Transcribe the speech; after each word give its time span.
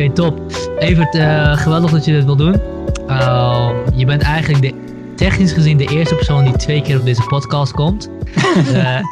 Oké, 0.00 0.12
top. 0.12 0.52
Evert, 0.78 1.14
uh, 1.14 1.56
geweldig 1.56 1.90
dat 1.90 2.04
je 2.04 2.12
dit 2.12 2.24
wil 2.24 2.36
doen. 2.36 2.60
Uh, 3.06 3.70
je 3.94 4.06
bent 4.06 4.22
eigenlijk 4.22 4.62
de, 4.62 5.12
technisch 5.16 5.52
gezien 5.52 5.76
de 5.76 5.86
eerste 5.86 6.14
persoon 6.14 6.44
die 6.44 6.56
twee 6.56 6.82
keer 6.82 6.98
op 6.98 7.04
deze 7.04 7.22
podcast 7.22 7.72
komt. 7.72 8.10
uh, 8.56 8.64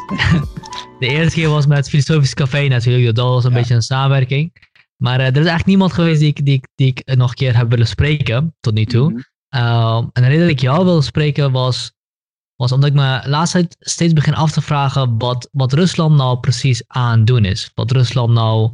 de 1.01 1.06
eerste 1.06 1.41
keer 1.41 1.48
was 1.48 1.66
met 1.66 1.77
het 1.77 1.88
Filosofisch 1.88 2.34
Café 2.34 2.69
natuurlijk. 2.69 3.16
Dat 3.16 3.29
was 3.29 3.45
een 3.45 3.52
beetje 3.52 3.74
een 3.74 3.82
samenwerking. 3.82 4.52
Maar 4.96 5.20
er 5.20 5.27
is 5.27 5.34
eigenlijk 5.34 5.66
niemand 5.66 5.93
geweest 5.93 6.20
die 6.20 6.29
ik, 6.29 6.45
die, 6.45 6.61
die 6.74 6.87
ik 6.87 7.16
nog 7.16 7.29
een 7.29 7.36
keer 7.36 7.57
heb 7.57 7.70
willen 7.70 7.86
spreken, 7.86 8.57
tot 8.61 8.75
nu 8.75 8.84
toe. 8.84 9.11
Mm 9.11 9.25
-hmm. 9.48 10.11
en 10.12 10.23
de 10.23 10.29
reden 10.29 10.41
dat 10.41 10.50
ik 10.50 10.61
jou 10.61 10.84
wilde 10.84 11.02
spreken 11.02 11.52
was, 11.52 11.93
was 12.57 12.73
omdat 12.73 12.89
ik 12.89 12.95
me 12.95 13.20
laatst 13.25 13.52
tijd 13.52 13.77
steeds 13.79 14.12
begin 14.12 14.34
af 14.34 14.50
te 14.50 14.61
vragen 14.61 15.19
wat, 15.19 15.48
wat 15.52 15.73
Rusland 15.73 16.16
nou 16.16 16.39
precies 16.39 16.83
aan 16.86 17.19
het 17.19 17.27
doen 17.27 17.45
is. 17.45 17.70
Wat 17.75 17.91
Rusland 17.91 18.33
nou, 18.33 18.70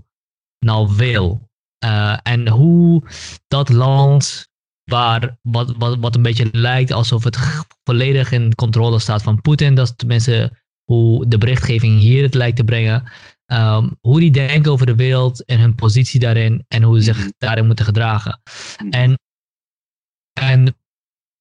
nou 0.59 0.88
wil. 0.96 1.52
Uh, 1.84 2.16
en 2.23 2.48
hoe 2.48 3.02
dat 3.47 3.69
land, 3.69 4.48
waar, 4.84 5.38
wat, 5.43 5.74
wat, 5.77 5.98
wat 5.98 6.15
een 6.15 6.23
beetje 6.23 6.48
lijkt 6.52 6.93
alsof 6.93 7.24
het 7.24 7.38
volledig 7.84 8.33
in 8.33 8.55
controle 8.55 8.98
staat 8.98 9.23
van 9.23 9.41
Poetin, 9.41 9.74
dat 9.74 9.88
is 9.88 9.95
tenminste 9.97 10.62
hoe 10.84 11.29
de 11.29 11.38
berichtgeving 11.38 12.01
hier 12.01 12.23
het 12.23 12.34
lijkt 12.34 12.57
te 12.57 12.65
brengen. 12.65 13.05
Um, 13.52 13.97
hoe 14.01 14.20
die 14.20 14.30
denken 14.30 14.73
over 14.73 14.87
de 14.87 14.95
wereld 14.95 15.45
en 15.45 15.60
hun 15.60 15.74
positie 15.74 16.20
daarin 16.20 16.65
en 16.69 16.83
hoe 16.83 17.02
ze 17.02 17.02
zich 17.02 17.33
daarin 17.38 17.66
moeten 17.66 17.85
gedragen. 17.85 18.41
En, 18.91 19.19
en 20.41 20.77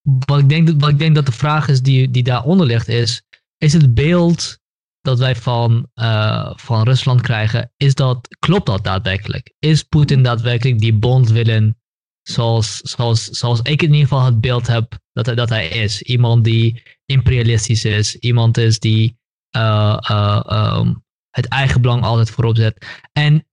wat, 0.02 0.38
ik 0.38 0.48
denk, 0.48 0.80
wat 0.80 0.90
ik 0.90 0.98
denk 0.98 1.14
dat 1.14 1.26
de 1.26 1.32
vraag 1.32 1.68
is 1.68 1.82
die, 1.82 2.10
die 2.10 2.22
daaronder 2.22 2.66
ligt 2.66 2.88
is, 2.88 3.22
is 3.58 3.72
het 3.72 3.94
beeld 3.94 4.58
dat 5.04 5.18
wij 5.18 5.36
van, 5.36 5.88
uh, 5.94 6.52
van 6.54 6.82
Rusland 6.82 7.20
krijgen, 7.20 7.72
is 7.76 7.94
dat, 7.94 8.36
klopt 8.38 8.66
dat 8.66 8.84
daadwerkelijk? 8.84 9.54
Is 9.58 9.82
Poetin 9.82 10.22
daadwerkelijk 10.22 10.78
die 10.78 10.94
bond 10.94 11.30
willen 11.30 11.78
zoals, 12.22 12.76
zoals, 12.76 13.24
zoals 13.24 13.60
ik 13.62 13.82
in 13.82 13.92
ieder 13.92 14.08
geval 14.08 14.24
het 14.24 14.40
beeld 14.40 14.66
heb 14.66 14.98
dat 15.12 15.26
hij, 15.26 15.34
dat 15.34 15.48
hij 15.48 15.68
is? 15.68 16.02
Iemand 16.02 16.44
die 16.44 16.82
imperialistisch 17.06 17.84
is, 17.84 18.16
iemand 18.16 18.56
is 18.56 18.78
die 18.78 19.18
uh, 19.56 19.98
uh, 20.10 20.40
um, 20.78 21.04
het 21.30 21.48
eigen 21.48 21.80
belang 21.80 22.02
altijd 22.02 22.30
voorop 22.30 22.56
zet. 22.56 22.86
En 23.12 23.46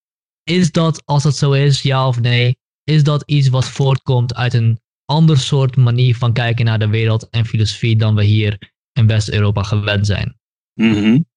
is 0.44 0.72
dat, 0.72 1.06
als 1.06 1.24
dat 1.24 1.36
zo 1.36 1.52
is, 1.52 1.82
ja 1.82 2.08
of 2.08 2.20
nee, 2.20 2.58
is 2.84 3.04
dat 3.04 3.24
iets 3.26 3.48
wat 3.48 3.66
voortkomt 3.66 4.36
uit 4.36 4.54
een 4.54 4.80
ander 5.06 5.38
soort 5.40 5.76
manier 5.76 6.16
van 6.16 6.34
kijken 6.34 6.66
naar 6.66 6.80
de 6.80 6.90
wereld 6.90 7.30
en 7.30 7.46
filosofie 7.46 7.96
dan 7.96 8.16
we 8.16 8.24
hier 8.24 8.74
in 8.94 9.08
West-Europa 9.08 9.64
gewend 9.64 10.06
zijn? 10.06 10.40
Mm. 10.74 11.30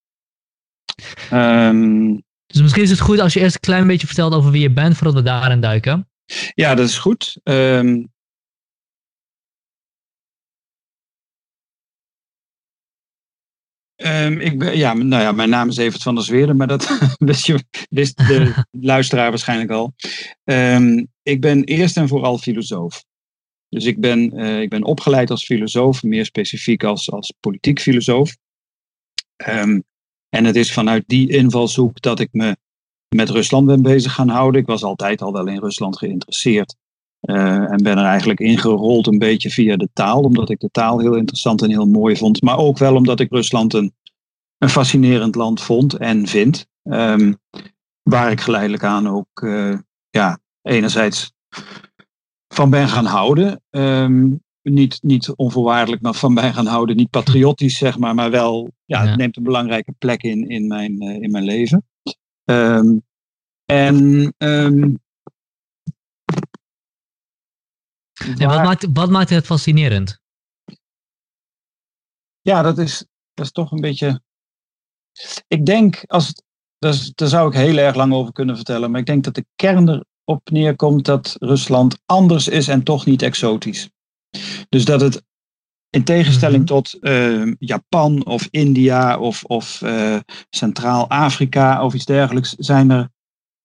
Um... 1.32 2.22
Dus 2.46 2.62
misschien 2.62 2.82
is 2.82 2.90
het 2.90 3.00
goed 3.00 3.18
als 3.18 3.32
je 3.32 3.40
eerst 3.40 3.54
een 3.54 3.60
klein 3.60 3.86
beetje 3.86 4.06
vertelt 4.06 4.34
over 4.34 4.50
wie 4.50 4.62
je 4.62 4.70
bent, 4.70 4.96
voordat 4.96 5.14
we 5.14 5.22
daarin 5.22 5.60
duiken. 5.60 6.08
Ja, 6.54 6.74
dat 6.74 6.88
is 6.88 6.98
goed. 6.98 7.40
Um, 7.42 8.12
Um, 13.96 14.40
ik 14.40 14.58
ben, 14.58 14.76
ja, 14.76 14.92
nou 14.92 15.22
ja, 15.22 15.32
mijn 15.32 15.48
naam 15.48 15.68
is 15.68 15.76
Evert 15.76 16.02
van 16.02 16.14
der 16.14 16.24
Zweerden, 16.24 16.56
maar 16.56 16.66
dat 16.66 16.98
wist, 17.18 17.46
je, 17.46 17.64
wist 17.90 18.16
de 18.16 18.54
luisteraar 18.70 19.30
waarschijnlijk 19.30 19.70
al. 19.70 19.94
Um, 20.44 21.08
ik 21.22 21.40
ben 21.40 21.64
eerst 21.64 21.96
en 21.96 22.08
vooral 22.08 22.38
filosoof. 22.38 23.04
Dus 23.68 23.84
ik 23.84 24.00
ben, 24.00 24.40
uh, 24.40 24.60
ik 24.60 24.68
ben 24.68 24.84
opgeleid 24.84 25.30
als 25.30 25.44
filosoof, 25.44 26.02
meer 26.02 26.24
specifiek 26.24 26.84
als, 26.84 27.10
als 27.10 27.34
politiek 27.40 27.80
filosoof. 27.80 28.36
Um, 29.46 29.84
en 30.34 30.44
het 30.44 30.56
is 30.56 30.72
vanuit 30.72 31.04
die 31.06 31.30
invalshoek 31.30 32.00
dat 32.00 32.20
ik 32.20 32.28
me 32.32 32.56
met 33.16 33.30
Rusland 33.30 33.66
ben 33.66 33.82
bezig 33.82 34.12
gaan 34.12 34.28
houden. 34.28 34.60
Ik 34.60 34.66
was 34.66 34.82
altijd 34.82 35.22
al 35.22 35.32
wel 35.32 35.46
in 35.46 35.58
Rusland 35.58 35.98
geïnteresseerd. 35.98 36.76
Uh, 37.20 37.70
en 37.72 37.82
ben 37.82 37.98
er 37.98 38.04
eigenlijk 38.04 38.40
ingerold 38.40 39.06
een 39.06 39.18
beetje 39.18 39.50
via 39.50 39.76
de 39.76 39.88
taal, 39.92 40.22
omdat 40.22 40.50
ik 40.50 40.60
de 40.60 40.70
taal 40.70 40.98
heel 40.98 41.16
interessant 41.16 41.62
en 41.62 41.70
heel 41.70 41.86
mooi 41.86 42.16
vond. 42.16 42.42
Maar 42.42 42.58
ook 42.58 42.78
wel 42.78 42.94
omdat 42.94 43.20
ik 43.20 43.30
Rusland 43.30 43.74
een, 43.74 43.94
een 44.58 44.68
fascinerend 44.68 45.34
land 45.34 45.62
vond 45.62 45.94
en 45.94 46.26
vind. 46.26 46.66
Um, 46.82 47.38
waar 48.02 48.30
ik 48.30 48.40
geleidelijk 48.40 48.84
aan 48.84 49.08
ook 49.08 49.40
uh, 49.42 49.78
ja, 50.10 50.38
enerzijds 50.62 51.32
van 52.48 52.70
ben 52.70 52.88
gaan 52.88 53.06
houden. 53.06 53.62
Um, 53.70 54.43
niet, 54.64 55.02
niet 55.02 55.34
onvoorwaardelijk, 55.36 56.02
maar 56.02 56.14
van 56.14 56.34
ben 56.34 56.54
gaan 56.54 56.66
houden. 56.66 56.96
Niet 56.96 57.10
patriotisch, 57.10 57.78
zeg 57.78 57.98
maar, 57.98 58.14
maar 58.14 58.30
wel, 58.30 58.70
ja, 58.84 59.06
het 59.06 59.16
neemt 59.16 59.36
een 59.36 59.42
belangrijke 59.42 59.92
plek 59.98 60.22
in, 60.22 60.48
in, 60.48 60.66
mijn, 60.66 61.02
uh, 61.02 61.22
in 61.22 61.30
mijn 61.30 61.44
leven. 61.44 61.84
Um, 62.44 63.02
en 63.64 64.32
En 68.38 68.48
wat 68.48 68.62
maakt, 68.62 68.86
wat 68.92 69.10
maakt 69.10 69.30
het 69.30 69.46
fascinerend? 69.46 70.20
Ja, 72.40 72.62
dat 72.62 72.78
is, 72.78 73.06
dat 73.34 73.44
is 73.44 73.52
toch 73.52 73.72
een 73.72 73.80
beetje. 73.80 74.22
Ik 75.46 75.66
denk, 75.66 76.04
als 76.06 76.32
dat 76.78 77.12
daar 77.14 77.28
zou 77.28 77.48
ik 77.48 77.54
heel 77.54 77.76
erg 77.76 77.94
lang 77.94 78.12
over 78.12 78.32
kunnen 78.32 78.56
vertellen, 78.56 78.90
maar 78.90 79.00
ik 79.00 79.06
denk 79.06 79.24
dat 79.24 79.34
de 79.34 79.46
kern 79.54 79.88
erop 79.88 80.50
neerkomt 80.50 81.04
dat 81.04 81.36
Rusland 81.38 81.98
anders 82.06 82.48
is 82.48 82.68
en 82.68 82.82
toch 82.82 83.06
niet 83.06 83.22
exotisch. 83.22 83.90
Dus 84.68 84.84
dat 84.84 85.00
het 85.00 85.22
in 85.90 86.04
tegenstelling 86.04 86.62
mm 86.62 86.66
-hmm. 86.66 86.82
tot 86.82 86.98
uh, 87.00 87.52
Japan 87.58 88.26
of 88.26 88.48
India 88.50 89.18
of, 89.18 89.44
of 89.44 89.80
uh, 89.84 90.16
Centraal-Afrika 90.50 91.84
of 91.84 91.94
iets 91.94 92.04
dergelijks, 92.04 92.54
zijn 92.58 92.90
er 92.90 93.08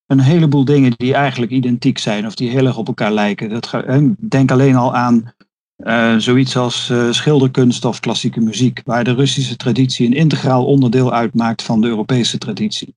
een 0.05 0.19
heleboel 0.19 0.65
dingen 0.65 0.93
die 0.97 1.13
eigenlijk 1.13 1.51
identiek 1.51 1.97
zijn 1.97 2.25
of 2.25 2.35
die 2.35 2.49
heel 2.49 2.65
erg 2.65 2.77
op 2.77 2.87
elkaar 2.87 3.11
lijken. 3.11 3.49
Dat, 3.49 3.83
denk 4.19 4.51
alleen 4.51 4.75
al 4.75 4.95
aan 4.95 5.33
uh, 5.77 6.15
zoiets 6.17 6.57
als 6.57 6.89
uh, 6.89 7.11
schilderkunst 7.11 7.85
of 7.85 7.99
klassieke 7.99 8.39
muziek, 8.39 8.81
waar 8.85 9.03
de 9.03 9.13
Russische 9.13 9.55
traditie 9.55 10.07
een 10.07 10.13
integraal 10.13 10.65
onderdeel 10.65 11.13
uitmaakt 11.13 11.63
van 11.63 11.81
de 11.81 11.87
Europese 11.87 12.37
traditie. 12.37 12.95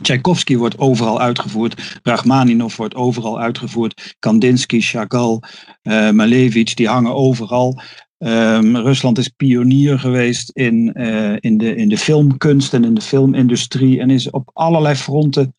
Tchaikovsky 0.00 0.56
wordt 0.56 0.78
overal 0.78 1.20
uitgevoerd, 1.20 2.00
Rachmaninov 2.02 2.76
wordt 2.76 2.94
overal 2.94 3.40
uitgevoerd, 3.40 4.16
Kandinsky, 4.18 4.80
Chagall, 4.80 5.40
uh, 5.82 6.10
Malevich, 6.10 6.74
die 6.74 6.88
hangen 6.88 7.14
overal. 7.14 7.80
Um, 8.18 8.76
Rusland 8.76 9.18
is 9.18 9.28
pionier 9.28 9.98
geweest 9.98 10.50
in, 10.50 10.92
in, 11.40 11.58
de, 11.58 11.74
in 11.74 11.88
de 11.88 11.98
filmkunst 11.98 12.74
en 12.74 12.84
in 12.84 12.94
de 12.94 13.00
filmindustrie 13.00 14.00
en 14.00 14.10
is 14.10 14.30
op 14.30 14.50
allerlei 14.52 14.94
fronten 14.94 15.54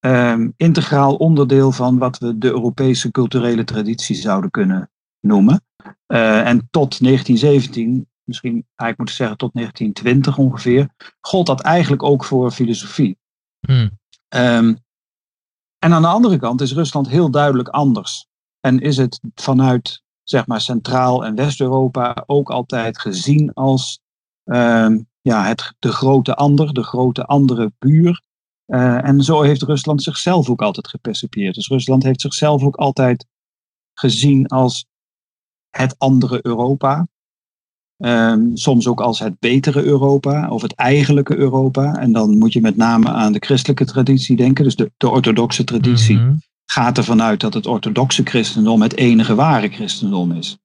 um, 0.00 0.52
integraal 0.56 1.14
onderdeel 1.14 1.72
van 1.72 1.98
wat 1.98 2.18
we 2.18 2.38
de 2.38 2.48
Europese 2.48 3.10
culturele 3.10 3.64
traditie 3.64 4.16
zouden 4.16 4.50
kunnen 4.50 4.90
noemen. 5.20 5.62
Uh, 6.06 6.46
en 6.46 6.68
tot 6.70 7.00
1917, 7.02 8.08
misschien 8.24 8.52
eigenlijk 8.52 8.96
moeten 8.96 9.16
zeggen 9.16 9.36
tot 9.36 9.52
1920 9.52 10.38
ongeveer, 10.38 10.88
gold 11.20 11.46
dat 11.46 11.60
eigenlijk 11.60 12.02
ook 12.02 12.24
voor 12.24 12.50
filosofie. 12.50 13.18
Hmm. 13.66 13.98
Um, 14.34 14.86
en 15.78 15.92
aan 15.92 16.02
de 16.02 16.08
andere 16.08 16.38
kant 16.38 16.60
is 16.60 16.72
Rusland 16.72 17.08
heel 17.08 17.30
duidelijk 17.30 17.68
anders. 17.68 18.26
En 18.60 18.80
is 18.80 18.96
het 18.96 19.20
vanuit 19.34 20.02
zeg 20.22 20.46
maar 20.46 20.60
Centraal- 20.60 21.24
en 21.24 21.34
West-Europa 21.34 22.22
ook 22.26 22.50
altijd 22.50 22.98
gezien 22.98 23.52
als 23.52 24.00
um, 24.44 25.08
ja, 25.20 25.44
het, 25.44 25.74
de 25.78 25.92
grote 25.92 26.34
ander, 26.34 26.72
de 26.72 26.82
grote 26.82 27.24
andere 27.24 27.72
buur. 27.78 28.22
Uh, 28.66 29.04
en 29.04 29.22
zo 29.22 29.42
heeft 29.42 29.62
Rusland 29.62 30.02
zichzelf 30.02 30.50
ook 30.50 30.62
altijd 30.62 30.88
gepercipieerd. 30.88 31.54
Dus 31.54 31.68
Rusland 31.68 32.02
heeft 32.02 32.20
zichzelf 32.20 32.62
ook 32.62 32.76
altijd 32.76 33.26
gezien 33.94 34.46
als 34.46 34.86
het 35.70 35.98
andere 35.98 36.46
Europa. 36.46 37.08
Um, 38.04 38.56
soms 38.56 38.86
ook 38.86 39.00
als 39.00 39.18
het 39.18 39.38
betere 39.38 39.82
Europa 39.82 40.48
of 40.48 40.62
het 40.62 40.74
eigenlijke 40.74 41.36
Europa. 41.36 41.94
En 41.94 42.12
dan 42.12 42.38
moet 42.38 42.52
je 42.52 42.60
met 42.60 42.76
name 42.76 43.08
aan 43.08 43.32
de 43.32 43.38
christelijke 43.40 43.84
traditie 43.84 44.36
denken, 44.36 44.64
dus 44.64 44.76
de, 44.76 44.90
de 44.96 45.08
orthodoxe 45.08 45.64
traditie. 45.64 46.16
Mm 46.16 46.22
-hmm. 46.22 46.42
Gaat 46.64 46.98
ervan 46.98 47.22
uit 47.22 47.40
dat 47.40 47.54
het 47.54 47.66
orthodoxe 47.66 48.22
christendom 48.22 48.82
het 48.82 48.96
enige 48.96 49.34
ware 49.34 49.68
christendom 49.68 50.32
is. 50.32 50.58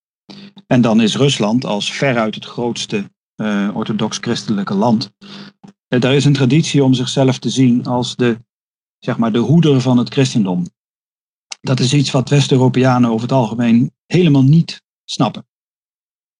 En 0.68 0.82
dan 0.82 1.02
is 1.02 1.16
Rusland 1.16 1.66
als 1.66 1.92
veruit 1.92 2.36
het 2.36 2.46
grootste 2.46 3.12
uh, 3.36 3.70
orthodox-christelijke 3.74 4.74
land 4.74 5.12
er 6.02 6.14
is 6.14 6.26
een 6.26 6.34
traditie 6.34 6.84
om 6.84 6.94
zichzelf 6.94 7.40
te 7.40 7.50
zien 7.50 7.86
als 7.86 8.16
de, 8.16 8.40
zeg 9.00 9.18
maar, 9.18 9.32
de 9.32 9.40
hoeder 9.40 9.82
van 9.82 9.98
het 9.98 10.10
christendom. 10.10 10.66
Dat 11.62 11.80
is 11.80 11.94
iets 11.94 12.12
wat 12.12 12.30
West-Europeanen 12.30 13.10
over 13.10 13.22
het 13.22 13.32
algemeen 13.32 13.92
helemaal 14.06 14.44
niet 14.44 14.82
snappen. 15.04 15.46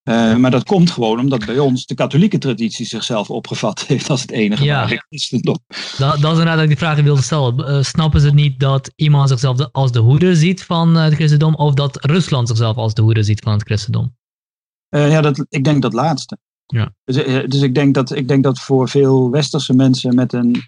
Uh, 0.04 0.36
maar 0.36 0.52
dat 0.52 0.64
komt 0.64 0.92
gewoon 0.92 1.20
omdat 1.20 1.46
bij 1.46 1.60
ons 1.60 1.86
de 1.86 1.96
katholieke 1.96 2.38
traditie 2.38 2.86
zichzelf 2.86 3.30
opgevat 3.30 3.84
heeft 3.88 4.10
als 4.10 4.22
het 4.22 4.32
enige 4.32 4.64
ja. 4.64 4.82
ware 4.82 5.06
christendom. 5.08 5.58
Dat, 5.98 5.98
dat 5.98 6.18
is 6.18 6.22
inderdaad 6.22 6.54
dat 6.54 6.64
ik 6.64 6.68
die 6.68 6.78
vraag 6.78 7.02
wilde 7.02 7.22
stellen. 7.22 7.60
Uh, 7.60 7.84
snappen 7.84 8.22
ze 8.22 8.34
niet 8.34 8.60
dat 8.60 8.92
iemand 8.96 9.30
zichzelf 9.30 9.72
als 9.72 9.92
de 9.92 10.00
hoeder 10.00 10.36
ziet 10.36 10.64
van 10.64 10.96
het 10.96 11.14
christendom 11.14 11.56
of 11.56 11.74
dat 11.74 12.06
Rusland 12.06 12.48
zichzelf 12.48 12.76
als 12.76 12.94
de 12.94 13.02
hoeder 13.02 13.24
ziet 13.24 13.40
van 13.40 13.54
het 13.54 13.64
christendom? 13.64 14.16
Uh, 14.90 15.12
ja, 15.12 15.22
dat, 15.22 15.46
ik 15.50 15.64
denk 15.64 15.82
dat 15.82 15.94
laatste. 15.94 16.38
Ja. 16.66 16.94
Dus, 17.04 17.16
dus 17.48 17.62
ik, 17.62 17.76
denk 17.76 17.94
dat, 17.94 18.16
ik 18.16 18.28
denk 18.28 18.44
dat 18.44 18.60
voor 18.60 18.90
veel 18.90 19.30
westerse 19.30 19.74
mensen 19.74 20.16
met 20.16 20.34
een 20.34 20.62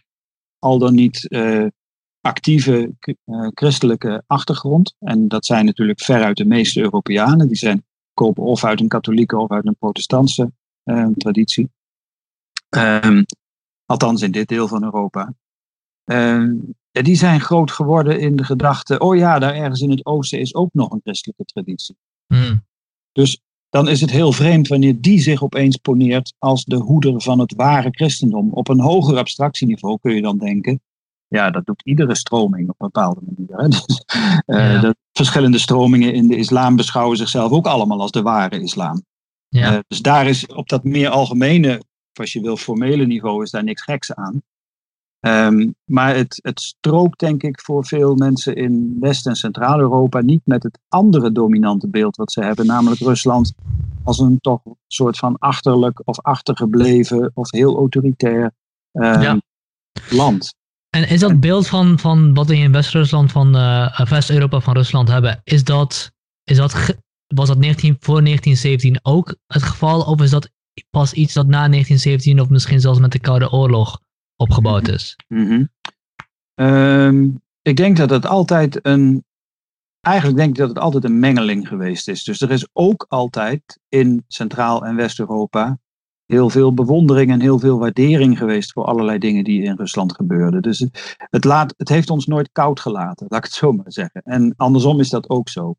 al 0.60 0.80
dan 0.80 0.94
niet 0.94 1.28
actieve 2.22 2.94
christelijke 3.54 4.24
achtergrond. 4.28 4.96
En 5.00 5.28
dat 5.28 5.46
zijn 5.46 5.66
natuurlijk 5.66 6.02
veruit 6.02 6.38
de 6.38 6.46
meeste 6.46 6.82
Europeanen. 6.82 7.48
Die 7.48 7.58
zijn, 7.58 7.85
kopen 8.16 8.44
of 8.44 8.64
uit 8.64 8.80
een 8.80 8.88
katholieke 8.88 9.38
of 9.38 9.52
uit 9.52 9.66
een 9.66 9.78
protestantse 9.80 10.52
uh, 10.84 11.08
traditie. 11.08 11.70
Um, 12.70 13.26
althans 13.86 14.22
in 14.22 14.32
dit 14.32 14.48
deel 14.48 14.68
van 14.68 14.84
Europa. 14.84 15.34
Um, 16.06 16.76
die 16.92 17.16
zijn 17.16 17.42
groot 17.42 17.72
geworden 17.72 18.20
in 18.20 18.36
de 18.36 18.44
gedachte, 18.44 19.00
oh 19.00 19.16
ja, 19.16 19.40
daar 19.40 19.54
ergens 19.54 19.82
in 19.82 19.90
het 19.90 20.06
oosten 20.06 20.40
is 20.40 20.56
ook 20.56 20.70
nog 20.74 20.92
een 20.92 21.00
christelijke 21.04 21.44
traditie. 21.44 21.98
Mm. 22.28 22.64
Dus 23.12 23.40
dan 23.70 23.88
is 23.88 24.02
het 24.02 24.12
heel 24.12 24.32
vreemd 24.32 24.68
wanneer 24.68 25.02
die 25.02 25.20
zich 25.20 25.44
opeens 25.44 25.78
poneert 25.78 26.34
als 26.38 26.64
de 26.64 26.76
hoeder 26.76 27.22
van 27.22 27.40
het 27.40 27.54
ware 27.56 27.90
christendom. 27.92 28.54
Op 28.54 28.68
een 28.68 28.80
hoger 28.80 29.18
abstractieniveau 29.18 29.98
kun 30.02 30.16
je 30.16 30.22
dan 30.22 30.38
denken, 30.38 30.82
ja, 31.28 31.50
dat 31.52 31.66
doet 31.66 31.82
iedere 31.84 32.16
stroming 32.16 32.70
op 32.70 32.82
een 32.82 32.90
bepaalde 32.92 33.22
manier. 33.26 33.58
Hè? 33.58 33.68
Dus, 33.76 34.04
uh, 34.46 34.74
ja. 34.74 34.80
de 34.80 34.96
verschillende 35.18 35.58
stromingen 35.58 36.14
in 36.14 36.28
de 36.28 36.36
islam 36.36 36.76
beschouwen 36.76 37.18
zichzelf 37.18 37.52
ook 37.52 37.68
allemaal 37.68 38.02
als 38.02 38.12
de 38.12 38.22
ware 38.22 38.62
islam. 38.62 39.04
Ja. 39.48 39.74
Uh, 39.74 39.80
dus 39.88 40.02
daar 40.02 40.28
is 40.28 40.46
op 40.46 40.70
dat 40.70 40.84
meer 40.84 41.10
algemene, 41.10 41.82
als 42.14 42.34
je 42.34 42.42
wil, 42.42 42.58
formele 42.58 43.06
niveau, 43.06 43.44
is 43.44 43.52
daar 43.52 43.64
niks 43.64 43.82
geks 43.82 44.14
aan. 44.14 44.42
Um, 45.20 45.76
maar 45.84 46.16
het, 46.16 46.40
het 46.42 46.62
strookt 46.62 47.20
denk 47.20 47.44
ik 47.44 47.62
voor 47.62 47.86
veel 47.86 48.16
mensen 48.16 48.56
in 48.56 48.98
West- 49.00 49.28
en 49.28 49.36
Centraal-Europa 49.36 50.22
niet 50.22 50.42
met 50.44 50.64
het 50.64 50.80
andere 50.88 51.32
dominante 51.32 51.88
beeld 51.88 52.16
wat 52.16 52.32
ze 52.32 52.44
hebben, 52.44 52.66
namelijk 52.66 53.02
Rusland 53.02 53.54
als 54.04 54.20
een 54.20 54.40
toch 54.42 54.62
soort 54.88 55.18
van 55.18 55.38
achterlijk 55.38 56.02
of 56.04 56.22
achtergebleven 56.22 57.32
of 57.34 57.52
heel 57.52 57.76
autoritair 57.76 58.52
um, 58.92 59.22
Ja. 59.22 59.42
land. 60.10 60.56
En 60.96 61.10
is 61.10 61.20
dat 61.20 61.40
beeld 61.40 61.68
van, 61.68 62.00
van 62.00 62.34
wat 62.34 62.48
we 62.48 62.58
in 62.58 62.72
West-Rusland, 62.72 63.32
van 63.32 63.56
eh, 63.56 64.00
West-Europa 64.10 64.60
van 64.60 64.74
Rusland 64.74 65.08
hebben, 65.08 65.42
is 65.44 65.64
dat, 65.64 66.12
is 66.44 66.58
dat 66.58 66.96
was 67.28 67.48
dat 67.48 67.58
19, 67.58 67.96
voor 68.00 68.24
1917 68.24 69.00
ook 69.04 69.36
het 69.48 69.64
geval? 69.64 70.02
Of 70.02 70.22
is 70.22 70.30
dat 70.30 70.50
pas 70.90 71.14
iets 71.14 71.34
dat 71.34 71.46
na 71.46 71.68
1917 71.68 72.40
of 72.40 72.50
misschien 72.50 72.80
zelfs 72.80 73.00
met 73.00 73.12
de 73.12 73.20
Koude 73.20 73.52
Oorlog 73.52 74.02
opgebouwd 74.36 74.88
is? 74.88 75.16
Mhm. 75.28 75.64
Ehm, 76.54 77.30
ik 77.62 77.78
denk 77.78 77.98
dat 77.98 78.10
het 78.10 78.26
altijd 78.26 78.80
een. 78.82 79.24
Eigenlijk 80.02 80.38
denk 80.38 80.50
ik 80.50 80.58
dat 80.58 80.70
het 80.70 80.80
altijd 80.80 81.04
een 81.04 81.20
mengeling 81.20 81.68
geweest 81.68 82.08
is. 82.08 82.24
Dus 82.24 82.42
er 82.42 82.52
is 82.52 82.68
ook 82.74 83.06
altijd 83.10 83.80
in 83.90 84.24
Centraal- 84.28 84.86
en 84.86 84.96
West-Europa 84.96 85.80
heel 86.26 86.50
veel 86.50 86.74
bewondering 86.74 87.32
en 87.32 87.42
heel 87.42 87.60
veel 87.60 87.80
waardering 87.80 88.38
geweest 88.38 88.72
voor 88.72 88.86
allerlei 88.86 89.18
dingen 89.18 89.44
die 89.44 89.64
in 89.64 89.76
Rusland 89.76 90.16
gebeurden. 90.16 90.62
Dus 90.62 90.88
het, 91.18 91.44
laat, 91.44 91.74
het 91.78 91.90
heeft 91.90 92.10
ons 92.10 92.26
nooit 92.26 92.50
koud 92.52 92.80
gelaten, 92.80 93.26
laat 93.30 93.40
ik 93.40 93.46
het 93.46 93.54
zo 93.54 93.72
maar 93.72 93.92
zeggen. 93.92 94.22
En 94.22 94.54
andersom 94.58 95.00
is 95.00 95.10
dat 95.10 95.30
ook 95.30 95.50
zo. 95.50 95.76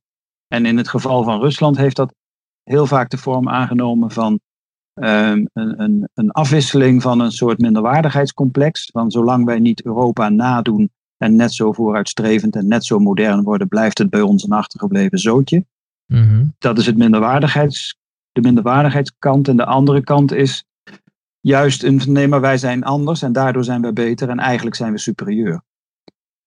En 0.48 0.66
in 0.66 0.76
het 0.76 0.88
geval 0.88 1.24
van 1.24 1.40
Rusland 1.40 1.76
heeft 1.76 1.96
dat 1.96 2.14
heel 2.62 2.86
vaak 2.86 3.10
de 3.10 3.18
vorm 3.18 3.48
aangenomen 3.48 4.10
van 4.10 4.40
um, 4.94 5.48
een, 5.52 5.82
een, 5.82 6.08
een 6.14 6.30
afwisseling 6.30 7.02
van 7.02 7.20
een 7.20 7.32
soort 7.32 7.58
minderwaardigheidscomplex. 7.58 8.88
Van 8.92 9.10
zolang 9.10 9.44
wij 9.44 9.58
niet 9.58 9.84
Europa 9.84 10.28
nadoen 10.28 10.90
en 11.16 11.36
net 11.36 11.52
zo 11.52 11.72
vooruitstrevend 11.72 12.56
en 12.56 12.68
net 12.68 12.84
zo 12.84 12.98
modern 12.98 13.42
worden, 13.42 13.68
blijft 13.68 13.98
het 13.98 14.10
bij 14.10 14.20
ons 14.20 14.44
een 14.44 14.52
achtergebleven 14.52 15.18
zootje. 15.18 15.64
Mhm. 16.06 16.46
Dat 16.58 16.78
is 16.78 16.86
het 16.86 16.96
minderwaardigheids, 16.96 17.98
de 18.36 18.42
minderwaardigheidskant. 18.42 19.48
En 19.48 19.56
de 19.56 19.64
andere 19.64 20.02
kant 20.02 20.32
is 20.32 20.64
juist 21.40 21.82
een 21.82 22.00
nee, 22.06 22.28
maar 22.28 22.40
wij 22.40 22.58
zijn 22.58 22.84
anders 22.84 23.22
en 23.22 23.32
daardoor 23.32 23.64
zijn 23.64 23.82
wij 23.82 23.92
beter 23.92 24.28
en 24.28 24.38
eigenlijk 24.38 24.76
zijn 24.76 24.92
we 24.92 24.98
superieur. 24.98 25.62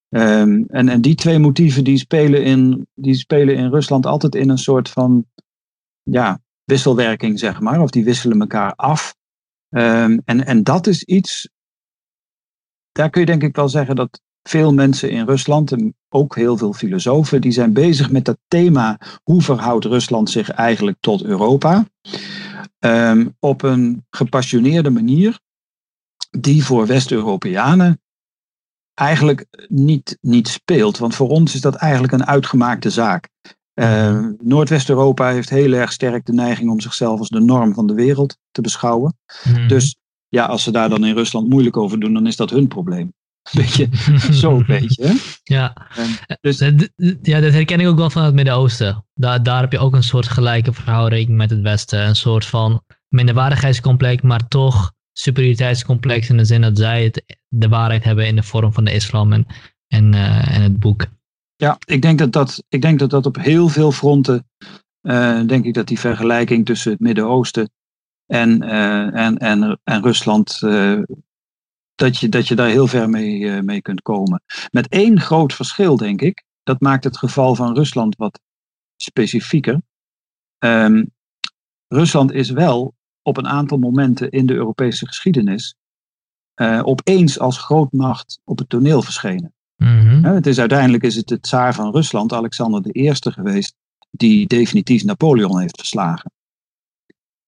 Um, 0.09 0.65
en, 0.67 0.89
en 0.89 1.01
die 1.01 1.15
twee 1.15 1.39
motieven 1.39 1.83
die 1.83 1.97
spelen, 1.97 2.43
in, 2.43 2.87
die 2.93 3.15
spelen 3.15 3.55
in 3.55 3.69
Rusland 3.69 4.05
altijd 4.05 4.35
in 4.35 4.49
een 4.49 4.57
soort 4.57 4.89
van 4.89 5.25
ja, 6.03 6.39
wisselwerking, 6.63 7.39
zeg 7.39 7.59
maar. 7.59 7.81
Of 7.81 7.89
die 7.89 8.03
wisselen 8.03 8.39
elkaar 8.39 8.73
af. 8.75 9.15
Um, 9.69 10.21
en, 10.25 10.45
en 10.45 10.63
dat 10.63 10.87
is 10.87 11.03
iets, 11.03 11.49
daar 12.91 13.09
kun 13.09 13.21
je 13.21 13.27
denk 13.27 13.43
ik 13.43 13.55
wel 13.55 13.69
zeggen 13.69 13.95
dat 13.95 14.21
veel 14.43 14.73
mensen 14.73 15.09
in 15.09 15.25
Rusland, 15.25 15.71
en 15.71 15.95
ook 16.09 16.35
heel 16.35 16.57
veel 16.57 16.73
filosofen, 16.73 17.41
die 17.41 17.51
zijn 17.51 17.73
bezig 17.73 18.11
met 18.11 18.25
dat 18.25 18.37
thema 18.47 18.99
hoe 19.23 19.41
verhoudt 19.41 19.85
Rusland 19.85 20.29
zich 20.29 20.49
eigenlijk 20.49 20.97
tot 20.99 21.23
Europa. 21.23 21.85
Um, 22.79 23.35
op 23.39 23.61
een 23.61 24.05
gepassioneerde 24.09 24.89
manier, 24.89 25.39
die 26.29 26.63
voor 26.63 26.85
West-Europeanen 26.85 28.01
eigenlijk 28.93 29.45
niet, 29.67 30.17
niet 30.21 30.47
speelt. 30.47 30.97
Want 30.97 31.15
voor 31.15 31.29
ons 31.29 31.53
is 31.53 31.61
dat 31.61 31.75
eigenlijk 31.75 32.13
een 32.13 32.25
uitgemaakte 32.25 32.89
zaak. 32.89 33.29
Uh, 33.73 34.27
Noordwest-Europa 34.39 35.29
heeft 35.29 35.49
heel 35.49 35.73
erg 35.73 35.91
sterk 35.91 36.25
de 36.25 36.33
neiging 36.33 36.69
om 36.69 36.79
zichzelf 36.79 37.19
als 37.19 37.29
de 37.29 37.39
norm 37.39 37.73
van 37.73 37.87
de 37.87 37.93
wereld 37.93 38.37
te 38.51 38.61
beschouwen. 38.61 39.17
Mhm. 39.43 39.67
Dus 39.67 39.95
ja, 40.27 40.45
als 40.45 40.63
ze 40.63 40.71
daar 40.71 40.89
dan 40.89 41.05
in 41.05 41.15
Rusland 41.15 41.49
moeilijk 41.49 41.77
over 41.77 41.99
doen, 41.99 42.13
dan 42.13 42.27
is 42.27 42.35
dat 42.35 42.49
hun 42.49 42.67
probleem. 42.67 43.13
Beetje, 43.55 43.89
zo'n 44.31 44.63
beetje. 44.67 45.15
Ja. 45.43 45.87
En 45.95 46.37
dus, 46.41 46.57
D- 46.57 46.89
d- 46.95 47.17
ja, 47.21 47.39
dat 47.39 47.53
herken 47.53 47.79
ik 47.79 47.87
ook 47.87 47.97
wel 47.97 48.09
van 48.09 48.23
het 48.23 48.33
Midden-Oosten. 48.33 49.05
Daar, 49.13 49.43
daar 49.43 49.61
heb 49.61 49.71
je 49.71 49.79
ook 49.79 49.93
een 49.93 50.03
soort 50.03 50.27
gelijke 50.27 50.73
verhouding 50.73 51.29
met 51.29 51.49
het 51.49 51.61
Westen. 51.61 52.07
Een 52.07 52.15
soort 52.15 52.45
van 52.45 52.83
minderwaardigheidscomplex, 53.07 54.21
maar 54.21 54.47
toch 54.47 54.93
superioriteitscomplex 55.13 56.29
in 56.29 56.37
de 56.37 56.45
zin 56.45 56.61
dat 56.61 56.77
zij 56.77 57.03
het, 57.03 57.37
de 57.47 57.67
waarheid 57.67 58.03
hebben 58.03 58.27
in 58.27 58.35
de 58.35 58.43
vorm 58.43 58.73
van 58.73 58.83
de 58.83 58.93
islam 58.93 59.33
en, 59.33 59.45
en, 59.87 60.13
uh, 60.13 60.55
en 60.55 60.61
het 60.61 60.79
boek. 60.79 61.05
Ja, 61.55 61.77
ik 61.85 62.01
denk 62.01 62.19
dat 62.19 62.31
dat, 62.31 62.63
ik 62.69 62.81
denk 62.81 62.99
dat, 62.99 63.09
dat 63.09 63.25
op 63.25 63.37
heel 63.37 63.67
veel 63.67 63.91
fronten, 63.91 64.49
uh, 65.01 65.41
denk 65.45 65.65
ik 65.65 65.73
dat 65.73 65.87
die 65.87 65.99
vergelijking 65.99 66.65
tussen 66.65 66.91
het 66.91 66.99
Midden-Oosten 66.99 67.69
en, 68.25 68.63
uh, 68.63 69.15
en, 69.15 69.37
en, 69.37 69.79
en 69.83 70.01
Rusland, 70.01 70.59
dat, 71.99 72.17
je, 72.17 72.29
dat 72.29 72.47
je 72.47 72.55
daar 72.55 72.69
heel 72.69 72.87
ver 72.87 73.09
mee, 73.09 73.61
mee 73.61 73.81
kunt 73.81 74.01
komen. 74.01 74.43
Met 74.71 74.87
één 74.87 75.19
groot 75.19 75.53
verschil, 75.53 75.97
denk 75.97 76.21
ik. 76.21 76.43
Dat 76.63 76.79
maakt 76.79 77.03
het 77.03 77.17
geval 77.17 77.55
van 77.55 77.75
Rusland 77.75 78.15
wat 78.15 78.39
specifieker. 78.95 79.81
Um, 80.59 81.11
Rusland 81.87 82.31
is 82.31 82.49
wel 82.49 82.95
op 83.21 83.37
een 83.37 83.47
aantal 83.47 83.77
momenten 83.77 84.29
in 84.29 84.45
de 84.45 84.53
Europese 84.53 85.07
geschiedenis 85.07 85.75
uh, 86.61 86.81
opeens 86.83 87.39
als 87.39 87.57
grootmacht 87.57 88.39
op 88.43 88.57
het 88.57 88.69
toneel 88.69 89.01
verschenen. 89.01 89.53
Ja, 90.21 90.33
het 90.33 90.47
is, 90.47 90.59
uiteindelijk 90.59 91.03
is 91.03 91.15
het 91.15 91.27
de 91.27 91.39
tsaar 91.39 91.73
van 91.73 91.91
Rusland, 91.91 92.33
Alexander 92.33 92.95
I, 92.95 93.11
geweest, 93.13 93.75
die 94.11 94.47
definitief 94.47 95.03
Napoleon 95.03 95.59
heeft 95.59 95.77
verslagen. 95.77 96.31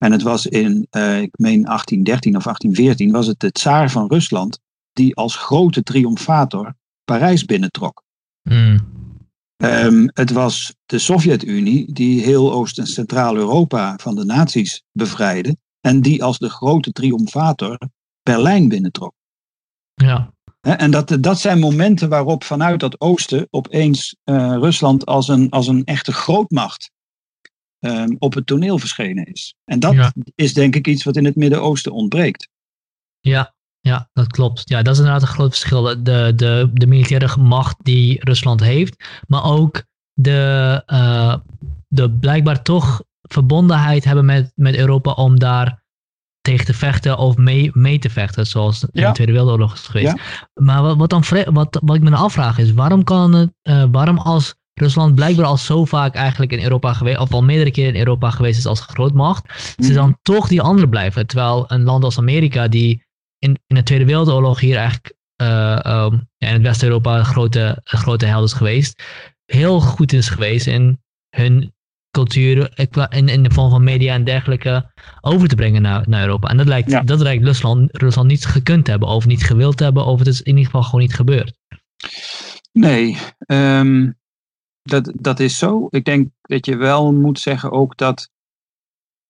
En 0.03 0.11
het 0.11 0.21
was 0.21 0.45
in, 0.45 0.87
uh, 0.91 1.21
ik 1.21 1.31
meen 1.37 1.63
1813 1.63 2.35
of 2.35 2.43
1814, 2.43 3.11
was 3.11 3.27
het 3.27 3.39
de 3.39 3.51
tsaar 3.51 3.91
van 3.91 4.07
Rusland 4.07 4.59
die 4.93 5.15
als 5.15 5.35
grote 5.35 5.83
triomfator 5.83 6.73
Parijs 7.03 7.45
binnentrok. 7.45 8.03
Mm. 8.49 8.79
Um, 9.57 10.09
het 10.13 10.31
was 10.31 10.73
de 10.85 10.99
Sovjet-Unie 10.99 11.93
die 11.93 12.21
heel 12.21 12.53
Oost- 12.53 12.77
en 12.77 12.87
Centraal-Europa 12.87 13.97
van 13.97 14.15
de 14.15 14.25
nazi's 14.25 14.83
bevrijdde 14.91 15.57
en 15.81 16.01
die 16.01 16.23
als 16.23 16.37
de 16.37 16.49
grote 16.49 16.91
triomfator 16.91 17.77
Berlijn 18.23 18.67
binnentrok. 18.67 19.13
Ja. 19.93 20.33
En 20.61 20.91
dat, 20.91 21.17
dat 21.19 21.39
zijn 21.39 21.59
momenten 21.59 22.09
waarop 22.09 22.43
vanuit 22.43 22.79
dat 22.79 23.01
oosten 23.01 23.47
opeens 23.49 24.15
uh, 24.25 24.55
Rusland 24.59 25.05
als 25.05 25.27
een, 25.27 25.49
als 25.49 25.67
een 25.67 25.83
echte 25.83 26.13
grootmacht 26.13 26.91
um, 27.85 28.15
op 28.19 28.33
het 28.33 28.45
toneel 28.45 28.79
verschenen 28.79 29.25
is. 29.25 29.55
En 29.65 29.79
dat 29.79 29.93
ja. 29.93 30.13
is 30.35 30.53
denk 30.53 30.75
ik 30.75 30.87
iets 30.87 31.03
wat 31.03 31.15
in 31.15 31.25
het 31.25 31.35
Midden-Oosten 31.35 31.91
ontbreekt. 31.91 32.49
Ja, 33.19 33.53
ja, 33.79 34.09
dat 34.13 34.27
klopt. 34.27 34.69
Ja, 34.69 34.81
dat 34.81 34.93
is 34.93 34.99
inderdaad 34.99 35.21
een 35.21 35.27
groot 35.27 35.49
verschil. 35.49 35.81
De, 36.03 36.33
de, 36.35 36.69
de 36.73 36.87
militaire 36.87 37.37
macht 37.37 37.75
die 37.83 38.23
Rusland 38.23 38.59
heeft, 38.59 39.21
maar 39.27 39.43
ook 39.43 39.83
de, 40.13 40.83
uh, 40.87 41.35
de 41.87 42.11
blijkbaar 42.11 42.61
toch 42.61 43.03
verbondenheid 43.21 44.03
hebben 44.03 44.25
met, 44.25 44.51
met 44.55 44.75
Europa 44.75 45.11
om 45.11 45.39
daar 45.39 45.79
tegen 46.41 46.65
te 46.65 46.73
vechten 46.73 47.17
of 47.17 47.37
mee, 47.37 47.69
mee 47.73 47.99
te 47.99 48.09
vechten, 48.09 48.47
zoals 48.47 48.83
in 48.83 48.89
ja. 48.91 49.07
de 49.07 49.13
Tweede 49.13 49.31
Wereldoorlog 49.31 49.73
is 49.73 49.87
geweest. 49.87 50.17
Ja. 50.17 50.49
Maar 50.53 50.81
wat, 50.81 50.97
wat, 50.97 51.09
dan, 51.09 51.23
wat, 51.53 51.79
wat 51.83 51.95
ik 51.95 52.01
me 52.01 52.09
dan 52.09 52.19
afvraag 52.19 52.57
is, 52.57 52.71
waarom 52.71 53.03
kan 53.03 53.33
het, 53.33 53.53
uh, 53.63 53.85
waarom 53.91 54.17
als 54.17 54.55
Rusland 54.73 55.15
blijkbaar 55.15 55.45
al 55.45 55.57
zo 55.57 55.85
vaak 55.85 56.15
eigenlijk 56.15 56.51
in 56.51 56.63
Europa 56.63 56.93
geweest, 56.93 57.19
of 57.19 57.33
al 57.33 57.43
meerdere 57.43 57.71
keren 57.71 57.93
in 57.93 57.99
Europa 57.99 58.29
geweest 58.29 58.57
is 58.57 58.65
als 58.65 58.79
grootmacht, 58.79 59.75
mm. 59.77 59.85
ze 59.85 59.93
dan 59.93 60.17
toch 60.21 60.47
die 60.47 60.61
andere 60.61 60.89
blijven. 60.89 61.27
Terwijl 61.27 61.65
een 61.67 61.83
land 61.83 62.03
als 62.03 62.17
Amerika, 62.17 62.67
die 62.67 63.05
in, 63.39 63.59
in 63.67 63.75
de 63.75 63.83
Tweede 63.83 64.05
Wereldoorlog 64.05 64.59
hier 64.59 64.75
eigenlijk 64.75 65.13
uh, 65.41 65.79
um, 65.85 66.29
ja, 66.37 66.47
in 66.47 66.53
het 66.53 66.61
West-Europa 66.61 67.17
een 67.17 67.25
grote, 67.25 67.81
een 67.83 67.99
grote 67.99 68.25
held 68.25 68.45
is 68.45 68.53
geweest, 68.53 69.03
heel 69.45 69.79
goed 69.79 70.13
is 70.13 70.29
geweest 70.29 70.67
in 70.67 71.01
hun 71.29 71.73
cultuur 72.11 72.71
in, 73.09 73.27
in 73.29 73.43
de 73.43 73.51
vorm 73.51 73.69
van 73.69 73.83
media 73.83 74.13
en 74.13 74.23
dergelijke 74.23 74.91
over 75.21 75.47
te 75.47 75.55
brengen 75.55 75.81
naar, 75.81 76.03
naar 76.09 76.21
Europa. 76.21 76.49
En 76.49 76.57
dat 76.57 76.67
lijkt, 76.67 76.91
ja. 76.91 77.01
dat 77.01 77.19
lijkt 77.19 77.43
Rusland, 77.43 77.97
Rusland 77.97 78.27
niet 78.27 78.45
gekund 78.45 78.85
te 78.85 78.91
hebben, 78.91 79.09
of 79.09 79.25
niet 79.25 79.43
gewild 79.43 79.77
te 79.77 79.83
hebben, 79.83 80.05
of 80.05 80.19
het 80.19 80.27
is 80.27 80.41
in 80.41 80.47
ieder 80.47 80.65
geval 80.65 80.83
gewoon 80.83 81.01
niet 81.01 81.15
gebeurd. 81.15 81.53
Nee, 82.71 83.17
ehm, 83.37 84.11
dat, 84.81 85.11
dat 85.15 85.39
is 85.39 85.57
zo. 85.57 85.87
Ik 85.89 86.05
denk 86.05 86.29
dat 86.41 86.65
je 86.65 86.75
wel 86.75 87.13
moet 87.13 87.39
zeggen 87.39 87.71
ook 87.71 87.97
dat, 87.97 88.29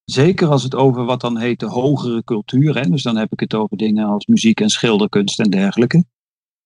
zeker 0.05 0.48
als 0.48 0.63
het 0.63 0.75
over 0.75 1.05
wat 1.05 1.22
dan 1.22 1.38
heet 1.38 1.60
de 1.60 1.65
hogere 1.65 2.24
cultuur, 2.24 2.75
hè, 2.75 2.89
dus 2.89 3.03
dan 3.03 3.17
heb 3.17 3.31
ik 3.31 3.39
het 3.39 3.53
over 3.53 3.77
dingen 3.77 4.08
als 4.08 4.25
muziek 4.25 4.60
en 4.60 4.70
schilderkunst 4.70 5.39
en 5.39 5.50
dergelijke, 5.50 6.05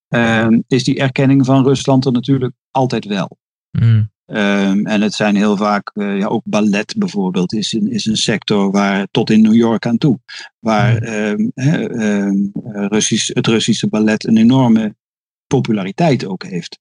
ehm, 0.08 0.60
is 0.68 0.84
die 0.84 1.00
erkenning 1.00 1.46
van 1.46 1.63
Rusland 1.63 2.06
er 2.06 2.12
natuurlijk 2.12 2.54
altijd 2.72 3.06
wel. 3.06 3.38
Mm. 3.72 4.13
Ehm, 4.25 4.86
en 4.86 5.01
het 5.01 5.13
zijn 5.13 5.36
heel 5.36 5.58
vaak, 5.58 5.92
eh, 5.94 6.18
ja, 6.18 6.27
ook 6.27 6.44
ballet 6.46 6.96
bijvoorbeeld, 6.98 7.54
is 7.54 7.74
een, 7.74 7.92
is 7.92 8.06
een 8.06 8.18
sector 8.18 8.72
waar 8.72 9.08
tot 9.12 9.30
in 9.30 9.42
New 9.42 9.56
York 9.56 9.86
aan 9.86 9.98
toe, 9.98 10.20
waar 10.60 11.01
hè, 11.54 11.89
ehm, 11.89 12.36
Russisch, 12.88 13.34
het 13.34 13.48
Russische 13.48 13.88
ballet 13.88 14.27
een 14.27 14.38
enorme 14.38 14.96
populariteit 15.48 16.25
ook 16.25 16.44
heeft. 16.44 16.80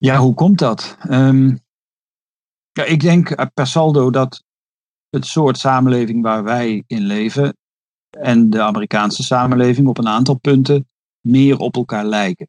Ehm, 0.00 0.12
ja, 0.12 0.18
hoe 0.18 0.34
komt 0.34 0.58
dat? 0.58 0.96
Ehm, 1.00 1.56
ja, 2.72 2.84
ik 2.84 3.00
denk 3.00 3.30
eh, 3.30 3.46
per 3.54 3.66
saldo 3.66 4.10
dat 4.10 4.44
het 5.08 5.26
soort 5.26 5.58
samenleving 5.58 6.22
waar 6.22 6.44
wij 6.44 6.84
in 6.86 7.02
leven 7.02 7.56
en 8.10 8.50
de 8.50 8.62
Amerikaanse 8.62 9.22
samenleving 9.22 9.86
op 9.86 9.98
een 9.98 10.08
aantal 10.08 10.38
punten 10.38 10.88
meer 11.20 11.58
op 11.58 11.76
elkaar 11.76 12.04
lijken. 12.04 12.48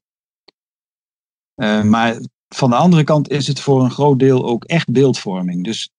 Eh, 1.55 1.83
maar 1.83 2.21
van 2.47 2.69
de 2.69 2.75
andere 2.75 3.03
kant 3.03 3.29
is 3.29 3.47
het 3.47 3.59
voor 3.59 3.83
een 3.83 3.91
groot 3.91 4.19
deel 4.19 4.45
ook 4.45 4.63
echt 4.63 4.91
beeldvorming. 4.91 5.63
Dus 5.63 5.89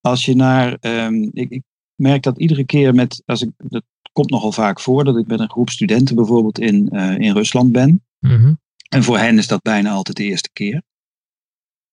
als 0.00 0.24
je 0.24 0.34
naar. 0.34 0.76
ehm, 0.80 1.22
ik, 1.32 1.50
ik 1.50 1.62
merk 1.94 2.22
dat 2.22 2.38
iedere 2.38 2.64
keer 2.64 2.94
met. 2.94 3.22
Als 3.26 3.42
ik, 3.42 3.50
dat 3.56 3.82
komt 4.12 4.30
nogal 4.30 4.52
vaak 4.52 4.80
voor 4.80 5.04
dat 5.04 5.16
ik 5.16 5.26
met 5.26 5.40
een 5.40 5.50
groep 5.50 5.70
studenten 5.70 6.16
bijvoorbeeld 6.16 6.58
in, 6.58 6.90
eh, 6.90 7.18
in 7.18 7.32
Rusland 7.32 7.72
ben. 7.72 8.04
Mhm. 8.18 8.54
En 8.94 9.02
voor 9.02 9.18
hen 9.18 9.38
is 9.38 9.46
dat 9.46 9.62
bijna 9.62 9.90
altijd 9.90 10.16
de 10.16 10.24
eerste 10.24 10.50
keer. 10.52 10.82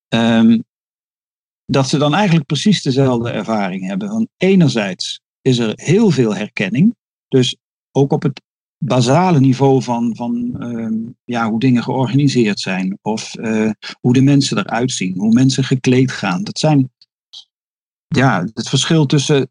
Ehm, 0.07 0.59
dat 1.65 1.87
ze 1.87 1.97
dan 1.97 2.13
eigenlijk 2.13 2.45
precies 2.45 2.81
dezelfde 2.81 3.29
ervaring 3.29 3.87
hebben. 3.87 4.09
Want 4.09 4.27
enerzijds 4.37 5.21
is 5.41 5.57
er 5.57 5.73
heel 5.75 6.09
veel 6.09 6.35
herkenning. 6.35 6.95
Dus 7.27 7.57
ook 7.91 8.11
op 8.11 8.23
het 8.23 8.41
basale 8.77 9.39
niveau 9.39 9.83
van, 9.83 10.15
van 10.15 10.55
ehm, 10.59 10.97
ja, 11.23 11.49
hoe 11.49 11.59
dingen 11.59 11.83
georganiseerd 11.83 12.59
zijn. 12.59 12.97
Of 13.01 13.35
eh, 13.35 13.71
hoe 13.99 14.13
de 14.13 14.21
mensen 14.21 14.57
eruit 14.57 14.91
zien. 14.91 15.17
Hoe 15.17 15.33
mensen 15.33 15.63
gekleed 15.63 16.11
gaan. 16.11 16.43
Dat 16.43 16.59
zijn 16.59 16.91
ja, 18.07 18.47
het 18.53 18.69
verschil 18.69 19.05
tussen. 19.05 19.49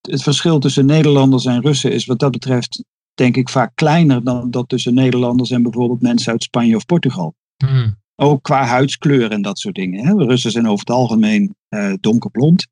Het 0.00 0.22
verschil 0.22 0.58
tussen 0.58 0.86
Nederlanders 0.86 1.44
en 1.44 1.60
Russen 1.60 1.92
is 1.92 2.06
wat 2.06 2.18
dat 2.18 2.30
betreft, 2.30 2.84
denk 3.18 3.36
ik, 3.36 3.48
vaak 3.48 3.72
kleiner 3.74 4.24
dan 4.24 4.50
dat 4.50 4.68
tussen 4.68 4.94
Nederlanders 4.94 5.50
en 5.50 5.62
bijvoorbeeld 5.62 6.02
mensen 6.02 6.32
uit 6.32 6.42
Spanje 6.42 6.76
of 6.76 6.86
Portugal. 6.86 7.34
Mm. 7.64 7.96
Ook 8.16 8.42
qua 8.42 8.64
huidskleur 8.64 9.30
en 9.30 9.42
dat 9.42 9.58
soort 9.58 9.74
dingen. 9.74 10.06
Hè. 10.06 10.12
Russen 10.14 10.50
zijn 10.50 10.66
over 10.66 10.78
het 10.78 10.90
algemeen 10.90 11.54
eh, 11.68 11.92
donkerblond. 12.00 12.66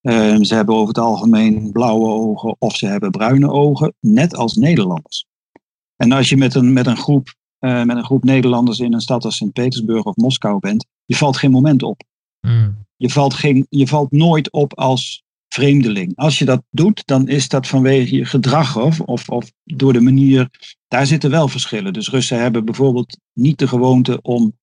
Ehm, 0.00 0.42
ze 0.42 0.54
hebben 0.54 0.74
over 0.74 0.88
het 0.88 0.98
algemeen 0.98 1.72
blauwe 1.72 2.08
ogen 2.08 2.56
of 2.58 2.76
ze 2.76 2.86
hebben 2.86 3.10
bruine 3.10 3.50
ogen, 3.50 3.94
net 4.00 4.36
als 4.36 4.54
Nederlanders. 4.54 5.26
En 5.96 6.12
als 6.12 6.28
je 6.28 6.36
met 6.36 6.54
een, 6.54 6.72
met 6.72 6.86
een, 6.86 6.96
groep, 6.96 7.34
eh, 7.58 7.82
met 7.82 7.96
een 7.96 8.04
groep 8.04 8.24
Nederlanders 8.24 8.78
in 8.78 8.92
een 8.92 9.00
stad 9.00 9.24
als 9.24 9.36
Sint-Petersburg 9.36 10.04
of 10.04 10.16
Moskou 10.16 10.58
bent, 10.58 10.86
je 11.04 11.16
valt 11.16 11.36
geen 11.36 11.50
moment 11.50 11.82
op. 11.82 12.02
Mm. 12.40 12.86
Je 12.96 13.10
valt, 13.10 13.34
geen, 13.34 13.66
je 13.68 13.86
valt 13.86 14.10
nooit 14.10 14.52
op 14.52 14.78
als 14.78 15.22
vreemdeling. 15.48 16.16
Als 16.16 16.38
je 16.38 16.44
dat 16.44 16.62
doet, 16.70 17.02
dan 17.06 17.28
is 17.28 17.48
dat 17.48 17.66
vanwege 17.66 18.16
je 18.16 18.24
gedrag 18.24 18.76
of, 18.76 19.00
of, 19.00 19.28
of 19.28 19.52
door 19.64 19.92
de 19.92 20.00
manier. 20.00 20.48
Daar 20.88 21.06
zitten 21.06 21.30
wel 21.30 21.48
verschillen. 21.48 21.92
Dus 21.92 22.08
Russen 22.08 22.40
hebben 22.40 22.64
bijvoorbeeld 22.64 23.18
niet 23.32 23.58
de 23.58 23.68
gewoonte 23.68 24.22
om 24.22 24.58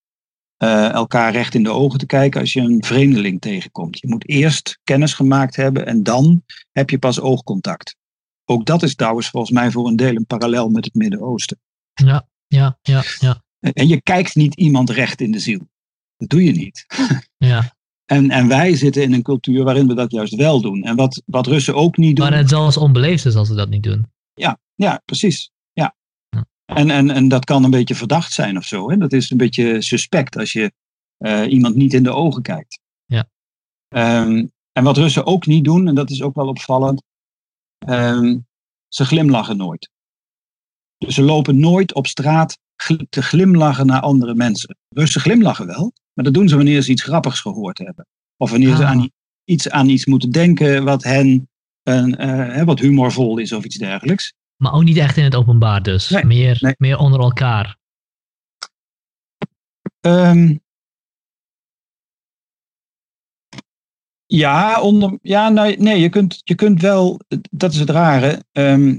eh, 0.58 0.92
elkaar 0.92 1.32
recht 1.32 1.56
in 1.56 1.64
de 1.64 1.70
ogen 1.70 2.00
te 2.00 2.06
kijken 2.06 2.42
als 2.42 2.54
je 2.54 2.62
een 2.62 2.84
vreemdeling 2.84 3.42
tegenkomt. 3.42 4.00
Je 4.00 4.08
moet 4.08 4.30
eerst 4.30 4.80
kennis 4.84 5.14
gemaakt 5.14 5.56
hebben 5.56 5.86
en 5.86 6.04
dan 6.04 6.44
heb 6.72 6.90
je 6.90 7.00
pas 7.00 7.20
oogcontact. 7.20 7.96
Ook 8.46 8.66
dat 8.66 8.84
is 8.84 8.96
trouwens 8.96 9.30
volgens 9.30 9.52
mij 9.52 9.72
voor 9.72 9.88
een 9.88 9.96
deel 9.96 10.16
een 10.16 10.26
parallel 10.26 10.70
met 10.70 10.86
het 10.86 10.94
Midden-Oosten. 10.94 11.60
Ja, 11.94 12.28
ja, 12.48 12.78
ja, 12.82 13.04
ja. 13.20 13.44
En 13.60 13.88
je 13.88 14.02
kijkt 14.02 14.36
niet 14.36 14.56
iemand 14.56 14.90
recht 14.90 15.22
in 15.22 15.32
de 15.32 15.40
ziel. 15.40 15.68
Dat 16.18 16.30
doe 16.30 16.44
je 16.44 16.52
niet. 16.52 16.86
ja. 17.38 17.75
En, 18.06 18.30
en 18.30 18.48
wij 18.48 18.76
zitten 18.76 19.04
in 19.04 19.14
een 19.14 19.22
cultuur 19.22 19.64
waarin 19.64 19.88
we 19.88 19.94
dat 19.94 20.12
juist 20.12 20.36
wel 20.36 20.62
doen. 20.62 20.84
En 20.84 20.96
wat, 20.96 21.22
wat 21.26 21.48
Russen 21.48 21.76
ook 21.76 21.98
niet 21.98 22.16
doen. 22.16 22.30
Maar 22.30 22.38
het 22.38 22.50
zelfs 22.50 22.78
onbeleefd 22.78 23.26
is 23.26 23.36
als 23.36 23.48
ze 23.48 23.56
dat 23.56 23.70
niet 23.70 23.84
doen. 23.84 24.06
Ja, 24.34 24.60
ja 24.76 25.02
precies. 25.06 25.52
Ja. 25.74 25.96
Ja. 26.30 26.46
En, 26.66 26.90
en, 26.90 27.10
en 27.10 27.28
dat 27.28 27.46
kan 27.46 27.64
een 27.64 27.72
beetje 27.72 27.96
verdacht 27.96 28.32
zijn 28.32 28.58
of 28.58 28.64
zo. 28.64 28.90
Hè? 28.90 28.98
Dat 28.98 29.14
is 29.14 29.32
een 29.32 29.38
beetje 29.38 29.82
suspect 29.82 30.38
als 30.38 30.52
je 30.52 30.72
eh, 31.18 31.52
iemand 31.52 31.76
niet 31.76 31.94
in 31.94 32.04
de 32.04 32.12
ogen 32.12 32.42
kijkt. 32.42 32.80
Ja. 33.06 33.30
Ehm, 33.88 34.46
en 34.72 34.84
wat 34.84 34.98
Russen 34.98 35.26
ook 35.26 35.46
niet 35.46 35.64
doen, 35.64 35.88
en 35.88 35.96
dat 35.96 36.10
is 36.10 36.22
ook 36.22 36.36
wel 36.36 36.48
opvallend, 36.48 37.04
ehm, 37.78 38.38
ze 38.88 39.06
glimlachen 39.06 39.58
nooit. 39.58 39.90
Dus 40.98 41.16
ze 41.16 41.22
lopen 41.22 41.60
nooit 41.60 41.94
op 41.94 42.08
straat 42.08 42.60
te 43.10 43.22
glimlachen 43.22 43.86
naar 43.86 44.02
andere 44.02 44.36
mensen. 44.36 44.78
Russen 44.90 45.22
glimlachen 45.22 45.66
wel, 45.66 45.94
maar 46.16 46.26
dat 46.26 46.34
doen 46.34 46.50
ze 46.50 46.56
wanneer 46.56 46.82
ze 46.82 46.92
iets 46.92 47.04
grappigs 47.04 47.40
gehoord 47.40 47.78
hebben. 47.78 48.08
Of 48.38 48.50
wanneer 48.52 48.76
ze 48.76 48.84
Ah. 48.84 48.90
aan 48.90 49.10
iets, 49.44 49.70
aan 49.70 49.90
iets 49.90 50.06
moeten 50.06 50.30
denken 50.32 50.84
wat 50.84 51.04
hen 51.04 51.50
een, 51.84 52.16
eh, 52.18 52.64
wat 52.64 52.80
humorvol 52.80 53.38
is 53.38 53.52
of 53.52 53.64
iets 53.64 53.78
dergelijks. 53.78 54.34
Maar 54.56 54.74
ook 54.74 54.84
niet 54.84 54.98
echt 54.98 55.18
in 55.18 55.24
het 55.24 55.36
openbaar 55.36 55.84
dus. 55.84 56.10
Nee, 56.10 56.26
meer, 56.26 56.58
nee. 56.62 56.74
meer 56.78 56.98
onder 56.98 57.20
elkaar. 57.20 57.78
Ehm, 60.02 60.56
ja, 64.26 64.82
onder, 64.82 65.18
ja 65.22 65.50
nou, 65.50 65.76
nee, 65.78 66.00
je 66.00 66.10
kunt, 66.10 66.42
je 66.44 66.56
kunt 66.56 66.82
wel, 66.82 67.20
dat 67.52 67.74
is 67.74 67.80
het 67.80 67.90
rare. 67.90 68.44
ehm, 68.52 68.98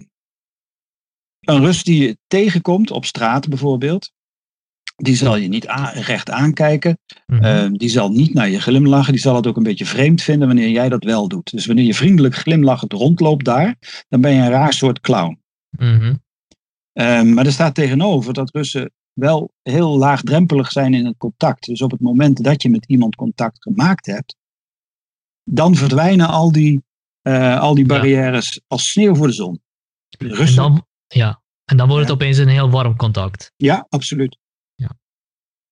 een 1.41 1.61
Rus 1.61 1.83
die 1.85 2.03
je 2.03 2.19
tegenkomt 2.27 2.91
op 2.91 3.05
straat 3.05 3.49
bijvoorbeeld, 3.49 4.13
die 4.97 5.17
zal 5.17 5.37
je 5.37 5.49
niet 5.49 5.65
recht 5.95 6.31
aankijken. 6.31 6.99
Mhm. 7.27 7.45
Ehm, 7.45 7.73
die 7.73 7.89
zal 7.89 8.11
niet 8.11 8.35
naar 8.35 8.49
je 8.49 8.61
glimlachen. 8.61 9.13
Die 9.13 9.21
zal 9.23 9.35
het 9.37 9.47
ook 9.47 9.57
een 9.57 9.63
beetje 9.63 9.87
vreemd 9.87 10.23
vinden 10.23 10.47
wanneer 10.47 10.69
jij 10.69 10.89
dat 10.89 11.05
wel 11.05 11.29
doet. 11.29 11.51
Dus 11.51 11.67
wanneer 11.67 11.85
je 11.85 11.95
vriendelijk 11.95 12.35
glimlachend 12.35 12.93
rondloopt 12.93 13.45
daar, 13.45 13.77
dan 14.09 14.21
ben 14.21 14.33
je 14.33 14.41
een 14.41 14.51
raar 14.51 14.73
soort 14.73 15.01
clown. 15.01 15.41
Mhm. 15.71 16.15
Ehm, 16.93 17.35
maar 17.35 17.47
er 17.47 17.53
staat 17.53 17.75
tegenover 17.75 18.33
dat 18.33 18.51
Russen 18.55 18.93
wel 19.13 19.53
heel 19.63 19.97
laagdrempelig 19.99 20.73
zijn 20.73 20.95
in 20.95 21.05
het 21.07 21.17
contact. 21.17 21.67
Dus 21.67 21.83
op 21.83 21.91
het 21.91 22.01
moment 22.01 22.45
dat 22.45 22.63
je 22.63 22.71
met 22.71 22.85
iemand 22.87 23.15
contact 23.15 23.63
gemaakt 23.63 24.07
hebt, 24.07 24.37
dan 25.45 25.75
verdwijnen 25.75 26.29
al 26.29 26.53
die, 26.53 26.83
eh, 27.23 27.61
al 27.61 27.75
die 27.75 27.87
Ja. 27.87 27.95
barrières 27.95 28.61
als 28.67 28.91
sneeuw 28.91 29.15
voor 29.15 29.27
de 29.27 29.33
zon. 29.33 29.61
En 30.19 30.35
Russen, 30.35 30.57
dan, 30.57 30.87
ja. 31.07 31.43
en 31.65 31.77
dan 31.77 31.89
wordt 31.89 32.09
het 32.09 32.19
Ja. 32.19 32.25
opeens 32.25 32.39
een 32.39 32.49
heel 32.49 32.71
warm 32.71 32.97
contact. 32.97 33.53
ja, 33.57 33.87
absoluut. 33.89 34.39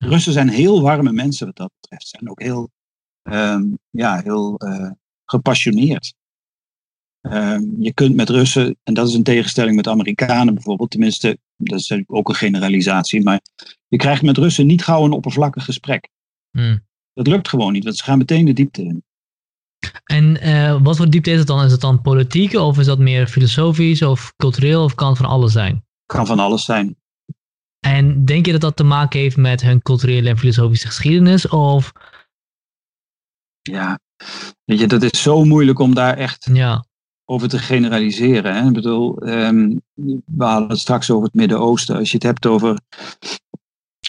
Russen 0.07 0.33
zijn 0.33 0.49
heel 0.49 0.83
warme 0.83 1.13
mensen 1.13 1.47
wat 1.47 1.57
dat 1.57 1.71
betreft. 1.81 2.09
Zijn 2.09 2.31
ook 2.31 2.43
heel, 2.43 2.71
ehm, 3.23 3.65
ja, 3.91 4.21
heel 4.23 4.57
eh, 4.57 4.91
gepassioneerd. 5.25 6.15
Ehm, 7.21 7.63
je 7.79 7.93
kunt 7.93 8.15
met 8.15 8.29
Russen, 8.29 8.77
en 8.83 8.95
dat 8.95 9.09
is 9.09 9.15
een 9.15 9.23
tegenstelling 9.23 9.77
met 9.77 9.89
Amerikanen 9.89 10.55
bijvoorbeeld, 10.55 10.91
tenminste, 10.91 11.39
dat 11.57 11.79
is 11.79 12.03
ook 12.07 12.29
een 12.29 12.35
generalisatie, 12.35 13.23
maar 13.23 13.41
je 13.89 13.97
krijgt 13.97 14.23
met 14.23 14.39
Russen 14.39 14.67
niet 14.67 14.85
gauw 14.85 15.05
een 15.05 15.13
oppervlakkig 15.13 15.65
gesprek. 15.65 16.09
Mm. 16.51 16.87
Dat 17.13 17.27
lukt 17.27 17.49
gewoon 17.49 17.73
niet, 17.73 17.85
want 17.85 17.97
ze 17.97 18.05
gaan 18.05 18.19
meteen 18.19 18.45
de 18.45 18.53
diepte 18.53 18.83
in. 18.83 19.05
En 20.05 20.41
eh, 20.41 20.83
wat 20.83 20.97
voor 20.97 21.11
diepte 21.11 21.31
is 21.31 21.39
het 21.39 21.47
dan? 21.47 21.65
Is 21.65 21.73
het 21.73 21.81
dan 21.81 22.03
politiek 22.03 22.55
of 22.55 22.79
is 22.79 22.87
dat 22.87 22.99
meer 22.99 23.27
filosofisch 23.27 24.03
of 24.03 24.33
cultureel 24.37 24.85
of 24.85 24.95
kan 24.95 25.09
het 25.09 25.17
van 25.17 25.29
alles 25.29 25.53
zijn? 25.53 25.85
Kan 26.07 26.27
van 26.27 26.39
alles 26.39 26.65
zijn. 26.65 26.97
En 27.85 28.25
denk 28.25 28.47
je 28.47 28.53
dat 28.53 28.61
dat 28.61 28.77
te 28.77 28.85
maken 28.85 29.21
heeft 29.21 29.37
met 29.37 29.63
hun 29.63 29.83
culturele 29.83 30.29
en 30.29 30.39
filosofische 30.39 30.87
geschiedenis? 30.87 31.49
Of 31.49 31.93
Ja, 33.63 33.99
weet 34.65 34.79
je, 34.79 34.87
dat 34.87 35.03
is 35.03 35.23
zo 35.23 35.45
moeilijk 35.45 35.79
om 35.79 35.95
daar 35.95 36.17
echt 36.17 36.49
ja, 36.53 36.85
over 37.25 37.49
te 37.49 37.59
generaliseren. 37.59 38.55
Hè? 38.55 38.67
Ik 38.67 38.73
bedoel, 38.73 39.19
ehm, 39.19 39.77
we 40.25 40.45
hadden 40.45 40.69
het 40.69 40.79
straks 40.79 41.11
over 41.11 41.25
het 41.25 41.35
Midden-Oosten. 41.35 41.97
Als 41.97 42.09
je 42.11 42.15
het 42.15 42.27
hebt 42.27 42.47
over 42.47 42.81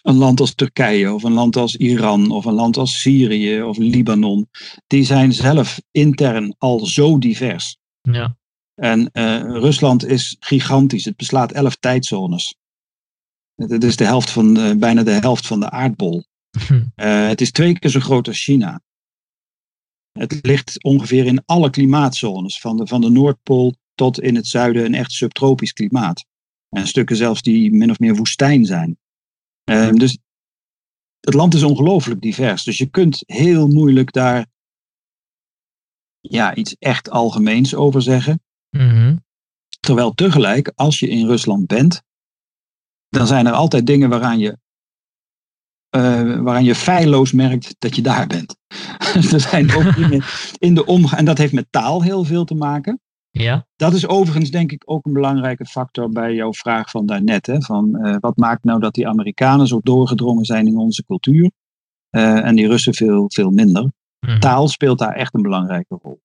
een 0.04 0.16
land 0.16 0.40
als 0.40 0.56
Turkije 0.56 1.14
of 1.14 1.24
een 1.24 1.34
land 1.34 1.56
als 1.56 1.76
Iran 1.76 2.32
of 2.32 2.46
een 2.46 2.54
land 2.54 2.78
als 2.78 3.00
Syrië 3.02 3.62
of 3.62 3.78
Libanon, 3.78 4.50
die 4.88 5.04
zijn 5.04 5.34
zelf 5.34 5.82
intern 5.92 6.56
al 6.58 6.86
zo 6.86 7.18
divers. 7.18 7.78
ja, 8.02 8.38
En 8.76 9.12
eh, 9.12 9.42
Rusland 9.42 10.06
is 10.06 10.36
gigantisch. 10.40 11.06
Het 11.06 11.16
beslaat 11.16 11.52
elf 11.52 11.76
tijdzones. 11.76 12.56
Het 13.56 13.84
is 13.84 13.96
de 13.96 14.06
helft 14.06 14.30
van, 14.30 14.54
de- 14.54 14.76
bijna 14.80 15.04
de 15.04 15.12
helft 15.12 15.48
van 15.48 15.60
de 15.60 15.70
aardbol. 15.70 16.26
Eh, 16.96 17.28
het 17.28 17.42
is 17.42 17.52
twee 17.52 17.80
keer 17.80 17.90
zo 17.90 18.00
groot 18.00 18.28
als 18.28 18.44
China. 18.44 18.82
Het 20.12 20.40
ligt 20.42 20.84
ongeveer 20.84 21.26
in 21.26 21.44
alle 21.46 21.70
klimaatzones, 21.70 22.60
van 22.60 22.78
de, 22.78 22.88
van 22.88 23.02
de 23.02 23.10
Noordpool 23.10 23.76
tot 23.94 24.20
in 24.20 24.36
het 24.36 24.48
zuiden 24.48 24.86
een 24.86 24.94
echt 24.94 25.12
subtropisch 25.12 25.74
klimaat. 25.74 26.26
En 26.70 26.88
stukken 26.88 27.16
zelfs 27.16 27.42
die 27.42 27.72
min 27.72 27.90
of 27.90 28.00
meer 28.00 28.16
woestijn 28.16 28.66
zijn. 28.66 28.98
Uh, 29.70 29.90
dus 29.90 30.18
het 31.20 31.34
land 31.34 31.54
is 31.54 31.64
ongelooflijk 31.64 32.22
divers. 32.22 32.64
Dus 32.64 32.78
je 32.78 32.86
kunt 32.86 33.24
heel 33.26 33.68
moeilijk 33.68 34.12
daar 34.12 34.46
ja, 36.20 36.56
iets 36.56 36.76
echt 36.80 37.10
algemeens 37.10 37.76
over 37.76 38.02
zeggen. 38.02 38.44
Mhm. 38.70 39.18
Terwijl 39.80 40.14
tegelijk, 40.14 40.72
als 40.76 41.00
je 41.00 41.08
in 41.08 41.26
Rusland 41.26 41.68
bent, 41.68 42.04
dan 43.18 43.28
zijn 43.28 43.46
er 43.46 43.54
altijd 43.54 43.86
dingen 43.86 44.10
waaraan 44.10 44.40
je, 44.40 44.58
uh, 45.96 46.40
waaraan 46.40 46.64
je 46.64 46.76
feilloos 46.76 47.32
merkt 47.32 47.76
dat 47.80 47.96
je 47.96 48.02
daar 48.02 48.28
bent. 48.28 48.58
er 49.34 49.40
zijn 49.40 49.74
ook 49.76 49.96
dingen 50.02 50.24
in 50.58 50.76
de 50.76 50.86
omgang, 50.86 51.20
en 51.20 51.26
dat 51.26 51.38
heeft 51.38 51.54
met 51.54 51.68
taal 51.70 52.04
heel 52.04 52.24
veel 52.24 52.46
te 52.46 52.56
maken. 52.56 53.00
Ja. 53.32 53.68
Dat 53.76 53.94
is 53.94 54.08
overigens 54.08 54.50
denk 54.50 54.72
ik 54.72 54.84
ook 54.86 55.06
een 55.06 55.14
belangrijke 55.14 55.66
factor 55.66 56.10
bij 56.10 56.34
jouw 56.34 56.54
vraag 56.54 56.90
van 56.90 57.06
daarnet. 57.06 57.46
Hè, 57.46 57.62
van 57.62 57.98
uh, 58.02 58.16
wat 58.20 58.38
maakt 58.38 58.64
nou 58.64 58.80
dat 58.80 58.94
die 58.94 59.08
Amerikanen 59.08 59.68
zo 59.68 59.80
doorgedrongen 59.84 60.46
zijn 60.46 60.68
in 60.68 60.78
onze 60.78 61.04
cultuur 61.06 61.52
uh, 62.16 62.46
en 62.46 62.56
die 62.56 62.68
Russen 62.68 62.94
veel, 62.94 63.26
veel 63.28 63.50
minder. 63.50 63.92
Mhm. 64.20 64.40
Taal 64.40 64.68
speelt 64.68 65.00
daar 65.00 65.14
echt 65.14 65.34
een 65.34 65.42
belangrijke 65.42 65.98
rol. 66.02 66.20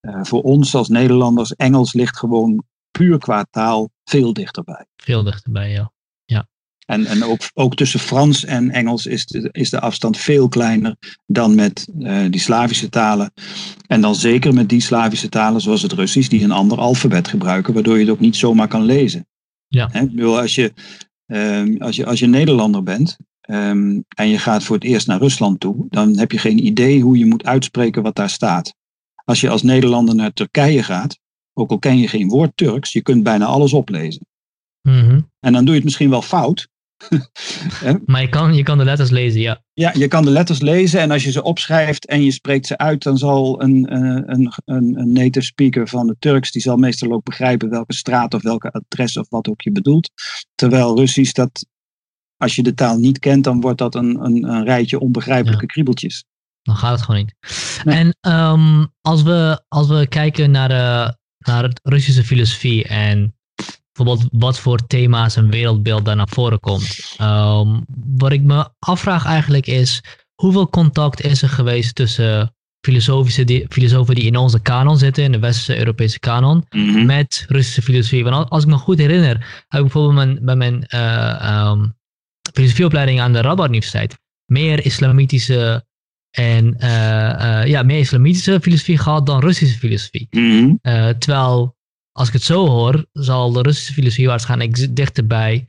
Uh, 0.00 0.18
voor 0.22 0.42
ons 0.42 0.74
als 0.74 0.88
Nederlanders, 0.88 1.54
Engels 1.54 1.92
ligt 1.92 2.18
gewoon 2.18 2.64
puur 2.90 3.18
qua 3.18 3.46
taal 3.50 3.90
veel 4.04 4.32
dichterbij. 4.32 4.86
Veel 4.96 5.22
dichterbij, 5.22 5.70
ja. 5.70 5.92
En, 6.86 7.06
en 7.06 7.24
ook, 7.24 7.40
ook 7.54 7.74
tussen 7.74 8.00
Frans 8.00 8.44
en 8.44 8.70
Engels 8.70 9.06
is 9.06 9.26
de, 9.26 9.48
is 9.52 9.70
de 9.70 9.80
afstand 9.80 10.18
veel 10.18 10.48
kleiner 10.48 10.96
dan 11.26 11.54
met 11.54 11.88
uh, 11.98 12.24
die 12.30 12.40
Slavische 12.40 12.88
talen. 12.88 13.32
En 13.86 14.00
dan 14.00 14.14
zeker 14.14 14.54
met 14.54 14.68
die 14.68 14.80
Slavische 14.80 15.28
talen 15.28 15.60
zoals 15.60 15.82
het 15.82 15.92
Russisch, 15.92 16.28
die 16.28 16.44
een 16.44 16.50
ander 16.50 16.78
alfabet 16.78 17.28
gebruiken, 17.28 17.74
waardoor 17.74 17.94
je 17.94 18.00
het 18.00 18.10
ook 18.10 18.20
niet 18.20 18.36
zomaar 18.36 18.68
kan 18.68 18.82
lezen. 18.82 19.26
Ja. 19.68 19.88
He, 19.92 20.24
als, 20.24 20.54
je, 20.54 20.72
um, 21.26 21.82
als, 21.82 21.96
je, 21.96 22.06
als 22.06 22.18
je 22.18 22.26
Nederlander 22.26 22.82
bent 22.82 23.16
um, 23.50 24.04
en 24.16 24.28
je 24.28 24.38
gaat 24.38 24.64
voor 24.64 24.76
het 24.76 24.84
eerst 24.84 25.06
naar 25.06 25.18
Rusland 25.18 25.60
toe, 25.60 25.86
dan 25.88 26.18
heb 26.18 26.32
je 26.32 26.38
geen 26.38 26.66
idee 26.66 27.00
hoe 27.00 27.18
je 27.18 27.26
moet 27.26 27.44
uitspreken 27.44 28.02
wat 28.02 28.14
daar 28.14 28.30
staat. 28.30 28.74
Als 29.24 29.40
je 29.40 29.48
als 29.50 29.62
Nederlander 29.62 30.14
naar 30.14 30.32
Turkije 30.32 30.82
gaat, 30.82 31.18
ook 31.52 31.70
al 31.70 31.78
ken 31.78 31.98
je 31.98 32.08
geen 32.08 32.28
woord 32.28 32.56
Turks, 32.56 32.92
je 32.92 33.02
kunt 33.02 33.22
bijna 33.22 33.44
alles 33.44 33.72
oplezen. 33.72 34.26
Mm 34.82 35.00
-hmm. 35.00 35.30
En 35.40 35.52
dan 35.52 35.62
doe 35.64 35.70
je 35.70 35.74
het 35.74 35.84
misschien 35.84 36.10
wel 36.10 36.22
fout. 36.22 36.68
maar 38.06 38.20
je 38.20 38.28
kan, 38.28 38.54
je 38.54 38.62
kan 38.62 38.78
de 38.78 38.84
letters 38.84 39.10
lezen, 39.10 39.40
ja. 39.40 39.62
Ja, 39.72 39.92
je 39.94 40.08
kan 40.08 40.24
de 40.24 40.30
letters 40.30 40.60
lezen 40.60 41.00
en 41.00 41.10
als 41.10 41.24
je 41.24 41.30
ze 41.30 41.42
opschrijft 41.42 42.06
en 42.06 42.24
je 42.24 42.30
spreekt 42.30 42.66
ze 42.66 42.78
uit, 42.78 43.02
dan 43.02 43.18
zal 43.18 43.62
een, 43.62 43.94
een, 43.94 44.52
een, 44.64 44.98
een 44.98 45.12
native 45.12 45.46
speaker 45.46 45.88
van 45.88 46.06
de 46.06 46.16
Turks, 46.18 46.50
die 46.50 46.62
zal 46.62 46.76
meestal 46.76 47.12
ook 47.12 47.24
begrijpen 47.24 47.70
welke 47.70 47.94
straat 47.94 48.34
of 48.34 48.42
welke 48.42 48.70
adres 48.70 49.16
of 49.16 49.28
wat 49.28 49.48
ook 49.48 49.60
je 49.60 49.72
bedoelt. 49.72 50.10
Terwijl 50.54 50.96
Russisch, 50.96 51.32
dat, 51.32 51.66
als 52.36 52.54
je 52.54 52.62
de 52.62 52.74
taal 52.74 52.98
niet 52.98 53.18
kent, 53.18 53.44
dan 53.44 53.60
wordt 53.60 53.78
dat 53.78 53.94
een, 53.94 54.24
een, 54.24 54.44
een 54.44 54.64
rijtje 54.64 54.98
onbegrijpelijke 54.98 55.66
ja. 55.66 55.72
kriebeltjes. 55.72 56.24
Dan 56.62 56.76
gaat 56.76 56.92
het 56.92 57.02
gewoon 57.02 57.20
niet. 57.20 57.34
Nee. 57.84 57.96
En 57.96 58.32
um, 58.32 58.92
als, 59.00 59.22
we, 59.22 59.64
als 59.68 59.88
we 59.88 60.06
kijken 60.06 60.50
naar, 60.50 60.68
de, 60.68 61.16
naar 61.38 61.62
het 61.62 61.80
Russische 61.82 62.24
filosofie 62.24 62.84
en 62.84 63.34
bijvoorbeeld 63.94 64.28
wat 64.32 64.58
voor 64.58 64.86
thema's 64.86 65.36
en 65.36 65.50
wereldbeeld 65.50 66.04
daar 66.04 66.16
naar 66.16 66.28
voren 66.28 66.60
komt. 66.60 67.16
Um, 67.20 67.84
wat 68.16 68.32
ik 68.32 68.42
me 68.42 68.68
afvraag 68.78 69.24
eigenlijk 69.24 69.66
is, 69.66 70.02
hoeveel 70.34 70.68
contact 70.68 71.20
is 71.20 71.42
er 71.42 71.48
geweest 71.48 71.94
tussen 71.94 72.54
filosofische 72.80 73.44
die, 73.44 73.66
filosofen 73.68 74.14
die 74.14 74.24
in 74.24 74.36
onze 74.36 74.60
kanon 74.60 74.98
zitten, 74.98 75.24
in 75.24 75.32
de 75.32 75.38
westerse 75.38 75.78
Europese 75.78 76.18
kanon, 76.18 76.64
Mhm. 76.68 76.84
mm 76.84 76.94
-hmm. 76.94 77.06
met 77.06 77.44
Russische 77.48 77.82
filosofie? 77.82 78.24
Want 78.24 78.50
als 78.50 78.62
ik 78.62 78.68
me 78.68 78.76
goed 78.76 78.98
herinner, 78.98 79.64
heb 79.68 79.80
ik 79.80 79.92
bijvoorbeeld 79.92 80.14
mijn, 80.14 80.38
bij 80.42 80.56
mijn 80.56 80.86
uh, 80.94 81.70
um, 81.70 81.94
filosofieopleiding 82.52 83.20
aan 83.20 83.32
de 83.32 83.40
Rabat 83.40 83.68
Universiteit 83.68 84.18
meer 84.46 84.84
islamitische 84.84 85.84
en 86.30 86.76
uh, 86.78 86.88
uh, 86.88 87.66
ja, 87.66 87.82
meer 87.82 87.98
islamitische 87.98 88.60
filosofie 88.60 88.98
gehad 88.98 89.26
dan 89.26 89.40
Russische 89.40 89.78
filosofie. 89.78 90.26
Mm 90.30 90.50
-hmm. 90.50 90.78
uh, 90.82 91.08
terwijl, 91.08 91.73
als 92.16 92.28
ik 92.28 92.32
het 92.34 92.42
zo 92.42 92.66
hoor, 92.66 93.06
zal 93.12 93.52
de 93.52 93.62
Russische 93.62 93.92
filosofie 93.92 94.26
waarschijnlijk 94.26 94.96
dichter 94.96 95.26
bij 95.26 95.68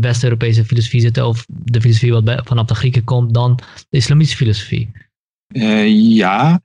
West-Europese 0.00 0.64
filosofie 0.64 1.00
zitten, 1.00 1.26
of 1.26 1.46
de 1.48 1.80
filosofie 1.80 2.12
wat 2.12 2.24
bij, 2.24 2.40
vanaf 2.44 2.66
de 2.66 2.74
Grieken 2.74 3.04
komt, 3.04 3.34
dan 3.34 3.58
de 3.88 3.96
islamitische 3.96 4.36
filosofie. 4.36 4.90
ja, 6.14 6.62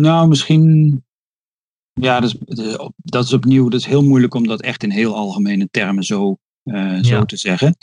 nou 0.00 0.28
misschien. 0.28 1.04
Ja, 1.92 2.20
dat 2.20 2.34
is, 2.46 2.56
dat 2.96 3.24
is 3.24 3.32
opnieuw, 3.32 3.68
dat 3.68 3.80
is 3.80 3.86
heel 3.86 4.02
moeilijk 4.02 4.34
om 4.34 4.46
dat 4.46 4.60
echt 4.60 4.82
in 4.82 4.90
heel 4.90 5.14
algemene 5.14 5.68
termen 5.70 6.04
zo, 6.04 6.38
zo 6.64 7.00
ja. 7.00 7.24
te 7.24 7.36
zeggen. 7.36 7.76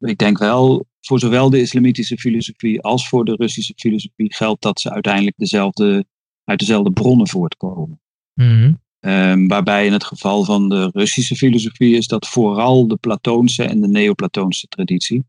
Ik 0.00 0.18
denk 0.18 0.38
wel, 0.38 0.86
voor 1.00 1.18
zowel 1.18 1.50
de 1.50 1.60
islamitische 1.60 2.18
filosofie 2.18 2.82
als 2.82 3.08
voor 3.08 3.24
de 3.24 3.34
Russische 3.34 3.74
filosofie 3.76 4.34
geldt 4.34 4.62
dat 4.62 4.80
ze 4.80 4.90
uiteindelijk 4.90 5.36
dezelfde, 5.36 6.06
uit 6.44 6.58
dezelfde 6.58 6.92
bronnen 6.92 7.28
voortkomen. 7.28 8.00
Mm 8.34 8.60
-hmm. 8.60 8.86
Um, 9.00 9.48
waarbij 9.48 9.86
in 9.86 9.92
het 9.92 10.04
geval 10.04 10.44
van 10.44 10.68
de 10.68 10.90
Russische 10.92 11.36
filosofie 11.36 11.96
is 11.96 12.06
dat 12.06 12.28
vooral 12.28 12.88
de 12.88 12.96
Platoonse 12.96 13.64
en 13.64 13.80
de 13.80 13.88
Neoplatoonse 13.88 14.66
traditie. 14.66 15.24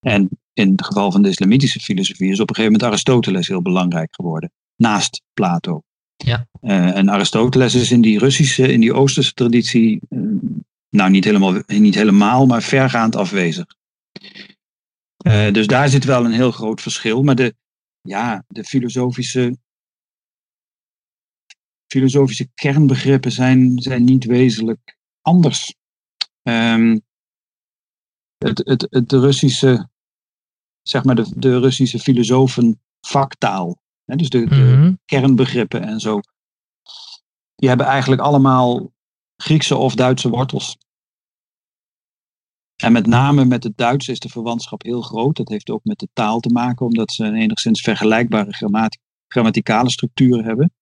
En 0.00 0.28
in 0.52 0.70
het 0.70 0.84
geval 0.84 1.12
van 1.12 1.22
de 1.22 1.28
islamitische 1.28 1.80
filosofie 1.80 2.30
is 2.30 2.40
op 2.40 2.48
een 2.48 2.54
gegeven 2.54 2.72
moment 2.72 2.92
Aristoteles 2.92 3.48
heel 3.48 3.62
belangrijk 3.62 4.14
geworden, 4.14 4.52
naast 4.76 5.22
Plato. 5.32 5.82
Ja. 6.16 6.46
Uh, 6.62 6.96
en 6.96 7.08
Aristoteles 7.08 7.74
is 7.74 7.90
in 7.90 8.00
die 8.00 8.18
Russische, 8.18 8.72
in 8.72 8.80
die 8.80 8.92
Oosterse 8.92 9.32
traditie, 9.32 10.00
uh, 10.08 10.20
nou 10.88 11.10
niet 11.10 11.24
helemaal, 11.24 11.62
niet 11.66 11.94
helemaal, 11.94 12.46
maar 12.46 12.62
vergaand 12.62 13.16
afwezig. 13.16 13.66
Uh, 15.26 15.52
dus 15.52 15.66
daar 15.66 15.88
zit 15.88 16.04
wel 16.04 16.24
een 16.24 16.32
heel 16.32 16.50
groot 16.50 16.80
verschil. 16.80 17.22
Maar 17.22 17.34
de, 17.34 17.54
ja, 18.00 18.44
de 18.48 18.64
filosofische, 18.64 19.56
filosofische 21.92 22.48
kernbegrippen 22.54 23.32
zijn, 23.32 23.78
zijn 23.78 24.04
niet 24.04 24.24
wezenlijk 24.24 24.96
anders. 25.20 25.74
Um, 26.42 27.02
het, 28.38 28.58
het, 28.64 28.86
het, 28.90 29.08
de 29.08 29.20
Russische, 29.20 29.88
zeg 30.82 31.04
maar 31.04 31.14
de, 31.14 31.32
de 31.36 31.58
Russische 31.58 31.98
filosofen 31.98 32.80
vaktaal, 33.00 33.82
hè, 34.04 34.16
dus 34.16 34.28
de, 34.28 34.38
Mhm. 34.38 34.48
de 34.48 34.54
mm 34.54 34.82
-hmm. 34.82 34.98
kernbegrippen 35.04 35.82
en 35.82 36.00
zo, 36.00 36.20
die 37.54 37.68
hebben 37.68 37.86
eigenlijk 37.86 38.22
allemaal 38.22 38.92
Griekse 39.36 39.76
of 39.76 39.94
Duitse 39.94 40.28
wortels. 40.28 40.76
En 42.76 42.92
met 42.92 43.06
name 43.06 43.44
met 43.44 43.64
het 43.64 43.76
Duits 43.76 44.08
is 44.08 44.18
de 44.18 44.28
verwantschap 44.28 44.82
heel 44.82 45.02
groot. 45.02 45.36
Dat 45.36 45.48
heeft 45.48 45.70
ook 45.70 45.84
met 45.84 45.98
de 45.98 46.08
taal 46.12 46.40
te 46.40 46.48
maken, 46.48 46.86
omdat 46.86 47.12
ze 47.12 47.24
een 47.24 47.34
enigszins 47.34 47.80
vergelijkbare 47.80 48.52
grammatic 48.52 49.00
grammaticale 49.28 49.90
structuren 49.90 50.44
hebben. 50.44 50.72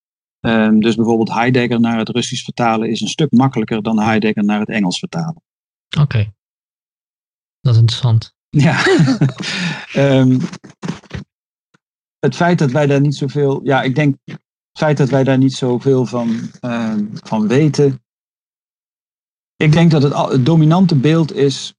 Um, 0.41 0.81
dus 0.81 0.95
bijvoorbeeld 0.95 1.33
Heidegger 1.33 1.79
naar 1.79 1.97
het 1.97 2.09
Russisch 2.09 2.43
vertalen 2.43 2.89
is 2.89 3.01
een 3.01 3.07
stuk 3.07 3.31
makkelijker 3.31 3.81
dan 3.81 3.99
Heidegger 3.99 4.43
naar 4.43 4.59
het 4.59 4.69
Engels 4.69 4.99
vertalen. 4.99 5.43
Oké, 5.89 6.01
okay. 6.01 6.33
dat 7.61 7.73
is 7.73 7.79
interessant. 7.79 8.35
Ja. 8.49 8.85
um, 9.95 10.39
het 12.25 12.35
feit 12.35 12.59
dat 12.59 12.71
wij 12.71 12.87
daar 12.87 13.01
niet 13.01 13.15
zoveel, 13.15 13.63
ja, 13.63 13.81
ik 13.81 13.95
denk, 13.95 14.17
het 14.25 14.39
feit 14.71 14.97
dat 14.97 15.09
wij 15.09 15.23
daar 15.23 15.37
niet 15.37 15.53
zoveel 15.53 16.05
van, 16.05 16.51
um, 16.61 17.09
van 17.13 17.47
weten. 17.47 18.03
Ik 19.55 19.71
denk 19.71 19.91
dat 19.91 20.03
het, 20.03 20.13
het 20.13 20.45
dominante 20.45 20.95
beeld 20.95 21.33
is 21.33 21.73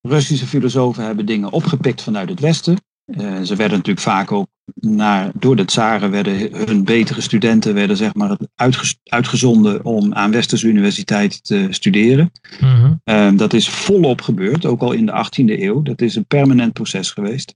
Russische 0.00 0.46
filosofen 0.46 1.04
hebben 1.04 1.26
dingen 1.26 1.50
opgepikt 1.50 2.02
vanuit 2.02 2.28
het 2.28 2.40
Westen. 2.40 2.76
Uh, 3.06 3.42
ze 3.42 3.56
werden 3.56 3.76
natuurlijk 3.76 4.06
vaak 4.06 4.32
ook 4.32 4.48
naar, 4.74 5.30
door 5.34 5.56
de 5.56 5.64
tsaren 5.64 6.10
werden 6.10 6.66
hun 6.66 6.84
betere 6.84 7.20
studenten 7.20 7.74
werden 7.74 7.96
zeg 7.96 8.14
maar 8.14 8.38
uitge, 8.54 8.94
uitgezonden 9.04 9.84
om 9.84 10.14
aan 10.14 10.30
Westerse 10.30 10.66
universiteiten 10.66 11.42
te 11.42 11.66
studeren. 11.70 12.32
Mm 12.60 12.68
-hmm. 12.68 13.00
uh, 13.04 13.36
dat 13.36 13.52
is 13.52 13.68
volop 13.68 14.20
gebeurd, 14.20 14.64
ook 14.64 14.80
al 14.80 14.92
in 14.92 15.06
de 15.06 15.26
18e 15.26 15.60
eeuw. 15.60 15.82
Dat 15.82 16.00
is 16.00 16.14
een 16.14 16.26
permanent 16.26 16.72
proces 16.72 17.10
geweest. 17.10 17.54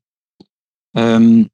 Um, 0.90 1.50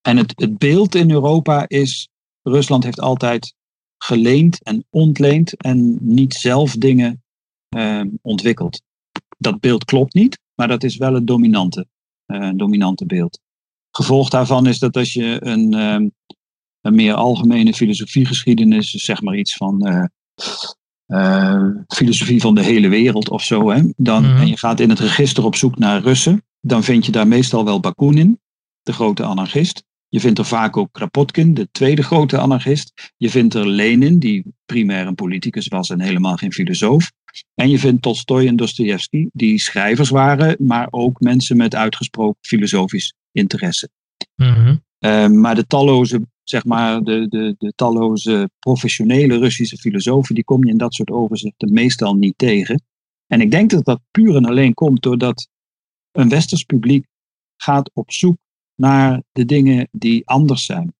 en 0.00 0.16
het, 0.16 0.32
het 0.36 0.58
beeld 0.58 0.94
in 0.94 1.10
Europa 1.10 1.64
is, 1.68 2.08
Rusland 2.42 2.84
heeft 2.84 3.00
altijd 3.00 3.54
geleend 3.98 4.62
en 4.62 4.84
ontleend 4.90 5.56
en 5.56 5.98
niet 6.00 6.34
zelf 6.34 6.72
dingen 6.72 7.22
uh, 7.76 8.02
ontwikkeld 8.22 8.82
dat 9.38 9.60
beeld 9.60 9.84
klopt 9.84 10.14
niet, 10.14 10.40
maar 10.54 10.68
dat 10.68 10.82
is 10.82 10.96
wel 10.96 11.14
het 11.14 11.26
dominante, 11.26 11.86
dominante 12.56 13.06
beeld. 13.06 13.40
Gevolg 13.90 14.28
daarvan 14.28 14.66
is 14.66 14.78
dat 14.78 14.96
als 14.96 15.12
je 15.12 15.36
een, 15.46 15.72
um, 15.74 16.12
een 16.80 16.94
meer 16.94 17.14
algemene 17.14 17.74
filosofiegeschiedenis, 17.74 18.90
zeg 18.90 19.22
maar 19.22 19.36
iets 19.36 19.56
van 19.56 19.88
uh, 19.88 20.04
uh, 21.06 21.70
filosofie 21.86 22.40
van 22.40 22.54
de 22.54 22.62
hele 22.62 22.88
wereld 22.88 23.28
of 23.28 23.42
zo, 23.42 23.70
hè, 23.70 23.82
dan, 23.96 24.22
Mhm. 24.22 24.40
en 24.40 24.46
je 24.46 24.56
gaat 24.58 24.80
in 24.80 24.88
het 24.88 24.98
register 24.98 25.44
op 25.44 25.54
zoek 25.54 25.78
naar 25.78 26.00
Russen, 26.02 26.44
dan 26.60 26.82
vind 26.82 27.06
je 27.06 27.12
daar 27.12 27.28
meestal 27.28 27.64
wel 27.64 27.80
Bakunin, 27.80 28.40
de 28.82 28.92
grote 28.92 29.24
anarchist. 29.24 29.84
Je 30.08 30.20
vindt 30.20 30.38
er 30.38 30.44
vaak 30.44 30.76
ook 30.76 30.92
Kropotkin, 30.92 31.54
de 31.54 31.68
tweede 31.72 32.02
grote 32.02 32.38
anarchist. 32.38 33.12
Je 33.16 33.30
vindt 33.30 33.54
er 33.54 33.68
Lenin, 33.68 34.18
die 34.18 34.44
primair 34.66 35.06
een 35.06 35.14
politicus 35.14 35.68
was 35.68 35.90
en 35.90 36.00
helemaal 36.00 36.36
geen 36.36 36.52
filosoof. 36.52 37.12
En 37.54 37.70
je 37.70 37.78
vindt 37.78 38.02
Tolstoy 38.02 38.46
en 38.46 38.56
Dostoevsky, 38.56 39.28
die 39.32 39.58
schrijvers 39.58 40.08
waren, 40.08 40.56
maar 40.58 40.86
ook 40.90 41.20
mensen 41.20 41.56
met 41.56 41.74
uitgesproken 41.74 42.38
filosofisch 42.40 43.14
interesse. 43.32 43.88
Mhm. 44.36 44.76
Uh, 44.98 45.26
maar 45.26 45.54
de 45.54 45.66
talloze, 45.66 46.26
zeg 46.42 46.64
maar, 46.64 47.02
de, 47.02 47.28
de, 47.28 47.54
de 47.58 47.72
talloze 47.76 48.50
professionele 48.58 49.38
Russische 49.38 49.76
filosofen, 49.76 50.34
die 50.34 50.44
kom 50.44 50.64
je 50.64 50.70
in 50.70 50.78
dat 50.78 50.94
soort 50.94 51.10
overzichten 51.10 51.72
meestal 51.72 52.14
niet 52.14 52.38
tegen. 52.38 52.82
En 53.26 53.40
ik 53.40 53.50
denk 53.50 53.70
dat 53.70 53.84
dat 53.84 54.00
puur 54.10 54.36
en 54.36 54.44
alleen 54.44 54.74
komt 54.74 55.02
doordat 55.02 55.48
een 56.12 56.28
westers 56.28 56.62
publiek 56.62 57.06
gaat 57.56 57.90
op 57.94 58.12
zoek 58.12 58.36
naar 58.78 59.22
de 59.32 59.44
dingen 59.44 59.88
die 59.92 60.26
anders 60.26 60.64
zijn. 60.64 60.92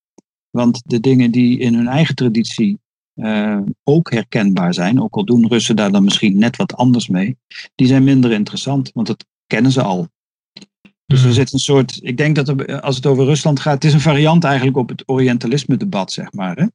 Want 0.51 0.83
de 0.85 1.01
dingen 1.01 1.31
die 1.31 1.59
in 1.59 1.75
hun 1.75 1.89
eigen 1.89 2.15
traditie 2.15 2.79
uh, 3.15 3.59
ook 3.85 4.11
herkenbaar 4.11 4.75
zijn, 4.75 5.03
ook 5.03 5.15
al 5.17 5.25
doen 5.25 5.49
Russen 5.49 5.77
daar 5.77 5.93
dan 5.93 6.05
misschien 6.05 6.39
net 6.39 6.57
wat 6.57 6.75
anders 6.75 7.09
mee, 7.09 7.37
die 7.75 7.87
zijn 7.87 8.05
minder 8.05 8.33
interessant, 8.33 8.91
want 8.95 9.07
dat 9.07 9.25
kennen 9.47 9.73
ze 9.73 9.83
al. 9.83 10.09
Dus 11.07 11.25
er 11.25 11.33
zit 11.33 11.53
een 11.53 11.59
soort, 11.59 11.99
ik 12.03 12.17
denk 12.17 12.37
dat 12.37 12.49
er, 12.49 12.81
als 12.81 12.97
het 12.97 13.07
over 13.07 13.25
Rusland 13.25 13.61
gaat, 13.61 13.75
het 13.75 13.85
is 13.85 13.93
een 13.93 14.01
variant 14.01 14.45
eigenlijk 14.45 14.77
op 14.77 14.89
het 14.89 15.03
Orientalisme-debat, 15.07 16.13
zeg 16.13 16.33
maar. 16.33 16.57
Hè? 16.57 16.67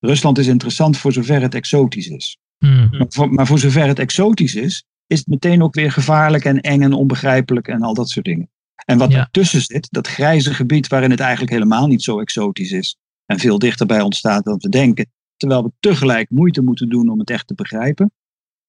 Rusland 0.00 0.38
is 0.38 0.46
interessant 0.46 0.96
voor 0.96 1.12
zover 1.12 1.42
het 1.42 1.54
exotisch 1.54 2.08
is. 2.08 2.38
Mhm. 2.58 2.96
Maar, 2.96 3.06
voor, 3.08 3.32
maar 3.32 3.46
voor 3.46 3.58
zover 3.58 3.86
het 3.86 3.98
exotisch 3.98 4.54
is, 4.54 4.84
is 5.06 5.18
het 5.18 5.26
meteen 5.26 5.62
ook 5.62 5.74
weer 5.74 5.92
gevaarlijk 5.92 6.44
en 6.44 6.60
eng 6.60 6.82
en 6.82 6.92
onbegrijpelijk 6.92 7.68
en 7.68 7.82
al 7.82 7.94
dat 7.94 8.08
soort 8.08 8.24
dingen. 8.24 8.50
En 8.86 8.98
wat 8.98 9.10
Ja. 9.12 9.18
ertussen 9.18 9.60
zit, 9.60 9.88
dat 9.90 10.06
grijze 10.06 10.54
gebied 10.54 10.88
waarin 10.88 11.10
het 11.10 11.20
eigenlijk 11.20 11.52
helemaal 11.52 11.86
niet 11.86 12.02
zo 12.02 12.20
exotisch 12.20 12.70
is 12.70 12.96
en 13.26 13.38
veel 13.38 13.58
dichterbij 13.58 14.00
ontstaat 14.00 14.44
dan 14.44 14.58
we 14.58 14.68
denken, 14.68 15.06
terwijl 15.36 15.62
we 15.62 15.72
tegelijk 15.80 16.30
moeite 16.30 16.62
moeten 16.62 16.88
doen 16.88 17.08
om 17.08 17.18
het 17.18 17.30
echt 17.30 17.46
te 17.46 17.54
begrijpen, 17.54 18.12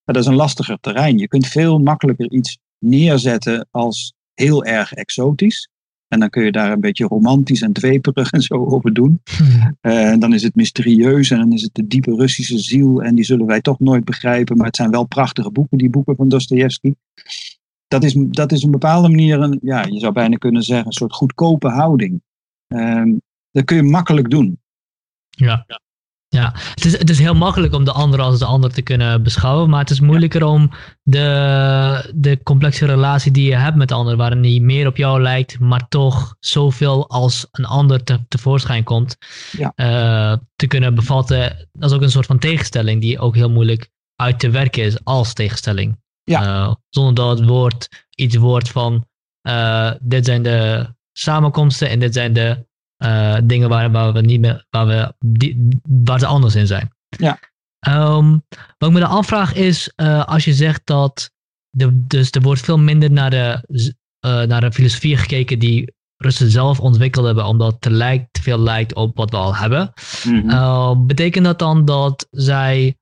maar 0.04 0.16
dat 0.16 0.24
is 0.24 0.30
een 0.30 0.36
lastiger 0.36 0.78
terrein. 0.80 1.18
Je 1.18 1.28
kunt 1.28 1.48
veel 1.48 1.80
makkelijker 1.80 2.32
iets 2.32 2.58
neerzetten 2.80 3.68
als 3.72 4.14
heel 4.34 4.64
erg 4.66 4.94
exotisch. 4.94 5.70
En 6.08 6.20
dan 6.20 6.30
kun 6.30 6.44
je 6.44 6.52
daar 6.52 6.72
een 6.72 6.80
beetje 6.80 7.06
romantisch 7.06 7.62
en 7.62 7.74
dweperig 7.74 8.32
en 8.32 8.42
zo 8.42 8.54
over 8.66 8.94
doen. 8.94 9.22
Eh, 9.82 10.10
en 10.12 10.20
dan 10.20 10.34
is 10.34 10.44
het 10.44 10.56
mysterieus 10.56 11.32
en 11.32 11.38
dan 11.38 11.52
is 11.54 11.62
het 11.62 11.74
de 11.74 11.88
diepe 11.88 12.16
Russische 12.16 12.60
ziel. 12.60 13.02
En 13.04 13.16
die 13.16 13.26
zullen 13.26 13.46
wij 13.46 13.62
toch 13.62 13.80
nooit 13.80 14.04
begrijpen. 14.06 14.58
Maar 14.58 14.66
het 14.66 14.76
zijn 14.76 14.92
wel 14.92 15.06
prachtige 15.06 15.52
boeken, 15.52 15.78
die 15.78 15.90
boeken 15.90 16.16
van 16.16 16.30
Dostoevsky. 16.30 16.92
Dat 17.88 18.04
is, 18.04 18.16
dat 18.18 18.52
is 18.52 18.60
op 18.60 18.66
een 18.66 18.72
bepaalde 18.72 19.10
manier, 19.10 19.40
een, 19.40 19.60
ja, 19.62 19.86
je 19.86 20.00
zou 20.00 20.14
bijna 20.14 20.36
kunnen 20.38 20.64
zeggen, 20.64 20.86
een 20.86 20.92
soort 20.92 21.14
goedkope 21.14 21.70
houding. 21.70 22.22
Ehm, 22.68 23.14
dat 23.52 23.66
kun 23.66 23.76
je 23.78 23.84
makkelijk 23.84 24.30
doen. 24.30 24.60
Ja. 25.30 25.66
Ja, 26.30 26.52
het 26.56 26.86
is, 26.86 26.98
het 26.98 27.10
is 27.10 27.20
heel 27.20 27.36
makkelijk 27.36 27.74
om 27.74 27.84
de 27.84 27.92
ander 27.92 28.22
als 28.22 28.40
de 28.40 28.46
ander 28.46 28.74
te 28.74 28.82
kunnen 28.82 29.24
beschouwen, 29.24 29.70
maar 29.70 29.80
het 29.80 29.90
is 29.90 30.00
moeilijker 30.00 30.44
om 30.44 30.72
de, 31.04 32.12
de 32.16 32.44
complexe 32.44 32.86
relatie 32.86 33.32
die 33.32 33.50
je 33.50 33.56
hebt 33.56 33.76
met 33.78 33.88
de 33.88 33.94
ander, 33.94 34.16
waarin 34.16 34.42
die 34.42 34.62
meer 34.62 34.88
op 34.88 34.98
jou 34.98 35.22
lijkt, 35.22 35.60
maar 35.60 35.88
toch 35.88 36.36
zoveel 36.40 37.10
als 37.10 37.48
een 37.52 37.66
ander 37.66 38.04
te, 38.04 38.20
tevoorschijn 38.28 38.84
komt, 38.84 39.18
Ja. 39.52 39.72
eh, 39.76 40.38
te 40.56 40.68
kunnen 40.68 40.96
bevatten. 40.96 41.70
Dat 41.72 41.90
is 41.90 41.96
ook 41.96 42.02
een 42.02 42.12
soort 42.12 42.26
van 42.26 42.40
tegenstelling 42.40 43.02
die 43.02 43.20
ook 43.20 43.36
heel 43.36 43.50
moeilijk 43.52 43.90
uit 44.16 44.40
te 44.40 44.50
werken 44.50 44.84
is 44.84 45.04
als 45.04 45.34
tegenstelling. 45.34 45.98
Ja. 46.32 46.42
Eh, 46.42 46.74
zonder 46.90 47.16
dat 47.16 47.40
het 47.40 47.48
woord 47.48 48.06
iets 48.16 48.36
wordt 48.36 48.70
van, 48.70 49.08
eh, 49.42 49.92
dit 50.00 50.26
zijn 50.26 50.44
de 50.44 50.88
samenkomsten 51.12 51.90
en 51.90 52.00
dit 52.00 52.14
zijn 52.14 52.34
de 52.34 52.66
eh, 52.98 53.38
dingen 53.44 53.70
waar, 53.70 53.92
waar 53.92 54.14
we 54.14 54.22
niet 54.22 54.40
meer, 54.40 54.66
waar 54.70 54.88
we 54.88 55.14
die, 55.26 55.68
waar 55.82 56.20
ze 56.20 56.26
anders 56.26 56.56
in 56.56 56.68
zijn. 56.68 56.96
Ja. 57.10 57.40
Ehm, 57.80 58.38
wat 58.78 58.90
ik 58.90 58.96
me 58.96 59.00
dan 59.00 59.10
afvraag 59.10 59.54
is, 59.54 59.96
als 60.26 60.46
je 60.46 60.54
zegt 60.54 60.82
dat 60.84 61.32
de, 61.70 62.06
dus 62.08 62.32
er 62.32 62.42
wordt 62.42 62.62
veel 62.62 62.78
minder 62.78 63.12
naar 63.12 63.30
de, 63.30 63.64
naar 64.48 64.62
de 64.62 64.72
filosofie 64.72 65.18
gekeken 65.18 65.60
die 65.60 65.96
Russen 66.18 66.50
zelf 66.50 66.80
ontwikkeld 66.80 67.26
hebben, 67.26 67.46
omdat 67.46 67.72
het 67.72 67.82
te, 67.82 67.92
lijkt, 67.92 68.34
te 68.34 68.42
veel 68.42 68.60
lijkt 68.60 68.94
op 68.94 69.18
wat 69.18 69.32
we 69.32 69.38
al 69.38 69.56
hebben. 69.56 69.94
Mhm. 70.24 70.50
Uh, 70.50 70.96
betekent 70.98 71.46
dat 71.46 71.60
dan 71.60 71.86
dat 71.86 72.28
zij 72.32 72.98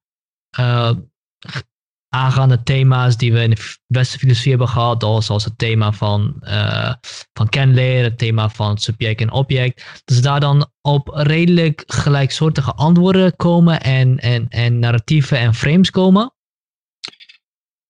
aangaande 2.15 2.63
thema's 2.63 3.17
die 3.17 3.33
we 3.33 3.41
in 3.41 3.49
de 3.49 3.75
westerse 3.87 4.19
filosofie 4.19 4.49
hebben 4.51 4.69
gehad, 4.69 5.03
als- 5.03 5.25
zoals 5.25 5.43
het 5.45 5.57
thema 5.57 5.91
van, 5.91 6.35
uh, 6.41 6.93
van 7.33 7.49
kenleer, 7.49 8.03
het 8.03 8.17
thema 8.17 8.49
van 8.49 8.77
subject 8.77 9.21
en 9.21 9.31
object, 9.31 10.01
ze 10.05 10.21
daar 10.21 10.39
dan 10.39 10.71
op 10.81 11.07
redelijk 11.13 11.83
gelijksoortige 11.87 12.73
antwoorden 12.73 13.35
komen 13.35 13.81
en, 13.81 14.17
en, 14.19 14.47
en 14.49 14.79
narratieven 14.79 15.37
en 15.39 15.53
frames 15.53 15.89
komen? 15.91 16.33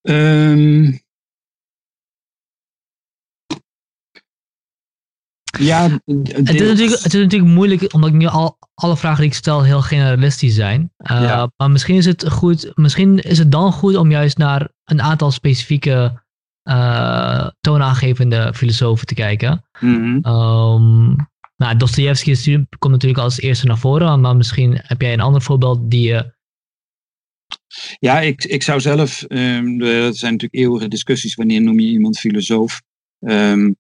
Ehm, 0.02 0.92
ja, 5.60 5.90
Het 6.06 6.50
is, 6.50 6.60
natuurlijk, 6.60 7.04
het 7.04 7.14
is 7.14 7.22
natuurlijk 7.22 7.52
moeilijk, 7.52 7.94
omdat 7.94 8.12
nu 8.12 8.26
al 8.26 8.58
alle 8.74 8.98
vragen 8.98 9.20
die 9.20 9.30
ik 9.30 9.34
stel 9.34 9.64
heel 9.64 9.82
generalistisch 9.82 10.56
zijn. 10.56 10.92
Uh, 11.12 11.22
Ja. 11.22 11.52
Maar 11.58 11.72
misschien 11.72 11.96
is 11.96 12.06
het 12.06 12.30
goed, 12.30 12.72
misschien 12.76 13.20
is 13.20 13.38
het 13.38 13.52
dan 13.52 13.72
goed 13.72 13.96
om 13.96 14.12
juist 14.12 14.38
naar 14.38 14.70
een 14.84 15.02
aantal 15.02 15.32
specifieke 15.32 16.24
uh, 16.70 17.48
toonaangevende 17.62 18.54
filosofen 18.54 19.08
te 19.08 19.14
kijken. 19.14 19.66
Mhm. 19.80 20.32
Um, 20.32 21.16
nou, 21.58 21.78
Dostoevsky 21.78 22.66
komt 22.80 22.94
natuurlijk 22.94 23.22
als 23.22 23.40
eerste 23.40 23.66
naar 23.66 23.78
voren, 23.78 24.22
maar 24.22 24.36
misschien 24.36 24.80
heb 24.82 25.02
jij 25.02 25.14
een 25.14 25.22
ander 25.22 25.42
voorbeeld 25.42 25.92
die 25.92 26.08
je. 26.08 26.34
Ja, 28.00 28.20
ik, 28.20 28.44
ik 28.44 28.64
zou 28.64 28.80
zelf, 28.80 29.24
ehm, 29.24 29.82
er 29.82 30.16
zijn 30.16 30.32
natuurlijk 30.32 30.54
eeuwige 30.54 30.88
discussies 30.88 31.36
wanneer 31.36 31.62
noem 31.62 31.80
je 31.80 31.88
iemand 31.88 32.20
filosoof. 32.20 32.82
Ehm, 33.20 33.72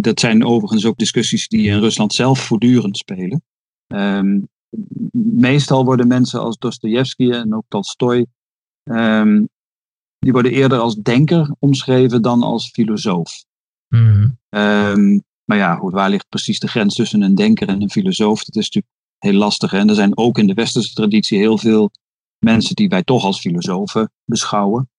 dat 0.00 0.20
zijn 0.20 0.44
overigens 0.44 0.84
ook 0.86 0.98
discussies 0.98 1.48
die 1.48 1.68
in 1.68 1.78
Rusland 1.78 2.12
zelf 2.14 2.40
voortdurend 2.40 2.96
spelen. 2.96 3.42
Ehm, 3.86 4.40
meestal 5.22 5.84
worden 5.84 6.06
mensen 6.08 6.40
als 6.40 6.58
Dostoevsky 6.58 7.30
en 7.30 7.54
ook 7.54 7.64
Tolstoy, 7.68 8.26
ehm, 8.82 9.44
die 10.18 10.32
worden 10.32 10.52
eerder 10.52 10.78
als 10.78 10.96
denker 10.96 11.54
omschreven 11.58 12.22
dan 12.22 12.42
als 12.42 12.70
filosoof. 12.70 13.44
Hmm, 13.88 14.38
Ehm, 14.48 15.18
maar 15.44 15.56
ja, 15.58 15.74
goed, 15.74 15.92
waar 15.92 16.10
ligt 16.10 16.28
precies 16.28 16.58
de 16.58 16.68
grens 16.68 16.94
tussen 16.94 17.22
een 17.22 17.34
denker 17.34 17.68
en 17.68 17.82
een 17.82 17.90
filosoof? 17.90 18.44
Dat 18.44 18.56
is 18.56 18.64
natuurlijk 18.64 18.94
heel 19.18 19.32
lastig. 19.32 19.70
hè. 19.70 19.78
En 19.78 19.88
er 19.88 19.94
zijn 19.94 20.16
ook 20.16 20.38
in 20.38 20.46
de 20.46 20.54
westerse 20.54 20.94
traditie 20.94 21.38
heel 21.38 21.58
veel 21.58 21.90
mensen 22.38 22.74
die 22.74 22.88
wij 22.88 23.02
toch 23.02 23.24
als 23.24 23.40
filosofen 23.40 24.12
beschouwen. 24.24 24.89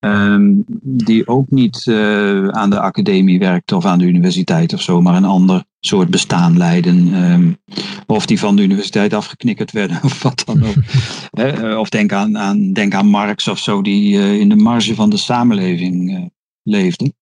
Ehm, 0.00 0.52
die 0.82 1.26
ook 1.28 1.50
niet 1.50 1.86
eh, 1.86 2.48
aan 2.48 2.70
de 2.70 2.80
academie 2.80 3.38
werkten 3.38 3.76
of 3.76 3.84
aan 3.84 3.98
de 3.98 4.04
universiteit 4.04 4.72
of 4.72 4.82
zo, 4.82 5.00
maar 5.00 5.16
een 5.16 5.24
ander 5.24 5.64
soort 5.80 6.10
bestaan 6.10 6.56
leiden. 6.56 7.14
ehm, 7.14 7.52
of 8.06 8.26
die 8.26 8.38
van 8.38 8.56
de 8.56 8.62
universiteit 8.62 9.12
afgeknikkerd 9.12 9.72
werden 9.72 10.02
of 10.04 10.22
wat 10.22 10.42
dan 10.46 10.64
ook. 10.64 10.74
Eh, 11.30 11.78
of 11.78 11.88
denk 11.88 12.12
aan, 12.12 12.38
aan, 12.38 12.72
denk 12.72 12.94
aan 12.94 13.06
Marx 13.06 13.48
of 13.48 13.58
zo, 13.58 13.82
die 13.82 14.18
eh, 14.18 14.40
in 14.40 14.48
de 14.48 14.56
marge 14.56 14.94
van 14.94 15.10
de 15.10 15.16
samenleving 15.16 16.30
leefde. 16.62 17.14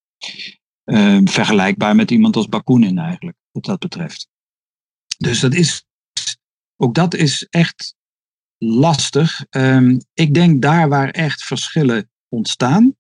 Ehm, 0.85 1.27
vergelijkbaar 1.27 1.95
met 1.95 2.11
iemand 2.11 2.37
als 2.37 2.49
Bakunin 2.49 2.99
eigenlijk, 2.99 3.37
wat 3.51 3.65
dat 3.65 3.79
betreft. 3.79 4.29
Dus 5.19 5.41
dat 5.41 5.55
is, 5.55 5.85
ook 6.77 6.95
dat 6.95 7.15
is 7.15 7.47
echt 7.51 7.95
lastig. 8.59 9.45
Ik 10.15 10.35
denk 10.35 10.63
daar 10.63 10.89
waar 10.89 11.11
echt 11.11 11.43
verschillen 11.43 12.11
ontstaan. 12.29 12.97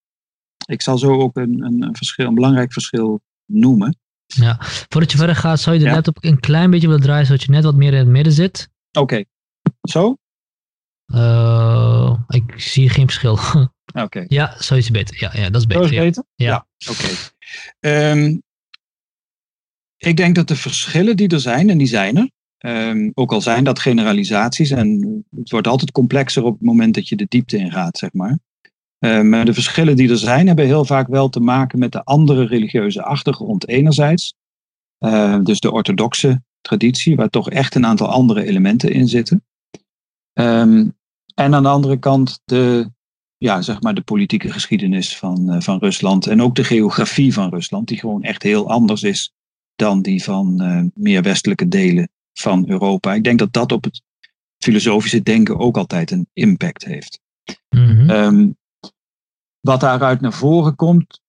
Ik 0.66 0.82
zal 0.82 0.98
zo 0.98 1.20
ook 1.20 1.36
een, 1.36 1.62
een, 1.62 1.82
een 1.82 1.96
verschil, 1.96 2.26
een 2.26 2.34
belangrijk 2.34 2.72
verschil 2.72 3.20
noemen. 3.46 3.96
ja. 4.26 4.56
Voordat 4.60 5.10
je 5.12 5.18
verder 5.18 5.36
gaat, 5.36 5.60
zou 5.60 5.76
je 5.76 5.82
de 5.82 5.88
Ja. 5.88 5.94
laptop 5.94 6.24
een 6.24 6.40
klein 6.40 6.70
beetje 6.70 6.86
willen 6.86 7.02
draaien, 7.02 7.26
zodat 7.26 7.42
je 7.42 7.50
net 7.50 7.64
wat 7.64 7.74
meer 7.74 7.92
in 7.92 7.98
het 7.98 8.08
midden 8.08 8.32
zit. 8.32 8.68
Oké, 8.98 9.24
zo? 9.88 10.16
Uh, 11.06 12.18
ik 12.28 12.60
zie 12.60 12.88
geen 12.88 13.04
verschil. 13.06 13.38
Oké. 14.04 14.24
ja, 14.28 14.62
zo 14.62 14.74
is 14.74 14.84
het 14.84 14.92
beter. 14.92 15.16
Ja, 15.20 15.30
ja 15.34 15.50
dat 15.50 15.60
is 15.66 15.74
Zo 15.74 15.80
beter. 15.80 15.84
is 15.84 15.90
ja. 15.90 16.02
beter? 16.02 16.24
Ja. 16.34 16.66
Oké. 16.90 17.08
Ehm, 17.80 18.36
ik 19.96 20.16
denk 20.16 20.34
dat 20.34 20.48
de 20.48 20.56
verschillen 20.56 21.16
die 21.16 21.28
er 21.28 21.40
zijn, 21.40 21.70
en 21.70 21.78
die 21.78 21.86
zijn 21.86 22.16
er, 22.16 22.30
ehm, 22.58 23.10
ook 23.14 23.32
al 23.32 23.40
zijn 23.40 23.64
dat 23.64 23.78
generalisaties, 23.78 24.70
en 24.70 25.24
het 25.36 25.50
wordt 25.50 25.66
altijd 25.66 25.92
complexer 25.92 26.42
op 26.42 26.52
het 26.52 26.62
moment 26.62 26.94
dat 26.94 27.08
je 27.08 27.16
de 27.16 27.26
diepte 27.28 27.56
ingaat, 27.56 27.98
zeg 27.98 28.12
maar. 28.12 28.38
Ehm, 28.98 29.28
maar 29.28 29.44
de 29.44 29.54
verschillen 29.54 29.96
die 29.96 30.10
er 30.10 30.18
zijn, 30.18 30.46
hebben 30.46 30.64
heel 30.64 30.84
vaak 30.84 31.08
wel 31.08 31.28
te 31.28 31.40
maken 31.40 31.78
met 31.78 31.92
de 31.92 32.04
andere 32.04 32.46
religieuze 32.46 33.02
achtergrond 33.02 33.68
enerzijds. 33.68 34.34
Ehm, 34.98 35.42
dus 35.42 35.60
de 35.60 35.72
orthodoxe 35.72 36.42
traditie, 36.60 37.16
waar 37.16 37.28
toch 37.28 37.50
echt 37.50 37.74
een 37.74 37.86
aantal 37.86 38.08
andere 38.08 38.44
elementen 38.44 38.92
in 38.92 39.08
zitten. 39.08 39.44
Ehm, 40.32 40.88
en 41.34 41.54
aan 41.54 41.62
de 41.62 41.68
andere 41.68 41.98
kant 41.98 42.40
de 42.44 42.90
ja, 43.38 43.62
zeg 43.62 43.82
maar 43.82 43.94
de 43.94 44.00
politieke 44.00 44.52
geschiedenis 44.52 45.16
van, 45.16 45.54
uh, 45.54 45.60
van 45.60 45.78
Rusland 45.78 46.26
en 46.26 46.42
ook 46.42 46.54
de 46.54 46.64
geografie 46.64 47.32
van 47.32 47.50
Rusland, 47.50 47.88
die 47.88 47.98
gewoon 47.98 48.22
echt 48.22 48.42
heel 48.42 48.70
anders 48.70 49.02
is 49.02 49.32
dan 49.76 50.02
die 50.02 50.22
van 50.22 50.62
uh, 50.62 50.82
meer 50.94 51.22
westelijke 51.22 51.68
delen 51.68 52.10
van 52.32 52.64
Europa. 52.68 53.14
Ik 53.14 53.24
denk 53.24 53.38
dat 53.38 53.52
dat 53.52 53.72
op 53.72 53.84
het 53.84 54.02
filosofische 54.58 55.22
denken 55.22 55.58
ook 55.58 55.76
altijd 55.76 56.10
een 56.10 56.28
impact 56.32 56.84
heeft. 56.84 57.20
Um, 57.68 58.56
wat 59.68 59.80
daaruit 59.80 60.20
naar 60.20 60.32
voren 60.32 60.76
komt, 60.76 61.20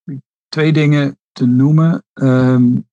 twee 0.47 0.71
dingen 0.73 1.19
te 1.31 1.45
noemen, 1.45 2.03
um, 2.13 2.87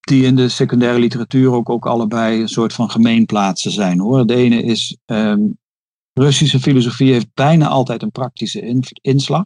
die 0.00 0.24
in 0.24 0.36
de 0.36 0.48
secundaire 0.48 0.98
literatuur 0.98 1.52
ook, 1.52 1.68
ook 1.70 1.86
allebei 1.86 2.40
een 2.40 2.48
soort 2.48 2.72
van 2.72 2.90
gemeenplaatsen 2.90 3.70
zijn. 3.70 3.98
Hoor. 3.98 4.26
De 4.26 4.34
ene 4.34 4.62
is, 4.62 4.96
um, 5.06 5.58
Russische 6.12 6.60
filosofie 6.60 7.12
heeft 7.12 7.34
bijna 7.34 7.68
altijd 7.68 8.02
een 8.02 8.10
praktische 8.10 8.60
in, 8.60 8.82
inslag. 9.00 9.44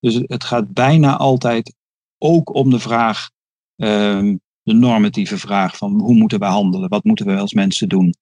Dus 0.00 0.14
het, 0.14 0.44
gaat 0.44 0.72
bijna 0.72 1.16
altijd 1.16 1.74
ook 2.18 2.54
om 2.54 2.70
de 2.70 2.78
vraag, 2.78 3.30
um, 3.76 4.40
de 4.62 4.72
normatieve 4.72 5.38
vraag 5.38 5.76
van 5.76 6.00
hoe 6.00 6.14
moeten 6.14 6.38
we 6.38 6.44
handelen, 6.44 6.88
wat 6.88 7.04
moeten 7.04 7.26
we 7.26 7.36
als 7.36 7.52
mensen 7.52 7.88
doen, 7.88 8.14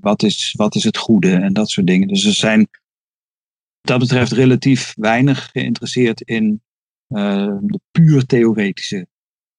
wat, 0.00 0.22
is, 0.22 0.54
wat 0.56 0.74
is 0.74 0.84
het 0.84 0.96
goede 0.96 1.34
en 1.34 1.52
dat 1.52 1.70
soort 1.70 1.86
dingen. 1.86 2.08
Dus 2.08 2.22
ze 2.22 2.32
zijn 2.32 2.68
dat 3.82 3.98
betreft 3.98 4.32
relatief 4.32 4.92
weinig 4.96 5.48
geïnteresseerd 5.52 6.20
in 6.20 6.62
uh, 7.08 7.56
de 7.60 7.80
puur 7.90 8.26
theoretische 8.26 9.06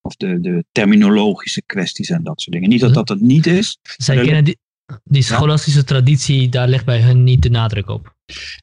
of 0.02 0.16
de, 0.16 0.40
de 0.40 0.66
terminologische 0.72 1.64
kwesties 1.66 2.10
en 2.10 2.24
dat 2.24 2.42
soort 2.42 2.56
dingen. 2.56 2.70
Niet 2.70 2.80
dat 2.80 2.94
dat 2.94 3.10
het 3.10 3.22
niet 3.22 3.46
is. 3.46 3.78
Zij 3.82 4.16
kennen 4.16 4.44
die, 4.44 4.58
die 5.04 5.22
scholastische 5.22 5.80
ja? 5.80 5.86
traditie, 5.86 6.50
daar 6.50 6.68
ligt 6.68 6.86
bij 6.86 7.02
hun 7.02 7.24
niet 7.24 7.42
de 7.42 7.50
nadruk 7.50 7.90
op. 7.90 8.16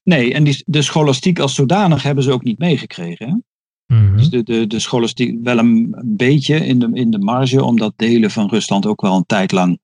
Nee, 0.02 0.34
en 0.34 0.44
die, 0.44 0.62
de 0.66 0.82
scholastiek 0.82 1.38
als 1.38 1.54
zodanig 1.54 2.02
hebben 2.02 2.24
ze 2.24 2.32
ook 2.32 2.44
niet 2.44 2.58
meegekregen. 2.58 3.28
Hè? 3.28 3.32
Mm 3.96 4.06
-hmm. 4.06 4.16
Dus 4.16 4.28
de, 4.28 4.42
de, 4.42 4.66
de 4.66 4.78
scholastiek 4.78 5.38
wel 5.42 5.58
een 5.58 5.96
beetje 6.04 6.66
in 6.66 6.78
de, 6.78 6.90
in 6.92 7.10
de 7.10 7.18
marge, 7.18 7.64
omdat 7.64 7.92
delen 7.96 8.30
van 8.30 8.48
Rusland 8.48 8.86
ook 8.86 9.00
wel 9.00 9.16
een 9.16 9.26
tijd 9.26 9.52
lang 9.52 9.78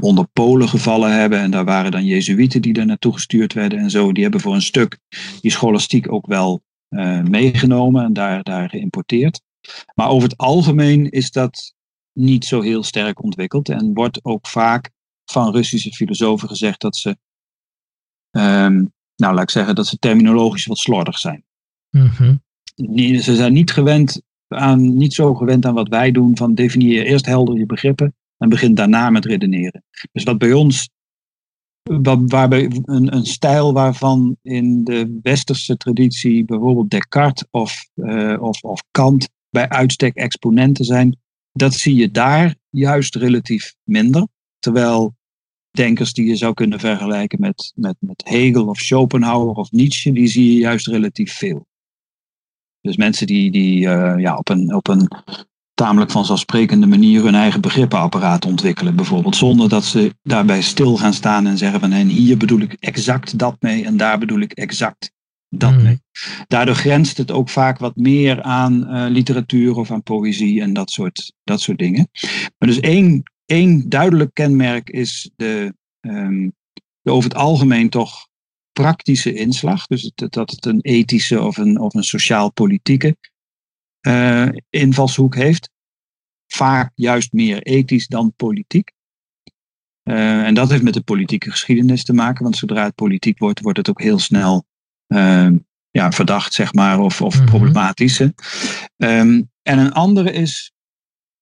onder 0.00 0.26
Polen 0.32 0.68
gevallen 0.68 1.18
hebben. 1.18 1.38
En 1.38 1.50
daar 1.50 1.64
waren 1.64 1.90
dan 1.90 2.04
Jezuïeten 2.04 2.62
die 2.62 2.72
daar 2.72 2.86
naartoe 2.86 3.12
gestuurd 3.12 3.52
werden 3.52 3.78
en 3.78 3.90
zo. 3.90 4.12
Die 4.12 4.22
hebben 4.22 4.40
voor 4.40 4.54
een 4.54 4.62
stuk 4.62 4.98
die 5.40 5.50
scholastiek 5.50 6.12
ook 6.12 6.26
wel 6.26 6.62
uh, 6.88 7.22
meegenomen 7.22 8.04
en 8.04 8.12
daar, 8.12 8.42
daar 8.42 8.68
geïmporteerd. 8.68 9.42
Maar 9.94 10.08
over 10.08 10.28
het 10.28 10.38
algemeen 10.38 11.10
is 11.10 11.30
dat 11.30 11.74
niet 12.12 12.44
zo 12.44 12.60
heel 12.60 12.82
sterk 12.82 13.22
ontwikkeld. 13.22 13.68
En 13.68 13.94
wordt 13.94 14.24
ook 14.24 14.46
vaak 14.46 14.90
van 15.24 15.52
Russische 15.52 15.92
filosofen 15.92 16.48
gezegd 16.48 16.80
dat 16.80 16.96
ze, 16.96 17.16
um, 18.30 18.92
nou 19.16 19.34
laat 19.34 19.42
ik 19.42 19.50
zeggen, 19.50 19.74
dat 19.74 19.86
ze 19.86 19.98
terminologisch 19.98 20.66
wat 20.66 20.78
slordig 20.78 21.18
zijn. 21.18 21.44
Mm 21.90 22.10
-hmm. 22.16 22.42
Ze 23.20 23.34
zijn 23.34 23.52
niet 23.52 23.72
gewend 23.72 24.22
aan, 24.48 24.96
niet 24.96 25.14
zo 25.14 25.34
gewend 25.34 25.66
aan 25.66 25.74
wat 25.74 25.88
wij 25.88 26.10
doen 26.10 26.36
van 26.36 26.54
definieer 26.54 27.06
eerst 27.06 27.26
helder 27.26 27.58
je 27.58 27.66
begrippen 27.66 28.14
en 28.44 28.50
begint 28.50 28.76
daarna 28.76 29.10
met 29.10 29.24
redeneren. 29.24 29.84
Dus 30.12 30.22
wat 30.22 30.38
bij 30.38 30.52
ons, 30.52 30.90
wat, 31.82 32.20
waarbij 32.26 32.82
een, 32.84 33.14
een 33.14 33.26
stijl 33.26 33.72
waarvan 33.72 34.36
in 34.42 34.84
de 34.84 35.18
westerse 35.22 35.76
traditie 35.76 36.44
bijvoorbeeld 36.44 36.90
Descartes 36.90 37.44
of, 37.50 37.88
uh, 37.94 38.42
of, 38.42 38.62
of 38.62 38.82
Kant 38.90 39.28
bij 39.50 39.68
uitstek 39.68 40.14
exponenten 40.14 40.84
zijn, 40.84 41.16
dat 41.52 41.74
zie 41.74 41.94
je 41.94 42.10
daar 42.10 42.54
juist 42.70 43.14
relatief 43.14 43.74
minder. 43.82 44.28
Terwijl 44.58 45.14
denkers 45.70 46.12
die 46.12 46.26
je 46.26 46.36
zou 46.36 46.54
kunnen 46.54 46.80
vergelijken 46.80 47.40
met, 47.40 47.72
met, 47.74 47.96
met 47.98 48.22
Hegel 48.24 48.66
of 48.66 48.78
Schopenhauer 48.78 49.54
of 49.54 49.70
Nietzsche, 49.70 50.12
die 50.12 50.26
zie 50.26 50.52
je 50.52 50.58
juist 50.58 50.86
relatief 50.86 51.32
veel. 51.32 51.66
Dus 52.80 52.96
mensen 52.96 53.26
die, 53.26 53.50
die 53.50 53.80
uh, 53.80 54.14
ja, 54.18 54.36
op, 54.36 54.48
een, 54.48 54.74
op 54.74 54.88
een 54.88 55.08
tamelijk 55.74 56.10
vanzelfsprekende 56.10 56.86
manier 56.86 57.22
hun 57.22 57.34
eigen 57.34 57.60
begrippenapparaat 57.60 58.44
ontwikkelen, 58.44 58.96
bijvoorbeeld. 58.96 59.36
Zonder 59.36 59.68
dat 59.68 59.84
ze 59.84 60.14
daarbij 60.22 60.62
stil 60.62 60.96
gaan 60.96 61.14
staan 61.14 61.46
en 61.46 61.58
zeggen 61.58 61.80
van 61.80 61.92
en 61.92 62.06
hier 62.06 62.36
bedoel 62.36 62.60
ik 62.60 62.76
exact 62.80 63.38
dat 63.38 63.56
mee 63.60 63.84
en 63.84 63.96
daar 63.96 64.18
bedoel 64.18 64.40
ik 64.40 64.52
exact 64.52 65.12
dat 65.48 65.72
Mm. 65.72 65.82
mee. 65.82 66.00
Daardoor 66.46 66.74
grenst 66.74 67.18
het 67.18 67.30
ook 67.30 67.48
vaak 67.48 67.78
wat 67.78 67.96
meer 67.96 68.42
aan 68.42 68.94
uh, 68.94 69.04
literatuur 69.08 69.76
of 69.76 69.90
aan 69.90 70.02
poëzie 70.02 70.60
en 70.60 70.72
dat 70.72 70.90
soort, 70.90 71.32
dat 71.44 71.60
soort 71.60 71.78
dingen. 71.78 72.08
Maar 72.58 72.68
dus 72.68 72.80
één, 72.80 73.22
één 73.46 73.88
duidelijk 73.88 74.34
kenmerk 74.34 74.90
is 74.90 75.30
de, 75.36 75.74
um, 76.00 76.54
de 77.00 77.10
over 77.10 77.28
het 77.28 77.38
algemeen 77.38 77.88
toch 77.88 78.28
praktische 78.72 79.34
inslag. 79.34 79.86
Dus 79.86 80.02
het, 80.14 80.32
dat 80.32 80.50
het 80.50 80.66
een 80.66 80.80
ethische 80.80 81.42
of 81.42 81.56
een, 81.56 81.80
of 81.80 81.94
een 81.94 82.04
sociaal-politieke 82.04 83.16
uh, 84.06 84.48
invalshoek 84.70 85.34
heeft. 85.34 85.70
Vaak 86.46 86.92
juist 86.94 87.32
meer 87.32 87.62
ethisch 87.62 88.06
dan 88.06 88.32
politiek. 88.36 88.92
Uh, 90.02 90.46
en 90.46 90.54
dat 90.54 90.70
heeft 90.70 90.82
met 90.82 90.94
de 90.94 91.02
politieke 91.02 91.50
geschiedenis 91.50 92.04
te 92.04 92.12
maken, 92.12 92.42
want 92.42 92.56
zodra 92.56 92.84
het 92.84 92.94
politiek 92.94 93.38
wordt, 93.38 93.60
wordt 93.60 93.78
het 93.78 93.88
ook 93.88 94.00
heel 94.00 94.18
snel 94.18 94.64
uh, 95.06 95.50
ja, 95.90 96.12
verdacht, 96.12 96.54
zeg 96.54 96.72
maar, 96.72 96.98
of, 97.00 97.22
of 97.22 97.36
Mhm. 97.36 97.44
problematisch. 97.46 98.20
Um, 98.20 99.50
en 99.62 99.78
een 99.78 99.92
andere 99.92 100.32
is, 100.32 100.72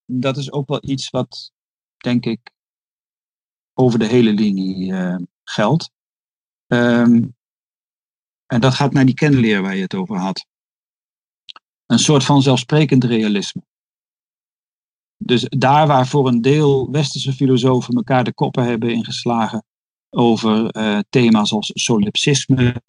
dat 0.07 0.37
is 0.37 0.53
ook 0.53 0.68
wel 0.68 0.81
iets 0.85 1.11
wat, 1.11 1.53
denk 1.96 2.25
ik, 2.25 2.51
over 3.75 3.98
de 3.98 4.07
hele 4.07 4.33
linie 4.33 4.94
geldt. 5.44 5.90
Um, 6.66 7.37
en 8.46 8.61
dat 8.61 8.75
gaat 8.75 8.92
naar 8.92 9.07
die 9.07 9.14
kennenleer 9.14 9.62
waar 9.62 9.77
je 9.77 9.83
het 9.83 9.94
over 9.94 10.16
had. 10.16 10.46
Een 11.87 11.99
soort 11.99 12.25
van 12.25 12.42
zelfsprekend 12.42 13.05
realisme. 13.05 13.62
Dus 15.16 15.47
daar 15.49 15.87
waar 15.87 16.07
voor 16.07 16.29
een 16.29 16.42
deel 16.42 16.90
westerse 16.90 17.33
filosofen 17.33 17.95
elkaar 17.95 18.25
de 18.25 18.35
koppen 18.35 18.64
hebben 18.64 18.90
ingeslagen 18.90 19.64
over 20.11 20.77
uh, 20.77 20.99
thema's 21.11 21.53
als 21.53 21.71
solipsisme. 21.75 22.83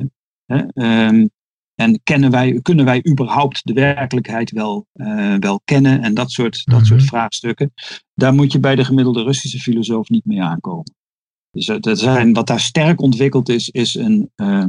Hè, 0.46 0.64
um, 1.08 1.30
en 1.76 2.00
kennen 2.04 2.32
wij, 2.32 2.60
kunnen 2.62 2.86
wij 2.86 3.06
überhaupt 3.10 3.66
de 3.66 3.74
werkelijkheid 3.74 4.52
wel, 4.52 4.88
uh, 4.94 5.36
wel 5.40 5.62
kennen 5.66 6.02
en 6.02 6.14
dat 6.14 6.32
soort, 6.32 6.62
dat 6.66 6.80
Mhm. 6.80 6.88
soort 6.88 7.04
vraagstukken. 7.04 7.74
Daar 8.14 8.34
moet 8.34 8.52
je 8.52 8.60
bij 8.60 8.76
de 8.76 8.86
gemiddelde 8.86 9.24
Russische 9.24 9.60
filosoof 9.60 10.10
niet 10.10 10.26
mee 10.26 10.42
aankomen. 10.42 10.96
Dus 11.52 11.66
dat 11.66 12.00
zijn, 12.00 12.34
wat 12.34 12.48
daar 12.48 12.60
sterk 12.60 13.02
ontwikkeld 13.02 13.50
is, 13.50 13.70
is 13.70 13.96
een, 13.96 14.32
uh, 14.36 14.66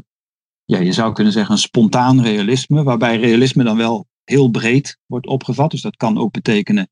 ja, 0.64 0.78
je 0.78 0.92
zou 0.92 1.12
kunnen 1.12 1.32
zeggen, 1.32 1.52
een 1.52 1.60
spontaan 1.60 2.22
realisme, 2.22 2.82
waarbij 2.82 3.18
realisme 3.18 3.64
dan 3.64 3.76
wel 3.76 4.06
heel 4.24 4.48
breed 4.48 4.98
wordt 5.06 5.26
opgevat. 5.26 5.70
Dus 5.70 5.82
dat 5.82 5.96
kan 5.96 6.18
ook 6.18 6.32
betekenen 6.32 6.90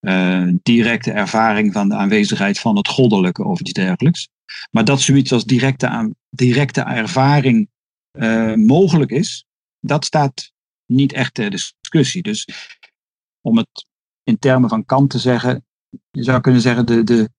uh, 0.00 0.48
directe 0.62 1.10
ervaring 1.10 1.72
van 1.72 1.88
de 1.88 1.94
aanwezigheid 1.94 2.58
van 2.58 2.76
het 2.76 2.88
goddelijke 2.88 3.44
of 3.44 3.60
iets 3.60 3.72
dergelijks. 3.72 4.28
Maar 4.70 4.84
dat 4.84 5.00
zoiets 5.00 5.32
als 5.32 5.44
directe, 5.44 5.88
aan, 5.88 6.14
directe 6.30 6.80
ervaring 6.80 7.68
uh, 8.12 8.54
mogelijk 8.54 9.10
is, 9.10 9.44
dat 9.80 10.04
staat 10.04 10.52
niet 10.86 11.12
echt 11.12 11.34
ter 11.34 11.50
discussie. 11.50 12.22
Dus 12.22 12.48
om 13.40 13.56
het 13.56 13.86
in 14.22 14.38
termen 14.38 14.68
van 14.68 14.84
Kant 14.84 15.10
te 15.10 15.18
zeggen, 15.18 15.66
je 16.10 16.22
zou 16.22 16.40
kunnen 16.40 16.60
zeggen, 16.60 16.86
de, 16.86 17.04
de, 17.04 17.30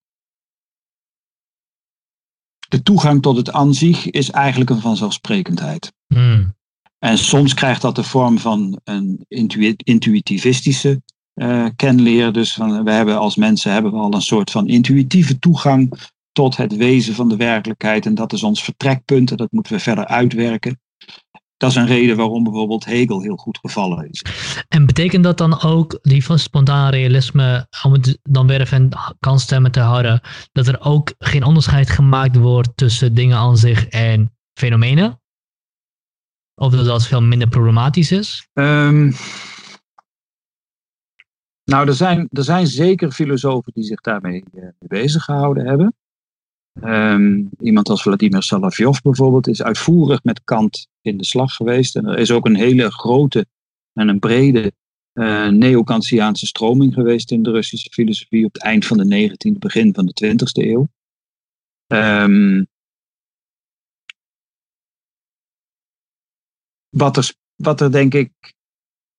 de 2.67 2.81
toegang 2.81 3.21
tot 3.21 3.37
het 3.37 3.51
aan 3.51 3.73
is 3.73 4.29
eigenlijk 4.29 4.69
een 4.69 4.81
vanzelfsprekendheid. 4.81 5.93
Mm. 6.07 6.57
En 6.99 7.17
soms 7.17 7.53
krijgt 7.53 7.81
dat 7.81 7.95
de 7.95 8.03
vorm 8.03 8.39
van 8.39 8.79
een 8.83 9.25
intu 9.27 9.75
intuïtivistische 9.77 11.01
uh, 11.35 11.67
kenleer. 11.75 12.31
Dus 12.31 12.53
van, 12.53 12.83
we 12.83 12.91
hebben 12.91 13.19
als 13.19 13.35
mensen 13.35 13.71
hebben 13.71 13.91
we 13.91 13.97
al 13.97 14.13
een 14.13 14.21
soort 14.21 14.51
van 14.51 14.67
intuïtieve 14.67 15.39
toegang 15.39 15.93
tot 16.31 16.57
het 16.57 16.75
wezen 16.75 17.15
van 17.15 17.29
de 17.29 17.35
werkelijkheid. 17.35 18.05
En 18.05 18.15
dat 18.15 18.33
is 18.33 18.43
ons 18.43 18.63
vertrekpunt 18.63 19.31
en 19.31 19.37
dat 19.37 19.51
moeten 19.51 19.73
we 19.73 19.79
verder 19.79 20.05
uitwerken. 20.05 20.79
Dat 21.57 21.69
is 21.69 21.75
een 21.75 21.85
reden 21.85 22.17
waarom 22.17 22.43
bijvoorbeeld 22.43 22.85
Hegel 22.85 23.21
heel 23.21 23.35
goed 23.35 23.57
gevallen 23.61 24.09
is. 24.09 24.23
En 24.67 24.85
betekent 24.85 25.23
dat 25.23 25.37
dan 25.37 25.61
ook, 25.61 25.99
die 26.01 26.25
van 26.25 26.39
spontaan 26.39 26.89
realisme, 26.89 27.67
om 27.83 27.91
het 27.91 28.19
dan 28.23 28.47
weer 28.47 28.61
even 28.61 28.89
kansstemmen 29.19 29.71
te 29.71 29.79
houden, 29.79 30.21
dat 30.51 30.67
er 30.67 30.81
ook 30.81 31.13
geen 31.17 31.43
onderscheid 31.43 31.89
gemaakt 31.89 32.35
wordt 32.35 32.69
tussen 32.75 33.13
dingen 33.13 33.37
aan 33.37 33.57
zich 33.57 33.87
en 33.87 34.35
fenomenen? 34.53 35.18
Of 36.59 36.71
dat 36.71 36.85
dat 36.85 37.07
veel 37.07 37.21
minder 37.21 37.47
problematisch 37.47 38.11
is? 38.11 38.47
Um, 38.53 39.13
nou, 41.63 41.87
er 41.87 41.93
zijn, 41.93 42.27
er 42.31 42.43
zijn 42.43 42.67
zeker 42.67 43.11
filosofen 43.11 43.71
die 43.73 43.83
zich 43.83 44.01
daarmee 44.01 44.43
uh, 44.53 44.67
bezig 44.79 45.23
gehouden 45.23 45.67
hebben. 45.67 45.95
Um, 46.83 47.49
iemand 47.59 47.89
als 47.89 48.01
Vladimir 48.01 48.43
Salavjov 48.43 49.01
bijvoorbeeld 49.01 49.47
is 49.47 49.63
uitvoerig 49.63 50.23
met 50.23 50.43
Kant 50.43 50.87
in 51.01 51.17
de 51.17 51.25
slag 51.25 51.53
geweest. 51.53 51.95
En 51.95 52.05
er 52.05 52.17
is 52.17 52.31
ook 52.31 52.45
een 52.45 52.55
hele 52.55 52.91
grote 52.91 53.45
en 53.93 54.07
een 54.07 54.19
brede 54.19 54.71
uh, 55.13 55.47
neo-Kantiaanse 55.47 56.45
stroming 56.45 56.93
geweest 56.93 57.31
in 57.31 57.43
de 57.43 57.51
Russische 57.51 57.89
filosofie 57.89 58.45
op 58.45 58.53
het 58.53 58.63
eind 58.63 58.85
van 58.85 58.97
de 58.97 59.29
19e, 59.29 59.57
begin 59.57 59.93
van 59.93 60.05
de 60.05 60.25
20e 60.25 60.67
eeuw. 60.67 60.89
Um, 61.87 62.67
wat, 66.99 67.17
er, 67.17 67.33
wat 67.55 67.81
er 67.81 67.91
denk 67.91 68.13
ik 68.13 68.31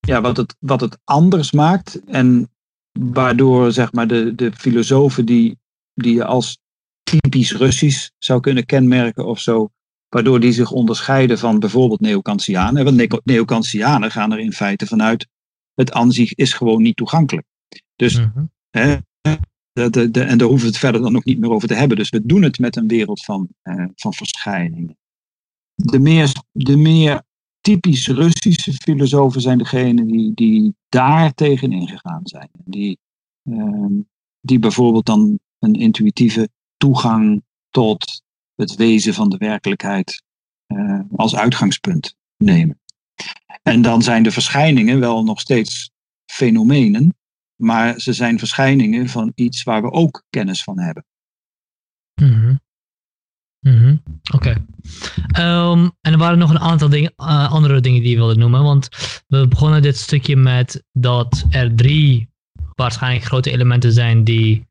ja, 0.01 0.21
wat, 0.21 0.37
het, 0.37 0.57
wat 0.59 0.81
het 0.81 0.99
anders 1.05 1.53
maakt. 1.53 2.05
En 2.05 2.51
waardoor 2.99 3.73
zeg 3.73 3.93
maar, 3.93 4.07
de, 4.07 4.35
de 4.35 4.53
filosofen 4.53 5.27
die, 5.27 5.59
die 5.95 6.15
je 6.15 6.25
als 6.25 6.59
typisch 7.03 7.53
Russisch 7.53 8.11
zou 8.19 8.41
kunnen 8.41 8.67
kenmerken 8.67 9.27
of 9.27 9.41
zo, 9.41 9.71
waardoor 10.09 10.41
die 10.41 10.53
zich 10.53 10.71
onderscheiden 10.71 11.39
van 11.39 11.59
bijvoorbeeld 11.59 12.01
Neokantianen. 12.01 12.85
Want 12.85 13.25
Neokantianen 13.25 14.11
gaan 14.11 14.33
er 14.33 14.39
in 14.39 14.53
feite 14.53 14.87
vanuit, 14.87 15.29
het 15.75 15.93
aan 15.93 16.13
zich 16.13 16.35
is 16.35 16.53
gewoon 16.53 16.83
niet 16.83 16.97
toegankelijk. 16.97 17.47
Dus, 17.97 18.19
mhm. 18.19 18.45
hè, 18.71 18.97
de, 19.73 19.91
de, 19.91 20.11
de, 20.11 20.23
en 20.23 20.39
daar 20.39 20.49
hoeven 20.49 20.67
we 20.67 20.73
het 20.73 20.81
verder 20.81 21.01
dan 21.01 21.17
ook 21.17 21.25
niet 21.25 21.39
meer 21.39 21.51
over 21.51 21.69
te 21.69 21.75
hebben. 21.75 21.97
Dus 21.97 22.11
we 22.11 22.27
doen 22.27 22.43
het 22.43 22.59
met 22.59 22.77
een 22.77 22.89
wereld 22.89 23.25
van, 23.25 23.49
eh, 23.63 23.85
van 23.95 24.15
verschijningen. 24.15 24.99
De 25.75 25.99
meer, 25.99 26.33
de 26.53 26.77
meer 26.77 27.23
typisch 27.61 28.09
Russische 28.09 28.73
filosofen 28.73 29.41
zijn 29.41 29.59
degenen 29.59 30.07
die, 30.07 30.35
die 30.35 30.75
daar 30.89 31.35
tegen 31.35 31.73
ingegaan 31.73 32.21
zijn. 32.23 32.51
Die, 32.65 32.99
ehm, 33.43 33.93
die 34.41 34.59
bijvoorbeeld 34.59 35.07
dan 35.07 35.39
een 35.59 35.75
intuïtieve 35.75 36.49
toegang 36.77 37.43
tot 37.71 38.23
het 38.55 38.75
wezen 38.75 39.15
van 39.15 39.29
de 39.29 39.37
werkelijkheid 39.37 40.23
uh, 40.67 41.01
als 41.17 41.37
uitgangspunt 41.37 42.17
nemen. 42.37 42.81
En 43.63 43.83
dan 43.83 44.03
zijn 44.03 44.23
de 44.23 44.31
verschijningen 44.31 45.01
wel 45.01 45.25
nog 45.25 45.41
steeds 45.41 45.91
fenomenen, 46.27 47.17
maar 47.57 48.01
ze 48.01 48.13
zijn 48.13 48.39
verschijningen 48.39 49.09
van 49.09 49.33
iets 49.35 49.63
waar 49.63 49.83
we 49.83 49.91
ook 49.91 50.25
kennis 50.31 50.63
van 50.63 50.79
hebben. 50.79 51.05
Mm 52.15 52.61
Mm 53.61 54.03
Oké. 54.35 54.67
Ehm, 55.27 55.89
en 56.01 56.13
er 56.13 56.19
waren 56.19 56.39
nog 56.39 56.51
een 56.51 56.59
aantal 56.59 56.89
dingen, 56.89 57.13
uh, 57.17 57.53
andere 57.53 57.81
dingen 57.81 58.03
die 58.03 58.11
je 58.11 58.17
wilde 58.17 58.37
noemen. 58.37 58.63
Want 58.63 58.89
we 59.27 59.49
begonnen 59.49 59.83
dit 59.83 59.97
stukje 59.97 60.37
met 60.37 60.85
dat 60.93 61.45
er 61.51 61.75
drie 61.75 62.29
waarschijnlijk 62.75 63.25
grote 63.25 63.51
elementen 63.51 63.93
zijn 63.93 64.25
die 64.25 64.69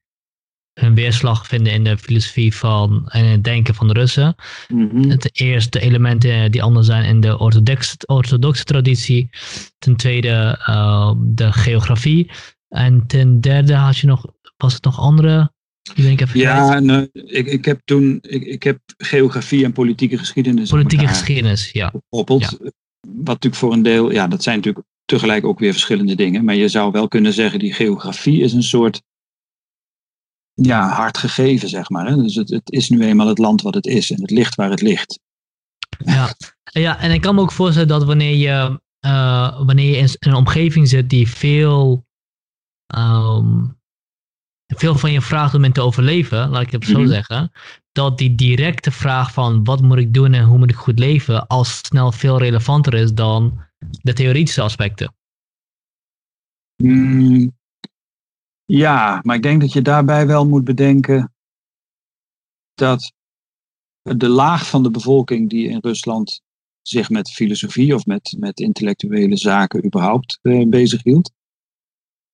hun 0.79 0.95
weerslag 0.95 1.47
vinden 1.47 1.73
in 1.73 1.83
de 1.83 1.97
filosofie 1.97 2.55
van 2.55 3.07
en 3.07 3.25
het 3.25 3.43
denken 3.43 3.75
van 3.75 3.87
de 3.87 3.93
Russen. 3.93 4.35
Mm 4.67 5.17
Ten 5.17 5.31
eerste 5.33 5.79
de 5.79 5.85
elementen 5.85 6.51
die 6.51 6.63
anders 6.63 6.85
zijn 6.85 7.05
in 7.05 7.19
de 7.19 7.37
orthodoxe, 7.37 7.97
orthodoxe 8.05 8.63
traditie. 8.63 9.29
Ten 9.77 9.95
tweede 9.95 10.59
uh, 10.69 11.13
de 11.17 11.51
geografie. 11.51 12.31
En 12.69 13.07
ten 13.07 13.41
derde 13.41 13.73
had 13.73 13.97
je 13.97 14.07
nog, 14.07 14.25
was 14.57 14.73
het 14.73 14.83
nog 14.83 14.99
andere 14.99 15.51
ja, 16.33 16.79
nou, 16.79 17.09
ik, 17.13 17.47
ik 17.47 17.65
heb 17.65 17.81
toen 17.85 18.19
ik, 18.21 18.43
ik 18.43 18.63
heb 18.63 18.79
geografie 18.97 19.63
en 19.65 19.71
politieke 19.71 20.17
geschiedenis. 20.17 20.69
Politieke 20.69 21.07
geschiedenis, 21.07 21.71
ja. 21.71 21.87
Gekoppeld. 21.87 22.41
Ja. 22.41 22.71
Wat 22.99 23.25
natuurlijk 23.25 23.55
voor 23.55 23.73
een 23.73 23.83
deel, 23.83 24.11
ja, 24.11 24.27
dat 24.27 24.43
zijn 24.43 24.55
natuurlijk 24.55 24.85
tegelijk 25.05 25.45
ook 25.45 25.59
weer 25.59 25.71
verschillende 25.71 26.15
dingen. 26.15 26.45
Maar 26.45 26.55
je 26.55 26.67
zou 26.67 26.91
wel 26.91 27.07
kunnen 27.07 27.33
zeggen, 27.33 27.59
die 27.59 27.73
geografie 27.73 28.41
is 28.41 28.53
een 28.53 28.63
soort 28.63 29.01
ja, 30.53 30.89
hard 30.89 31.17
gegeven, 31.17 31.69
zeg 31.69 31.89
maar. 31.89 32.07
Hè? 32.07 32.15
Dus 32.15 32.35
het, 32.35 32.49
het 32.49 32.71
is 32.71 32.89
nu 32.89 33.01
eenmaal 33.01 33.27
het 33.27 33.37
land 33.37 33.61
wat 33.61 33.73
het 33.73 33.85
is 33.85 34.11
en 34.11 34.21
het 34.21 34.31
ligt 34.31 34.55
waar 34.55 34.69
het 34.69 34.81
ligt. 34.81 35.19
Ja, 36.05 36.33
ja 36.63 36.99
en 36.99 37.11
ik 37.11 37.21
kan 37.21 37.35
me 37.35 37.41
ook 37.41 37.51
voorstellen 37.51 37.87
dat 37.87 38.03
wanneer 38.03 38.35
je, 38.35 38.81
uh, 39.05 39.65
wanneer 39.65 39.89
je 39.89 39.97
in 39.97 40.09
een 40.19 40.33
omgeving 40.33 40.87
zit 40.87 41.09
die 41.09 41.29
veel 41.29 42.05
um, 42.95 43.78
veel 44.77 44.95
van 44.95 45.11
je 45.11 45.21
vraagt 45.21 45.53
om 45.53 45.63
in 45.63 45.71
te 45.71 45.81
overleven, 45.81 46.49
laat 46.49 46.61
ik 46.61 46.71
het 46.71 46.85
zo 46.85 46.99
mhm. 46.99 47.07
zeggen, 47.07 47.51
dat 47.91 48.17
die 48.17 48.35
directe 48.35 48.91
vraag 48.91 49.33
van 49.33 49.63
wat 49.63 49.81
moet 49.81 49.97
ik 49.97 50.13
doen 50.13 50.33
en 50.33 50.45
hoe 50.45 50.57
moet 50.57 50.69
ik 50.69 50.75
goed 50.75 50.99
leven, 50.99 51.47
al 51.47 51.63
snel 51.63 52.11
veel 52.11 52.37
relevanter 52.37 52.93
is 52.93 53.13
dan 53.13 53.61
de 54.01 54.13
theoretische 54.13 54.61
aspecten. 54.61 55.13
Mm, 56.83 57.57
ja, 58.65 59.19
maar 59.23 59.35
ik 59.35 59.41
denk 59.41 59.61
dat 59.61 59.73
je 59.73 59.81
daarbij 59.81 60.27
wel 60.27 60.47
moet 60.47 60.63
bedenken 60.63 61.33
dat 62.73 63.13
de 64.01 64.29
laag 64.29 64.69
van 64.69 64.83
de 64.83 64.91
bevolking 64.91 65.49
die 65.49 65.69
in 65.69 65.79
Rusland 65.81 66.41
zich 66.81 67.09
met 67.09 67.31
filosofie 67.31 67.95
of 67.95 68.05
met, 68.05 68.35
met 68.39 68.59
intellectuele 68.59 69.37
zaken 69.37 69.85
überhaupt 69.85 70.39
uh, 70.41 70.69
bezighield, 70.69 71.31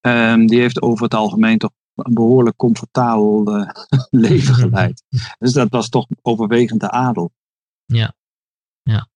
um, 0.01 0.47
die 0.47 0.59
heeft 0.59 0.81
over 0.81 1.03
het 1.03 1.13
algemeen 1.13 1.57
toch 1.57 1.71
een 1.95 2.13
behoorlijk 2.13 2.55
comfortabel 2.55 3.57
uh, 3.57 3.69
leven 4.29 4.53
geleid. 4.63 5.03
Dus 5.39 5.53
dat 5.53 5.69
was 5.69 5.89
toch 5.89 6.07
overwegend 6.21 6.79
de 6.79 6.91
adel. 6.91 7.31
Ja, 7.85 8.13
ja. 8.83 9.07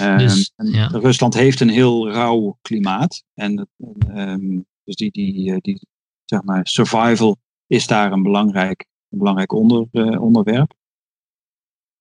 Um, 0.00 0.18
dus, 0.18 0.52
ja. 0.56 0.86
Rusland 0.86 1.34
heeft 1.34 1.60
een 1.60 1.68
heel 1.68 2.10
rauw 2.10 2.58
klimaat. 2.62 3.24
En 3.34 3.68
um, 4.08 4.66
dus 4.84 4.96
die, 4.96 5.10
die, 5.10 5.52
eh, 5.52 5.58
die, 5.60 5.86
zeg 6.24 6.42
maar, 6.42 6.66
survival 6.66 7.36
is 7.66 7.86
daar 7.86 8.12
een 8.12 8.22
belangrijk, 8.22 8.86
een 9.08 9.18
belangrijk 9.18 9.52
onder, 9.52 9.86
uh, 9.92 10.22
onderwerp. 10.22 10.74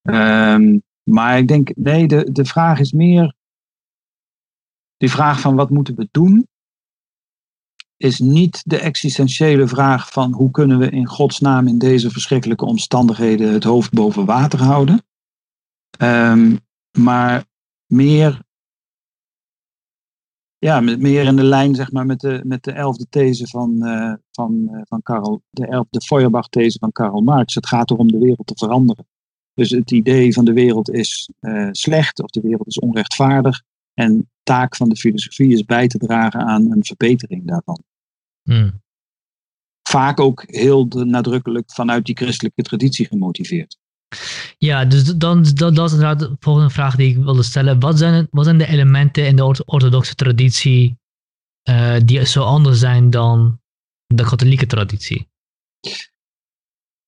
Um, 0.01 0.83
maar 1.03 1.37
ik 1.37 1.47
denk, 1.47 1.75
nee, 1.75 2.07
de, 2.07 2.31
de 2.31 2.45
vraag 2.45 2.79
is 2.79 2.91
meer 2.91 3.35
die 4.97 5.09
vraag 5.09 5.39
van 5.39 5.55
wat 5.55 5.69
moeten 5.69 5.95
we 5.95 6.07
doen? 6.11 6.47
Is 7.97 8.19
niet 8.19 8.61
de 8.65 8.79
existentiële 8.79 9.67
vraag 9.67 10.11
van 10.11 10.33
hoe 10.33 10.51
kunnen 10.51 10.77
we 10.77 10.89
in 10.89 11.07
godsnaam 11.07 11.67
in 11.67 11.77
deze 11.77 12.09
verschrikkelijke 12.09 12.65
omstandigheden 12.65 13.53
het 13.53 13.63
hoofd 13.63 13.93
boven 13.93 14.25
water 14.25 14.61
houden. 14.61 15.05
Um, 16.01 16.59
maar 16.97 17.45
meer, 17.85 18.41
ja, 20.57 20.79
meer 20.79 21.25
in 21.25 21.35
de 21.35 21.43
lijn 21.43 21.75
zeg 21.75 21.91
maar, 21.91 22.05
met, 22.05 22.19
de, 22.19 22.41
met 22.43 22.63
de 22.63 22.71
elfde 22.71 23.05
these 23.09 23.47
van, 23.47 23.87
uh, 23.87 24.13
van, 24.31 24.67
uh, 24.71 24.81
van 24.83 25.01
Karl, 25.01 25.41
de 25.49 25.67
elfde 25.67 26.01
Feuerbach-these 26.01 26.79
van 26.79 26.91
Karl 26.91 27.21
Marx. 27.21 27.55
Het 27.55 27.67
gaat 27.67 27.91
erom 27.91 28.07
de 28.07 28.17
wereld 28.17 28.47
te 28.47 28.57
veranderen. 28.57 29.07
Dus 29.53 29.69
het 29.69 29.91
idee 29.91 30.33
van 30.33 30.45
de 30.45 30.53
wereld 30.53 30.89
is 30.89 31.29
uh, 31.39 31.67
slecht 31.71 32.21
of 32.21 32.29
de 32.29 32.41
wereld 32.41 32.67
is 32.67 32.79
onrechtvaardig. 32.79 33.63
En 33.95 34.29
taak 34.43 34.75
van 34.75 34.89
de 34.89 34.95
filosofie 34.95 35.53
is 35.53 35.63
bij 35.63 35.87
te 35.87 35.97
dragen 35.97 36.41
aan 36.41 36.71
een 36.71 36.85
verbetering 36.85 37.47
daarvan. 37.47 37.83
Hmm. 38.41 38.83
Vaak 39.81 40.19
ook 40.19 40.43
heel 40.47 40.85
nadrukkelijk 40.85 41.71
vanuit 41.71 42.05
die 42.05 42.15
christelijke 42.15 42.61
traditie 42.61 43.05
gemotiveerd. 43.05 43.77
Ja, 44.57 44.85
dus 44.85 45.03
dan, 45.03 45.43
dat, 45.43 45.75
dat 45.75 45.85
is 45.85 45.91
inderdaad 45.91 46.19
de 46.19 46.35
volgende 46.39 46.69
vraag 46.69 46.95
die 46.95 47.09
ik 47.09 47.23
wilde 47.23 47.43
stellen. 47.43 47.79
Wat 47.79 47.97
zijn, 47.97 48.27
wat 48.31 48.45
zijn 48.45 48.57
de 48.57 48.67
elementen 48.67 49.27
in 49.27 49.35
de 49.35 49.43
orthodoxe 49.65 50.15
traditie 50.15 50.97
uh, 51.69 51.95
die 52.05 52.25
zo 52.25 52.43
anders 52.43 52.79
zijn 52.79 53.09
dan 53.09 53.61
de 54.05 54.23
katholieke 54.23 54.65
traditie? 54.65 55.29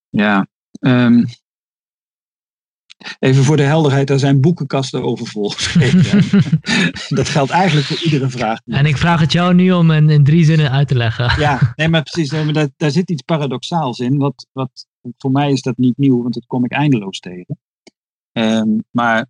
Ja, 0.09 0.47
um, 0.79 1.25
Even 3.19 3.43
voor 3.43 3.57
de 3.57 3.63
helderheid, 3.63 4.07
daar 4.07 4.19
zijn 4.19 4.41
boekenkasten 4.41 5.03
over 5.03 5.27
vol 5.27 5.49
dat 7.17 7.29
geldt 7.29 7.51
eigenlijk 7.51 7.87
voor 7.87 8.03
iedere 8.03 8.29
vraag. 8.29 8.59
En 8.65 8.85
ik 8.85 8.97
vraag 8.97 9.19
het 9.19 9.31
jou 9.31 9.53
nu 9.53 9.71
om 9.71 9.91
in, 9.91 10.09
in 10.09 10.23
drie 10.23 10.45
zinnen 10.45 10.71
uit 10.71 10.87
te 10.87 10.95
leggen. 10.95 11.39
ja, 11.39 11.59
nee, 11.75 11.87
maar 11.87 12.03
precies. 12.03 12.31
Maar 12.31 12.53
daar, 12.53 12.69
daar 12.77 12.91
zit 12.91 13.09
iets 13.09 13.21
paradoxaals 13.21 13.99
in. 13.99 14.17
Wat, 14.17 14.47
wat, 14.51 14.87
voor 15.17 15.31
mij 15.31 15.51
is 15.51 15.61
dat 15.61 15.77
niet 15.77 15.97
nieuw, 15.97 16.21
want 16.21 16.33
dat 16.33 16.45
kom 16.45 16.65
ik 16.65 16.71
eindeloos 16.71 17.19
tegen. 17.19 17.57
Um, 18.31 18.83
maar 18.91 19.25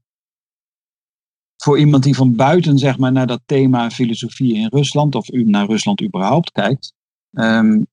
voor 1.58 1.80
iemand 1.80 2.04
die 2.04 2.16
van 2.16 2.36
buiten 2.36 2.78
zeg 2.78 2.98
maar, 2.98 3.12
naar 3.12 3.28
dat 3.28 3.42
thema 3.46 3.92
filosofie 3.92 4.56
in 4.56 4.68
Rusland, 4.68 5.16
of 5.16 5.28
naar 5.28 5.66
Rusland 5.66 6.04
überhaupt 6.04 6.52
kijkt, 6.52 6.94
um, 7.32 7.88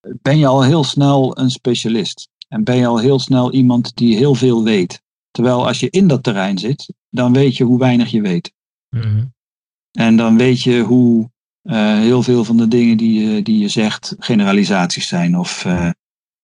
ben 0.00 0.38
je 0.38 0.46
al 0.46 0.62
heel 0.62 0.84
snel 0.84 1.38
een 1.38 1.50
specialist. 1.50 2.28
En 2.48 2.64
ben 2.64 2.76
je 2.76 2.86
al 2.86 2.98
heel 2.98 3.18
snel 3.18 3.52
iemand 3.52 3.96
die 3.96 4.16
heel 4.16 4.34
veel 4.34 4.64
weet. 4.64 5.02
Terwijl 5.30 5.66
als 5.66 5.80
je 5.80 5.90
in 5.90 6.08
dat 6.08 6.22
terrein 6.22 6.58
zit, 6.58 6.94
dan 7.10 7.32
weet 7.32 7.56
je 7.56 7.64
hoe 7.64 7.78
weinig 7.78 8.10
je 8.10 8.20
weet. 8.20 8.52
Mhm. 8.88 9.24
En 9.90 10.16
dan 10.16 10.36
weet 10.36 10.62
je 10.62 10.80
hoe 10.80 11.30
uh, 11.62 11.98
heel 11.98 12.22
veel 12.22 12.44
van 12.44 12.56
de 12.56 12.68
dingen 12.68 12.96
die 12.96 13.20
je, 13.20 13.42
die 13.42 13.58
je 13.58 13.68
zegt 13.68 14.16
generalisaties 14.18 15.08
zijn 15.08 15.38
of 15.38 15.64
uh, 15.64 15.90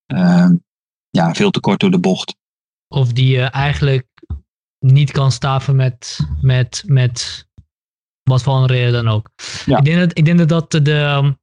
uh, 0.07 0.51
ja, 1.11 1.35
veel 1.35 1.51
te 1.51 1.61
kort 1.61 1.81
door 1.81 1.91
de 1.91 1.99
bocht. 1.99 2.37
Of 2.89 3.13
die 3.13 3.29
je 3.29 3.43
eigenlijk 3.43 4.07
niet 4.79 5.11
kan 5.11 5.33
staven 5.33 5.77
met, 5.77 6.19
met, 6.41 6.83
met 6.87 7.47
wat 8.23 8.43
voor 8.43 8.57
een 8.57 8.67
reden 8.67 8.93
dan 8.93 9.09
ook. 9.09 9.31
Ja. 9.67 9.79
Ik, 9.79 9.85
denk 9.85 9.99
dat, 9.99 10.19
ik 10.19 10.25
denk 10.25 10.49
dat 10.49 10.71
de, 10.71 11.37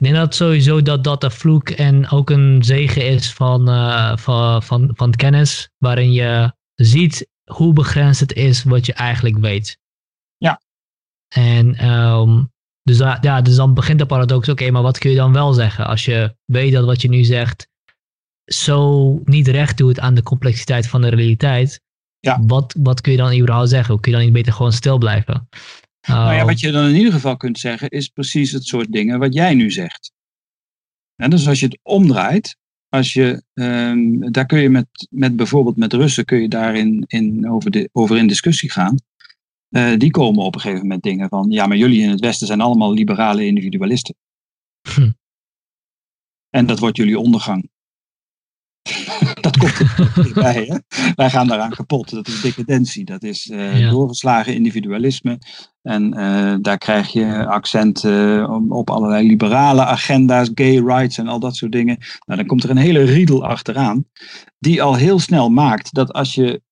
ik 0.00 0.06
denk 0.06 0.18
dat 0.18 0.34
sowieso 0.34 0.82
dat 0.82 1.04
dat 1.04 1.24
een 1.24 1.30
vloek 1.30 1.70
en 1.70 2.10
ook 2.10 2.30
een 2.30 2.64
zegen 2.64 3.06
is 3.06 3.32
van, 3.32 3.68
uh, 3.68 4.16
van, 4.16 4.62
van, 4.62 4.90
van 4.94 5.10
kennis, 5.10 5.70
waarin 5.78 6.12
je 6.12 6.52
ziet 6.74 7.28
hoe 7.44 7.72
begrensd 7.72 8.20
het 8.20 8.32
is 8.32 8.62
wat 8.62 8.86
je 8.86 8.92
eigenlijk 8.92 9.38
weet. 9.38 9.78
Ja. 10.36 10.60
En 11.34 11.88
um, 11.90 12.52
dus, 12.82 12.98
ja, 12.98 13.40
dus 13.40 13.56
dan 13.56 13.74
begint 13.74 13.98
de 13.98 14.06
paradox, 14.06 14.48
oké, 14.48 14.70
maar 14.70 14.82
wat 14.82 14.98
kun 14.98 15.10
je 15.10 15.16
dan 15.16 15.32
wel 15.32 15.52
zeggen 15.52 15.86
als 15.86 16.04
je 16.04 16.36
weet 16.44 16.72
dat 16.72 16.84
wat 16.84 17.02
je 17.02 17.08
nu 17.08 17.24
zegt 17.24 17.68
zo 18.44 19.12
niet 19.24 19.48
recht 19.48 19.76
doet 19.76 20.00
aan 20.00 20.14
de 20.14 20.22
complexiteit 20.22 20.88
van 20.88 21.00
de 21.00 21.08
realiteit? 21.08 21.80
Ja. 22.18 22.40
Wat, 22.46 22.74
wat 22.78 23.00
kun 23.00 23.12
je 23.12 23.18
dan 23.18 23.36
überhaupt 23.38 23.68
zeggen? 23.68 24.00
Kun 24.00 24.10
je 24.12 24.16
dan 24.16 24.26
niet 24.26 24.36
beter 24.36 24.52
gewoon 24.52 24.72
stil 24.72 24.98
blijven? 24.98 25.48
Nou 26.10 26.34
ja, 26.34 26.40
Oh, 26.40 26.46
wat 26.46 26.60
je 26.60 26.70
dan 26.70 26.88
in 26.88 26.96
ieder 26.96 27.12
geval 27.12 27.36
kunt 27.36 27.58
zeggen, 27.58 27.88
is 27.88 28.08
precies 28.08 28.52
het 28.52 28.64
soort 28.64 28.92
dingen 28.92 29.18
wat 29.18 29.34
jij 29.34 29.54
nu 29.54 29.70
zegt. 29.70 30.12
En 31.16 31.30
dus 31.30 31.48
als 31.48 31.60
je 31.60 31.66
het 31.66 31.78
omdraait, 31.82 32.56
als 32.88 33.12
je, 33.12 33.42
ehm, 33.54 34.30
daar 34.30 34.46
kun 34.46 34.60
je 34.60 34.70
met, 34.70 34.86
met 35.10 35.36
bijvoorbeeld 35.36 35.76
met 35.76 35.92
Russen 35.92 36.24
kun 36.24 36.40
je 36.40 36.48
daarin 36.48 37.04
in, 37.06 37.50
over, 37.50 37.70
de, 37.70 37.88
over 37.92 38.16
in 38.16 38.26
discussie 38.26 38.70
gaan. 38.70 38.96
Eh, 39.68 39.96
die 39.96 40.10
komen 40.10 40.44
op 40.44 40.54
een 40.54 40.60
gegeven 40.60 40.82
moment 40.82 41.02
dingen 41.02 41.28
van, 41.28 41.50
ja, 41.50 41.66
maar 41.66 41.76
jullie 41.76 42.02
in 42.02 42.10
het 42.10 42.20
Westen 42.20 42.46
zijn 42.46 42.60
allemaal 42.60 42.92
liberale 42.92 43.46
individualisten. 43.46 44.14
Hm. 44.94 45.10
En 46.48 46.66
dat 46.66 46.78
wordt 46.78 46.96
jullie 46.96 47.18
ondergang. 47.18 47.70
dat 49.40 49.56
komt 49.58 49.78
er 49.78 50.10
dichtbij, 50.14 50.64
hè? 50.68 50.76
Wij 51.14 51.30
gaan 51.30 51.46
daaraan 51.46 51.70
kapot. 51.70 52.10
Dat 52.10 52.28
is 52.28 52.40
decadentie. 52.40 53.04
Dat 53.04 53.22
is 53.22 53.44
Ja. 53.44 53.90
doorgeslagen 53.90 54.54
individualisme. 54.54 55.38
En 55.82 56.14
eh, 56.14 56.54
daar 56.60 56.78
krijg 56.78 57.08
je 57.08 57.46
accent 57.46 58.04
eh, 58.04 58.46
op- 58.50 58.70
op 58.70 58.90
allerlei 58.90 59.26
liberale 59.26 59.84
agenda's, 59.84 60.50
gay 60.54 60.76
rights 60.78 61.18
en 61.18 61.28
al 61.28 61.40
dat 61.40 61.56
soort 61.56 61.72
dingen. 61.72 61.96
Nou, 62.26 62.38
dan 62.38 62.46
komt 62.46 62.64
er 62.64 62.70
een 62.70 62.76
hele 62.76 63.02
riedel 63.02 63.44
achteraan. 63.46 64.04
Die 64.58 64.82
al 64.82 64.94
heel 64.94 65.18
snel 65.18 65.48
maakt 65.50 65.94
dat 65.94 66.12
als 66.12 66.34
je 66.34 66.62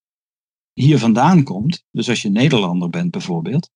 hier 0.73 0.99
vandaan 0.99 1.43
komt, 1.43 1.85
dus 1.91 2.09
als 2.09 2.23
je 2.23 2.31
Nederlander 2.31 2.89
bent 2.91 3.11
bijvoorbeeld, 3.11 3.71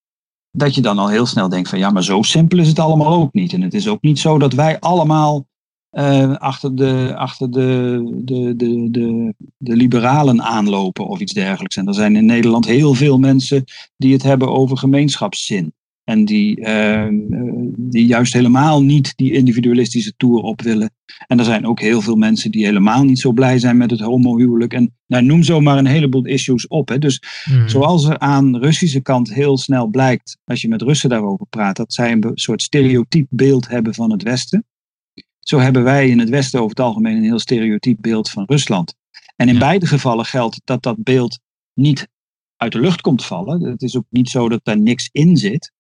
dat 0.50 0.74
je 0.74 0.80
dan 0.80 0.98
al 0.98 1.08
heel 1.08 1.26
snel 1.26 1.48
denkt 1.48 1.68
van 1.68 1.78
ja, 1.78 1.90
maar 1.90 2.04
zo 2.04 2.22
simpel 2.22 2.58
is 2.58 2.68
het 2.68 2.78
allemaal 2.78 3.12
ook 3.14 3.32
niet. 3.32 3.52
En 3.52 3.62
het 3.62 3.74
is 3.74 3.88
ook 3.88 4.02
niet 4.02 4.18
zo 4.18 4.38
dat 4.38 4.52
wij 4.52 4.80
allemaal 4.80 5.46
eh, 5.92 6.34
achter, 6.36 6.76
de, 6.76 7.12
achter 7.16 7.50
de, 7.50 8.00
de, 8.24 8.56
de, 8.56 8.88
de, 8.90 9.34
de 9.56 9.76
liberalen 9.76 10.42
aanlopen 10.42 11.06
of 11.06 11.20
iets 11.20 11.32
dergelijks. 11.32 11.76
En 11.76 11.86
er 11.86 11.94
zijn 11.94 12.16
in 12.16 12.26
Nederland 12.26 12.66
heel 12.66 12.94
veel 12.94 13.18
mensen 13.18 13.64
die 13.96 14.12
het 14.12 14.22
hebben 14.22 14.48
over 14.48 14.76
gemeenschapszin. 14.76 15.72
En 16.04 16.24
die, 16.24 16.60
eh, 16.60 17.08
die 17.76 18.06
juist 18.06 18.32
helemaal 18.32 18.82
niet 18.82 19.12
die 19.16 19.32
individualistische 19.32 20.12
tour 20.16 20.42
op 20.42 20.62
willen. 20.62 20.92
En 21.26 21.38
er 21.38 21.44
zijn 21.44 21.66
ook 21.66 21.80
heel 21.80 22.00
veel 22.00 22.16
mensen 22.16 22.50
die 22.50 22.64
helemaal 22.64 23.04
niet 23.04 23.18
zo 23.18 23.32
blij 23.32 23.58
zijn 23.58 23.76
met 23.76 23.90
het 23.90 24.00
homohuwelijk. 24.00 24.72
En 24.72 24.94
nou, 25.06 25.24
noem 25.24 25.42
zo 25.42 25.60
maar 25.60 25.78
een 25.78 25.86
heleboel 25.86 26.26
issues 26.26 26.66
op. 26.66 26.88
Hè. 26.88 26.98
Dus 26.98 27.22
mhm. 27.44 27.68
Zoals 27.68 28.04
er 28.04 28.18
aan 28.18 28.52
de 28.52 28.58
Russische 28.58 29.00
kant 29.00 29.34
heel 29.34 29.58
snel 29.58 29.86
blijkt, 29.86 30.38
als 30.44 30.60
je 30.60 30.68
met 30.68 30.82
Russen 30.82 31.08
daarover 31.08 31.46
praat, 31.46 31.76
dat 31.76 31.92
zij 31.92 32.12
een 32.12 32.30
soort 32.34 32.62
stereotyp 32.62 33.26
beeld 33.30 33.68
hebben 33.68 33.94
van 33.94 34.10
het 34.10 34.22
Westen. 34.22 34.64
Zo 35.42 35.58
hebben 35.58 35.82
wij 35.82 36.08
in 36.08 36.18
het 36.18 36.28
Westen 36.28 36.58
over 36.58 36.70
het 36.70 36.80
algemeen 36.86 37.16
een 37.16 37.22
heel 37.22 37.38
stereotyp 37.38 37.96
beeld 38.00 38.30
van 38.30 38.44
Rusland. 38.46 38.94
En 39.36 39.48
in 39.48 39.54
Ja. 39.54 39.60
beide 39.60 39.86
gevallen 39.86 40.24
geldt 40.24 40.60
dat 40.64 40.82
dat 40.82 41.02
beeld 41.02 41.38
niet 41.74 42.08
uit 42.56 42.72
de 42.72 42.80
lucht 42.80 43.00
komt 43.00 43.24
vallen. 43.24 43.62
Het 43.62 43.82
is 43.82 43.96
ook 43.96 44.06
niet 44.08 44.28
zo 44.28 44.48
dat 44.48 44.60
daar 44.64 44.78
niks 44.78 45.08
in 45.12 45.36
zit. 45.36 45.72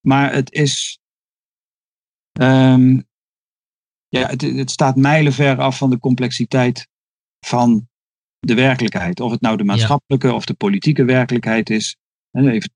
Maar 0.00 0.32
het 0.32 0.52
is. 0.52 0.98
ehm, 2.32 3.00
ja, 4.08 4.26
het, 4.28 4.40
het 4.42 4.70
staat 4.70 4.96
mijlenver 4.96 5.58
af 5.58 5.78
van 5.78 5.90
de 5.90 5.98
complexiteit 5.98 6.88
van 7.46 7.88
de 8.38 8.54
werkelijkheid. 8.54 9.20
Of 9.20 9.30
het 9.30 9.40
nou 9.40 9.56
de 9.56 9.64
maatschappelijke 9.64 10.32
of 10.32 10.44
de 10.44 10.54
politieke 10.54 11.04
werkelijkheid 11.04 11.70
is. 11.70 11.96
Hè, 12.30 12.50
Even, 12.50 12.70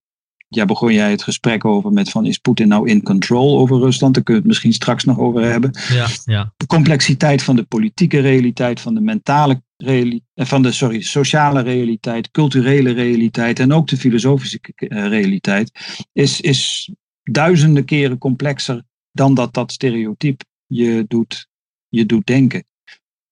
ja, 0.55 0.65
begon 0.65 0.93
jij 0.93 1.11
het 1.11 1.23
gesprek 1.23 1.65
over 1.65 1.93
met 1.93 2.11
van 2.11 2.27
is 2.27 2.39
Poetin 2.39 2.69
nou 2.69 2.89
in 2.89 3.03
control 3.03 3.59
over 3.59 3.79
Rusland? 3.79 4.15
Daar 4.15 4.23
kunnen 4.23 4.43
we 4.43 4.49
het 4.49 4.59
misschien 4.59 4.83
straks 4.83 5.05
nog 5.05 5.19
over 5.19 5.43
hebben. 5.43 5.71
ja, 5.89 6.07
ja. 6.25 6.53
De 6.57 6.67
complexiteit 6.67 7.43
van 7.43 7.57
de 7.57 7.63
politieke 7.63 8.21
realiteit, 8.21 8.81
van 8.81 8.95
de 8.95 9.01
mentale 9.01 9.63
realiteit, 9.77 10.23
van 10.35 10.63
de 10.63 10.73
sorry, 10.73 11.03
sociale 11.03 11.63
realiteit, 11.63 12.31
culturele 12.31 12.93
realiteit 12.93 13.59
en 13.59 13.73
ook 13.73 13.89
de 13.89 13.97
filosofische 13.97 14.59
eh, 14.75 15.09
realiteit 15.09 15.71
is, 16.13 16.41
is 16.41 16.91
duizenden 17.23 17.85
keren 17.85 18.19
complexer 18.19 18.83
dan 19.13 19.35
dat 19.35 19.55
dat 19.55 19.73
stereotype 19.73 20.45
je 20.67 21.05
doet, 21.09 21.49
je 21.89 22.07
doet 22.07 22.27
denken. 22.27 22.65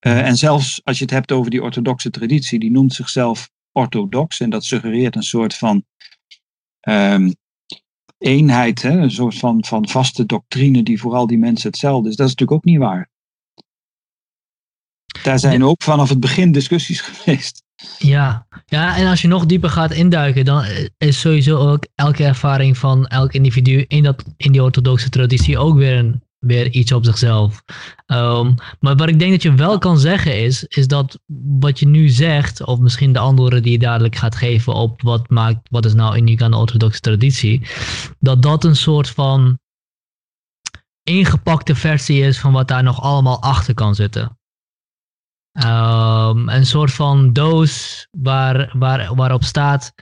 Uh, 0.06 0.26
en 0.26 0.36
zelfs 0.36 0.80
als 0.84 0.98
je 0.98 1.04
het 1.04 1.12
hebt 1.12 1.32
over 1.32 1.50
die 1.50 1.62
orthodoxe 1.62 2.10
traditie, 2.10 2.58
die 2.58 2.70
noemt 2.70 2.94
zichzelf 2.94 3.50
orthodox. 3.72 4.40
En 4.40 4.50
dat 4.50 4.64
suggereert 4.64 5.16
een 5.16 5.22
soort 5.22 5.54
van 5.54 5.84
um, 6.88 7.34
eenheid, 8.18 8.82
hè? 8.82 8.90
een 8.90 9.10
soort 9.10 9.38
van, 9.38 9.64
van 9.64 9.88
vaste 9.88 10.26
doctrine 10.26 10.82
die 10.82 11.00
voor 11.00 11.14
al 11.14 11.26
die 11.26 11.38
mensen 11.38 11.70
hetzelfde 11.70 12.08
is. 12.08 12.16
Dat 12.16 12.26
is 12.26 12.34
natuurlijk 12.34 12.58
ook 12.58 12.72
niet 12.72 12.78
waar. 12.78 13.10
Daar 15.22 15.38
zijn 15.38 15.58
ja. 15.58 15.64
ook 15.64 15.82
vanaf 15.82 16.08
het 16.08 16.20
begin 16.20 16.52
discussies 16.52 17.00
geweest. 17.10 17.62
Ja. 17.98 18.46
ja, 18.66 18.96
en 18.96 19.06
als 19.06 19.22
je 19.22 19.28
nog 19.28 19.46
dieper 19.46 19.70
gaat 19.70 19.92
induiken, 19.92 20.44
dan 20.44 20.64
is 20.98 21.20
sowieso 21.20 21.70
ook 21.70 21.86
elke 21.94 22.24
ervaring 22.24 22.78
van 22.78 23.06
elk 23.06 23.32
individu 23.32 23.84
in, 23.88 24.02
dat, 24.02 24.24
in 24.36 24.52
die 24.52 24.62
orthodoxe 24.62 25.08
traditie 25.08 25.58
ook 25.58 25.76
weer 25.76 25.96
een, 25.96 26.22
weer 26.42 26.70
iets 26.70 26.92
op 26.92 27.04
zichzelf. 27.04 27.62
Um, 28.06 28.54
maar 28.80 28.96
wat 28.96 29.08
ik 29.08 29.18
denk 29.18 29.30
dat 29.30 29.42
je 29.42 29.54
wel 29.54 29.78
kan 29.78 29.98
zeggen 29.98 30.42
is, 30.42 30.64
is 30.64 30.86
dat 30.86 31.20
wat 31.58 31.78
je 31.78 31.86
nu 31.86 32.08
zegt, 32.08 32.64
of 32.64 32.78
misschien 32.78 33.12
de 33.12 33.18
antwoorden 33.18 33.62
die 33.62 33.72
je 33.72 33.78
dadelijk 33.78 34.16
gaat 34.16 34.36
geven 34.36 34.74
op 34.74 35.02
wat 35.02 35.30
maakt, 35.30 35.68
wat 35.70 35.84
is 35.84 35.94
nou 35.94 36.16
uniek 36.16 36.42
aan 36.42 36.50
de 36.50 36.56
orthodoxe 36.56 37.00
traditie, 37.00 37.66
dat 38.18 38.42
dat 38.42 38.64
een 38.64 38.76
soort 38.76 39.10
van 39.10 39.58
ingepakte 41.02 41.74
versie 41.74 42.22
is 42.22 42.38
van 42.38 42.52
wat 42.52 42.68
daar 42.68 42.82
nog 42.82 43.00
allemaal 43.00 43.42
achter 43.42 43.74
kan 43.74 43.94
zitten. 43.94 44.38
Um, 45.52 46.48
een 46.48 46.66
soort 46.66 46.92
van 46.92 47.32
doos 47.32 48.06
waar, 48.10 48.72
waar, 48.78 49.14
waarop 49.14 49.44
staat, 49.44 49.94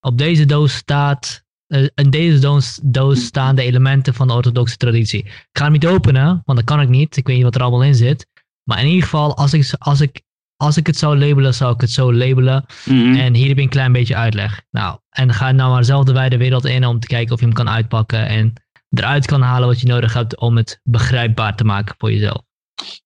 op 0.00 0.18
deze 0.18 0.46
doos 0.46 0.74
staat 0.74 1.44
in 1.94 2.10
deze 2.10 2.38
doos, 2.38 2.80
doos, 2.82 3.24
staan 3.24 3.54
de 3.54 3.62
elementen 3.62 4.14
van 4.14 4.28
de 4.28 4.34
orthodoxe 4.34 4.76
traditie. 4.76 5.24
Ik 5.24 5.48
ga 5.52 5.64
hem 5.64 5.72
niet 5.72 5.86
openen, 5.86 6.42
want 6.44 6.58
dat 6.58 6.64
kan 6.64 6.80
ik 6.80 6.88
niet. 6.88 7.16
Ik 7.16 7.26
weet 7.26 7.36
niet 7.36 7.44
wat 7.44 7.54
er 7.54 7.62
allemaal 7.62 7.84
in 7.84 7.94
zit. 7.94 8.26
Maar 8.62 8.80
in 8.80 8.86
ieder 8.86 9.02
geval, 9.02 9.36
als 9.36 9.52
ik, 9.52 9.74
als 9.78 10.00
ik, 10.00 10.22
als 10.56 10.76
ik 10.76 10.86
het 10.86 10.96
zou 10.96 11.18
labelen, 11.18 11.54
zou 11.54 11.74
ik 11.74 11.80
het 11.80 11.90
zo 11.90 12.14
labelen. 12.14 12.64
Mm-hmm. 12.84 13.14
En 13.14 13.34
hier 13.34 13.48
heb 13.48 13.56
je 13.56 13.62
een 13.62 13.68
klein 13.68 13.92
beetje 13.92 14.16
uitleg. 14.16 14.62
Nou, 14.70 14.98
en 15.10 15.32
ga 15.32 15.52
nou 15.52 15.70
maar 15.72 15.84
zelf 15.84 16.04
de 16.04 16.12
wijde 16.12 16.36
wereld 16.36 16.64
in 16.64 16.86
om 16.86 17.00
te 17.00 17.06
kijken 17.06 17.34
of 17.34 17.40
je 17.40 17.46
hem 17.46 17.54
kan 17.54 17.68
uitpakken. 17.68 18.26
En 18.26 18.52
eruit 18.90 19.26
kan 19.26 19.42
halen 19.42 19.68
wat 19.68 19.80
je 19.80 19.86
nodig 19.86 20.12
hebt 20.12 20.38
om 20.38 20.56
het 20.56 20.80
begrijpbaar 20.82 21.56
te 21.56 21.64
maken 21.64 21.94
voor 21.98 22.12
jezelf. 22.12 22.42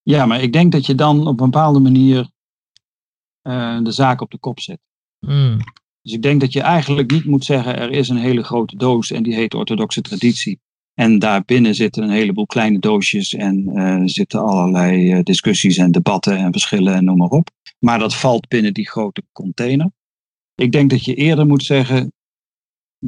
Ja, 0.02 0.26
maar 0.26 0.40
ik 0.40 0.52
denk 0.52 0.72
dat 0.72 0.86
je 0.86 0.94
dan 0.94 1.20
op 1.20 1.40
een 1.40 1.50
bepaalde 1.50 1.78
manier 1.78 2.28
uh, 3.42 3.82
de 3.82 3.92
zaak 3.92 4.20
op 4.20 4.30
de 4.30 4.38
kop 4.38 4.60
zet. 4.60 4.78
Mm. 5.20 5.58
Dus 6.07 6.14
ik 6.14 6.22
denk 6.22 6.40
dat 6.40 6.52
je 6.52 6.61
eigenlijk 6.61 7.11
niet 7.11 7.24
moet 7.24 7.44
zeggen, 7.44 7.76
er 7.76 7.90
is 7.90 8.09
een 8.09 8.16
hele 8.16 8.42
grote 8.42 8.76
doos 8.76 9.11
en 9.11 9.22
die 9.22 9.34
heet 9.34 9.54
orthodoxe 9.54 10.00
traditie. 10.00 10.61
En 10.94 11.18
daarbinnen 11.18 11.74
zitten 11.74 12.02
een 12.02 12.11
heleboel 12.11 12.46
kleine 12.46 12.78
doosjes 12.78 13.34
en 13.34 13.68
uh, 13.68 14.02
zitten 14.04 14.40
allerlei 14.40 15.12
uh, 15.12 15.22
discussies 15.22 15.76
en 15.76 15.92
debatten 15.92 16.36
en 16.36 16.52
verschillen 16.52 16.94
en 16.94 17.04
noem 17.04 17.16
maar 17.16 17.28
op. 17.28 17.50
Maar 17.78 17.98
dat 17.98 18.14
valt 18.14 18.48
binnen 18.48 18.74
die 18.74 18.88
grote 18.88 19.22
container. 19.32 19.90
Ik 20.54 20.72
denk 20.72 20.90
dat 20.90 21.04
je 21.04 21.14
eerder 21.14 21.46
moet 21.46 21.64
zeggen, 21.64 22.12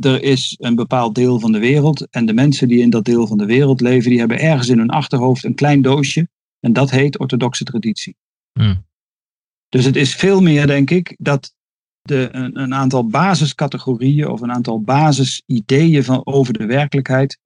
er 0.00 0.22
is 0.22 0.56
een 0.60 0.74
bepaald 0.74 1.14
deel 1.14 1.40
van 1.40 1.52
de 1.52 1.58
wereld 1.58 2.10
en 2.10 2.26
de 2.26 2.34
mensen 2.34 2.68
die 2.68 2.80
in 2.80 2.90
dat 2.90 3.04
deel 3.04 3.26
van 3.26 3.38
de 3.38 3.46
wereld 3.46 3.80
leven, 3.80 4.10
die 4.10 4.18
hebben 4.18 4.40
ergens 4.40 4.68
in 4.68 4.78
hun 4.78 4.90
achterhoofd 4.90 5.44
een 5.44 5.54
klein 5.54 5.82
doosje 5.82 6.28
en 6.60 6.72
dat 6.72 6.90
heet 6.90 7.18
orthodoxe 7.18 7.64
traditie. 7.64 8.16
Mm. 8.52 8.86
Dus 9.68 9.84
het 9.84 9.96
is 9.96 10.14
veel 10.14 10.40
meer, 10.40 10.66
denk 10.66 10.90
ik, 10.90 11.14
dat 11.18 11.56
de, 12.08 12.28
een, 12.32 12.60
een, 12.60 12.74
aantal 12.74 13.06
basiscategorieën 13.06 14.28
of 14.28 14.40
een 14.40 14.52
aantal 14.52 14.80
basisideeën 14.80 16.04
van, 16.04 16.26
over 16.26 16.52
de 16.52 16.66
werkelijkheid 16.66 17.38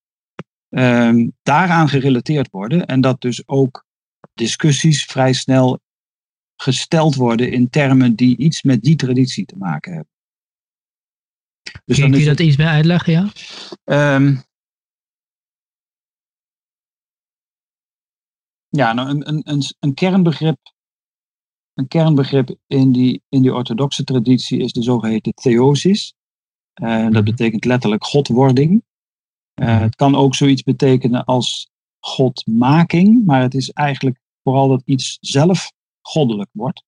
um, 0.68 1.32
daaraan 1.42 1.88
gerelateerd 1.88 2.50
worden. 2.50 2.86
En 2.86 3.00
dat 3.00 3.20
dus 3.20 3.48
ook 3.48 3.84
discussies 4.34 5.04
vrij 5.04 5.32
snel 5.32 5.80
gesteld 6.56 7.14
worden 7.14 7.52
in 7.52 7.70
termen 7.70 8.14
die 8.14 8.36
iets 8.36 8.62
met 8.62 8.82
die 8.82 8.96
traditie 8.96 9.44
te 9.44 9.56
maken 9.56 9.92
hebben. 9.92 10.10
Dus 11.84 11.98
Kun 11.98 12.12
je 12.12 12.24
dat 12.24 12.40
iets 12.40 12.56
meer 12.56 12.66
uitleggen, 12.66 13.12
ja? 13.12 13.30
Um, 14.14 14.42
ja, 18.68 18.92
nou, 18.92 19.08
een, 19.08 19.28
een, 19.28 19.40
een, 19.44 19.62
een 19.80 19.94
kernbegrip 19.94 20.71
een 21.74 21.88
kernbegrip 21.88 22.56
in 22.66 22.92
die, 22.92 23.22
in 23.28 23.42
die 23.42 23.54
orthodoxe 23.54 24.04
traditie 24.04 24.60
is 24.60 24.72
de 24.72 24.82
zogeheten 24.82 25.34
theosis. 25.34 26.14
Uh, 26.82 27.10
dat 27.10 27.24
betekent 27.24 27.64
letterlijk 27.64 28.04
godwording. 28.04 28.82
Uh, 29.54 29.80
het 29.80 29.96
kan 29.96 30.14
ook 30.14 30.34
zoiets 30.34 30.62
betekenen 30.62 31.24
als 31.24 31.70
godmaking, 31.98 33.24
maar 33.24 33.40
het 33.42 33.54
is 33.54 33.70
eigenlijk 33.70 34.18
vooral 34.42 34.68
dat 34.68 34.82
iets 34.84 35.18
zelf 35.20 35.72
goddelijk 36.00 36.50
wordt. 36.52 36.84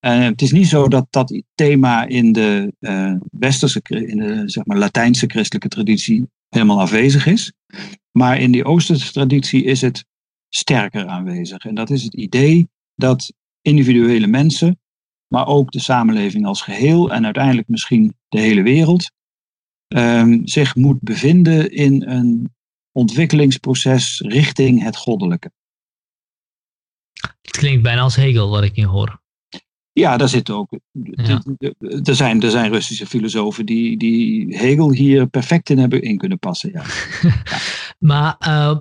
Uh, 0.00 0.24
het 0.24 0.42
is 0.42 0.52
niet 0.52 0.66
zo 0.66 0.88
dat 0.88 1.06
dat 1.10 1.42
thema 1.54 2.04
in 2.06 2.32
de 2.32 2.72
westerse, 3.30 3.80
in 3.82 4.16
de 4.16 4.42
zeg 4.46 4.64
maar, 4.64 4.78
Latijnse 4.78 5.26
christelijke 5.26 5.68
traditie 5.68 6.28
helemaal 6.48 6.80
afwezig 6.80 7.26
is. 7.26 7.52
Maar 8.10 8.40
in 8.40 8.52
die 8.52 8.64
Oosterse 8.64 9.12
traditie 9.12 9.64
is 9.64 9.80
het 9.80 10.04
sterker 10.48 11.06
aanwezig. 11.06 11.64
En 11.64 11.74
dat 11.74 11.90
is 11.90 12.02
het 12.02 12.14
idee 12.14 12.68
dat 12.94 13.32
individuele 13.62 14.26
mensen, 14.26 14.80
maar 15.28 15.46
ook 15.46 15.70
de 15.70 15.80
samenleving 15.80 16.46
als 16.46 16.62
geheel 16.62 17.12
en 17.12 17.24
uiteindelijk 17.24 17.68
misschien 17.68 18.14
de 18.28 18.40
hele 18.40 18.62
wereld, 18.62 19.10
ehm, 19.88 20.40
zich 20.44 20.74
moet 20.74 21.00
bevinden 21.00 21.72
in 21.72 22.02
een 22.02 22.54
ontwikkelingsproces 22.92 24.20
richting 24.26 24.82
het 24.82 24.96
goddelijke. 24.96 25.52
Het 27.42 27.56
klinkt 27.56 27.82
bijna 27.82 28.00
als 28.00 28.16
Hegel 28.16 28.50
wat 28.50 28.64
ik 28.64 28.74
hier 28.74 28.86
hoor. 28.86 29.20
Ja, 29.92 30.16
daar 30.16 30.28
zit 30.28 30.50
ook. 30.50 30.78
Ja. 31.10 31.42
Er, 31.78 32.14
zijn, 32.14 32.42
er 32.42 32.50
zijn 32.50 32.72
Russische 32.72 33.06
filosofen 33.06 33.66
die, 33.66 33.96
die 33.96 34.56
Hegel 34.56 34.92
hier 34.92 35.26
perfect 35.26 35.70
in 35.70 35.78
hebben 35.78 36.02
in 36.02 36.16
kunnen 36.16 36.38
passen. 36.38 36.70
Ja. 36.72 36.84
Maar 37.98 38.36
eh, 38.38 38.78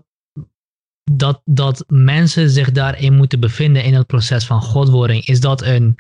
dat, 1.12 1.42
dat 1.46 1.84
mensen 1.88 2.50
zich 2.50 2.72
daarin 2.72 3.14
moeten 3.16 3.40
bevinden 3.40 3.84
in 3.84 3.94
het 3.94 4.08
proces 4.08 4.46
van 4.46 4.62
godwording, 4.62 5.26
is 5.26 5.40
dat 5.40 5.62
een 5.62 5.96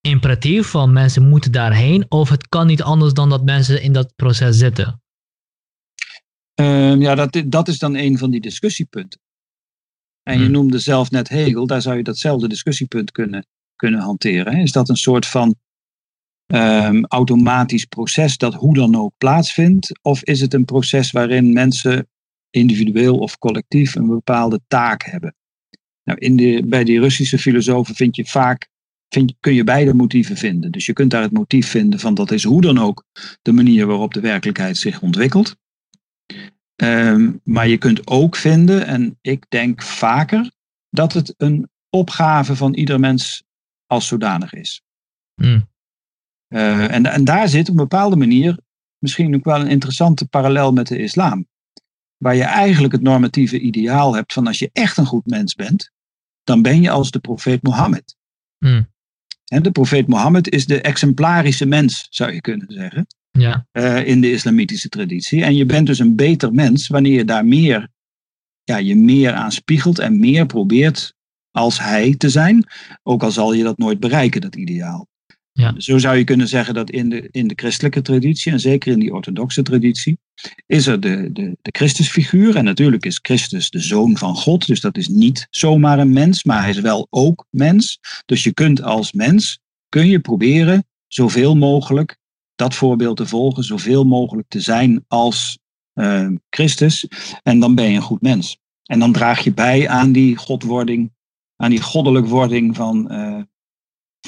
imperatief 0.00 0.66
van 0.66 0.92
mensen 0.92 1.28
moeten 1.28 1.52
daarheen? 1.52 2.06
Of 2.08 2.28
het 2.28 2.48
kan 2.48 2.66
niet 2.66 2.82
anders 2.82 3.12
dan 3.12 3.28
dat 3.28 3.44
mensen 3.44 3.82
in 3.82 3.92
dat 3.92 4.14
proces 4.16 4.56
zitten? 4.58 5.02
Ehm, 6.54 7.00
ja, 7.00 7.14
dat, 7.14 7.42
dat 7.46 7.68
is 7.68 7.78
dan 7.78 7.96
een 7.96 8.18
van 8.18 8.30
die 8.30 8.40
discussiepunten. 8.40 9.20
En 10.22 10.38
je 10.38 10.42
Hmm. 10.44 10.52
noemde 10.52 10.78
zelf 10.78 11.10
net 11.10 11.28
Hegel, 11.28 11.66
daar 11.66 11.82
zou 11.82 11.96
je 11.96 12.02
datzelfde 12.02 12.48
discussiepunt 12.48 13.10
kunnen, 13.10 13.46
kunnen 13.76 14.00
hanteren. 14.00 14.54
hè. 14.56 14.62
Is 14.62 14.72
dat 14.72 14.88
een 14.88 14.96
soort 14.96 15.26
van 15.26 15.54
ehm, 16.46 17.04
automatisch 17.04 17.84
proces 17.84 18.36
dat 18.36 18.54
hoe 18.54 18.74
dan 18.74 18.96
ook 18.96 19.12
plaatsvindt? 19.18 19.98
Of 20.02 20.22
is 20.22 20.40
het 20.40 20.54
een 20.54 20.64
proces 20.64 21.10
waarin 21.10 21.52
mensen 21.52 22.08
individueel 22.52 23.18
of 23.18 23.38
collectief 23.38 23.94
een 23.94 24.06
bepaalde 24.06 24.60
taak 24.66 25.02
hebben? 25.02 25.34
Nou, 26.04 26.18
in 26.18 26.36
de, 26.36 26.62
bij 26.66 26.84
die 26.84 27.00
Russische 27.00 27.38
filosofen 27.38 27.94
vind 27.94 28.16
je 28.16 28.24
vaak, 28.24 28.68
vind, 29.08 29.34
kun 29.40 29.54
je 29.54 29.64
beide 29.64 29.94
motieven 29.94 30.36
vinden. 30.36 30.72
Dus 30.72 30.86
je 30.86 30.92
kunt 30.92 31.10
daar 31.10 31.22
het 31.22 31.32
motief 31.32 31.68
vinden 31.68 31.98
van 31.98 32.14
dat 32.14 32.30
is 32.30 32.44
hoe 32.44 32.60
dan 32.60 32.78
ook 32.78 33.04
de 33.42 33.52
manier 33.52 33.86
waarop 33.86 34.14
de 34.14 34.20
werkelijkheid 34.20 34.76
zich 34.76 35.00
ontwikkelt. 35.02 35.56
Ehm, 36.76 37.32
maar 37.44 37.68
je 37.68 37.78
kunt 37.78 38.06
ook 38.06 38.36
vinden, 38.36 38.86
en 38.86 39.18
ik 39.20 39.44
denk 39.48 39.82
vaker, 39.82 40.50
dat 40.90 41.12
het 41.12 41.34
een 41.36 41.70
opgave 41.90 42.56
van 42.56 42.74
ieder 42.74 43.00
mens 43.00 43.42
als 43.86 44.06
zodanig 44.06 44.52
is. 44.52 44.82
Hmm. 45.34 45.70
Eh, 46.48 46.94
en, 46.94 47.06
en 47.06 47.24
daar 47.24 47.48
zit 47.48 47.68
op 47.68 47.68
een 47.68 47.88
bepaalde 47.88 48.16
manier 48.16 48.58
misschien 48.98 49.34
ook 49.34 49.44
wel 49.44 49.60
een 49.60 49.68
interessante 49.68 50.28
parallel 50.28 50.72
met 50.72 50.86
de 50.86 50.98
islam. 50.98 51.46
Waar 52.22 52.36
je 52.36 52.42
eigenlijk 52.42 52.92
het 52.92 53.02
normatieve 53.02 53.60
ideaal 53.60 54.14
hebt 54.14 54.32
van 54.32 54.46
als 54.46 54.58
je 54.58 54.70
echt 54.72 54.96
een 54.96 55.06
goed 55.06 55.26
mens 55.26 55.54
bent, 55.54 55.90
dan 56.44 56.62
ben 56.62 56.82
je 56.82 56.90
als 56.90 57.10
de 57.10 57.18
profeet 57.18 57.62
Mohammed. 57.62 58.16
Hmm. 58.58 58.90
En 59.44 59.62
de 59.62 59.70
profeet 59.70 60.06
Mohammed 60.06 60.48
is 60.48 60.66
de 60.66 60.80
exemplarische 60.80 61.66
mens, 61.66 62.06
zou 62.10 62.32
je 62.32 62.40
kunnen 62.40 62.66
zeggen, 62.68 63.06
Ja, 63.30 63.66
eh, 63.70 64.06
in 64.06 64.20
de 64.20 64.30
islamitische 64.30 64.88
traditie. 64.88 65.44
En 65.44 65.56
je 65.56 65.66
bent 65.66 65.86
dus 65.86 65.98
een 65.98 66.16
beter 66.16 66.52
mens 66.52 66.88
wanneer 66.88 67.12
je 67.12 67.24
daar 67.24 67.44
meer, 67.44 67.88
ja, 68.64 68.76
je 68.76 68.96
meer 68.96 69.32
aan 69.32 69.52
spiegelt 69.52 69.98
en 69.98 70.18
meer 70.18 70.46
probeert 70.46 71.14
als 71.50 71.78
hij 71.78 72.14
te 72.16 72.28
zijn. 72.28 72.66
Ook 73.02 73.22
al 73.22 73.30
zal 73.30 73.52
je 73.52 73.62
dat 73.62 73.78
nooit 73.78 74.00
bereiken, 74.00 74.40
dat 74.40 74.56
ideaal. 74.56 75.08
Ja. 75.52 75.74
Zo 75.76 75.98
zou 75.98 76.16
je 76.16 76.24
kunnen 76.24 76.48
zeggen 76.48 76.74
dat 76.74 76.90
in 76.90 77.08
de, 77.08 77.28
in 77.30 77.46
de 77.48 77.54
christelijke 77.56 78.02
traditie, 78.02 78.52
en 78.52 78.60
zeker 78.60 78.92
in 78.92 78.98
die 78.98 79.12
orthodoxe 79.12 79.62
traditie, 79.62 80.18
is 80.66 80.86
er 80.86 81.00
de, 81.00 81.32
de, 81.32 81.56
de 81.62 81.70
Christusfiguur. 81.72 82.56
En 82.56 82.64
natuurlijk 82.64 83.04
is 83.04 83.18
Christus 83.22 83.70
de 83.70 83.80
zoon 83.80 84.16
van 84.16 84.34
God, 84.34 84.66
dus 84.66 84.80
dat 84.80 84.96
is 84.96 85.08
niet 85.08 85.46
zomaar 85.50 85.98
een 85.98 86.12
mens, 86.12 86.44
maar 86.44 86.60
hij 86.60 86.70
is 86.70 86.80
wel 86.80 87.06
ook 87.10 87.46
mens. 87.50 87.98
Dus 88.26 88.42
je 88.42 88.52
kunt 88.52 88.82
als 88.82 89.12
mens, 89.12 89.58
kun 89.88 90.06
je 90.06 90.20
proberen 90.20 90.84
zoveel 91.06 91.56
mogelijk 91.56 92.16
dat 92.54 92.74
voorbeeld 92.74 93.16
te 93.16 93.26
volgen, 93.26 93.64
zoveel 93.64 94.04
mogelijk 94.04 94.48
te 94.48 94.60
zijn 94.60 95.04
als 95.08 95.58
eh, 95.92 96.28
Christus. 96.50 97.08
En 97.42 97.60
dan 97.60 97.74
ben 97.74 97.90
je 97.90 97.96
een 97.96 98.02
goed 98.02 98.22
mens. 98.22 98.58
En 98.82 98.98
dan 98.98 99.12
draag 99.12 99.44
je 99.44 99.52
bij 99.52 99.88
aan 99.88 100.12
die 100.12 100.36
godwording, 100.36 101.12
aan 101.56 101.70
die 101.70 101.80
goddelijk 101.80 102.26
wording 102.26 102.76
van, 102.76 103.10
eh, 103.10 103.40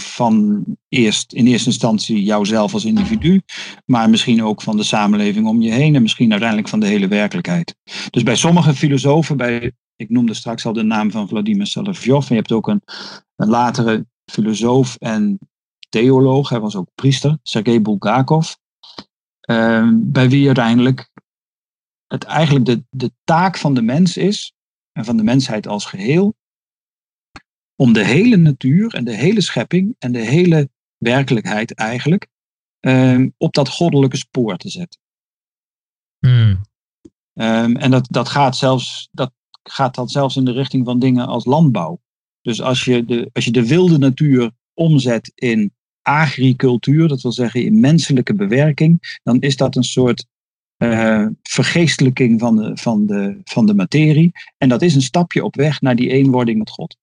van 0.00 0.64
eerst 0.88 1.32
in 1.32 1.46
eerste 1.46 1.68
instantie 1.68 2.22
jouzelf 2.22 2.72
als 2.72 2.84
individu, 2.84 3.42
maar 3.84 4.10
misschien 4.10 4.44
ook 4.44 4.62
van 4.62 4.76
de 4.76 4.82
samenleving 4.82 5.46
om 5.46 5.60
je 5.60 5.70
heen 5.70 5.94
en 5.94 6.02
misschien 6.02 6.30
uiteindelijk 6.30 6.68
van 6.68 6.80
de 6.80 6.86
hele 6.86 7.08
werkelijkheid. 7.08 7.76
Dus 8.10 8.22
bij 8.22 8.36
sommige 8.36 8.74
filosofen, 8.74 9.36
bij, 9.36 9.72
ik 9.96 10.10
noemde 10.10 10.34
straks 10.34 10.66
al 10.66 10.72
de 10.72 10.82
naam 10.82 11.10
van 11.10 11.28
Vladimir 11.28 11.66
Solovyov, 11.66 12.22
en 12.22 12.28
je 12.28 12.34
hebt 12.34 12.52
ook 12.52 12.68
een, 12.68 12.82
een 13.36 13.48
latere 13.48 14.06
filosoof 14.32 14.96
en 14.96 15.38
theoloog, 15.88 16.48
hij 16.48 16.60
was 16.60 16.76
ook 16.76 16.88
priester, 16.94 17.38
Sergei 17.42 17.80
Bulgakov, 17.80 18.52
eh, 19.40 19.90
bij 19.94 20.28
wie 20.28 20.46
uiteindelijk 20.46 21.10
het 22.06 22.24
eigenlijk 22.24 22.64
de, 22.64 22.84
de 22.90 23.12
taak 23.24 23.56
van 23.56 23.74
de 23.74 23.82
mens 23.82 24.16
is, 24.16 24.52
en 24.92 25.04
van 25.04 25.16
de 25.16 25.22
mensheid 25.22 25.66
als 25.66 25.84
geheel, 25.84 26.34
om 27.76 27.92
de 27.92 28.04
hele 28.04 28.36
natuur 28.36 28.94
en 28.94 29.04
de 29.04 29.14
hele 29.14 29.40
schepping 29.40 29.96
en 29.98 30.12
de 30.12 30.20
hele 30.20 30.68
werkelijkheid 30.96 31.74
eigenlijk 31.74 32.28
eh, 32.80 33.22
op 33.36 33.54
dat 33.54 33.68
goddelijke 33.68 34.16
spoor 34.16 34.56
te 34.56 34.68
zetten. 34.68 35.00
Hmm. 36.18 36.60
Um, 37.34 37.76
en 37.76 37.90
dat, 37.90 38.06
dat, 38.10 38.28
gaat 38.28 38.56
zelfs, 38.56 39.08
dat 39.12 39.32
gaat 39.62 39.94
dan 39.94 40.08
zelfs 40.08 40.36
in 40.36 40.44
de 40.44 40.52
richting 40.52 40.84
van 40.84 40.98
dingen 40.98 41.26
als 41.26 41.44
landbouw. 41.44 42.00
Dus 42.40 42.60
als 42.60 42.84
je 42.84 43.04
de, 43.04 43.30
als 43.32 43.44
je 43.44 43.50
de 43.50 43.66
wilde 43.66 43.98
natuur 43.98 44.50
omzet 44.74 45.32
in 45.34 45.72
agricultuur, 46.02 47.08
dat 47.08 47.22
wil 47.22 47.32
zeggen 47.32 47.64
in 47.64 47.80
menselijke 47.80 48.34
bewerking, 48.34 49.18
dan 49.22 49.40
is 49.40 49.56
dat 49.56 49.76
een 49.76 49.84
soort 49.84 50.26
uh, 50.78 51.26
vergeestelijking 51.42 52.40
van 52.40 52.56
de, 52.56 52.76
van, 52.76 53.06
de, 53.06 53.40
van 53.44 53.66
de 53.66 53.74
materie. 53.74 54.32
En 54.58 54.68
dat 54.68 54.82
is 54.82 54.94
een 54.94 55.02
stapje 55.02 55.44
op 55.44 55.54
weg 55.54 55.80
naar 55.80 55.96
die 55.96 56.10
eenwording 56.10 56.58
met 56.58 56.70
God. 56.70 56.96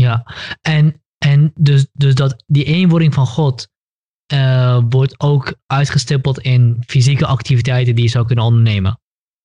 Ja, 0.00 0.26
en, 0.60 1.02
en 1.18 1.52
dus, 1.54 1.86
dus 1.92 2.14
dat 2.14 2.44
die 2.46 2.64
eenwording 2.64 3.14
van 3.14 3.26
God 3.26 3.68
uh, 4.32 4.78
wordt 4.88 5.20
ook 5.20 5.54
uitgestippeld 5.66 6.38
in 6.38 6.82
fysieke 6.86 7.26
activiteiten 7.26 7.94
die 7.94 8.04
je 8.04 8.10
zou 8.10 8.26
kunnen 8.26 8.44
ondernemen. 8.44 9.00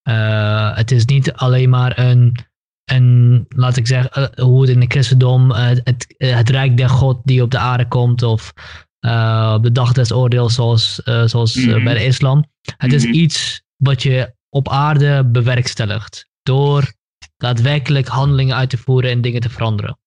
Uh, 0.08 0.76
het 0.76 0.90
is 0.90 1.04
niet 1.04 1.32
alleen 1.32 1.70
maar 1.70 1.98
een, 1.98 2.36
een 2.84 3.44
laat 3.48 3.76
ik 3.76 3.86
zeggen, 3.86 4.30
uh, 4.38 4.44
hoe 4.44 4.60
het 4.60 4.70
in 4.70 4.80
het 4.80 4.92
christendom, 4.92 5.50
het, 5.50 6.14
het 6.16 6.50
rijk 6.50 6.76
der 6.76 6.88
God 6.88 7.20
die 7.24 7.42
op 7.42 7.50
de 7.50 7.58
aarde 7.58 7.88
komt, 7.88 8.22
of 8.22 8.52
op 9.54 9.62
de 9.62 9.72
dag 9.72 9.92
des 9.92 10.12
oordeels, 10.12 10.54
zoals, 10.54 10.94
zoals 11.24 11.54
mm 11.54 11.70
-hmm. 11.70 11.84
bij 11.84 11.94
de 11.94 12.04
islam. 12.04 12.44
Het 12.60 12.90
mm 12.90 12.98
-hmm. 12.98 12.98
is 12.98 13.04
iets 13.04 13.62
wat 13.76 14.02
je 14.02 14.34
op 14.48 14.68
aarde 14.68 15.24
bewerkstelligt 15.24 16.28
door 16.42 16.92
daadwerkelijk 17.36 18.06
handelingen 18.06 18.56
uit 18.56 18.70
te 18.70 18.78
voeren 18.78 19.10
en 19.10 19.20
dingen 19.20 19.40
te 19.40 19.50
veranderen. 19.50 19.98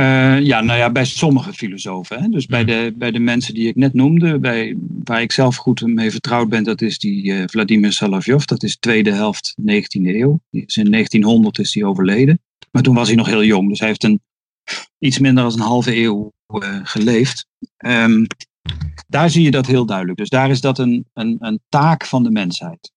Uh, 0.00 0.40
ja, 0.40 0.60
nou 0.60 0.78
ja, 0.78 0.90
bij 0.90 1.04
sommige 1.04 1.52
filosofen. 1.52 2.22
Hè? 2.22 2.28
Dus 2.28 2.46
bij 2.46 2.64
de, 2.64 2.94
bij 2.96 3.10
de 3.10 3.18
mensen 3.18 3.54
die 3.54 3.68
ik 3.68 3.76
net 3.76 3.94
noemde, 3.94 4.38
bij, 4.38 4.76
waar 5.04 5.22
ik 5.22 5.32
zelf 5.32 5.56
goed 5.56 5.80
mee 5.80 6.10
vertrouwd 6.10 6.48
ben, 6.48 6.64
dat 6.64 6.82
is 6.82 6.98
die 6.98 7.24
uh, 7.24 7.44
Vladimir 7.46 7.92
Solovyov. 7.92 8.44
Dat 8.44 8.62
is 8.62 8.76
tweede 8.76 9.12
helft 9.12 9.54
19e 9.60 10.02
eeuw. 10.02 10.40
Die 10.50 10.64
is 10.66 10.76
in 10.76 10.90
1900 10.90 11.58
is 11.58 11.74
hij 11.74 11.84
overleden. 11.84 12.40
Maar 12.70 12.82
toen 12.82 12.94
was 12.94 13.06
hij 13.06 13.16
nog 13.16 13.26
heel 13.26 13.44
jong, 13.44 13.68
dus 13.68 13.78
hij 13.78 13.88
heeft 13.88 14.04
een, 14.04 14.20
iets 14.98 15.18
minder 15.18 15.44
dan 15.44 15.52
een 15.52 15.66
halve 15.66 15.96
eeuw 15.96 16.32
uh, 16.48 16.80
geleefd. 16.82 17.46
Um, 17.86 18.26
daar 19.06 19.30
zie 19.30 19.42
je 19.42 19.50
dat 19.50 19.66
heel 19.66 19.86
duidelijk. 19.86 20.18
Dus 20.18 20.28
daar 20.28 20.50
is 20.50 20.60
dat 20.60 20.78
een, 20.78 21.06
een, 21.12 21.36
een 21.38 21.60
taak 21.68 22.06
van 22.06 22.22
de 22.22 22.30
mensheid. 22.30 22.92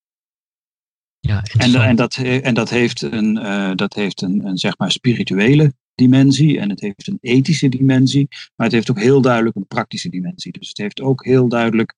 Ja, 1.19 1.43
en, 1.57 1.75
en, 1.75 1.95
dat, 1.95 2.15
en 2.15 2.53
dat 2.53 2.69
heeft 2.69 3.01
een, 3.01 3.33
dat 3.75 3.93
heeft 3.93 4.21
een, 4.21 4.45
een 4.45 4.57
zeg 4.57 4.77
maar 4.77 4.91
spirituele 4.91 5.73
dimensie 5.99 6.59
en 6.59 6.69
het 6.69 6.79
heeft 6.79 7.07
een 7.07 7.17
ethische 7.21 7.69
dimensie, 7.69 8.27
maar 8.29 8.65
het 8.65 8.75
heeft 8.75 8.89
ook 8.89 8.99
heel 8.99 9.21
duidelijk 9.21 9.55
een 9.55 9.67
praktische 9.67 10.09
dimensie. 10.09 10.51
Dus 10.51 10.67
het 10.67 10.77
heeft 10.77 11.01
ook 11.01 11.25
heel 11.25 11.47
duidelijk 11.47 11.95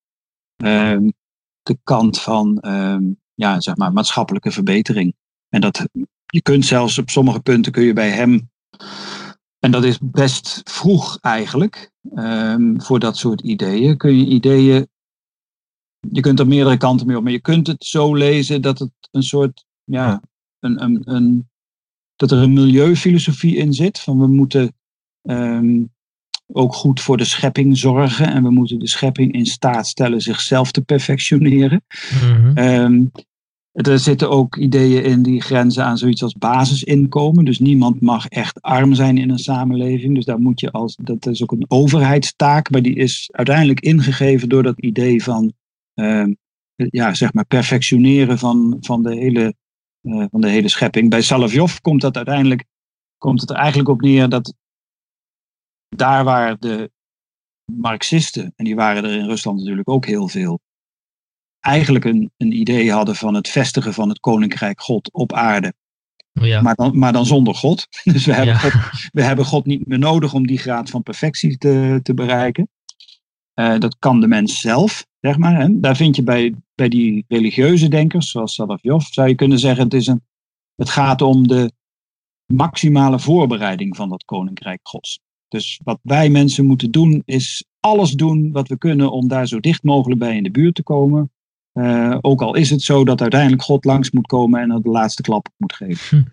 um, 0.63 1.13
de 1.61 1.77
kant 1.83 2.21
van 2.21 2.57
um, 2.65 3.19
ja, 3.33 3.59
zeg 3.59 3.75
maar 3.75 3.93
maatschappelijke 3.93 4.51
verbetering. 4.51 5.15
En 5.49 5.61
dat 5.61 5.87
je 6.25 6.41
kunt 6.41 6.65
zelfs 6.65 6.97
op 6.97 7.09
sommige 7.09 7.39
punten 7.39 7.71
kun 7.71 7.83
je 7.83 7.93
bij 7.93 8.09
hem, 8.09 8.49
en 9.59 9.71
dat 9.71 9.83
is 9.83 9.99
best 10.01 10.61
vroeg 10.63 11.17
eigenlijk, 11.21 11.91
um, 12.15 12.81
voor 12.81 12.99
dat 12.99 13.17
soort 13.17 13.41
ideeën, 13.41 13.97
kun 13.97 14.17
je 14.17 14.25
ideeën, 14.25 14.87
je 16.11 16.21
kunt 16.21 16.39
er 16.39 16.47
meerdere 16.47 16.77
kanten 16.77 17.07
mee 17.07 17.17
op, 17.17 17.23
maar 17.23 17.31
je 17.31 17.41
kunt 17.41 17.67
het 17.67 17.85
zo 17.85 18.15
lezen 18.15 18.61
dat 18.61 18.79
het 18.79 18.91
een 19.11 19.23
soort, 19.23 19.65
ja, 19.83 20.21
een, 20.59 20.83
een, 20.83 21.01
een 21.03 21.50
dat 22.21 22.31
er 22.31 22.37
een 22.37 22.53
milieufilosofie 22.53 23.55
in 23.55 23.73
zit. 23.73 23.99
Van 23.99 24.19
we 24.19 24.27
moeten 24.27 24.73
um, 25.21 25.89
ook 26.47 26.73
goed 26.73 27.01
voor 27.01 27.17
de 27.17 27.23
schepping 27.23 27.77
zorgen. 27.77 28.31
En 28.31 28.43
we 28.43 28.49
moeten 28.49 28.79
de 28.79 28.87
schepping 28.87 29.33
in 29.33 29.45
staat 29.45 29.87
stellen 29.87 30.21
zichzelf 30.21 30.71
te 30.71 30.81
perfectioneren. 30.81 31.83
Mm 32.21 32.35
-hmm. 32.35 32.57
um, 32.57 33.11
er 33.71 33.99
zitten 33.99 34.29
ook 34.29 34.57
ideeën 34.57 35.03
in 35.03 35.23
die 35.23 35.41
grenzen 35.41 35.85
aan 35.85 35.97
zoiets 35.97 36.23
als 36.23 36.33
basisinkomen. 36.33 37.45
Dus 37.45 37.59
niemand 37.59 38.01
mag 38.01 38.27
echt 38.27 38.61
arm 38.61 38.93
zijn 38.93 39.17
in 39.17 39.29
een 39.29 39.39
samenleving. 39.39 40.15
Dus 40.15 40.25
daar 40.25 40.39
moet 40.39 40.59
je 40.59 40.71
als. 40.71 40.95
Dat 41.01 41.25
is 41.25 41.43
ook 41.43 41.51
een 41.51 41.65
overheidstaak. 41.67 42.69
Maar 42.69 42.81
die 42.81 42.95
is 42.95 43.29
uiteindelijk 43.31 43.79
ingegeven 43.79 44.49
door 44.49 44.63
dat 44.63 44.79
idee 44.79 45.23
van. 45.23 45.53
Um, 45.93 46.37
ja, 46.75 47.13
zeg 47.13 47.33
maar 47.33 47.45
perfectioneren 47.45 48.39
van, 48.39 48.77
van, 48.79 49.03
de 49.03 49.15
hele, 49.15 49.53
van 50.01 50.41
de 50.41 50.49
hele 50.49 50.67
schepping. 50.67 51.09
Bij 51.09 51.21
Salavjov 51.21 51.77
komt 51.77 52.01
dat 52.01 52.15
uiteindelijk 52.15 52.65
komt 53.17 53.41
het 53.41 53.49
er 53.49 53.55
eigenlijk 53.55 53.89
op 53.89 54.01
neer 54.01 54.29
dat 54.29 54.53
daar 55.89 56.23
waar 56.23 56.57
de 56.59 56.91
Marxisten, 57.65 58.53
en 58.55 58.65
die 58.65 58.75
waren 58.75 59.03
er 59.03 59.11
in 59.11 59.25
Rusland 59.25 59.59
natuurlijk 59.59 59.89
ook 59.89 60.05
heel 60.05 60.27
veel, 60.27 60.59
eigenlijk 61.59 62.05
een, 62.05 62.31
een 62.37 62.51
idee 62.51 62.91
hadden 62.91 63.15
van 63.15 63.33
het 63.33 63.49
vestigen 63.49 63.93
van 63.93 64.09
het 64.09 64.19
koninkrijk 64.19 64.81
God 64.81 65.11
op 65.11 65.33
aarde. 65.33 65.73
Ja. 66.31 66.61
Maar, 66.61 66.75
dan, 66.75 66.97
maar 66.97 67.13
dan 67.13 67.25
zonder 67.25 67.55
God. 67.55 67.87
Dus 68.03 68.25
we 68.25 68.33
hebben, 68.33 68.59
God, 68.59 68.73
we 69.11 69.23
hebben 69.23 69.45
God 69.45 69.65
niet 69.65 69.87
meer 69.87 69.99
nodig 69.99 70.33
om 70.33 70.47
die 70.47 70.57
graad 70.57 70.89
van 70.89 71.03
perfectie 71.03 71.57
te, 71.57 71.99
te 72.03 72.13
bereiken. 72.13 72.69
Uh, 73.55 73.79
dat 73.79 73.97
kan 73.99 74.21
de 74.21 74.27
mens 74.27 74.59
zelf, 74.59 75.05
zeg 75.19 75.37
maar. 75.37 75.59
Hè. 75.59 75.79
Daar 75.79 75.95
vind 75.95 76.15
je 76.15 76.23
bij, 76.23 76.53
bij 76.81 76.89
die 76.89 77.25
religieuze 77.27 77.87
denkers, 77.87 78.31
zoals 78.31 78.53
Salavjov, 78.53 79.05
zou 79.05 79.27
je 79.27 79.35
kunnen 79.35 79.59
zeggen: 79.59 79.83
het, 79.83 79.93
is 79.93 80.07
een, 80.07 80.21
het 80.75 80.89
gaat 80.89 81.21
om 81.21 81.47
de 81.47 81.71
maximale 82.45 83.19
voorbereiding 83.19 83.95
van 83.95 84.09
dat 84.09 84.25
koninkrijk 84.25 84.79
Gods. 84.83 85.19
Dus 85.47 85.79
wat 85.83 85.99
wij 86.01 86.29
mensen 86.29 86.65
moeten 86.65 86.91
doen, 86.91 87.21
is 87.25 87.65
alles 87.79 88.11
doen 88.11 88.51
wat 88.51 88.67
we 88.67 88.77
kunnen 88.77 89.11
om 89.11 89.27
daar 89.27 89.47
zo 89.47 89.59
dicht 89.59 89.83
mogelijk 89.83 90.19
bij 90.19 90.35
in 90.35 90.43
de 90.43 90.51
buurt 90.51 90.75
te 90.75 90.83
komen. 90.83 91.31
Uh, 91.73 92.17
ook 92.21 92.41
al 92.41 92.55
is 92.55 92.69
het 92.69 92.81
zo 92.81 93.03
dat 93.03 93.21
uiteindelijk 93.21 93.61
God 93.61 93.85
langs 93.85 94.11
moet 94.11 94.27
komen 94.27 94.61
en 94.61 94.81
de 94.81 94.89
laatste 94.89 95.21
klap 95.21 95.47
moet 95.57 95.73
geven. 95.73 96.17
Hm. 96.17 96.23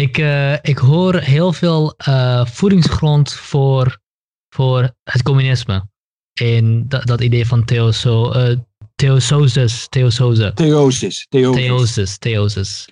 Ik, 0.00 0.18
uh, 0.18 0.52
ik 0.52 0.78
hoor 0.78 1.14
heel 1.14 1.52
veel 1.52 1.94
uh, 2.08 2.46
voedingsgrond 2.46 3.32
voor, 3.32 3.98
voor 4.48 4.94
het 5.02 5.22
communisme. 5.22 5.90
In 6.40 6.84
dat, 6.88 7.06
dat 7.06 7.20
idee 7.20 7.46
van 7.46 7.64
theoso, 7.64 8.32
theososis. 9.02 9.86
Theososis. 9.88 10.52
Theosis. 10.54 11.26
Theosis. 11.28 12.18
Theosis. 12.18 12.88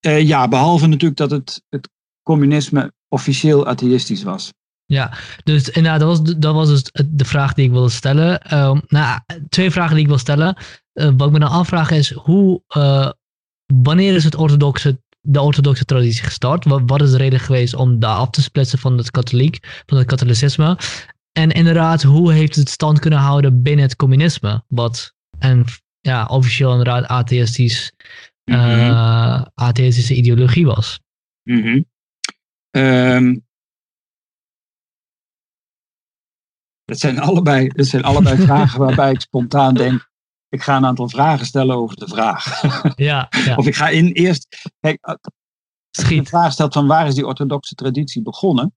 ja, 0.00 0.48
behalve 0.48 0.86
natuurlijk 0.86 1.16
dat 1.16 1.30
het, 1.30 1.62
het 1.68 1.88
communisme 2.22 2.92
officieel 3.08 3.66
atheïstisch 3.66 4.22
was. 4.22 4.52
Ja, 4.84 5.12
dus 5.44 5.68
inderdaad, 5.68 6.00
dat 6.00 6.08
was, 6.08 6.34
dat 6.36 6.54
was 6.54 6.68
dus 6.68 7.04
de 7.06 7.24
vraag 7.24 7.54
die 7.54 7.64
ik 7.64 7.70
wilde 7.70 7.88
stellen. 7.88 8.54
Um, 8.58 8.82
nou, 8.86 9.20
twee 9.48 9.70
vragen 9.70 9.94
die 9.94 10.02
ik 10.02 10.08
wil 10.08 10.18
stellen. 10.18 10.56
Uh, 10.94 11.10
wat 11.16 11.26
ik 11.26 11.32
me 11.32 11.38
dan 11.38 11.50
afvraag 11.50 11.90
is, 11.90 12.12
hoe, 12.12 12.62
uh, 12.76 13.10
wanneer 13.82 14.14
is 14.14 14.24
het 14.24 14.36
orthodoxe, 14.36 15.00
de 15.20 15.40
orthodoxe 15.40 15.84
traditie 15.84 16.22
gestart? 16.22 16.64
Wat, 16.64 16.82
wat, 16.86 17.02
is 17.02 17.10
de 17.10 17.16
reden 17.16 17.40
geweest 17.40 17.74
om 17.74 17.98
daar 17.98 18.16
af 18.16 18.30
te 18.30 18.42
splitsen 18.42 18.78
van 18.78 18.98
het 18.98 19.10
katholiek, 19.10 19.82
van 19.86 19.98
het 19.98 20.06
katholicisme? 20.06 20.78
En 21.32 21.50
inderdaad, 21.50 22.02
hoe 22.02 22.32
heeft 22.32 22.56
het 22.56 22.68
stand 22.68 22.98
kunnen 22.98 23.18
houden 23.18 23.62
binnen 23.62 23.84
het 23.84 23.96
communisme? 23.96 24.62
Wat 24.68 25.14
en 25.38 25.64
ja, 26.00 26.24
officieel 26.24 26.70
inderdaad 26.70 27.04
atheïstisch, 27.04 27.92
mm 28.44 28.54
-hmm. 28.54 28.90
uh, 28.90 29.42
atheïstische 29.54 30.14
ideologie 30.14 30.66
was. 30.66 31.00
Mm 31.42 31.62
-hmm. 31.62 31.84
um 32.82 33.44
Dat 36.86 36.98
zijn 36.98 37.18
allebei, 37.18 37.68
dat 37.68 37.86
zijn 37.86 38.02
allebei 38.02 38.36
vragen 38.46 38.80
waarbij 38.80 39.12
ik 39.12 39.20
spontaan 39.20 39.74
denk. 39.74 40.10
Ik 40.48 40.62
ga 40.62 40.76
een 40.76 40.86
aantal 40.86 41.08
vragen 41.08 41.46
stellen 41.46 41.76
over 41.76 41.96
de 41.96 42.08
vraag. 42.08 42.62
Ja, 42.94 43.28
ja. 43.44 43.56
Of 43.56 43.66
ik 43.66 43.74
ga 43.74 43.88
in 43.88 44.12
eerst. 44.12 44.70
Kijk, 44.80 44.98
als 45.04 46.08
je 46.08 46.22
de 46.22 46.28
vraag 46.28 46.52
stelt 46.52 46.72
van 46.72 46.86
waar 46.86 47.06
is 47.06 47.14
die 47.14 47.26
orthodoxe 47.26 47.74
traditie 47.74 48.22
begonnen? 48.22 48.74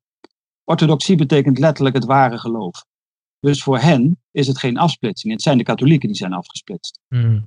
Orthodoxie 0.63 1.15
betekent 1.15 1.59
letterlijk 1.59 1.95
het 1.95 2.05
ware 2.05 2.37
geloof. 2.37 2.85
Dus 3.39 3.63
voor 3.63 3.79
hen 3.79 4.19
is 4.31 4.47
het 4.47 4.57
geen 4.57 4.77
afsplitsing. 4.77 5.33
Het 5.33 5.41
zijn 5.41 5.57
de 5.57 5.63
katholieken 5.63 6.07
die 6.07 6.17
zijn 6.17 6.33
afgesplitst. 6.33 6.99
Mm. 7.07 7.45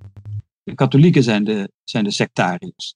De 0.63 0.75
katholieken 0.75 1.23
zijn 1.23 1.45
de, 1.45 1.71
zijn 1.85 2.05
de 2.05 2.11
sectariërs. 2.11 2.95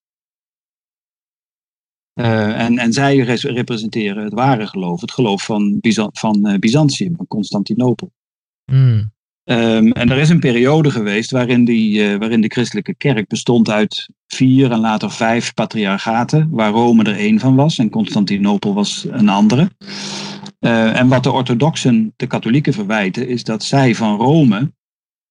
Uh, 2.14 2.60
en, 2.60 2.78
en 2.78 2.92
zij 2.92 3.16
representeren 3.40 4.24
het 4.24 4.32
ware 4.32 4.66
geloof, 4.66 5.00
het 5.00 5.12
geloof 5.12 5.44
van, 5.44 5.80
Byzan 5.80 6.10
van 6.12 6.48
uh, 6.48 6.58
Byzantium, 6.58 7.16
van 7.16 7.26
Constantinopel. 7.26 8.12
Mm. 8.64 9.14
Um, 9.48 9.92
en 9.92 10.10
er 10.10 10.18
is 10.18 10.28
een 10.28 10.40
periode 10.40 10.90
geweest 10.90 11.30
waarin, 11.30 11.64
die, 11.64 11.98
uh, 11.98 12.18
waarin 12.18 12.40
de 12.40 12.48
christelijke 12.48 12.94
kerk 12.94 13.28
bestond 13.28 13.70
uit 13.70 14.08
vier 14.26 14.70
en 14.70 14.78
later 14.78 15.10
vijf 15.10 15.54
patriarchaten, 15.54 16.50
waar 16.50 16.70
Rome 16.70 17.04
er 17.04 17.16
één 17.16 17.38
van 17.38 17.54
was 17.54 17.78
en 17.78 17.90
Constantinopel 17.90 18.74
was 18.74 19.06
een 19.10 19.28
andere. 19.28 19.70
En 20.58 21.08
wat 21.08 21.22
de 21.22 21.30
orthodoxen 21.30 22.12
de 22.16 22.26
katholieken 22.26 22.72
verwijten, 22.72 23.28
is 23.28 23.44
dat 23.44 23.64
zij 23.64 23.94
van 23.94 24.16
Rome 24.16 24.72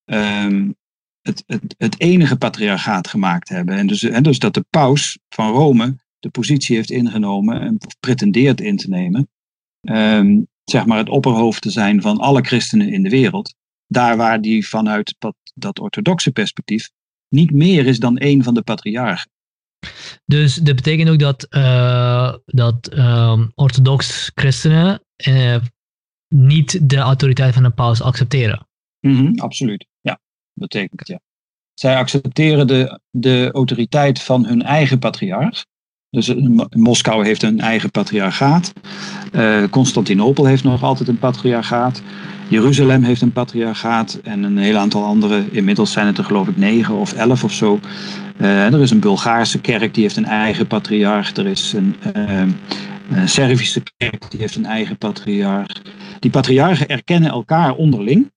um, 0.05 0.75
het, 1.21 1.43
het, 1.45 1.75
het 1.77 1.99
enige 1.99 2.35
patriarchaat 2.35 3.07
gemaakt 3.07 3.49
hebben. 3.49 3.75
En 3.75 3.87
dus, 3.87 3.99
dus 3.99 4.39
dat 4.39 4.53
de 4.53 4.65
paus 4.69 5.19
van 5.29 5.51
Rome 5.51 5.95
de 6.19 6.29
positie 6.29 6.75
heeft 6.75 6.91
ingenomen 6.91 7.61
en 7.61 7.77
pretendeert 7.99 8.61
in 8.61 8.77
te 8.77 8.89
nemen, 8.89 9.29
um, 9.81 10.47
zeg 10.63 10.85
maar 10.85 10.97
het 10.97 11.09
opperhoofd 11.09 11.61
te 11.61 11.69
zijn 11.69 12.01
van 12.01 12.17
alle 12.17 12.41
christenen 12.41 12.89
in 12.89 13.03
de 13.03 13.09
wereld. 13.09 13.55
Daar 13.87 14.17
waar 14.17 14.41
die 14.41 14.67
vanuit 14.67 15.15
dat, 15.53 15.79
orthodoxe 15.79 16.31
perspectief 16.31 16.89
niet 17.29 17.51
meer 17.51 17.87
is 17.87 17.99
dan 17.99 18.17
één 18.17 18.43
van 18.43 18.53
de 18.53 18.61
patriarchen. 18.61 19.29
Dus 20.25 20.55
dat 20.55 20.75
betekent 20.75 21.09
ook 21.09 21.19
dat, 21.19 21.47
uh, 21.49 22.33
dat 22.45 22.97
um, 22.97 23.51
orthodox 23.55 24.31
christenen 24.35 25.04
uh, 25.27 25.55
niet 26.27 26.89
de 26.89 26.97
autoriteit 26.97 27.53
van 27.53 27.63
een 27.63 27.73
paus 27.73 28.01
accepteren. 28.01 28.67
-hmm, 28.99 29.39
absoluut, 29.39 29.85
ja. 30.01 30.19
Dat 30.53 30.69
betekent 30.69 31.07
ja. 31.07 31.19
Zij 31.73 31.97
accepteren 31.97 32.67
de, 32.67 32.99
de 33.11 33.49
autoriteit 33.51 34.21
van 34.21 34.45
hun 34.45 34.61
eigen 34.61 34.99
patriarch. 34.99 35.65
Dus 36.09 36.33
Moskou 36.69 37.25
heeft 37.25 37.43
een 37.43 37.59
eigen 37.59 37.91
patriarchaat. 37.91 38.73
Uh, 39.31 39.63
Constantinopel 39.69 40.45
heeft 40.45 40.63
nog 40.63 40.83
altijd 40.83 41.09
een 41.09 41.19
patriarchaat. 41.19 42.01
Jeruzalem 42.47 43.03
heeft 43.03 43.21
een 43.21 43.31
patriarchaat. 43.31 44.19
En 44.23 44.43
een 44.43 44.57
heel 44.57 44.77
aantal 44.77 45.03
andere. 45.03 45.51
Inmiddels 45.51 45.91
zijn 45.91 46.07
het 46.07 46.17
er 46.17 46.23
geloof 46.23 46.47
ik 46.47 46.57
negen 46.57 46.95
of 46.95 47.13
elf 47.13 47.43
of 47.43 47.51
zo. 47.51 47.79
Er 48.37 48.81
is 48.81 48.91
een 48.91 48.99
Bulgaarse 48.99 49.61
kerk 49.61 49.93
die 49.93 50.03
heeft 50.03 50.17
een 50.17 50.25
eigen 50.25 50.67
patriarch. 50.67 51.35
Er 51.35 51.47
is 51.47 51.73
een, 51.73 51.95
een 53.09 53.29
Servische 53.29 53.83
kerk 53.97 54.31
die 54.31 54.39
heeft 54.39 54.55
een 54.55 54.65
eigen 54.65 54.97
patriarch. 54.97 55.81
Die 56.19 56.31
patriarchen 56.31 56.87
erkennen 56.87 57.29
elkaar 57.29 57.75
onderling. 57.75 58.33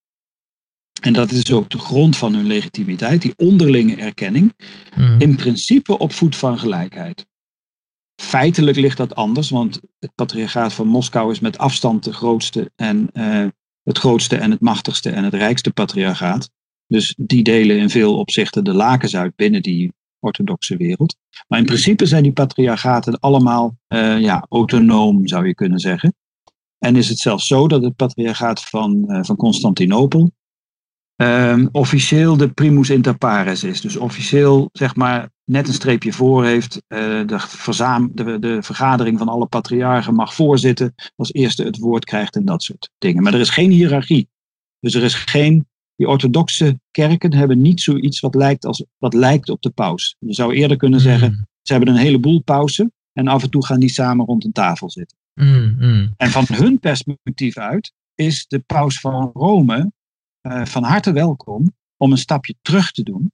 En 1.01 1.13
dat 1.13 1.31
is 1.31 1.53
ook 1.53 1.71
de 1.71 1.79
grond 1.79 2.17
van 2.17 2.35
hun 2.35 2.47
legitimiteit, 2.47 3.23
die 3.23 3.33
onderlinge 3.37 3.97
erkenning. 3.97 4.53
Mm. 4.97 5.21
In 5.21 5.37
principe 5.37 5.99
op 5.99 6.13
voet 6.13 6.37
van 6.37 6.59
gelijkheid. 6.59 7.27
Feitelijk 8.23 8.77
ligt 8.77 8.97
dat 8.97 9.15
anders, 9.15 9.51
want 9.51 9.81
het 9.99 10.15
patriarchaat 10.15 10.73
van 10.73 10.87
Moskou 10.87 11.31
is 11.31 11.41
met 11.41 11.59
afstand 11.59 12.05
de 12.05 12.13
grootste 12.13 12.71
en 12.77 13.11
uh, 13.13 13.47
het 13.83 13.99
grootste 13.99 14.37
en 14.37 14.51
het 14.51 14.61
machtigste 14.61 15.11
en 15.11 15.25
het 15.25 15.35
rijkste 15.35 15.73
patriarchaat. 15.73 16.51
Dus 16.87 17.15
die 17.21 17.43
delen 17.43 17.79
in 17.79 17.91
veel 17.91 18.19
opzichten 18.19 18.65
de 18.65 18.75
lakens 18.75 19.17
uit 19.17 19.37
binnen 19.37 19.63
die 19.63 19.93
orthodoxe 20.21 20.77
wereld. 20.77 21.17
Maar 21.49 21.59
in 21.59 21.65
principe 21.65 22.07
zijn 22.07 22.23
die 22.23 22.33
patriarchaten 22.33 23.21
allemaal 23.21 23.77
uh, 23.89 24.21
ja, 24.21 24.47
autonoom, 24.49 25.29
zou 25.29 25.47
je 25.47 25.55
kunnen 25.55 25.79
zeggen. 25.79 26.15
En 26.79 26.97
is 26.97 27.09
het 27.09 27.19
zelfs 27.19 27.47
zo 27.47 27.69
dat 27.69 27.83
het 27.83 27.97
patriarchaat 27.97 28.65
van, 28.65 29.05
uh, 29.09 29.23
van 29.23 29.37
Constantinopel 29.37 30.33
um, 31.23 31.69
officieel 31.73 32.37
de 32.37 32.49
primus 32.49 32.91
inter 32.91 33.19
pares 33.19 33.65
is. 33.65 33.81
Dus 33.81 33.97
officieel, 33.97 34.69
zeg 34.73 34.97
maar, 34.97 35.31
net 35.45 35.69
een 35.69 35.75
streepje 35.75 36.13
voor 36.13 36.45
heeft. 36.45 36.83
Uh, 36.89 37.27
de, 37.27 37.39
verzaam, 37.39 38.11
de, 38.13 38.39
de 38.39 38.63
vergadering 38.63 39.19
van 39.19 39.29
alle 39.29 39.47
patriarchen 39.47 40.15
mag 40.15 40.35
voorzitten. 40.35 40.95
Als 41.17 41.33
eerste 41.33 41.65
het 41.65 41.79
woord 41.79 42.05
krijgt 42.05 42.37
en 42.37 42.45
dat 42.45 42.63
soort 42.63 42.91
dingen. 42.99 43.23
Maar 43.23 43.35
er 43.35 43.41
is 43.41 43.51
geen 43.51 43.71
hiërarchie. 43.71 44.29
Dus 44.81 44.95
er 44.95 45.03
is 45.03 45.15
geen. 45.15 45.67
Die 45.99 46.09
orthodoxe 46.09 46.81
kerken 46.91 47.33
hebben 47.33 47.61
niet 47.61 47.81
zoiets 47.81 48.21
wat 48.21 48.35
lijkt, 48.35 48.65
als, 48.65 48.85
wat 48.99 49.15
lijkt 49.15 49.49
op 49.49 49.63
de 49.63 49.71
paus. 49.71 50.17
Je 50.19 50.35
zou 50.35 50.55
eerder 50.55 50.77
kunnen 50.77 51.01
zeggen, 51.01 51.31
mm. 51.31 51.47
ze 51.63 51.73
hebben 51.73 51.95
een 51.95 52.01
heleboel 52.01 52.43
pausen. 52.43 52.93
En 53.13 53.29
af 53.29 53.43
en 53.43 53.51
toe 53.51 53.65
gaan 53.65 53.81
die 53.81 53.89
samen 53.89 54.27
rond 54.27 54.45
een 54.45 54.53
tafel 54.53 54.91
zitten. 54.91 55.19
Mm, 55.35 55.77
mm. 55.79 56.15
En 56.17 56.31
van 56.31 56.45
hun 56.53 56.79
perspectief 56.79 57.57
uit 57.57 57.93
is 58.15 58.47
de 58.47 58.59
paus 58.59 59.01
van 59.01 59.31
Rome 59.35 59.93
uh, 60.43 60.65
van 60.65 60.83
harte 60.83 61.13
welkom 61.13 61.73
om 61.97 62.11
een 62.13 62.19
stapje 62.19 62.55
terug 62.63 62.91
te 62.91 63.03
doen. 63.03 63.33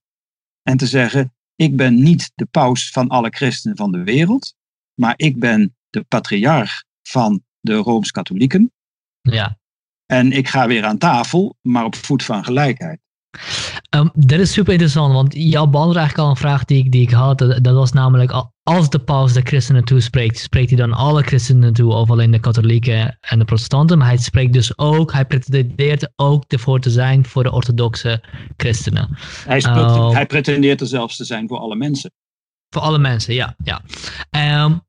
En 0.63 0.77
te 0.77 0.87
zeggen, 0.87 1.35
ik 1.57 1.77
ben 1.77 2.03
niet 2.03 2.33
de 2.35 2.47
paus 2.47 2.91
van 2.91 3.09
alle 3.09 3.31
christenen 3.31 3.77
van 3.77 3.93
de 3.93 4.03
wereld, 4.03 4.55
maar 4.95 5.15
ik 5.17 5.39
ben 5.39 5.77
de 5.91 6.03
patriarch 6.03 6.85
van 7.03 7.43
de 7.61 7.75
Rooms-Katholieken. 7.75 8.73
Ja. 9.21 9.59
En 10.07 10.33
ik 10.33 10.49
ga 10.49 10.67
weer 10.67 10.85
aan 10.85 10.99
tafel, 10.99 11.57
maar 11.63 11.85
op 11.85 11.95
voet 11.95 12.23
van 12.23 12.45
gelijkheid. 12.45 13.03
Um, 13.95 14.11
dat 14.15 14.39
is 14.39 14.53
super 14.53 14.73
interessant, 14.73 15.13
want 15.13 15.35
jou 15.35 15.69
beantwoordde 15.69 15.99
eigenlijk 15.99 16.29
al 16.29 16.31
een 16.31 16.41
vraag 16.41 16.65
die 16.65 16.85
ik, 16.85 16.93
die 16.93 17.03
ik 17.03 17.11
had. 17.11 17.39
Dat, 17.39 17.65
dat 17.65 17.75
was 17.75 17.93
namelijk, 17.93 18.49
als 18.63 18.91
de 18.91 18.99
paus 18.99 19.33
de 19.33 19.41
christenen 19.41 19.85
toespreekt, 19.85 20.39
spreekt 20.39 20.71
hij 20.71 20.79
dan 20.79 20.93
alle 20.93 21.23
christenen 21.23 21.73
toe, 21.73 21.93
of 21.93 22.11
alleen 22.11 22.31
de 22.31 22.41
katholieken 22.41 23.19
en 23.21 23.39
de 23.39 23.45
protestanten. 23.45 23.99
Maar 23.99 24.07
hij 24.07 24.17
spreekt 24.17 24.53
dus 24.53 24.79
ook, 24.79 25.13
hij 25.13 25.25
pretendeert 25.25 26.13
ook 26.17 26.45
ervoor 26.49 26.81
te 26.81 26.91
zijn 26.91 27.27
voor 27.27 27.43
de 27.43 27.53
orthodoxe 27.53 28.23
christenen. 28.57 29.09
Hij, 29.47 29.63
uh, 29.63 30.11
hij 30.11 30.27
pretendeert 30.27 30.81
er 30.81 30.87
zelfs 30.87 31.17
te 31.17 31.25
zijn 31.25 31.49
voor 31.49 31.59
alle 31.59 31.77
mensen. 31.77 32.13
Voor 32.71 32.83
alle 32.83 32.99
mensen, 32.99 33.35
ja. 33.35 33.57
ja. 33.65 33.83
Um, 34.65 34.83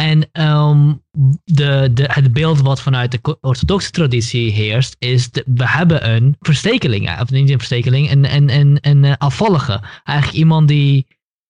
en 0.00 0.28
um, 0.32 1.02
de, 1.44 1.90
de, 1.94 2.04
het 2.06 2.32
beeld 2.32 2.60
wat 2.60 2.80
vanuit 2.80 3.10
de 3.12 3.38
orthodoxe 3.40 3.90
traditie 3.90 4.50
heerst, 4.50 4.96
is 4.98 5.30
de, 5.30 5.44
we 5.46 5.68
hebben 5.68 6.10
een 6.10 6.36
verstekeling, 6.40 7.20
of 7.20 7.30
niet 7.30 7.50
een 7.50 7.56
verstekeling, 7.58 8.10
een, 8.10 8.34
een, 8.34 8.48
een, 8.54 8.78
een 8.80 9.02
uh, 9.02 9.12
afvallige. 9.18 9.82
Eigenlijk 10.04 10.38
iemand 10.38 10.68
die 10.68 11.06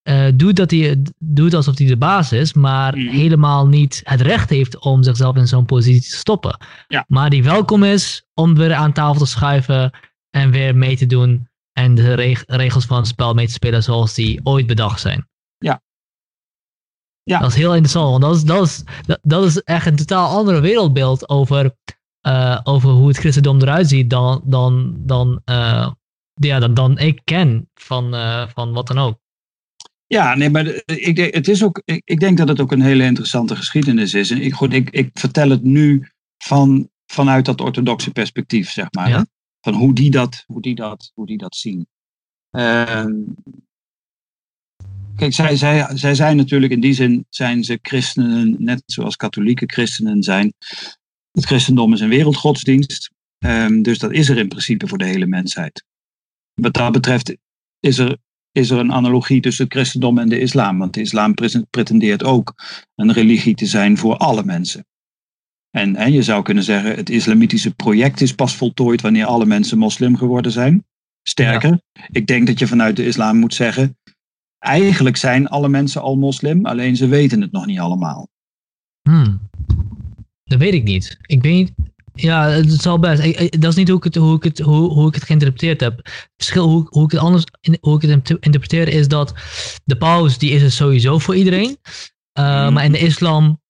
uh, 0.09 0.27
doet, 0.33 0.55
dat 0.55 0.71
hij, 0.71 1.01
doet 1.19 1.53
alsof 1.53 1.77
hij 1.77 1.87
de 1.87 1.97
baas 1.97 2.31
is, 2.31 2.53
maar 2.53 2.97
mm. 2.97 3.07
helemaal 3.07 3.67
niet 3.67 4.01
het 4.03 4.21
recht 4.21 4.49
heeft 4.49 4.79
om 4.79 5.03
zichzelf 5.03 5.35
in 5.35 5.47
zo'n 5.47 5.65
positie 5.65 6.09
te 6.11 6.17
stoppen. 6.17 6.57
Ja. 6.87 7.05
Maar 7.07 7.29
die 7.29 7.43
welkom 7.43 7.83
is 7.83 8.25
om 8.33 8.55
weer 8.55 8.73
aan 8.73 8.93
tafel 8.93 9.19
te 9.19 9.25
schuiven 9.25 9.91
en 10.29 10.51
weer 10.51 10.75
mee 10.75 10.97
te 10.97 11.05
doen 11.05 11.47
en 11.73 11.95
de 11.95 12.13
reg 12.13 12.43
regels 12.47 12.85
van 12.85 12.97
het 12.97 13.07
spel 13.07 13.33
mee 13.33 13.47
te 13.47 13.53
spelen 13.53 13.83
zoals 13.83 14.13
die 14.13 14.39
ooit 14.43 14.67
bedacht 14.67 14.99
zijn. 14.99 15.29
Ja. 17.23 17.39
Dat 17.39 17.49
is 17.49 17.55
heel 17.55 17.71
interessant, 17.71 18.09
want 18.09 18.21
dat 18.21 18.35
is, 18.35 18.43
dat 18.43 18.65
is, 18.65 18.83
dat, 19.05 19.19
dat 19.21 19.43
is 19.43 19.61
echt 19.61 19.85
een 19.85 19.95
totaal 19.95 20.37
andere 20.37 20.59
wereldbeeld 20.59 21.29
over, 21.29 21.75
uh, 22.27 22.59
over 22.63 22.89
hoe 22.89 23.07
het 23.07 23.17
christendom 23.17 23.61
eruit 23.61 23.87
ziet 23.87 24.09
dan, 24.09 24.41
dan, 24.45 24.95
dan, 24.97 25.41
uh, 25.45 25.91
ja, 26.33 26.59
dan, 26.59 26.73
dan 26.73 26.97
ik 26.97 27.21
ken 27.23 27.69
van, 27.73 28.15
uh, 28.15 28.47
van 28.47 28.73
wat 28.73 28.87
dan 28.87 28.97
ook. 28.97 29.19
Ja, 30.07 30.35
nee, 30.35 30.49
maar 30.49 30.81
ik, 30.85 31.15
denk, 31.15 31.33
het 31.33 31.47
is 31.47 31.63
ook, 31.63 31.81
ik, 31.85 32.01
ik, 32.05 32.19
denk 32.19 32.37
dat 32.37 32.47
het 32.47 32.59
ook 32.59 32.71
een 32.71 32.81
hele 32.81 33.03
interessante 33.03 33.55
geschiedenis 33.55 34.13
is. 34.13 34.31
En 34.31 34.41
ik, 34.41 34.53
goed, 34.53 34.73
ik, 34.73 34.89
ik 34.89 35.09
vertel 35.13 35.49
het 35.49 35.63
nu 35.63 36.07
van, 36.37 36.89
vanuit 37.05 37.45
dat 37.45 37.61
orthodoxe 37.61 38.11
perspectief, 38.11 38.69
zeg 38.69 38.87
maar. 38.91 39.09
Ja. 39.09 39.25
Van 39.61 39.73
hoe 39.73 39.93
die 39.93 40.11
dat, 40.11 40.43
hoe 40.47 40.61
die 40.61 40.75
dat, 40.75 41.11
hoe 41.13 41.25
die 41.25 41.37
dat 41.37 41.55
zien. 41.55 41.87
Uh, 42.51 43.05
kijk, 45.21 45.33
zij, 45.33 45.55
zij, 45.55 45.87
zij 45.93 46.15
zijn 46.15 46.37
natuurlijk 46.37 46.71
in 46.71 46.79
die 46.79 46.93
zin 46.93 47.25
zijn 47.29 47.63
ze 47.63 47.79
christenen, 47.81 48.55
net 48.59 48.83
zoals 48.85 49.15
katholieke 49.15 49.65
christenen 49.65 50.23
zijn. 50.23 50.53
Het 51.31 51.45
christendom 51.45 51.93
is 51.93 51.99
een 51.99 52.09
wereldgodsdienst. 52.09 53.11
Um, 53.45 53.81
dus 53.81 53.99
dat 53.99 54.11
is 54.11 54.29
er 54.29 54.37
in 54.37 54.47
principe 54.47 54.87
voor 54.87 54.97
de 54.97 55.05
hele 55.05 55.25
mensheid. 55.25 55.83
Wat 56.53 56.73
dat 56.73 56.91
betreft 56.91 57.35
is 57.79 57.97
er 57.97 58.17
is 58.51 58.69
er 58.69 58.77
een 58.77 58.91
analogie 58.91 59.41
tussen 59.41 59.63
het 59.63 59.73
christendom 59.73 60.17
en 60.17 60.29
de 60.29 60.39
islam. 60.39 60.77
Want 60.77 60.93
de 60.93 61.01
islam 61.01 61.33
pretendeert 61.69 62.23
ook 62.23 62.53
een 62.95 63.11
religie 63.11 63.55
te 63.55 63.65
zijn 63.65 63.97
voor 63.97 64.17
alle 64.17 64.43
mensen. 64.43 64.85
En, 65.69 65.95
en 65.95 66.11
je 66.11 66.21
zou 66.21 66.43
kunnen 66.43 66.63
zeggen, 66.63 66.95
het 66.95 67.09
islamitische 67.09 67.73
project 67.73 68.21
is 68.21 68.35
pas 68.35 68.55
voltooid 68.55 69.01
wanneer 69.01 69.25
alle 69.25 69.45
mensen 69.45 69.77
moslim 69.77 70.17
geworden 70.17 70.51
zijn. 70.51 70.85
Sterker, 71.23 71.81
ik 72.11 72.27
denk 72.27 72.47
dat 72.47 72.59
je 72.59 72.67
vanuit 72.67 72.95
de 72.95 73.05
islam 73.05 73.37
moet 73.37 73.53
zeggen, 73.53 73.97
eigenlijk 74.61 75.17
zijn 75.17 75.47
alle 75.47 75.69
mensen 75.69 76.01
al 76.01 76.15
moslim, 76.15 76.65
alleen 76.65 76.95
ze 76.95 77.07
weten 77.07 77.41
het 77.41 77.51
nog 77.51 77.65
niet 77.65 77.79
allemaal. 77.79 78.29
Hmm. 79.09 79.49
Dat 80.43 80.59
weet 80.59 80.73
ik 80.73 80.83
niet. 80.83 81.17
Ik 81.21 81.41
weet, 81.41 81.71
ja, 82.13 82.47
het 82.47 82.81
zal 82.81 82.99
best. 82.99 83.21
dat 83.61 83.71
is 83.71 83.75
niet 83.75 83.87
hoe 83.87 83.97
ik 83.97 84.03
het, 84.03 84.15
hoe 84.15 84.35
ik 84.35 84.43
het, 84.43 84.59
hoe, 84.59 84.91
hoe 84.91 85.07
ik 85.07 85.13
het 85.13 85.23
geïnterpreteerd 85.23 85.81
heb. 85.81 85.97
Het 85.97 86.31
verschil 86.35 86.67
hoe, 86.67 86.87
hoe 86.89 87.03
ik 87.03 87.11
het 87.11 87.19
anders 87.19 87.43
hoe 87.79 87.95
ik 87.95 88.01
het 88.01 88.29
interpreteer 88.29 88.87
is 88.87 89.07
dat 89.07 89.33
de 89.83 89.97
paus 89.97 90.37
die 90.37 90.51
is 90.51 90.61
er 90.61 90.71
sowieso 90.71 91.19
voor 91.19 91.35
iedereen. 91.35 91.77
Uh, 92.39 92.69
Maar 92.69 92.85
in 92.85 92.91
de 92.91 92.99
islam, 92.99 93.61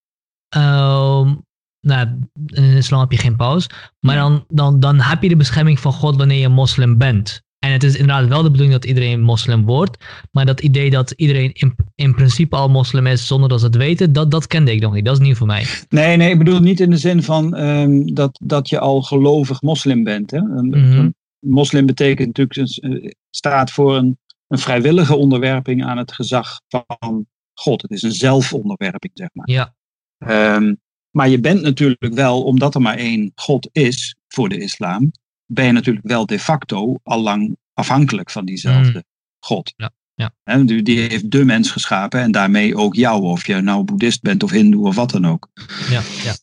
uh, 0.56 1.32
nou, 1.80 2.08
in 2.46 2.72
de 2.72 2.78
islam 2.78 3.00
heb 3.00 3.12
je 3.12 3.18
geen 3.18 3.36
paus. 3.36 3.68
Maar 4.00 4.16
dan, 4.16 4.46
dan, 4.48 4.80
dan 4.80 5.00
heb 5.00 5.24
je 5.24 5.30
de 5.30 5.36
bescherming 5.36 5.80
van 5.80 5.94
God 5.94 6.16
wanneer 6.16 6.40
je 6.40 6.50
moslim 6.50 6.98
bent. 6.98 7.44
En 7.66 7.72
het 7.72 7.84
is 7.84 7.96
inderdaad 7.96 8.28
wel 8.28 8.44
de 8.44 8.52
bedoeling 8.52 8.74
dat 8.82 8.86
iedereen 8.86 9.22
moslim 9.22 9.66
wordt. 9.66 10.04
Maar 10.32 10.46
dat 10.46 10.62
idee 10.62 10.90
dat 10.90 11.12
iedereen 11.12 11.52
in, 11.54 11.76
in 11.96 12.16
principe 12.16 12.56
al 12.56 12.70
moslim 12.70 13.08
is 13.08 13.28
zonder 13.28 13.50
dat 13.50 13.60
ze 13.60 13.66
het 13.66 13.76
weten, 13.76 14.14
dat, 14.14 14.32
dat 14.32 14.48
kende 14.48 14.72
ik 14.72 14.82
nog 14.82 14.94
niet. 14.94 15.06
Dat 15.06 15.14
is 15.14 15.20
nieuw 15.26 15.36
voor 15.36 15.48
mij. 15.48 15.66
Nee, 15.90 16.18
nee, 16.18 16.32
ik 16.32 16.38
bedoel 16.38 16.60
niet 16.60 16.80
in 16.80 16.90
de 16.90 16.98
zin 16.98 17.24
van 17.24 17.58
um, 17.60 18.14
dat, 18.14 18.40
dat 18.44 18.70
je 18.70 18.80
al 18.80 19.02
gelovig 19.02 19.62
moslim 19.62 20.04
bent. 20.04 20.32
Hè? 20.32 20.38
Een, 20.38 20.68
Mhm. 20.68 20.98
een 20.98 21.16
moslim 21.40 21.86
betekent 21.86 22.38
natuurlijk, 22.38 22.76
een- 22.84 23.16
staat 23.30 23.72
voor 23.72 23.96
een, 23.98 24.18
een 24.48 24.58
vrijwillige 24.60 25.16
onderwerping 25.16 25.86
aan 25.86 25.98
het 25.98 26.12
gezag 26.12 26.62
van 26.68 27.26
God. 27.54 27.82
Het 27.82 27.92
is 27.92 28.02
een 28.02 28.12
zelfonderwerping, 28.14 29.12
zeg 29.16 29.30
maar. 29.34 29.50
Ja, 29.50 29.76
Ehm, 30.18 30.74
maar 31.10 31.30
je 31.30 31.40
bent 31.40 31.62
natuurlijk 31.62 32.14
wel, 32.14 32.44
omdat 32.44 32.76
er 32.76 32.82
maar 32.82 32.98
één 32.98 33.32
God 33.36 33.70
is 33.72 34.16
voor 34.28 34.50
de 34.50 34.58
islam, 34.62 35.12
ben 35.54 35.66
je 35.66 35.72
natuurlijk 35.72 36.08
wel 36.08 36.26
de 36.26 36.40
facto 36.40 37.00
al 37.04 37.22
lang 37.22 37.58
afhankelijk 37.74 38.32
van 38.32 38.46
diezelfde 38.46 39.04
God. 39.40 39.74
Ja, 39.76 39.92
ja. 40.14 40.58
Die, 40.64 41.00
heeft 41.00 41.32
de 41.32 41.46
mens 41.46 41.72
geschapen 41.72 42.22
en 42.22 42.32
daarmee 42.32 42.76
ook 42.76 42.96
jou, 42.96 43.22
of 43.24 43.48
je 43.48 43.62
nou 43.62 43.84
boeddhist 43.84 44.22
bent 44.22 44.44
of 44.44 44.52
hindoe 44.52 44.88
of 44.88 44.96
wat 44.96 45.12
dan 45.12 45.28
ook. 45.28 45.50
ja, 45.90 46.02
ja. 46.24 46.36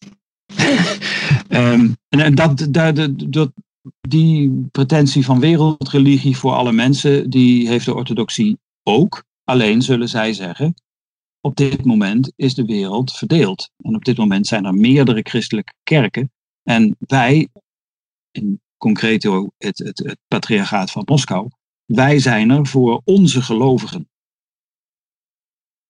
Ehm, 1.48 1.92
en 2.08 2.20
en 2.20 2.34
dat, 2.34 2.66
dat, 2.70 2.96
dat, 2.96 3.32
dat- 3.32 3.52
die 4.08 4.66
pretentie 4.70 5.24
van 5.24 5.40
wereldreligie 5.40 6.36
voor 6.36 6.52
alle 6.52 6.72
mensen, 6.72 7.30
die 7.30 7.68
heeft 7.68 7.84
de 7.84 7.94
orthodoxie 7.94 8.58
ook. 8.82 9.24
Alleen 9.44 9.82
zullen 9.82 10.08
zij 10.08 10.32
zeggen, 10.32 10.74
op 11.40 11.56
dit 11.56 11.84
moment 11.84 12.32
is 12.36 12.54
de 12.54 12.64
wereld 12.64 13.12
verdeeld. 13.12 13.70
En 13.76 13.94
op 13.94 14.04
dit 14.04 14.16
moment 14.16 14.46
zijn 14.46 14.64
er 14.64 14.74
meerdere 14.74 15.20
christelijke 15.22 15.72
kerken. 15.82 16.32
En 16.62 16.96
wij, 16.98 17.48
in 18.30 18.60
concreto 18.78 19.50
het, 19.58 19.78
het, 19.78 19.98
het 19.98 20.18
patriarchaat 20.28 20.90
van 20.90 21.02
Moskou, 21.06 21.48
wij 21.84 22.18
zijn 22.18 22.50
er 22.50 22.66
voor 22.66 23.00
onze 23.04 23.42
gelovigen. 23.42 24.08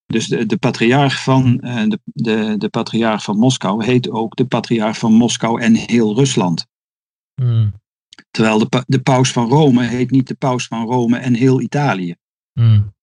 Dus 0.07 0.27
de, 0.27 0.47
de, 0.47 0.57
patriarch 0.57 1.23
van, 1.23 1.61
eh, 1.61 1.89
de, 1.89 2.01
de, 2.05 2.55
de 2.59 2.69
patriarch 2.69 3.23
van 3.23 3.39
Moskou 3.39 3.85
heet 3.85 4.11
ook 4.11 4.37
de 4.37 4.47
patriarch 4.47 4.99
van 4.99 5.13
Moskou 5.13 5.61
en 5.61 5.75
heel 5.75 6.15
Rusland. 6.15 6.67
Hmm, 7.35 7.73
Terwijl 8.31 8.59
de, 8.59 8.85
de 8.87 9.01
paus 9.01 9.33
van 9.33 9.49
Rome 9.49 9.87
heet 9.87 10.11
niet 10.11 10.29
de 10.29 10.35
paus 10.35 10.67
van 10.67 10.87
Rome 10.87 11.19
en 11.19 11.35
heel 11.35 11.61
Italië. 11.61 12.15
hmm. 12.53 12.95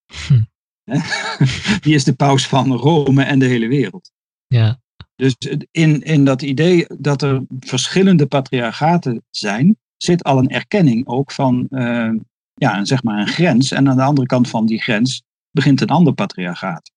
Die 1.81 1.93
is 1.93 2.03
de 2.03 2.15
paus 2.15 2.47
van 2.47 2.71
Rome 2.73 3.23
en 3.23 3.39
de 3.39 3.45
hele 3.45 3.67
wereld. 3.67 4.11
Ja, 4.47 4.81
Dus 5.15 5.35
in, 5.71 6.01
in 6.01 6.25
dat 6.25 6.41
idee 6.41 6.85
dat 6.97 7.21
er 7.21 7.43
verschillende 7.59 8.25
patriarchaten 8.25 9.23
zijn, 9.29 9.77
zit 9.97 10.23
al 10.23 10.37
een 10.37 10.49
erkenning 10.49 11.07
ook 11.07 11.31
van 11.31 11.67
eh, 11.67 12.11
ja, 12.53 12.85
zeg 12.85 13.03
maar 13.03 13.19
een 13.19 13.27
grens. 13.27 13.71
En 13.71 13.89
aan 13.89 13.97
de 13.97 14.03
andere 14.03 14.27
kant 14.27 14.49
van 14.49 14.65
die 14.65 14.81
grens 14.81 15.23
begint 15.51 15.81
een 15.81 15.87
ander 15.87 16.13
patriarchaat. 16.13 16.91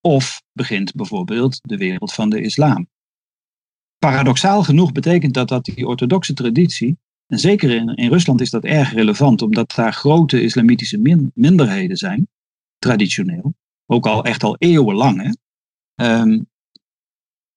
Of 0.00 0.42
begint 0.52 0.94
bijvoorbeeld 0.94 1.58
de 1.62 1.76
wereld 1.76 2.12
van 2.12 2.30
de 2.30 2.40
islam. 2.40 2.88
Paradoxaal 3.98 4.62
genoeg 4.62 4.92
betekent 4.92 5.34
dat 5.34 5.48
dat 5.48 5.64
die 5.64 5.86
orthodoxe 5.86 6.34
traditie, 6.34 6.98
en 7.26 7.38
zeker 7.38 7.70
in, 7.70 7.94
in 7.94 8.08
Rusland 8.08 8.40
is 8.40 8.50
dat 8.50 8.64
erg 8.64 8.92
relevant, 8.92 9.42
omdat 9.42 9.74
daar 9.74 9.92
grote 9.92 10.42
islamitische 10.42 10.98
min- 10.98 11.30
minderheden 11.34 11.96
zijn, 11.96 12.28
traditioneel, 12.78 13.54
ook 13.86 14.06
al 14.06 14.24
echt 14.24 14.42
al 14.42 14.56
eeuwenlang. 14.58 15.22
Hè? 15.22 15.30
Ehm, 15.94 16.40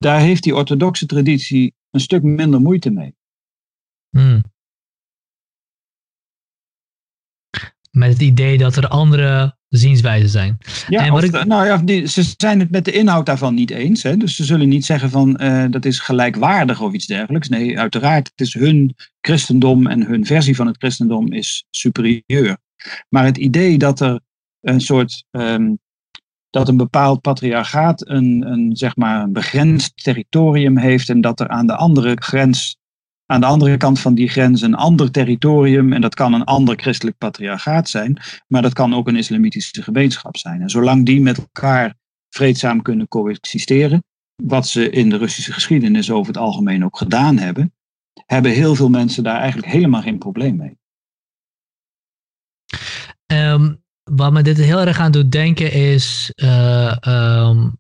daar 0.04 0.20
heeft 0.20 0.44
die 0.44 0.56
orthodoxe 0.56 1.06
traditie 1.06 1.74
een 1.92 2.00
stuk 2.00 2.24
minder 2.24 2.62
moeite 2.62 2.90
mee. 2.90 3.16
hmm. 4.10 4.44
Met 7.92 8.10
het 8.10 8.22
idee 8.22 8.58
dat 8.58 8.76
er 8.76 8.88
andere 8.88 9.58
zienswijzen 9.68 10.30
zijn. 10.30 10.58
Ja, 10.88 11.06
En 11.06 11.12
wat 11.12 11.24
of, 11.24 11.30
ik- 11.34 11.46
nou 11.46 11.66
ja, 11.66 11.78
die, 11.78 12.08
ze 12.08 12.34
zijn 12.38 12.60
het 12.60 12.72
met 12.72 12.86
de 12.86 12.92
inhoud 12.92 13.26
daarvan 13.26 13.54
niet 13.54 13.70
eens. 13.72 14.04
Hè? 14.04 14.18
Dus 14.18 14.36
ze 14.36 14.44
zullen 14.44 14.70
niet 14.70 14.86
zeggen 14.86 15.10
van 15.10 15.38
eh, 15.38 15.66
dat 15.70 15.86
is 15.86 16.00
gelijkwaardig 16.00 16.82
of 16.82 16.94
iets 16.94 17.06
dergelijks. 17.06 17.50
Nee, 17.50 17.80
uiteraard, 17.80 18.28
het 18.28 18.42
is 18.42 18.54
hun 18.54 18.96
christendom 19.22 19.88
en 19.88 20.06
hun 20.06 20.26
versie 20.26 20.56
van 20.56 20.68
het 20.68 20.78
christendom 20.78 21.32
is 21.34 21.66
superieur. 21.70 22.58
Maar 23.10 23.26
het 23.26 23.38
idee 23.38 23.78
dat 23.78 24.00
er 24.00 24.20
een 24.62 24.82
soort, 24.82 25.26
ehm, 25.32 25.74
dat 26.54 26.68
een 26.68 26.78
bepaald 26.78 27.22
patriarchaat 27.22 28.08
een, 28.10 28.44
een, 28.52 28.76
zeg 28.76 28.96
maar 28.96 29.24
een 29.24 29.34
begrensd 29.34 30.04
territorium 30.04 30.78
heeft 30.78 31.10
en 31.10 31.22
dat 31.22 31.40
er 31.40 31.48
aan 31.48 31.68
de 31.68 31.76
andere 31.76 32.16
grens, 32.20 32.78
aan 33.26 33.40
de 33.40 33.46
andere 33.46 33.78
kant 33.78 34.00
van 34.00 34.14
die 34.14 34.30
grens 34.30 34.62
een 34.62 34.76
ander 34.76 35.12
territorium, 35.12 35.94
en 35.94 36.02
dat 36.02 36.16
kan 36.16 36.34
een 36.34 36.44
ander 36.44 36.76
christelijk 36.76 37.18
patriarchaat 37.18 37.90
zijn, 37.90 38.18
maar 38.48 38.62
dat 38.62 38.74
kan 38.74 38.94
ook 38.94 39.08
een 39.08 39.16
islamitische 39.16 39.82
gemeenschap 39.82 40.38
zijn. 40.38 40.62
En 40.62 40.70
zolang 40.70 41.06
die 41.06 41.22
met 41.22 41.38
elkaar 41.38 41.96
vreedzaam 42.30 42.82
kunnen 42.82 43.08
coexisteren, 43.08 44.04
wat 44.44 44.68
ze 44.68 44.90
in 44.90 45.10
de 45.10 45.18
Russische 45.18 45.54
geschiedenis 45.54 46.12
over 46.12 46.28
het 46.28 46.42
algemeen 46.42 46.86
ook 46.86 46.98
gedaan 46.98 47.38
hebben, 47.38 47.74
hebben 48.26 48.52
heel 48.52 48.76
veel 48.76 48.90
mensen 48.90 49.24
daar 49.24 49.40
eigenlijk 49.40 49.72
helemaal 49.72 50.02
geen 50.02 50.18
probleem 50.18 50.56
mee. 50.56 50.78
Ehm, 53.26 53.74
wat 54.16 54.32
me 54.32 54.42
dit 54.42 54.58
heel 54.58 54.80
erg 54.80 55.00
aan 55.00 55.12
doet 55.12 55.32
denken 55.32 55.72
is 55.72 56.32
uh, 56.36 56.96
um, 57.08 57.80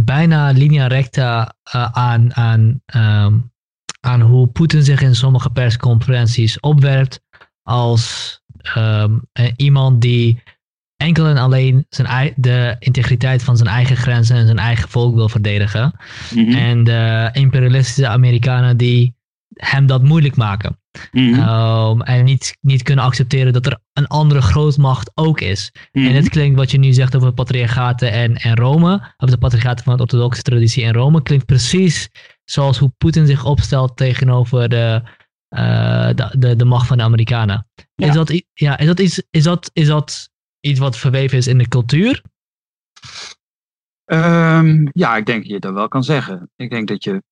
bijna 0.00 0.50
linea 0.50 0.86
recta 0.86 1.54
uh, 1.74 1.88
aan, 1.92 2.34
aan, 2.34 2.82
um, 2.96 3.52
aan 4.00 4.20
hoe 4.20 4.46
Poetin 4.46 4.82
zich 4.82 5.00
in 5.00 5.14
sommige 5.14 5.50
persconferenties 5.50 6.60
opwerpt 6.60 7.20
als 7.62 8.40
um, 8.76 9.22
iemand 9.56 10.00
die 10.00 10.42
enkel 10.96 11.26
en 11.26 11.36
alleen 11.36 11.86
zijn, 11.88 12.32
de 12.36 12.76
integriteit 12.78 13.42
van 13.42 13.56
zijn 13.56 13.68
eigen 13.68 13.96
grenzen 13.96 14.36
en 14.36 14.46
zijn 14.46 14.58
eigen 14.58 14.88
volk 14.88 15.14
wil 15.14 15.28
verdedigen. 15.28 15.92
Mm 16.34 16.44
-hmm. 16.44 16.54
En 16.54 16.84
de 16.84 17.28
imperialistische 17.32 18.08
Amerikanen 18.08 18.76
die 18.76 19.14
hem 19.54 19.86
dat 19.86 20.02
moeilijk 20.02 20.36
maken. 20.36 20.78
Mm 21.12 21.34
-hmm. 21.34 21.48
um, 21.48 22.02
en 22.02 22.24
niet, 22.24 22.56
niet 22.60 22.82
kunnen 22.82 23.04
accepteren 23.04 23.52
dat 23.52 23.66
er 23.66 23.78
een 23.92 24.06
andere 24.06 24.42
grootmacht 24.42 25.10
ook 25.14 25.40
is. 25.40 25.72
Mm 25.74 26.02
-hmm. 26.02 26.10
En 26.10 26.16
het 26.16 26.28
klinkt 26.28 26.56
wat 26.56 26.70
je 26.70 26.78
nu 26.78 26.92
zegt 26.92 27.16
over 27.16 27.32
patriarchaten 27.32 28.12
en, 28.12 28.36
en 28.36 28.56
Rome, 28.56 29.14
of 29.16 29.30
de 29.30 29.38
patriarchaten 29.38 29.84
van 29.84 29.96
de 29.96 30.02
orthodoxe 30.02 30.42
traditie 30.42 30.82
in 30.82 30.92
Rome, 30.92 31.22
klinkt 31.22 31.46
precies 31.46 32.08
zoals 32.44 32.78
hoe 32.78 32.92
Poetin 32.98 33.26
zich 33.26 33.44
opstelt 33.44 33.96
tegenover 33.96 34.68
de, 34.68 35.02
uh, 35.56 36.08
de, 36.14 36.34
de, 36.38 36.56
de, 36.56 36.64
macht 36.64 36.86
van 36.86 36.96
de 36.96 37.02
Amerikanen. 37.02 37.68
Ja. 37.94 38.06
Is, 38.06 38.14
dat, 38.14 38.42
ja, 38.52 38.78
is, 38.78 38.86
dat 38.86 39.00
iets, 39.00 39.22
is, 39.30 39.42
dat, 39.42 39.70
is 39.72 39.86
dat 39.86 40.30
iets 40.60 40.78
wat 40.78 40.98
verweven 40.98 41.38
is 41.38 41.46
in 41.46 41.58
de 41.58 41.68
cultuur? 41.68 42.22
Um, 44.04 44.88
ja, 44.92 45.16
ik 45.16 45.26
denk 45.26 45.42
dat 45.42 45.50
je 45.50 45.60
dat 45.60 45.72
wel 45.72 45.88
kan 45.88 46.04
zeggen. 46.04 46.50
Ik 46.56 46.70
denk 46.70 46.88
dat 46.88 47.04
je 47.04 47.22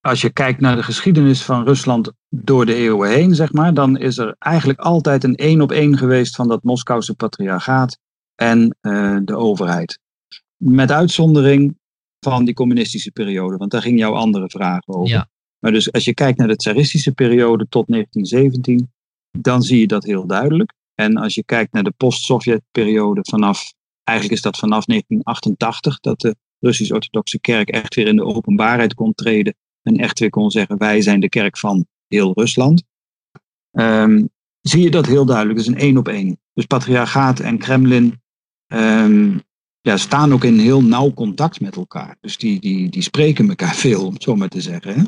als 0.00 0.20
je 0.20 0.30
kijkt 0.30 0.60
naar 0.60 0.76
de 0.76 0.82
geschiedenis 0.82 1.42
van 1.42 1.64
Rusland 1.64 2.12
door 2.28 2.66
de 2.66 2.74
eeuwen 2.74 3.10
heen, 3.10 3.34
zeg 3.34 3.52
maar, 3.52 3.74
dan 3.74 3.96
is 3.96 4.18
er 4.18 4.36
eigenlijk 4.38 4.78
altijd 4.78 5.24
een 5.24 5.36
één 5.36 5.60
op 5.60 5.72
één 5.72 5.98
geweest 5.98 6.36
van 6.36 6.48
dat 6.48 6.62
Moskouse 6.62 7.14
patriarchaat 7.14 7.98
en 8.34 8.76
uh, 8.80 9.18
de 9.24 9.36
overheid. 9.36 9.98
Met 10.56 10.90
uitzondering 10.90 11.78
van 12.20 12.44
die 12.44 12.54
communistische 12.54 13.10
periode, 13.10 13.56
want 13.56 13.70
daar 13.70 13.82
ging 13.82 13.98
jouw 13.98 14.14
andere 14.14 14.48
vraag 14.50 14.80
over. 14.86 15.08
Ja. 15.08 15.28
Maar 15.58 15.72
dus 15.72 15.92
als 15.92 16.04
je 16.04 16.14
kijkt 16.14 16.38
naar 16.38 16.48
de 16.48 16.56
tsaristische 16.56 17.12
periode 17.12 17.66
tot 17.68 17.86
1917, 17.86 18.92
dan 19.38 19.62
zie 19.62 19.80
je 19.80 19.86
dat 19.86 20.04
heel 20.04 20.26
duidelijk. 20.26 20.72
En 20.94 21.16
als 21.16 21.34
je 21.34 21.44
kijkt 21.44 21.72
naar 21.72 21.82
de 21.82 21.94
post-Sovjet-periode 21.96 23.20
vanaf, 23.22 23.72
eigenlijk 24.04 24.38
is 24.38 24.44
dat 24.44 24.58
vanaf 24.58 24.84
1988, 24.84 26.00
dat 26.00 26.20
de 26.20 26.36
Russisch-Orthodoxe 26.58 27.40
Kerk 27.40 27.68
echt 27.68 27.94
weer 27.94 28.06
in 28.06 28.16
de 28.16 28.24
openbaarheid 28.24 28.94
kon 28.94 29.14
treden 29.14 29.54
en 29.88 29.96
echt 29.96 30.18
weer 30.18 30.30
kon 30.30 30.50
zeggen: 30.50 30.78
wij 30.78 31.00
zijn 31.00 31.20
de 31.20 31.28
kerk 31.28 31.58
van 31.58 31.86
heel 32.06 32.32
Rusland. 32.34 32.82
Um, 33.72 34.28
zie 34.60 34.82
je 34.82 34.90
dat 34.90 35.06
heel 35.06 35.24
duidelijk. 35.24 35.58
Dat 35.58 35.66
is 35.66 35.74
een 35.74 35.80
één 35.80 35.96
op 35.96 36.08
één. 36.08 36.38
Dus 36.52 36.64
patriarchaat 36.64 37.40
en 37.40 37.58
Kremlin 37.58 38.20
um, 38.66 39.42
ja, 39.80 39.96
staan 39.96 40.32
ook 40.32 40.44
in 40.44 40.58
heel 40.58 40.82
nauw 40.82 41.12
contact 41.12 41.60
met 41.60 41.76
elkaar. 41.76 42.16
Dus 42.20 42.36
die, 42.36 42.60
die, 42.60 42.88
die 42.88 43.02
spreken 43.02 43.48
elkaar 43.48 43.74
veel, 43.84 44.06
om 44.06 44.12
het 44.12 44.22
zo 44.22 44.36
maar 44.36 44.48
te 44.48 44.60
zeggen. 44.60 44.94
Hè? 44.94 45.02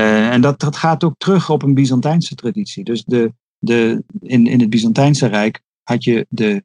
Uh, 0.00 0.32
en 0.32 0.40
dat, 0.40 0.60
dat 0.60 0.76
gaat 0.76 1.04
ook 1.04 1.14
terug 1.18 1.50
op 1.50 1.62
een 1.62 1.74
Byzantijnse 1.74 2.34
traditie. 2.34 2.84
Dus 2.84 3.04
de, 3.04 3.32
de, 3.58 4.04
in, 4.20 4.46
in 4.46 4.60
het 4.60 4.70
Byzantijnse 4.70 5.26
Rijk 5.26 5.60
had 5.82 6.04
je 6.04 6.26
de 6.28 6.64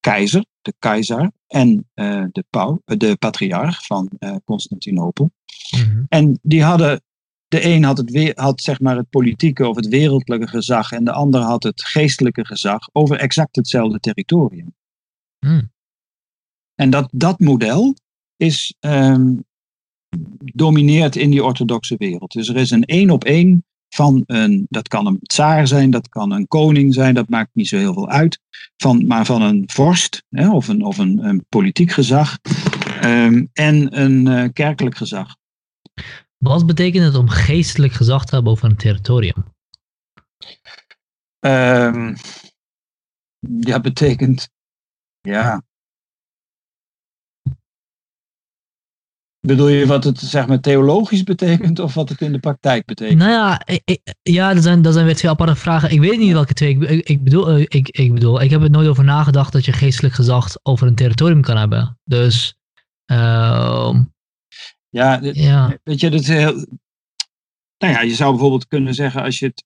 keizer, 0.00 0.44
de 0.60 0.74
keizer 0.78 1.30
en 1.48 1.88
uh, 1.94 2.24
de, 2.32 2.44
pau, 2.50 2.80
de 2.84 3.16
patriarch 3.16 3.86
van 3.86 4.10
uh, 4.18 4.34
Constantinopel. 4.44 5.30
Mm-hmm. 5.76 6.06
En 6.08 6.38
die 6.42 6.62
hadden, 6.62 7.02
de 7.48 7.64
een 7.64 7.84
had, 7.84 7.98
het, 7.98 8.10
weer, 8.10 8.32
had 8.34 8.60
zeg 8.60 8.80
maar 8.80 8.96
het 8.96 9.10
politieke 9.10 9.68
of 9.68 9.76
het 9.76 9.88
wereldlijke 9.88 10.48
gezag 10.48 10.92
en 10.92 11.04
de 11.04 11.12
ander 11.12 11.40
had 11.40 11.62
het 11.62 11.84
geestelijke 11.84 12.46
gezag 12.46 12.88
over 12.92 13.16
exact 13.16 13.56
hetzelfde 13.56 14.00
territorium. 14.00 14.74
Mm. 15.46 15.70
En 16.74 16.90
dat, 16.90 17.08
dat 17.12 17.38
model 17.40 17.94
is, 18.36 18.74
um, 18.80 19.44
domineert 20.38 21.16
in 21.16 21.30
die 21.30 21.44
orthodoxe 21.44 21.96
wereld. 21.96 22.32
Dus 22.32 22.48
er 22.48 22.56
is 22.56 22.70
een 22.70 22.84
één 22.84 23.10
op 23.10 23.24
één 23.24 23.64
van 23.88 24.22
een, 24.26 24.66
dat 24.68 24.88
kan 24.88 25.06
een 25.06 25.18
tsaar 25.22 25.66
zijn, 25.66 25.90
dat 25.90 26.08
kan 26.08 26.32
een 26.32 26.46
koning 26.46 26.94
zijn, 26.94 27.14
dat 27.14 27.28
maakt 27.28 27.50
niet 27.52 27.68
zo 27.68 27.76
heel 27.76 27.92
veel 27.92 28.08
uit, 28.08 28.40
van, 28.76 29.06
maar 29.06 29.24
van 29.24 29.42
een 29.42 29.62
vorst 29.66 30.24
hè, 30.28 30.50
of, 30.50 30.68
een, 30.68 30.84
of 30.84 30.98
een, 30.98 31.24
een 31.24 31.44
politiek 31.48 31.90
gezag 31.90 32.38
um, 33.04 33.48
en 33.52 34.00
een 34.00 34.26
uh, 34.26 34.48
kerkelijk 34.52 34.96
gezag. 34.96 35.36
Wat 36.36 36.66
betekent 36.66 37.04
het 37.04 37.14
om 37.14 37.28
geestelijk 37.28 37.92
gezag 37.92 38.24
te 38.24 38.34
hebben 38.34 38.52
over 38.52 38.70
een 38.70 38.76
territorium? 38.76 39.44
Um, 41.40 42.16
ja, 43.60 43.80
betekent, 43.80 44.50
ja, 45.20 45.62
Bedoel 49.48 49.68
je 49.68 49.86
wat 49.86 50.04
het 50.04 50.18
zeg 50.18 50.46
maar 50.46 50.60
theologisch 50.60 51.22
betekent 51.22 51.78
of 51.78 51.94
wat 51.94 52.08
het 52.08 52.20
in 52.20 52.32
de 52.32 52.38
praktijk 52.38 52.84
betekent? 52.84 53.18
Nou 53.18 53.30
ja, 53.30 53.62
ik, 53.84 54.00
ja 54.22 54.54
dat, 54.54 54.62
zijn, 54.62 54.82
dat 54.82 54.92
zijn 54.92 55.06
weer 55.06 55.16
twee 55.16 55.30
aparte 55.30 55.56
vragen. 55.56 55.90
Ik 55.90 56.00
weet 56.00 56.18
niet 56.18 56.32
welke 56.32 56.54
twee. 56.54 56.78
Ik, 56.78 57.08
ik, 57.08 57.24
bedoel, 57.24 57.48
eh, 57.48 57.60
ik, 57.60 57.88
ik 57.88 58.12
bedoel, 58.12 58.40
ik 58.40 58.50
heb 58.50 58.62
er 58.62 58.70
nooit 58.70 58.88
over 58.88 59.04
nagedacht 59.04 59.52
dat 59.52 59.64
je 59.64 59.72
geestelijk 59.72 60.14
gezag 60.14 60.56
over 60.62 60.86
een 60.86 60.94
territorium 60.94 61.42
kan 61.42 61.56
hebben. 61.56 61.98
Dus. 62.04 62.56
Uh, 63.12 64.00
ja, 64.88 65.16
dit, 65.16 65.36
ja, 65.36 65.78
weet 65.82 66.00
je, 66.00 66.10
dat 66.10 66.20
is 66.20 66.28
heel. 66.28 66.66
Nou 67.78 67.92
ja, 67.92 68.00
je 68.00 68.14
zou 68.14 68.30
bijvoorbeeld 68.30 68.66
kunnen 68.66 68.94
zeggen 68.94 69.22
als 69.22 69.38
je 69.38 69.46
het 69.46 69.64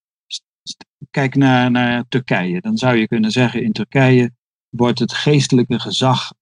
kijkt 1.10 1.36
naar, 1.36 1.70
naar 1.70 2.04
Turkije, 2.08 2.60
dan 2.60 2.76
zou 2.76 2.96
je 2.96 3.08
kunnen 3.08 3.30
zeggen 3.30 3.62
in 3.62 3.72
Turkije 3.72 4.32
wordt 4.68 4.98
het 4.98 5.12
geestelijke 5.12 5.78
gezag 5.78 6.32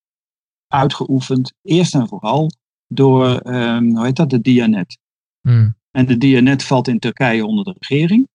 uitgeoefend, 0.67 1.53
eerst 1.63 1.95
en 1.95 2.09
vooral 2.09 2.51
door, 2.93 3.47
um, 3.47 3.97
hoe 3.97 4.05
heet 4.05 4.17
dat, 4.17 4.31
de 4.31 4.41
Dianet. 4.41 4.99
Hmm. 5.41 5.75
En 5.91 6.07
de 6.07 6.17
Dianet 6.17 6.65
valt 6.65 6.89
in 6.89 6.99
Turkije 6.99 7.47
onder 7.47 7.65
de 7.65 7.75
regering. 7.79 8.29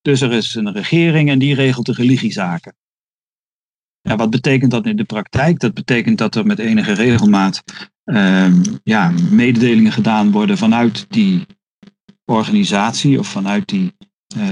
Dus 0.00 0.20
er 0.20 0.32
is 0.32 0.54
een 0.54 0.72
regering 0.72 1.30
en 1.30 1.38
die 1.38 1.54
regelt 1.54 1.86
de 1.86 1.92
religiezaken. 1.92 2.76
Ja, 4.00 4.16
wat 4.16 4.30
betekent 4.30 4.70
dat 4.70 4.86
in 4.86 4.96
de 4.96 5.04
praktijk? 5.04 5.58
Dat 5.58 5.74
betekent 5.74 6.18
dat 6.18 6.34
er 6.34 6.46
met 6.46 6.58
enige 6.58 6.92
regelmaat 6.92 7.62
um, 8.04 8.62
ja, 8.82 9.12
mededelingen 9.30 9.92
gedaan 9.92 10.30
worden 10.30 10.58
vanuit 10.58 11.06
die 11.08 11.46
organisatie 12.24 13.18
of 13.18 13.28
vanuit 13.28 13.68
die 13.68 13.96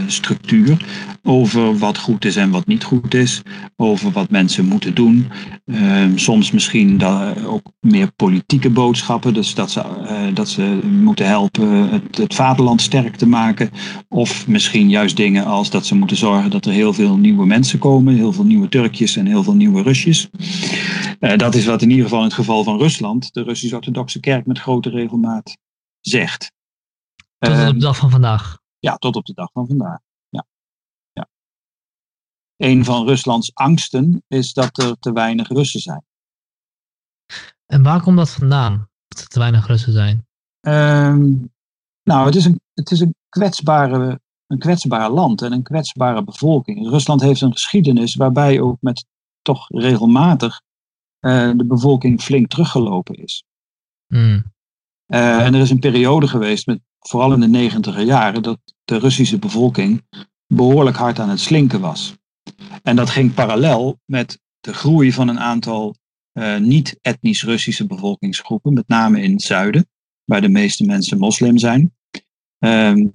structuur 0.06 0.84
over 1.22 1.78
wat 1.78 1.98
goed 1.98 2.24
is 2.24 2.36
en 2.36 2.50
wat 2.50 2.66
niet 2.66 2.84
goed 2.84 3.14
is, 3.14 3.42
over 3.76 4.10
wat 4.10 4.30
mensen 4.30 4.64
moeten 4.64 4.94
doen. 4.94 5.30
Uh, 5.64 6.04
soms 6.14 6.50
misschien 6.50 6.98
da- 6.98 7.34
ook 7.44 7.72
meer 7.80 8.12
politieke 8.12 8.70
boodschappen, 8.70 9.34
dus 9.34 9.54
dat 9.54 9.70
ze, 9.70 9.80
uh, 9.80 10.34
dat 10.34 10.48
ze 10.48 10.78
moeten 11.02 11.26
helpen 11.26 11.88
het, 11.88 12.16
het 12.16 12.34
vaderland 12.34 12.80
sterk 12.80 13.16
te 13.16 13.26
maken. 13.26 13.70
Of 14.08 14.46
misschien 14.46 14.88
juist 14.88 15.16
dingen 15.16 15.44
als 15.44 15.70
dat 15.70 15.86
ze 15.86 15.94
moeten 15.94 16.16
zorgen 16.16 16.50
dat 16.50 16.66
er 16.66 16.72
heel 16.72 16.92
veel 16.92 17.16
nieuwe 17.16 17.46
mensen 17.46 17.78
komen, 17.78 18.14
heel 18.14 18.32
veel 18.32 18.44
nieuwe 18.44 18.68
Turkjes 18.68 19.16
en 19.16 19.26
heel 19.26 19.42
veel 19.42 19.56
nieuwe 19.56 19.82
Rusjes. 19.82 20.28
dat 21.36 21.54
is 21.54 21.64
wat 21.66 21.82
in 21.82 21.90
ieder 21.90 22.04
geval 22.04 22.20
in 22.20 22.26
het 22.26 22.34
geval 22.34 22.64
van 22.64 22.78
Rusland 22.78 23.32
de 23.32 23.42
Russisch-Orthodoxe 23.42 24.20
Kerk 24.20 24.46
met 24.46 24.58
grote 24.58 24.90
regelmaat 24.90 25.56
zegt. 26.00 26.52
Tot 27.38 27.52
op 27.52 27.74
de 27.74 27.76
dag 27.76 27.96
van 27.96 28.10
vandaag. 28.10 28.64
Ja, 28.78 28.96
tot 28.96 29.16
op 29.16 29.24
de 29.24 29.34
dag 29.34 29.50
van 29.52 29.66
vandaag. 29.66 29.98
Ja. 30.28 30.46
Ja. 31.12 31.28
Een 32.56 32.84
van 32.84 33.06
Ruslands 33.06 33.54
angsten 33.54 34.24
is 34.28 34.52
dat 34.52 34.78
er 34.78 34.98
te 34.98 35.12
weinig 35.12 35.48
Russen 35.48 35.80
zijn. 35.80 36.04
En 37.66 37.82
waar 37.82 38.02
komt 38.02 38.16
dat 38.16 38.30
vandaan? 38.30 38.88
Dat 39.08 39.20
er 39.20 39.28
te 39.28 39.38
weinig 39.38 39.66
Russen 39.66 39.92
zijn? 39.92 40.26
Um, 40.60 41.52
nou, 42.02 42.26
het 42.26 42.34
is, 42.34 42.44
een, 42.44 42.60
het 42.74 42.90
is 42.90 43.00
een, 43.00 43.14
kwetsbare, 43.28 44.20
een 44.46 44.58
kwetsbaar 44.58 45.10
land 45.10 45.42
en 45.42 45.52
een 45.52 45.62
kwetsbare 45.62 46.24
bevolking. 46.24 46.88
Rusland 46.88 47.20
heeft 47.20 47.40
een 47.40 47.52
geschiedenis 47.52 48.14
waarbij 48.14 48.60
ook 48.60 48.76
met 48.80 49.06
toch 49.42 49.68
regelmatig 49.68 50.60
uh, 51.20 51.50
de 51.56 51.64
bevolking 51.64 52.22
flink 52.22 52.50
teruggelopen 52.50 53.14
is. 53.14 53.44
Mm. 54.06 54.54
Uh, 55.06 55.44
en 55.46 55.54
er 55.54 55.60
is 55.60 55.70
een 55.70 55.78
periode 55.78 56.28
geweest 56.28 56.66
met 56.66 56.80
vooral 57.08 57.32
in 57.32 57.40
de 57.40 57.48
negentiger 57.48 58.02
jaren, 58.02 58.42
dat 58.42 58.58
de 58.84 58.98
Russische 58.98 59.38
bevolking 59.38 60.02
behoorlijk 60.46 60.96
hard 60.96 61.18
aan 61.18 61.28
het 61.28 61.40
slinken 61.40 61.80
was. 61.80 62.14
En 62.82 62.96
dat 62.96 63.10
ging 63.10 63.34
parallel 63.34 64.00
met 64.04 64.40
de 64.60 64.74
groei 64.74 65.12
van 65.12 65.28
een 65.28 65.40
aantal 65.40 65.96
uh, 66.32 66.56
niet-etnisch 66.56 67.42
Russische 67.42 67.86
bevolkingsgroepen, 67.86 68.72
met 68.72 68.88
name 68.88 69.22
in 69.22 69.32
het 69.32 69.42
zuiden, 69.42 69.88
waar 70.24 70.40
de 70.40 70.48
meeste 70.48 70.84
mensen 70.84 71.18
moslim 71.18 71.58
zijn. 71.58 71.94
Um, 72.58 73.10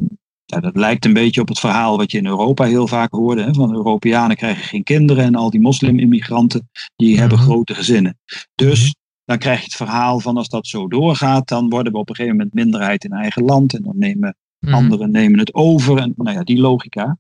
ja, 0.45 0.59
dat 0.59 0.75
lijkt 0.75 1.05
een 1.05 1.13
beetje 1.13 1.41
op 1.41 1.47
het 1.47 1.59
verhaal 1.59 1.97
wat 1.97 2.11
je 2.11 2.17
in 2.17 2.25
Europa 2.25 2.65
heel 2.65 2.87
vaak 2.87 3.11
hoorde. 3.11 3.43
Hè, 3.43 3.53
van 3.53 3.73
Europeanen 3.73 4.35
krijgen 4.35 4.63
geen 4.63 4.83
kinderen 4.83 5.23
en 5.23 5.35
al 5.35 5.49
die 5.49 5.61
moslim-immigranten 5.61 6.69
die 6.95 7.19
hebben 7.19 7.37
mhm. 7.37 7.47
grote 7.47 7.75
gezinnen. 7.75 8.19
Dus 8.55 8.79
mhm 8.79 9.00
dan 9.25 9.37
krijg 9.37 9.57
je 9.57 9.63
het 9.63 9.75
verhaal 9.75 10.19
van 10.19 10.37
als 10.37 10.49
dat 10.49 10.67
zo 10.67 10.87
doorgaat, 10.87 11.47
dan 11.47 11.69
worden 11.69 11.93
we 11.93 11.99
op 11.99 12.09
een 12.09 12.15
gegeven 12.15 12.37
moment 12.37 12.55
minderheid 12.55 13.03
in 13.03 13.11
eigen 13.11 13.43
land 13.43 13.73
en 13.73 13.81
dan 13.81 13.97
nemen 13.97 14.35
mm. 14.59 14.73
anderen 14.73 15.11
nemen 15.11 15.39
het 15.39 15.53
over. 15.53 15.97
En 15.97 16.13
nou 16.15 16.37
ja, 16.37 16.43
die 16.43 16.59
logica. 16.59 17.17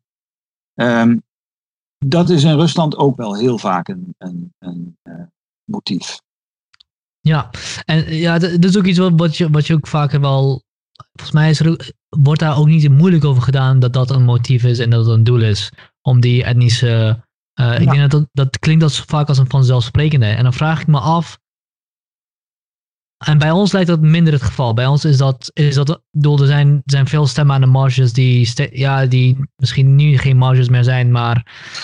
Um, 0.75 1.23
dat 2.05 2.29
is 2.29 2.43
in 2.43 2.55
Rusland 2.55 2.95
ook 2.95 3.17
wel 3.17 3.35
heel 3.35 3.57
vaak 3.57 3.87
een, 3.87 4.15
een, 4.17 4.53
een 4.59 4.97
uh, 5.03 5.13
motief. 5.63 6.19
Ja, 7.19 7.49
en 7.85 8.15
ja, 8.15 8.39
dat 8.39 8.63
is 8.63 8.77
ook 8.77 8.85
iets 8.85 8.97
wat, 8.97 9.13
wat, 9.15 9.37
je, 9.37 9.49
wat 9.49 9.67
je 9.67 9.73
ook 9.73 9.87
vaker 9.87 10.21
wel. 10.21 10.63
Volgens 11.11 11.31
mij 11.31 11.49
is 11.49 11.59
er, 11.59 11.93
wordt 12.09 12.39
daar 12.39 12.57
ook 12.57 12.67
niet 12.67 12.89
moeilijk 12.89 13.25
over 13.25 13.41
gedaan 13.41 13.79
dat 13.79 13.93
dat 13.93 14.09
een 14.09 14.23
motief 14.23 14.63
is 14.63 14.79
en 14.79 14.89
dat 14.89 15.05
het 15.05 15.15
een 15.15 15.23
doel 15.23 15.41
is 15.41 15.71
om 16.01 16.19
die 16.19 16.43
etnische. 16.43 17.23
Uh, 17.59 17.79
Ik 17.79 17.89
denk 17.89 17.99
dat, 17.99 18.11
dat 18.11 18.27
dat 18.31 18.59
klinkt 18.59 18.83
als, 18.83 19.01
vaak 19.01 19.27
als 19.27 19.37
een 19.37 19.49
vanzelfsprekende. 19.49 20.25
En 20.25 20.43
dan 20.43 20.53
vraag 20.53 20.81
ik 20.81 20.87
me 20.87 20.99
af, 20.99 21.39
en 23.21 23.37
bij 23.37 23.51
ons 23.51 23.71
lijkt 23.71 23.87
dat 23.87 24.01
minder 24.01 24.33
het 24.33 24.41
geval. 24.41 24.73
Bij 24.73 24.85
ons 24.85 25.05
is 25.05 25.17
dat, 25.17 25.51
is 25.53 25.75
dat 25.75 26.01
bedoel, 26.11 26.39
er 26.39 26.47
zijn, 26.47 26.81
zijn 26.85 27.07
veel 27.07 27.27
stemmen 27.27 27.55
aan 27.55 27.61
de 27.61 27.67
marges 27.67 28.13
die, 28.13 28.49
ja, 28.71 29.05
die 29.05 29.37
misschien 29.55 29.95
nu 29.95 30.17
geen 30.17 30.37
marges 30.37 30.69
meer 30.69 30.83
zijn, 30.83 31.11
maar 31.11 31.35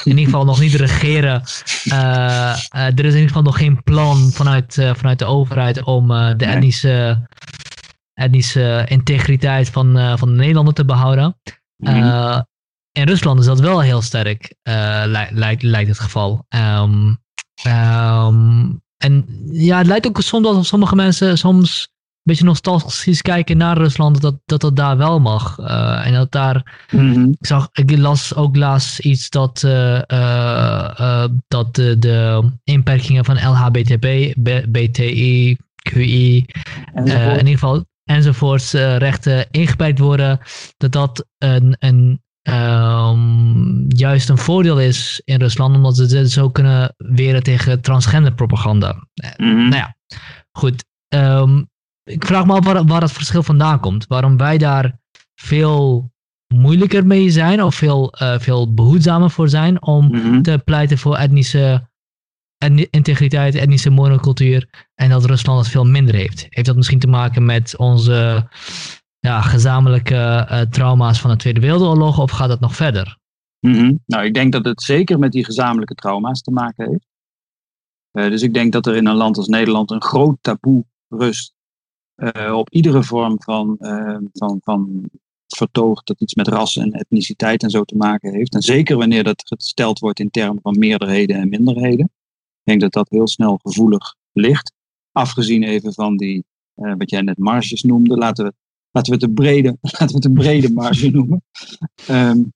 in 0.03 0.11
ieder 0.11 0.25
geval 0.25 0.45
nog 0.45 0.59
niet 0.59 0.73
regeren. 0.85 1.41
Uh, 1.85 1.93
uh, 1.93 2.85
er 2.85 3.05
is 3.05 3.13
in 3.13 3.19
ieder 3.19 3.27
geval 3.27 3.41
nog 3.41 3.57
geen 3.57 3.83
plan 3.83 4.31
vanuit, 4.31 4.77
uh, 4.77 4.93
vanuit 4.93 5.19
de 5.19 5.25
overheid 5.25 5.83
om 5.83 6.07
de 6.07 6.45
etnische, 6.45 7.27
etnische 8.13 8.85
integriteit 8.87 9.69
van, 9.69 10.17
van 10.17 10.29
de 10.29 10.35
Nederlander 10.35 10.73
te 10.73 10.85
behouden. 10.85 11.39
Mm. 11.77 12.45
in 12.91 13.07
Rusland 13.07 13.39
is 13.39 13.45
dat 13.45 13.59
wel 13.59 13.81
heel 13.81 14.01
sterk, 14.01 14.55
lijkt, 15.31 15.63
lijkt 15.63 15.89
het 15.89 15.99
geval. 15.99 16.45
Um, 16.49 17.17
um, 17.67 18.81
en 18.97 19.25
ja, 19.51 19.77
het 19.77 19.87
lijkt 19.87 20.07
ook 20.07 20.21
soms 20.21 20.47
dat 20.47 20.65
sommige 20.65 20.95
mensen 20.95 21.37
soms 21.37 21.87
een 22.27 22.33
beetje 22.33 22.43
nostalgisch 22.43 23.21
kijken 23.21 23.57
naar 23.57 23.77
Rusland, 23.77 24.21
dat 24.21 24.39
dat, 24.45 24.61
dat 24.61 24.75
daar 24.75 24.97
wel 24.97 25.19
mag. 25.19 25.57
Uh, 25.59 26.05
en 26.05 26.13
dat 26.13 26.31
daar, 26.31 26.85
mm-hmm. 26.91 27.35
ik, 27.39 27.45
zag, 27.45 27.69
ik 27.71 27.97
las 27.97 28.35
ook 28.35 28.55
laatst 28.55 28.99
iets 28.99 29.29
dat, 29.29 29.63
uh, 29.65 30.01
uh, 30.07 31.25
dat 31.47 31.75
de, 31.75 31.99
de 31.99 32.49
inperkingen 32.63 33.25
van 33.25 33.35
LHBTB, 33.35 34.33
BTI, 34.69 35.57
QI, 35.75 36.45
in 36.93 37.05
ieder 37.37 37.47
geval 37.47 37.85
enzovoorts 38.03 38.71
rechten 38.73 39.47
ingeperkt 39.51 39.99
worden, 39.99 40.39
dat 40.77 40.91
dat 40.91 41.25
een, 41.37 41.75
een 41.79 42.21
um, 42.49 43.85
juist 43.87 44.29
een 44.29 44.37
voordeel 44.37 44.79
is 44.79 45.21
in 45.25 45.39
Rusland, 45.39 45.75
omdat 45.75 45.95
ze 45.95 46.29
zo 46.29 46.49
kunnen 46.49 46.93
weren 46.97 47.43
tegen 47.43 47.81
transgender 47.81 48.33
propaganda. 48.33 49.07
Mm-hmm. 49.37 49.69
Nou 49.69 49.75
ja, 49.75 49.95
goed. 50.51 50.85
Um, 51.15 51.69
ik 52.03 52.25
vraag 52.25 52.45
me 52.45 52.53
af 52.53 52.65
waar, 52.65 52.85
waar 52.85 52.99
dat 52.99 53.11
verschil 53.11 53.43
vandaan 53.43 53.79
komt. 53.79 54.07
Waarom 54.07 54.37
wij 54.37 54.57
daar 54.57 54.99
veel 55.35 56.11
moeilijker 56.53 57.05
mee 57.05 57.29
zijn 57.29 57.63
of 57.63 57.75
veel, 57.75 58.13
uh, 58.21 58.39
veel 58.39 58.73
behoedzamer 58.73 59.29
voor 59.29 59.49
zijn 59.49 59.81
om 59.81 60.07
mm-hmm. 60.07 60.41
te 60.41 60.61
pleiten 60.65 60.97
voor 60.97 61.15
etnische 61.15 61.89
integriteit, 62.89 63.55
etnische 63.55 63.89
monocultuur 63.89 64.87
en 64.95 65.09
dat 65.09 65.25
Rusland 65.25 65.59
het 65.59 65.69
veel 65.69 65.85
minder 65.85 66.15
heeft. 66.15 66.45
Heeft 66.49 66.67
dat 66.67 66.75
misschien 66.75 66.99
te 66.99 67.07
maken 67.07 67.45
met 67.45 67.77
onze 67.77 68.47
ja, 69.19 69.41
gezamenlijke 69.41 70.47
uh, 70.51 70.61
trauma's 70.61 71.21
van 71.21 71.29
de 71.29 71.37
Tweede 71.37 71.59
Wereldoorlog 71.59 72.19
of 72.19 72.31
gaat 72.31 72.49
dat 72.49 72.59
nog 72.59 72.75
verder? 72.75 73.17
Mm-hmm. 73.59 74.03
Nou, 74.05 74.25
ik 74.25 74.33
denk 74.33 74.51
dat 74.51 74.65
het 74.65 74.81
zeker 74.81 75.19
met 75.19 75.31
die 75.31 75.45
gezamenlijke 75.45 75.95
trauma's 75.95 76.41
te 76.41 76.51
maken 76.51 76.89
heeft. 76.89 77.07
Uh, 78.11 78.29
dus 78.29 78.41
ik 78.41 78.53
denk 78.53 78.71
dat 78.71 78.85
er 78.85 78.95
in 78.95 79.05
een 79.05 79.15
land 79.15 79.37
als 79.37 79.47
Nederland 79.47 79.91
een 79.91 80.01
groot 80.01 80.37
taboe 80.41 80.85
rust 81.07 81.53
uh, 82.15 82.53
op 82.53 82.69
iedere 82.69 83.03
vorm 83.03 83.41
van, 83.41 83.75
van, 84.33 84.59
van 84.63 85.09
vertoog 85.47 86.03
dat 86.03 86.21
iets 86.21 86.35
met 86.35 86.47
ras 86.47 86.77
en 86.77 86.91
etniciteit 86.91 87.63
en 87.63 87.69
zo 87.69 87.83
te 87.83 87.95
maken 87.95 88.33
heeft. 88.33 88.53
En 88.53 88.61
zeker 88.61 88.97
wanneer 88.97 89.23
dat 89.23 89.43
gesteld 89.45 89.99
wordt 89.99 90.19
in 90.19 90.29
termen 90.29 90.61
van 90.61 90.79
meerderheden 90.79 91.35
en 91.35 91.49
minderheden. 91.49 92.05
Ik 92.05 92.63
denk 92.63 92.81
dat 92.81 92.91
dat 92.91 93.09
heel 93.09 93.27
snel 93.27 93.59
gevoelig 93.61 94.15
ligt. 94.31 94.73
Afgezien 95.11 95.63
even 95.63 95.93
van 95.93 96.17
die, 96.17 96.45
wat 96.73 97.09
jij 97.09 97.21
net 97.21 97.37
marges 97.37 97.81
noemde, 97.81 98.17
laten 98.17 98.45
we 98.45 98.53
laten 98.97 99.11
we 99.11 99.19
het 99.19 99.27
een 99.27 99.33
brede, 99.33 99.77
laten 99.81 100.07
we 100.07 100.13
het 100.13 100.25
een 100.25 100.33
brede 100.33 100.73
marge 100.73 101.09
noemen. 101.09 101.43
Um, 102.09 102.53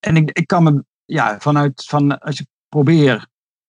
en 0.00 0.16
ik, 0.16 0.30
ik 0.30 0.46
kan 0.46 0.62
me, 0.62 0.84
ja, 1.04 1.40
vanuit, 1.40 1.84
van, 1.84 2.18
als 2.18 2.38
je 2.38 2.46
probeer, 2.68 3.14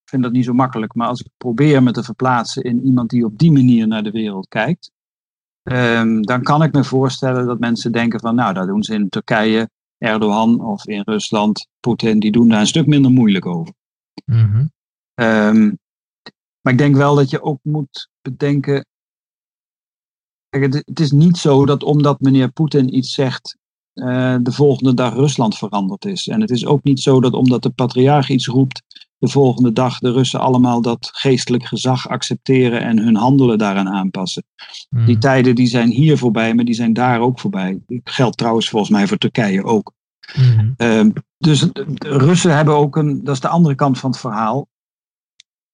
ik 0.03 0.09
vind 0.09 0.23
dat 0.23 0.31
niet 0.31 0.45
zo 0.45 0.53
makkelijk, 0.53 0.95
maar 0.95 1.07
als 1.07 1.19
ik 1.19 1.27
probeer 1.37 1.83
me 1.83 1.91
te 1.91 2.03
verplaatsen 2.03 2.63
in 2.63 2.85
iemand 2.85 3.09
die 3.09 3.25
op 3.25 3.37
die 3.37 3.51
manier 3.51 3.87
naar 3.87 4.03
de 4.03 4.11
wereld 4.11 4.47
kijkt, 4.47 4.91
um, 5.63 6.21
dan 6.21 6.41
kan 6.41 6.63
ik 6.63 6.73
me 6.73 6.83
voorstellen 6.83 7.45
dat 7.45 7.59
mensen 7.59 7.91
denken 7.91 8.19
van, 8.19 8.35
nou, 8.35 8.53
dat 8.53 8.67
doen 8.67 8.83
ze 8.83 8.93
in 8.93 9.09
Turkije, 9.09 9.69
Erdogan 9.97 10.61
of 10.61 10.87
in 10.87 11.01
Rusland, 11.01 11.67
Poetin, 11.79 12.19
die 12.19 12.31
doen 12.31 12.49
daar 12.49 12.59
een 12.59 12.67
stuk 12.67 12.87
minder 12.87 13.11
moeilijk 13.11 13.45
over. 13.45 13.73
Mm-hmm. 14.25 14.71
Um, 15.15 15.79
maar 16.61 16.73
ik 16.73 16.79
denk 16.79 16.95
wel 16.95 17.15
dat 17.15 17.29
je 17.29 17.41
ook 17.41 17.59
moet 17.61 18.09
bedenken, 18.21 18.85
het 20.59 20.99
is 20.99 21.11
niet 21.11 21.37
zo 21.37 21.65
dat 21.65 21.83
omdat 21.83 22.19
meneer 22.19 22.51
Poetin 22.51 22.95
iets 22.95 23.13
zegt, 23.13 23.57
uh, 23.93 24.35
de 24.41 24.51
volgende 24.51 24.93
dag 24.93 25.13
Rusland 25.13 25.57
veranderd 25.57 26.05
is. 26.05 26.27
En 26.27 26.41
het 26.41 26.49
is 26.49 26.65
ook 26.65 26.83
niet 26.83 26.99
zo 26.99 27.21
dat 27.21 27.33
omdat 27.33 27.63
de 27.63 27.69
patriarch 27.69 28.29
iets 28.29 28.47
roept, 28.47 28.83
de 29.17 29.27
volgende 29.27 29.73
dag 29.73 29.99
de 29.99 30.11
Russen 30.11 30.39
allemaal 30.39 30.81
dat 30.81 31.09
geestelijk 31.13 31.65
gezag 31.65 32.09
accepteren 32.09 32.81
en 32.81 32.99
hun 32.99 33.15
handelen 33.15 33.57
daaraan 33.57 33.89
aanpassen. 33.89 34.43
Mm. 34.89 35.05
Die 35.05 35.17
tijden 35.17 35.55
die 35.55 35.67
zijn 35.67 35.89
hier 35.89 36.17
voorbij, 36.17 36.53
maar 36.53 36.65
die 36.65 36.73
zijn 36.73 36.93
daar 36.93 37.19
ook 37.19 37.39
voorbij. 37.39 37.79
Dat 37.87 37.99
geldt 38.03 38.37
trouwens 38.37 38.69
volgens 38.69 38.91
mij 38.91 39.07
voor 39.07 39.17
Turkije 39.17 39.63
ook. 39.63 39.93
Mm. 40.35 40.73
Uh, 40.77 41.05
dus 41.37 41.59
de 41.73 41.95
Russen 41.99 42.55
hebben 42.55 42.75
ook 42.75 42.95
een, 42.95 43.23
dat 43.23 43.33
is 43.35 43.41
de 43.41 43.47
andere 43.47 43.75
kant 43.75 43.99
van 43.99 44.09
het 44.09 44.19
verhaal. 44.19 44.67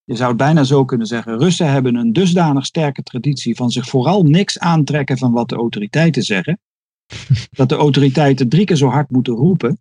Je 0.08 0.16
zou 0.16 0.30
het 0.30 0.38
bijna 0.38 0.64
zo 0.64 0.86
kunnen 0.86 1.08
zeggen. 1.08 1.38
Russen 1.38 1.72
hebben 1.72 1.96
een 1.96 2.14
dusdanig 2.14 2.66
sterke 2.66 3.04
traditie 3.04 3.56
van 3.56 3.72
zich 3.72 3.86
vooral 3.86 4.24
niks 4.24 4.60
aantrekken 4.60 5.18
van 5.18 5.32
wat 5.32 5.50
de 5.50 5.56
autoriteiten 5.56 6.24
zeggen. 6.24 6.60
dat 7.50 7.70
de 7.70 7.76
autoriteiten 7.76 8.50
drie 8.50 8.66
keer 8.66 8.76
zo 8.76 8.88
hard 8.88 9.10
moeten 9.10 9.34
roepen 9.34 9.80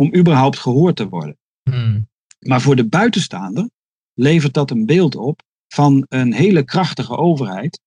om 0.00 0.14
überhaupt 0.16 0.58
gehoord 0.58 0.96
te 0.96 1.08
worden. 1.08 1.36
Hmm. 1.70 2.08
Maar 2.38 2.60
voor 2.60 2.76
de 2.76 2.88
buitenstaander 2.88 3.70
levert 4.14 4.54
dat 4.54 4.70
een 4.70 4.86
beeld 4.86 5.16
op 5.16 5.42
van 5.68 6.06
een 6.08 6.32
hele 6.32 6.62
krachtige 6.64 7.16
overheid. 7.16 7.80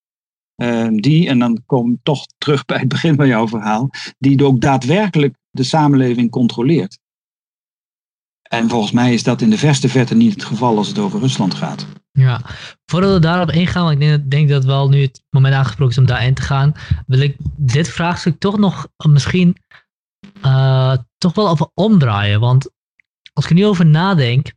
Uh, 0.62 0.88
die, 0.92 1.28
en 1.28 1.40
dan 1.40 1.64
kom 1.66 1.92
ik 1.92 2.00
toch 2.04 2.26
terug 2.38 2.66
bij 2.66 2.80
het 2.80 2.88
begin 2.88 3.16
van 3.16 3.28
jouw 3.28 3.48
verhaal, 3.48 3.90
die 4.18 4.46
ook 4.46 4.62
daadwerkelijk 4.62 5.36
de 5.50 5.64
samenleving 5.64 6.30
controleert. 6.32 7.00
En 8.50 8.70
volgens 8.70 8.92
mij 8.92 9.14
is 9.14 9.24
dat 9.24 9.42
in 9.42 9.50
de 9.50 9.58
verste 9.58 9.90
verte 9.90 10.16
niet 10.16 10.34
het 10.34 10.44
geval 10.44 10.78
als 10.78 10.88
het 10.88 11.00
over 11.00 11.20
Rusland 11.20 11.54
gaat. 11.54 11.86
Ja, 12.12 12.42
voordat 12.86 13.14
we 13.14 13.20
daarop 13.20 13.52
ingaan, 13.52 13.84
want 13.84 14.02
ik 14.02 14.30
denk, 14.32 14.50
dat 14.50 14.66
wel 14.66 14.90
nu 14.90 15.02
het 15.02 15.24
moment 15.30 15.56
aangesproken 15.56 15.94
is 15.94 16.00
om 16.00 16.06
daarin 16.06 16.34
te 16.34 16.42
gaan, 16.42 16.74
wil 17.08 17.20
ik 17.20 17.36
dit 17.58 17.90
vraagstuk 17.90 18.40
toch 18.40 18.58
nog 18.58 18.88
misschien 19.08 19.58
uh, 20.46 20.96
toch 21.18 21.34
wel 21.34 21.50
over 21.50 21.70
omdraaien. 21.74 22.40
Want 22.40 22.72
als 23.34 23.44
ik 23.44 23.50
er 23.50 23.56
nu 23.56 23.66
over 23.66 23.86
nadenk, 23.86 24.54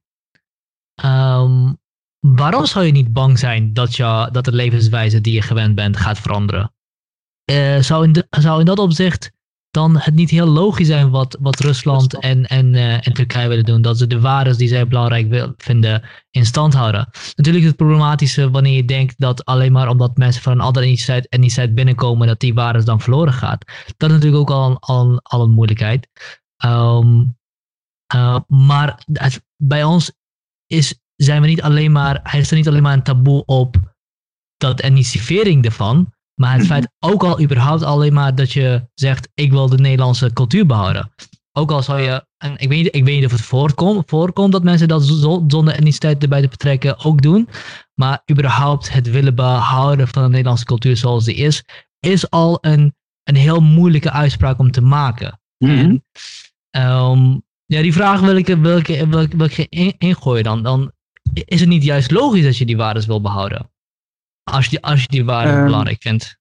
um, 1.05 1.79
waarom 2.21 2.67
zou 2.67 2.85
je 2.85 2.93
niet 2.93 3.13
bang 3.13 3.39
zijn 3.39 3.73
dat, 3.73 3.97
je, 3.97 4.29
dat 4.33 4.45
de 4.45 4.53
levenswijze 4.53 5.21
die 5.21 5.35
je 5.35 5.43
gewend 5.43 5.75
bent 5.75 5.97
gaat 5.97 6.19
veranderen? 6.19 6.73
Uh, 7.51 7.79
zou, 7.81 8.05
in 8.05 8.27
zou 8.31 8.59
in 8.61 8.67
dat 8.67 8.79
opzicht 8.79 9.33
dan 9.79 9.97
het 9.99 10.15
niet 10.15 10.31
heel 10.31 10.47
logisch 10.47 10.87
zijn 10.87 11.11
wat, 11.11 11.37
wat 11.41 11.61
Rusland 11.61 12.21
en, 12.21 12.47
en, 12.47 12.75
uh, 12.75 13.07
en 13.07 13.13
Turkije 13.13 13.49
willen 13.49 13.65
doen. 13.65 13.83
Dat 13.83 13.99
ze 13.99 14.07
de 14.07 14.21
waarden 14.21 14.57
die 14.57 14.69
zij 14.69 14.89
belangrijk 14.89 15.29
wil, 15.29 15.53
vinden 15.57 16.03
in 16.31 16.47
stand 16.47 16.75
houden. 16.75 17.09
Natuurlijk 17.35 17.65
is 17.65 17.71
het 17.71 17.77
problematische 17.77 18.51
wanneer 18.51 18.77
je 18.77 18.85
denkt 18.85 19.15
dat 19.19 19.45
alleen 19.45 19.73
maar 19.73 19.89
omdat 19.89 20.17
mensen 20.17 20.43
van 20.43 20.53
een 20.53 20.61
andere 20.61 20.85
etniciteit, 20.85 21.29
etniciteit 21.29 21.75
binnenkomen, 21.75 22.27
dat 22.27 22.41
die 22.41 22.55
waarden 22.55 22.85
dan 22.85 23.01
verloren 23.01 23.33
gaat. 23.33 23.65
Dat 23.97 24.11
is 24.11 24.17
natuurlijk 24.17 24.43
ook 24.43 24.51
al, 24.51 24.77
al, 24.81 25.21
al 25.23 25.43
een 25.43 25.51
moeilijkheid. 25.51 26.09
Um, 26.65 27.37
uh, 28.15 28.39
maar 28.47 29.03
het, 29.13 29.43
bij 29.57 29.85
ons 29.85 30.13
is, 30.67 30.99
zijn 31.17 31.41
we 31.41 31.47
niet 31.47 31.63
alleen 31.63 31.93
maar, 31.93 32.21
hij 32.23 32.41
is 32.41 32.51
er 32.51 32.57
niet 32.57 32.69
alleen 32.69 32.83
maar 32.83 32.93
een 32.93 33.03
taboe 33.03 33.45
op 33.45 33.77
dat 34.57 34.81
etnisivering 34.81 35.65
ervan. 35.65 36.13
Maar 36.39 36.57
het 36.57 36.67
feit 36.67 36.89
ook 36.99 37.23
al 37.23 37.41
überhaupt 37.41 37.83
alleen 37.83 38.13
maar 38.13 38.35
dat 38.35 38.53
je 38.53 38.89
zegt, 38.95 39.29
ik 39.35 39.51
wil 39.51 39.69
de 39.69 39.79
Nederlandse 39.79 40.33
cultuur 40.33 40.67
behouden. 40.67 41.11
Ook 41.53 41.71
al 41.71 41.83
zou 41.83 42.01
je, 42.01 42.27
en 42.37 42.57
ik 42.57 42.69
weet, 42.69 42.95
ik 42.95 43.05
weet 43.05 43.17
niet 43.17 43.25
of 43.25 43.31
het 43.31 43.41
voorkomt, 43.41 44.03
voorkomt 44.07 44.53
dat 44.53 44.63
mensen 44.63 44.89
dat 44.89 45.03
zonder 45.49 45.75
etniciteit 45.75 46.23
erbij 46.23 46.41
te 46.41 46.49
betrekken 46.49 47.05
ook 47.05 47.23
doen. 47.23 47.49
Maar 47.95 48.23
überhaupt 48.31 48.93
het 48.93 49.11
willen 49.11 49.35
behouden 49.35 50.09
van 50.09 50.23
de 50.23 50.29
Nederlandse 50.29 50.65
cultuur 50.65 50.97
zoals 50.97 51.25
die 51.25 51.35
is, 51.35 51.65
is 52.01 52.31
al 52.31 52.59
een, 52.61 52.95
een 53.23 53.37
heel 53.37 53.61
moeilijke 53.61 54.11
uitspraak 54.11 54.59
om 54.59 54.71
te 54.71 54.83
maken. 54.83 55.41
Mm-hmm. 55.59 56.03
En, 56.71 56.91
um, 56.91 57.43
ja, 57.67 57.83
die 57.83 57.93
vraag 57.93 58.21
wil 58.21 58.37
ik, 58.37 58.47
wil 58.47 58.77
ik, 58.77 58.87
wil 58.87 59.21
ik, 59.21 59.33
wil 59.33 59.47
ik 59.47 59.67
in, 59.69 59.95
ingooien 59.99 60.45
dan. 60.45 60.63
Dan 60.63 60.93
is 61.33 61.61
het 61.61 61.69
niet 61.69 61.85
juist 61.85 62.11
logisch 62.11 62.45
dat 62.45 62.57
je 62.57 62.67
die 62.67 62.77
waarden 62.77 63.07
wil 63.07 63.21
behouden. 63.21 63.71
Als 64.51 64.65
je 64.65 64.71
die, 64.71 64.83
als 64.83 65.01
je 65.01 65.09
die 65.09 65.25
waarden 65.25 65.57
Um, 65.57 65.65
belangrijk 65.65 66.03
vindt. 66.03 66.39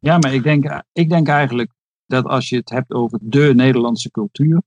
Ja, 0.00 0.18
maar 0.18 0.34
ik 0.34 0.42
denk, 0.42 0.82
ik 0.92 1.08
denk 1.08 1.28
eigenlijk 1.28 1.70
dat 2.06 2.24
als 2.24 2.48
je 2.48 2.56
het 2.56 2.70
hebt 2.70 2.92
over 2.92 3.18
de 3.22 3.52
Nederlandse 3.54 4.10
cultuur, 4.10 4.62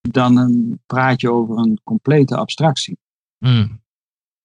dan 0.00 0.38
um, 0.38 0.80
praat 0.86 1.20
je 1.20 1.30
over 1.30 1.58
een 1.58 1.80
complete 1.84 2.36
abstractie. 2.36 2.98
Mm. 3.38 3.84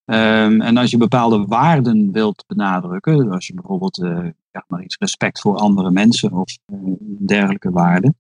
Um, 0.06 0.62
en 0.62 0.78
als 0.78 0.92
je 0.92 0.98
bepaalde 0.98 1.46
waarden 1.46 2.12
wilt 2.12 2.44
benadrukken, 2.48 3.32
als 3.32 3.48
je 3.48 3.54
bijvoorbeeld 3.54 4.00
uh, 4.00 4.30
ja, 4.52 4.66
maar 4.68 4.84
iets 4.84 4.98
respect 4.98 5.40
voor 5.40 5.58
andere 5.58 5.92
mensen 5.92 6.32
of 6.32 6.58
uh, 6.74 6.94
dergelijke 7.20 7.72
waarden, 7.72 8.18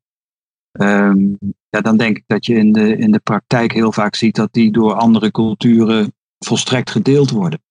um, 0.71 1.37
ja, 1.69 1.81
dan 1.81 1.97
denk 1.97 2.17
ik 2.17 2.23
dat 2.27 2.45
je 2.45 2.55
in 2.55 2.71
de, 2.71 2.97
in 2.97 3.11
de 3.11 3.19
praktijk 3.19 3.73
heel 3.73 3.91
vaak 3.91 4.15
ziet 4.15 4.35
dat 4.35 4.53
die 4.53 4.71
door 4.71 4.93
andere 4.93 5.31
culturen 5.31 6.13
volstrekt 6.45 6.89
gedeeld 6.89 7.29
worden. 7.29 7.61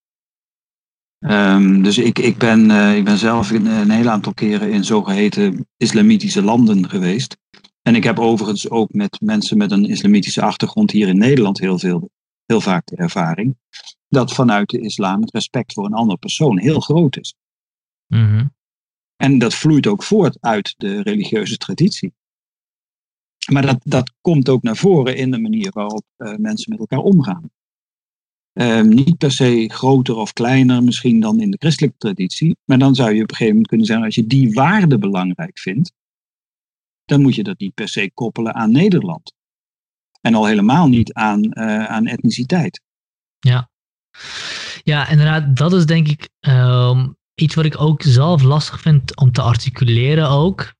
Um, 1.18 1.82
dus 1.82 1.98
ik, 1.98 2.18
ik, 2.18 2.38
ben, 2.38 2.70
uh, 2.70 2.96
ik 2.96 3.04
ben 3.04 3.18
zelf 3.18 3.50
een, 3.50 3.66
een 3.66 3.90
heel 3.90 4.08
aantal 4.08 4.34
keren 4.34 4.72
in 4.72 4.84
zogeheten 4.84 5.66
islamitische 5.76 6.42
landen 6.42 6.88
geweest. 6.88 7.36
En 7.82 7.94
ik 7.94 8.04
heb 8.04 8.18
overigens 8.18 8.70
ook 8.70 8.92
met 8.92 9.20
mensen 9.20 9.58
met 9.58 9.70
een 9.70 9.84
islamitische 9.84 10.42
achtergrond 10.42 10.90
hier 10.90 11.08
in 11.08 11.18
Nederland 11.18 11.58
heel, 11.58 11.78
veel, 11.78 12.10
heel 12.46 12.60
vaak 12.60 12.86
de 12.86 12.96
ervaring 12.96 13.56
dat 14.10 14.32
vanuit 14.32 14.68
de 14.68 14.80
islam 14.80 15.20
het 15.20 15.30
respect 15.30 15.72
voor 15.72 15.84
een 15.84 15.92
andere 15.92 16.18
persoon 16.18 16.58
heel 16.58 16.80
groot 16.80 17.16
is. 17.16 17.34
Mm 18.06 18.26
-hmm. 18.26 18.54
En 19.16 19.38
dat 19.38 19.54
vloeit 19.54 19.86
ook 19.86 20.02
voort 20.02 20.36
uit 20.40 20.74
de 20.76 21.02
religieuze 21.02 21.56
traditie. 21.56 22.12
Maar 23.52 23.66
dat, 23.66 23.80
dat 23.82 24.12
komt 24.20 24.48
ook 24.48 24.62
naar 24.62 24.76
voren 24.76 25.16
in 25.16 25.30
de 25.30 25.38
manier 25.38 25.70
waarop 25.72 26.04
uh, 26.18 26.36
mensen 26.36 26.70
met 26.70 26.78
elkaar 26.78 26.98
omgaan. 26.98 27.50
Uh, 28.52 28.80
niet 28.80 29.16
per 29.16 29.32
se 29.32 29.70
groter 29.72 30.16
of 30.16 30.32
kleiner 30.32 30.82
misschien 30.82 31.20
dan 31.20 31.40
in 31.40 31.50
de 31.50 31.56
christelijke 31.60 31.98
traditie. 31.98 32.56
Maar 32.64 32.78
dan 32.78 32.94
zou 32.94 33.14
je 33.14 33.22
op 33.22 33.30
een 33.30 33.36
gegeven 33.36 33.52
moment 33.52 33.68
kunnen 33.68 33.86
zeggen, 33.86 34.04
als 34.04 34.14
je 34.14 34.26
die 34.26 34.52
waarde 34.52 34.98
belangrijk 34.98 35.58
vindt, 35.58 35.92
dan 37.04 37.22
moet 37.22 37.34
je 37.34 37.42
dat 37.42 37.58
niet 37.58 37.74
per 37.74 37.88
se 37.88 38.10
koppelen 38.14 38.54
aan 38.54 38.72
Nederland. 38.72 39.34
En 40.20 40.34
al 40.34 40.46
helemaal 40.46 40.88
niet 40.88 41.12
aan, 41.12 41.44
uh, 41.44 41.84
aan 41.84 42.06
etniciteit. 42.06 42.80
Ja. 43.38 43.70
ja, 44.82 45.08
inderdaad, 45.08 45.56
dat 45.56 45.72
is 45.72 45.86
denk 45.86 46.08
ik 46.08 46.28
um, 46.40 47.16
iets 47.34 47.54
wat 47.54 47.64
ik 47.64 47.80
ook 47.80 48.02
zelf 48.02 48.42
lastig 48.42 48.80
vind 48.80 49.16
om 49.16 49.32
te 49.32 49.42
articuleren 49.42 50.28
ook. 50.28 50.74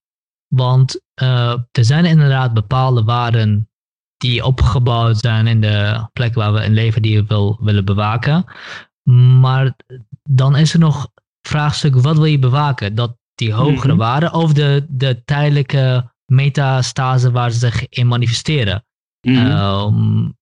Want 0.47 1.01
uh, 1.21 1.57
er 1.71 1.85
zijn 1.85 2.05
inderdaad 2.05 2.53
bepaalde 2.53 3.03
waarden 3.03 3.70
die 4.21 4.45
opgebouwd 4.45 5.17
zijn 5.17 5.47
in 5.47 5.61
de 5.61 6.07
plek 6.13 6.33
waar 6.33 6.53
we 6.53 6.63
in 6.63 6.73
leven 6.73 7.01
die 7.01 7.17
we 7.17 7.25
wil, 7.27 7.59
willen 7.61 7.85
bewaken. 7.85 8.45
Maar 9.39 9.75
dan 10.23 10.55
is 10.55 10.73
er 10.73 10.79
nog 10.79 11.07
vraagstuk, 11.41 11.95
wat 11.95 12.15
wil 12.15 12.25
je 12.25 12.39
bewaken? 12.39 12.95
Dat 12.95 13.17
die 13.35 13.53
hogere 13.53 13.73
mm 13.73 13.89
-hmm. 13.89 13.97
waarden 13.97 14.33
of 14.33 14.53
de, 14.53 14.85
de 14.89 15.21
tijdelijke 15.25 16.11
metastase 16.25 17.31
waar 17.31 17.51
ze 17.51 17.57
zich 17.59 17.89
in 17.89 18.07
manifesteren? 18.07 18.85
Mm 19.21 19.35
-hmm. 19.35 19.51
um, 19.51 20.37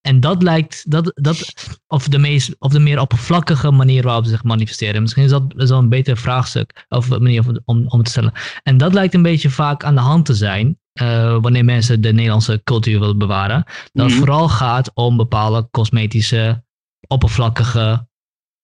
en 0.00 0.20
dat 0.20 0.42
lijkt, 0.42 0.90
dat, 0.90 1.12
dat, 1.14 1.52
of, 1.86 2.08
de 2.08 2.18
meest, 2.18 2.56
of 2.58 2.72
de 2.72 2.78
meer 2.78 3.00
oppervlakkige 3.00 3.70
manier 3.70 4.02
waarop 4.02 4.24
ze 4.24 4.30
zich 4.30 4.44
manifesteren. 4.44 5.02
Misschien 5.02 5.24
is 5.24 5.30
dat 5.30 5.54
zo 5.56 5.78
een 5.78 5.88
beter 5.88 6.16
vraagstuk 6.16 6.86
of 6.88 7.08
manier 7.08 7.62
om, 7.64 7.88
om 7.88 8.02
te 8.02 8.10
stellen. 8.10 8.32
En 8.62 8.76
dat 8.76 8.94
lijkt 8.94 9.14
een 9.14 9.22
beetje 9.22 9.50
vaak 9.50 9.84
aan 9.84 9.94
de 9.94 10.00
hand 10.00 10.24
te 10.24 10.34
zijn. 10.34 10.78
Uh, 11.02 11.38
wanneer 11.40 11.64
mensen 11.64 12.00
de 12.00 12.12
Nederlandse 12.12 12.60
cultuur 12.64 13.00
willen 13.00 13.18
bewaren. 13.18 13.64
Dat 13.92 14.04
het 14.04 14.14
mm. 14.14 14.18
vooral 14.18 14.48
gaat 14.48 14.90
om 14.94 15.16
bepaalde 15.16 15.68
cosmetische, 15.70 16.64
oppervlakkige, 17.06 18.08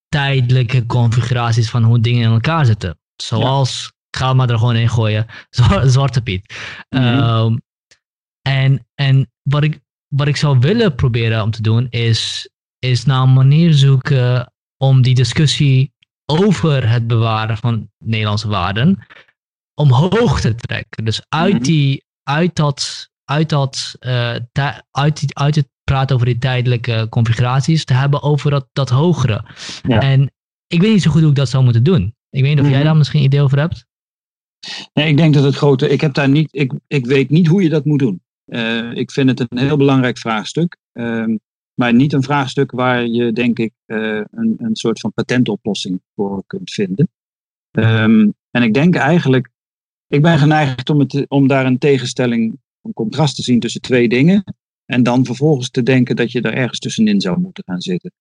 tijdelijke 0.08 0.86
configuraties 0.86 1.70
van 1.70 1.82
hoe 1.82 2.00
dingen 2.00 2.22
in 2.22 2.32
elkaar 2.32 2.64
zitten. 2.64 2.98
Zoals, 3.16 3.82
ja. 3.82 4.18
ga 4.18 4.34
maar 4.34 4.50
er 4.50 4.58
gewoon 4.58 4.76
in 4.76 4.88
gooien, 4.88 5.26
Zwarte 5.84 6.22
Piet. 6.22 6.54
Mm. 6.88 7.00
Uh, 7.00 7.56
en, 8.42 8.86
en 8.94 9.32
wat 9.42 9.62
ik 9.62 9.80
wat 10.16 10.26
ik 10.26 10.36
zou 10.36 10.58
willen 10.58 10.94
proberen 10.94 11.42
om 11.42 11.50
te 11.50 11.62
doen, 11.62 11.86
is, 11.90 12.50
is 12.78 13.04
naar 13.04 13.22
een 13.22 13.32
manier 13.32 13.72
zoeken 13.72 14.52
om 14.76 15.02
die 15.02 15.14
discussie 15.14 15.92
over 16.26 16.88
het 16.88 17.06
bewaren 17.06 17.56
van 17.56 17.90
Nederlandse 17.98 18.48
waarden 18.48 19.06
omhoog 19.74 20.40
te 20.40 20.54
trekken. 20.54 21.04
Dus 21.04 21.22
uit, 21.28 21.54
Mhm. 21.54 21.62
die, 21.62 22.04
uit, 22.22 22.54
dat, 22.56 23.10
uit, 23.24 23.48
dat, 23.48 23.96
uh, 24.00 24.36
uit, 24.90 25.20
die, 25.20 25.38
uit 25.38 25.54
het 25.54 25.68
praten 25.84 26.14
over 26.14 26.26
die 26.26 26.38
tijdelijke 26.38 27.06
configuraties 27.10 27.84
te 27.84 27.94
hebben 27.94 28.22
over 28.22 28.50
dat, 28.50 28.68
dat 28.72 28.88
hogere. 28.90 29.44
Ja. 29.82 30.00
En 30.00 30.32
ik 30.66 30.80
weet 30.80 30.92
niet 30.92 31.02
zo 31.02 31.10
goed 31.10 31.20
hoe 31.20 31.30
ik 31.30 31.36
dat 31.36 31.48
zou 31.48 31.64
moeten 31.64 31.82
doen. 31.82 32.14
Ik 32.30 32.42
weet 32.42 32.54
niet 32.54 32.60
of 32.64 32.68
jij 32.68 32.76
Mhm. 32.76 32.84
daar 32.86 32.96
misschien 32.96 33.20
een 33.20 33.26
idee 33.26 33.42
over 33.42 33.58
hebt. 33.58 33.86
Nee, 34.92 35.08
ik 35.08 35.16
denk 35.16 35.34
dat 35.34 35.44
het 35.44 35.54
grote. 35.56 35.88
Ik, 35.88 36.00
heb 36.00 36.14
daar 36.14 36.28
niet, 36.28 36.48
ik, 36.50 36.72
ik 36.86 37.06
weet 37.06 37.30
niet 37.30 37.46
hoe 37.46 37.62
je 37.62 37.68
dat 37.68 37.84
moet 37.84 37.98
doen. 37.98 38.22
Uh, 38.46 38.92
ik 38.92 39.10
vind 39.10 39.28
het 39.28 39.40
een 39.50 39.58
heel 39.58 39.76
belangrijk 39.76 40.18
vraagstuk. 40.18 40.76
Uh, 40.92 41.24
maar 41.74 41.94
niet 41.94 42.12
een 42.12 42.22
vraagstuk 42.22 42.70
waar 42.70 43.06
je, 43.06 43.32
denk 43.32 43.58
ik, 43.58 43.72
uh, 43.86 44.20
een, 44.30 44.54
een 44.58 44.76
soort 44.76 45.00
van 45.00 45.12
patentoplossing 45.12 46.02
voor 46.14 46.42
kunt 46.46 46.70
vinden. 46.70 47.08
Um, 47.70 48.34
en 48.50 48.62
ik 48.62 48.74
denk 48.74 48.94
eigenlijk. 48.94 49.50
Ik 50.12 50.22
ben 50.22 50.38
geneigd 50.38 50.90
om, 50.90 50.98
het, 50.98 51.24
om 51.28 51.46
daar 51.46 51.66
een 51.66 51.78
tegenstelling, 51.78 52.58
een 52.82 52.92
contrast 52.92 53.36
te 53.36 53.42
zien 53.42 53.60
tussen 53.60 53.80
twee 53.80 54.08
dingen. 54.08 54.44
En 54.84 55.02
dan 55.02 55.24
vervolgens 55.24 55.70
te 55.70 55.82
denken 55.82 56.16
dat 56.16 56.32
je 56.32 56.40
er 56.40 56.54
ergens 56.54 56.78
tussenin 56.78 57.20
zou 57.20 57.40
moeten 57.40 57.64
gaan 57.66 57.80
zitten. 57.80 58.12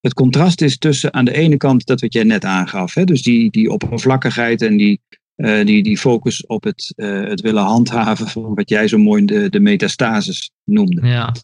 Het 0.00 0.14
contrast 0.14 0.60
is 0.60 0.78
tussen 0.78 1.14
aan 1.14 1.24
de 1.24 1.32
ene 1.32 1.56
kant 1.56 1.86
dat 1.86 2.00
wat 2.00 2.12
jij 2.12 2.24
net 2.24 2.44
aangaf. 2.44 2.94
Hè, 2.94 3.04
dus 3.04 3.22
die, 3.22 3.50
die 3.50 3.70
oppervlakkigheid 3.70 4.62
en 4.62 4.76
die, 4.76 5.00
uh, 5.36 5.64
die, 5.64 5.82
die 5.82 5.98
focus 5.98 6.46
op 6.46 6.64
het, 6.64 6.92
uh, 6.96 7.28
het 7.28 7.40
willen 7.40 7.62
handhaven 7.62 8.28
van 8.28 8.54
wat 8.54 8.68
jij 8.68 8.88
zo 8.88 8.98
mooi 8.98 9.24
de, 9.24 9.48
de 9.48 9.60
metastases 9.60 10.50
noemde. 10.64 11.06
Ja. 11.06 11.34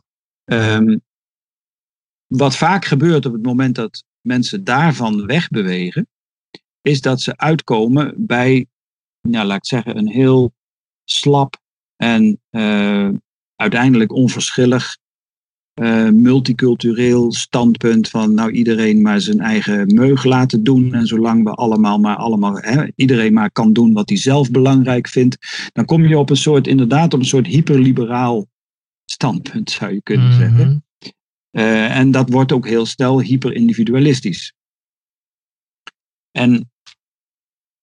Um, 0.44 1.00
wat 2.26 2.56
vaak 2.56 2.84
gebeurt 2.84 3.26
op 3.26 3.32
het 3.32 3.42
moment 3.42 3.74
dat 3.74 4.04
mensen 4.20 4.64
daarvan 4.64 5.26
wegbewegen, 5.26 6.08
is 6.82 7.00
dat 7.00 7.20
ze 7.20 7.36
uitkomen 7.36 8.14
bij, 8.16 8.66
nou, 9.28 9.46
laat 9.46 9.56
ik 9.56 9.66
zeggen, 9.66 9.96
een 9.96 10.08
heel 10.08 10.52
slap 11.04 11.60
en 11.96 12.40
uh, 12.50 13.08
uiteindelijk 13.56 14.12
onverschillig 14.12 14.96
uh, 15.80 16.08
multicultureel 16.08 17.32
standpunt 17.32 18.08
van 18.08 18.34
nou 18.34 18.50
iedereen 18.50 19.02
maar 19.02 19.20
zijn 19.20 19.40
eigen 19.40 19.94
meug 19.94 20.24
laten 20.24 20.64
doen 20.64 20.94
en 20.94 21.06
zolang 21.06 21.44
we 21.44 21.50
allemaal 21.50 21.98
maar 21.98 22.16
allemaal 22.16 22.56
hè, 22.56 22.86
iedereen 22.94 23.32
maar 23.32 23.50
kan 23.50 23.72
doen 23.72 23.92
wat 23.92 24.08
hij 24.08 24.18
zelf 24.18 24.50
belangrijk 24.50 25.08
vindt, 25.08 25.36
dan 25.72 25.84
kom 25.84 26.06
je 26.06 26.18
op 26.18 26.30
een 26.30 26.36
soort 26.36 26.66
inderdaad 26.66 27.14
op 27.14 27.20
een 27.20 27.26
soort 27.26 27.46
hyperliberaal 27.46 28.46
standpunt 29.04 29.70
zou 29.70 29.92
je 29.92 30.02
kunnen 30.02 30.28
Mhm. 30.28 30.38
zeggen. 30.38 30.84
Uh, 31.50 31.96
en 31.96 32.10
dat 32.10 32.30
wordt 32.30 32.52
ook 32.52 32.66
heel 32.66 32.86
snel 32.86 33.20
hyperindividualistisch. 33.20 34.54
En 36.30 36.70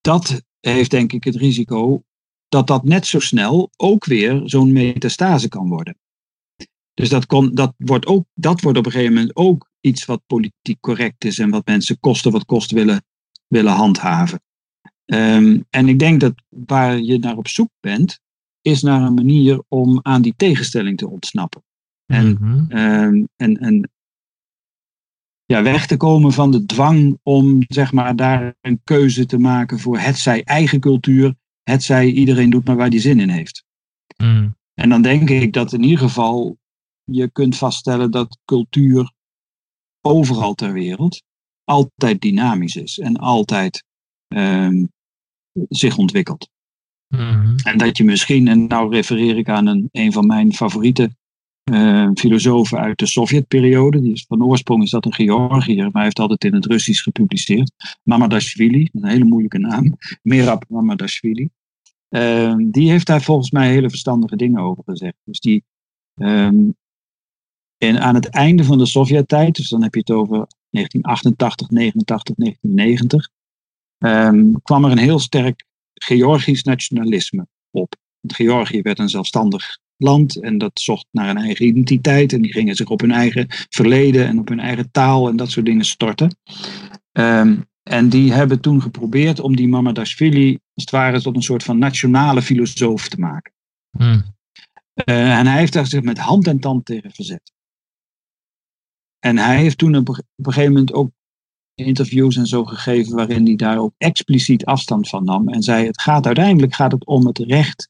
dat 0.02 0.42
heeft 0.60 0.92
denk 0.92 1.14
ik 1.14 1.24
het 1.24 1.36
risico 1.36 2.04
dat 2.48 2.68
dat 2.68 2.84
net 2.84 3.08
zo 3.08 3.20
snel 3.20 3.70
ook 3.78 4.06
weer 4.06 4.42
zo'n 4.46 4.72
metastase 4.72 5.48
kan 5.48 5.70
worden. 5.70 5.98
Dus 6.94 7.10
dat, 7.10 7.26
kon, 7.26 7.54
dat, 7.56 7.74
wordt 7.78 8.06
ook, 8.06 8.26
dat 8.34 8.62
wordt 8.62 8.78
op 8.78 8.86
een 8.86 8.92
gegeven 8.92 9.14
moment 9.14 9.36
ook 9.36 9.70
iets 9.80 10.06
wat 10.06 10.22
politiek 10.28 10.80
correct 10.80 11.26
is 11.26 11.40
en 11.40 11.50
wat 11.50 11.66
mensen 11.66 12.00
kosten 12.00 12.32
wat 12.32 12.46
kost 12.46 12.72
willen, 12.72 13.04
willen 13.48 13.74
handhaven. 13.74 14.42
Um, 15.06 15.66
en 15.70 15.88
ik 15.88 16.00
denk 16.00 16.20
dat 16.20 16.34
waar 16.50 17.00
je 17.00 17.20
naar 17.20 17.38
op 17.38 17.48
zoek 17.48 17.70
bent, 17.80 18.20
is 18.62 18.82
naar 18.82 19.02
een 19.02 19.14
manier 19.14 19.64
om 19.68 20.00
aan 20.02 20.22
die 20.22 20.34
tegenstelling 20.36 20.98
te 20.98 21.10
ontsnappen. 21.10 21.64
En, 22.06 22.32
Mhm. 22.32 22.78
um, 22.78 23.28
en, 23.36 23.58
en 23.58 23.90
ja, 25.54 25.64
weg 25.64 25.88
te 25.88 25.98
komen 25.98 26.32
van 26.32 26.52
de 26.52 26.66
dwang 26.66 27.20
om 27.24 27.64
zeg 27.68 27.92
maar, 27.92 28.16
daar 28.16 28.56
een 28.62 28.82
keuze 28.84 29.26
te 29.26 29.38
maken 29.38 29.80
voor 29.80 30.00
het 30.00 30.18
zij 30.18 30.44
eigen 30.44 30.80
cultuur, 30.80 31.36
het 31.64 31.84
zij 31.84 32.12
iedereen 32.12 32.50
doet 32.50 32.66
maar 32.66 32.76
waar 32.76 32.90
die 32.90 33.00
zin 33.00 33.20
in 33.20 33.30
heeft. 33.30 33.64
Mm. 34.18 34.56
En 34.74 34.90
dan 34.90 35.02
denk 35.02 35.30
ik 35.30 35.54
dat 35.54 35.74
in 35.74 35.84
ieder 35.84 36.00
geval 36.00 36.58
je 37.04 37.30
kunt 37.32 37.58
vaststellen 37.58 38.12
dat 38.12 38.38
cultuur 38.46 39.14
overal 40.02 40.54
ter 40.54 40.74
wereld 40.74 41.24
altijd 41.64 42.22
dynamisch 42.22 42.76
is 42.76 43.00
en 43.00 43.18
altijd 43.18 43.84
um, 44.28 44.92
zich 45.70 45.98
ontwikkelt. 45.98 46.50
Mhm. 47.08 47.56
En 47.64 47.78
dat 47.78 47.98
je 47.98 48.04
misschien, 48.04 48.48
en 48.48 48.68
nou 48.68 48.92
refereer 48.92 49.38
ik 49.38 49.50
aan 49.50 49.68
een, 49.68 49.90
een 49.92 50.12
van 50.12 50.28
mijn 50.28 50.54
favoriete 50.54 51.18
uh, 51.74 52.10
filosofen 52.14 52.80
uit 52.80 52.98
de 52.98 53.06
Sovjetperiode, 53.06 54.24
van 54.28 54.44
oorsprong 54.44 54.84
is 54.84 54.90
dat 54.90 55.06
een 55.06 55.14
Georgiër, 55.14 55.84
maar 55.84 55.92
hij 55.92 56.04
heeft 56.04 56.20
altijd 56.20 56.44
in 56.44 56.54
het 56.54 56.66
Russisch 56.66 57.04
gepubliceerd. 57.04 57.72
Mamadashvili, 58.04 58.90
een 58.92 59.08
hele 59.08 59.26
moeilijke 59.26 59.60
naam, 59.60 59.98
Merab 60.22 60.66
Mamadashvili. 60.68 61.50
Uh, 62.10 62.56
die 62.58 62.90
heeft 62.90 63.08
daar 63.08 63.22
volgens 63.22 63.52
mij 63.52 63.70
hele 63.70 63.90
verstandige 63.90 64.36
dingen 64.36 64.62
over 64.62 64.84
gezegd. 64.86 65.18
Dus 65.24 65.40
die 65.40 65.64
um, 66.16 66.76
en 67.80 68.00
aan 68.00 68.16
het 68.16 68.30
einde 68.30 68.64
van 68.64 68.78
de 68.78 68.86
Sovjet-tijd, 68.86 69.56
dus 69.56 69.70
dan 69.70 69.84
heb 69.84 69.94
je 69.94 70.00
het 70.00 70.12
over 70.12 70.48
1988, 70.70 71.70
89, 71.70 72.36
1990, 72.36 73.30
um, 73.98 74.62
kwam 74.62 74.86
er 74.86 74.92
een 74.92 74.98
heel 74.98 75.20
sterk 75.20 75.66
Georgisch 75.94 76.64
nationalisme 76.64 77.48
op. 77.72 77.96
Want 78.20 78.36
Georgië 78.36 78.82
werd 78.82 79.00
een 79.00 79.10
zelfstandig 79.10 79.80
land 80.00 80.42
en 80.42 80.58
dat 80.58 80.72
zocht 80.74 81.06
naar 81.12 81.30
een 81.30 81.38
eigen 81.38 81.66
identiteit 81.66 82.34
en 82.34 82.42
die 82.42 82.52
gingen 82.52 82.76
zich 82.76 82.88
op 82.90 83.02
hun 83.02 83.12
eigen 83.12 83.46
verleden 83.50 84.28
en 84.28 84.40
op 84.40 84.48
hun 84.48 84.60
eigen 84.60 84.92
taal 84.92 85.30
en 85.30 85.36
dat 85.36 85.52
soort 85.52 85.66
dingen 85.66 85.86
storten. 85.86 86.38
Ehm, 87.12 87.58
en 87.84 88.10
die 88.10 88.34
hebben 88.34 88.60
toen 88.60 88.82
geprobeerd 88.82 89.40
om 89.40 89.56
die 89.56 89.68
Mamadashvili 89.68 90.52
als 90.52 90.84
het 90.84 90.90
ware 90.90 91.22
tot 91.22 91.36
een 91.36 91.42
soort 91.42 91.64
van 91.64 91.78
nationale 91.78 92.42
filosoof 92.42 93.10
te 93.10 93.20
maken. 93.20 93.54
Hmm. 93.98 94.24
Uh, 95.06 95.38
en 95.38 95.48
hij 95.48 95.60
heeft 95.60 95.74
daar 95.74 95.88
zich 95.88 96.02
met 96.02 96.18
hand 96.18 96.48
en 96.48 96.60
tand 96.60 96.86
tegen 96.86 97.12
verzet. 97.12 97.52
En 99.20 99.38
hij 99.38 99.58
heeft 99.58 99.78
toen 99.78 99.96
op 99.96 100.08
een 100.08 100.24
gegeven 100.36 100.72
moment 100.72 100.94
ook 100.94 101.12
interviews 101.74 102.36
en 102.36 102.46
zo 102.46 102.66
gegeven 102.66 103.16
waarin 103.16 103.46
hij 103.46 103.56
daar 103.56 103.78
ook 103.78 103.94
expliciet 103.98 104.66
afstand 104.66 105.10
van 105.10 105.24
nam 105.24 105.50
en 105.50 105.62
zei 105.62 105.86
het 105.86 106.02
gaat 106.02 106.26
uiteindelijk 106.26 106.74
gaat 106.74 106.92
het 106.92 107.06
om 107.06 107.26
het 107.26 107.38
recht 107.38 107.90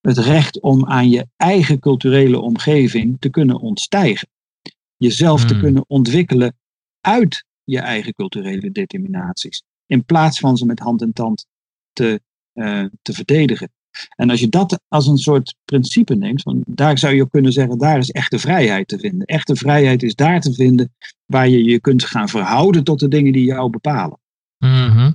het 0.00 0.18
recht 0.18 0.60
om 0.60 0.86
aan 0.86 1.10
je 1.10 1.26
eigen 1.36 1.78
culturele 1.78 2.40
omgeving 2.40 3.16
te 3.20 3.28
kunnen 3.28 3.60
ontstijgen. 3.60 4.28
Jezelf 4.96 5.44
te 5.44 5.52
Hmm. 5.52 5.62
kunnen 5.62 5.84
ontwikkelen 5.86 6.56
uit 7.00 7.44
je 7.64 7.78
eigen 7.78 8.14
culturele 8.14 8.70
determinaties. 8.70 9.62
In 9.86 10.04
plaats 10.04 10.38
van 10.38 10.56
ze 10.56 10.66
met 10.66 10.78
hand 10.78 11.02
en 11.02 11.12
tand 11.12 11.46
te, 11.92 12.20
eh, 12.52 12.84
te 13.02 13.12
verdedigen. 13.12 13.70
En 14.16 14.30
als 14.30 14.40
je 14.40 14.48
dat 14.48 14.80
als 14.88 15.06
een 15.06 15.18
soort 15.18 15.54
principe 15.64 16.14
neemt, 16.14 16.42
van 16.42 16.62
daar 16.66 16.98
zou 16.98 17.14
je 17.14 17.22
ook 17.22 17.30
kunnen 17.30 17.52
zeggen, 17.52 17.78
daar 17.78 17.98
is 17.98 18.10
echte 18.10 18.38
vrijheid 18.38 18.88
te 18.88 18.98
vinden. 18.98 19.26
Echte 19.26 19.56
vrijheid 19.56 20.02
is 20.02 20.14
daar 20.14 20.40
te 20.40 20.54
vinden 20.54 20.94
waar 21.26 21.48
je 21.48 21.64
je 21.64 21.80
kunt 21.80 22.04
gaan 22.04 22.28
verhouden 22.28 22.84
tot 22.84 23.00
de 23.00 23.08
dingen 23.08 23.32
die 23.32 23.44
jou 23.44 23.70
bepalen. 23.70 24.18
Mhm. 24.58 25.12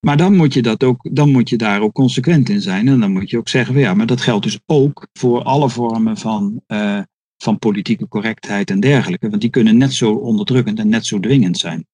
Maar 0.00 0.16
dan 0.16 0.36
moet 0.36 0.54
je, 0.54 0.62
dat 0.62 0.84
ook, 0.84 1.08
dan 1.12 1.30
moet 1.30 1.48
je 1.48 1.56
daar 1.56 1.80
ook 1.80 1.92
consequent 1.92 2.48
in 2.48 2.60
zijn. 2.60 2.88
En 2.88 3.00
dan 3.00 3.12
moet 3.12 3.30
je 3.30 3.38
ook 3.38 3.48
zeggen, 3.48 3.72
van 3.74 3.82
ja, 3.82 3.94
maar 3.94 4.06
dat 4.06 4.20
geldt 4.20 4.44
dus 4.44 4.58
ook 4.66 5.06
voor 5.12 5.42
alle 5.42 5.68
vormen 5.70 6.16
van, 6.16 6.62
eh, 6.66 6.98
van 7.36 7.58
politieke 7.58 8.08
correctheid 8.08 8.70
en 8.70 8.80
dergelijke. 8.80 9.28
Want 9.28 9.40
die 9.40 9.50
kunnen 9.50 9.76
net 9.76 9.92
zo 9.92 10.12
onderdrukkend 10.12 10.78
en 10.78 10.88
net 10.88 11.06
zo 11.06 11.20
dwingend 11.20 11.58
zijn. 11.58 11.86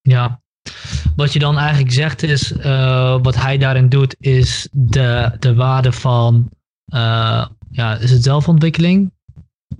Ja. 0.00 0.40
Wat 1.16 1.32
je 1.32 1.38
dan 1.38 1.58
eigenlijk 1.58 1.92
zegt 1.92 2.22
is, 2.22 2.52
eh, 2.52 3.18
wat 3.22 3.34
hij 3.36 3.58
daarin 3.58 3.88
doet, 3.88 4.16
is 4.18 4.68
de, 4.72 5.36
de 5.38 5.54
waarde 5.54 5.92
van, 5.92 6.50
eh, 6.84 7.46
ja, 7.70 7.96
is 7.98 8.10
het 8.10 8.22
zelfontwikkeling? 8.22 9.12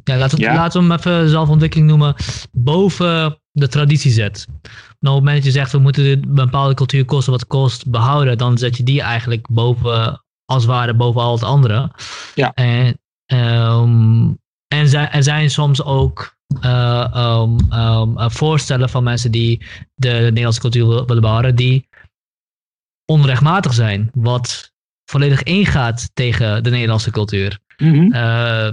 Ja, 0.05 0.17
laten, 0.17 0.39
we- 0.39 0.45
Ja. 0.45 0.55
laten 0.55 0.81
we 0.81 0.87
hem 0.89 0.99
even 0.99 1.29
zelfontwikkeling 1.29 1.89
noemen, 1.89 2.15
boven 2.53 3.39
de 3.61 3.69
traditie 3.69 4.11
zet. 4.11 4.47
Nou, 4.47 4.57
op 4.61 5.01
het 5.01 5.11
moment 5.13 5.35
dat 5.37 5.45
je 5.45 5.51
zegt, 5.51 5.73
we 5.73 5.79
moeten 5.79 6.05
een 6.05 6.25
bepaalde 6.35 6.75
cultuur 6.75 7.05
kosten 7.05 7.33
wat 7.33 7.47
kost 7.47 7.91
behouden, 7.91 8.39
dan 8.39 8.59
zet 8.59 8.77
je 8.77 8.83
die 8.83 9.03
eigenlijk 9.03 9.47
boven, 9.51 10.25
als 10.45 10.65
ware 10.65 10.95
boven 10.95 11.21
al 11.21 11.33
het 11.33 11.43
andere. 11.43 11.91
Ja. 12.35 12.53
En, 12.55 13.01
ehm, 13.27 14.33
en 14.69 14.89
zij- 14.89 15.11
er 15.11 15.23
zijn 15.23 15.51
soms 15.51 15.83
ook 15.83 16.37
eh, 16.61 18.27
voorstellen 18.29 18.89
van 18.89 19.03
mensen 19.03 19.31
die 19.31 19.63
de 19.95 20.09
Nederlandse 20.09 20.61
cultuur 20.61 20.87
wil- 20.87 21.07
willen 21.07 21.23
behouden, 21.23 21.57
die 21.57 21.89
onrechtmatig 23.05 23.75
zijn, 23.75 24.11
wat 24.15 24.73
volledig 25.05 25.43
ingaat 25.43 26.11
tegen 26.15 26.63
de 26.63 26.71
Nederlandse 26.71 27.11
cultuur. 27.11 27.59
Eh, 28.13 28.69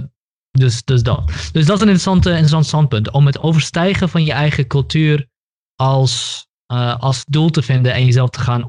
dus, 0.58 0.84
dus 0.84 1.02
dat. 1.02 1.26
Dus 1.26 1.66
dat 1.66 1.76
is 1.76 1.82
een 1.82 1.88
interessante, 1.88 2.28
interessant 2.30 2.66
standpunt. 2.66 3.10
Om 3.10 3.26
het 3.26 3.38
overstijgen 3.40 4.08
van 4.08 4.24
je 4.24 4.32
eigen 4.32 4.66
cultuur 4.66 5.26
als, 5.74 6.46
eh, 6.66 6.96
als 7.00 7.24
doel 7.24 7.50
te 7.50 7.62
vinden 7.62 7.94
en 7.94 8.04
jezelf 8.04 8.30
te 8.30 8.40
gaan 8.40 8.68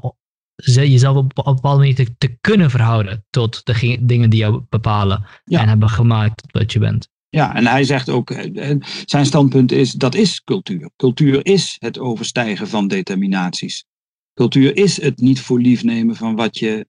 jezelf 0.64 1.16
op, 1.16 1.38
op 1.38 1.46
een 1.46 1.54
bepaalde 1.54 1.78
manier 1.78 1.94
te, 1.94 2.16
te 2.18 2.36
kunnen 2.40 2.70
verhouden 2.70 3.24
tot 3.30 3.60
de 3.64 3.74
ge- 3.74 3.98
dingen 4.00 4.30
die 4.30 4.38
jou 4.38 4.62
bepalen 4.68 5.26
Ja. 5.44 5.60
en 5.60 5.68
hebben 5.68 5.88
gemaakt 5.88 6.42
tot 6.42 6.52
wat 6.52 6.72
je 6.72 6.78
bent. 6.78 7.08
Ja, 7.28 7.54
en 7.54 7.66
hij 7.66 7.84
zegt 7.84 8.08
ook, 8.08 8.30
eh, 8.30 8.70
eh, 8.70 8.80
zijn 9.04 9.26
standpunt 9.26 9.72
is, 9.72 9.92
dat 9.92 10.14
is 10.14 10.42
cultuur. 10.44 10.90
Cultuur 10.96 11.46
is 11.46 11.76
het 11.78 11.98
overstijgen 11.98 12.68
van 12.68 12.88
determinaties. 12.88 13.84
Cultuur 14.34 14.76
is 14.76 15.02
het 15.02 15.20
niet 15.20 15.40
voor 15.40 15.60
lief 15.60 15.82
nemen 15.82 16.16
van, 16.16 16.36
wat 16.36 16.58
je, 16.58 16.86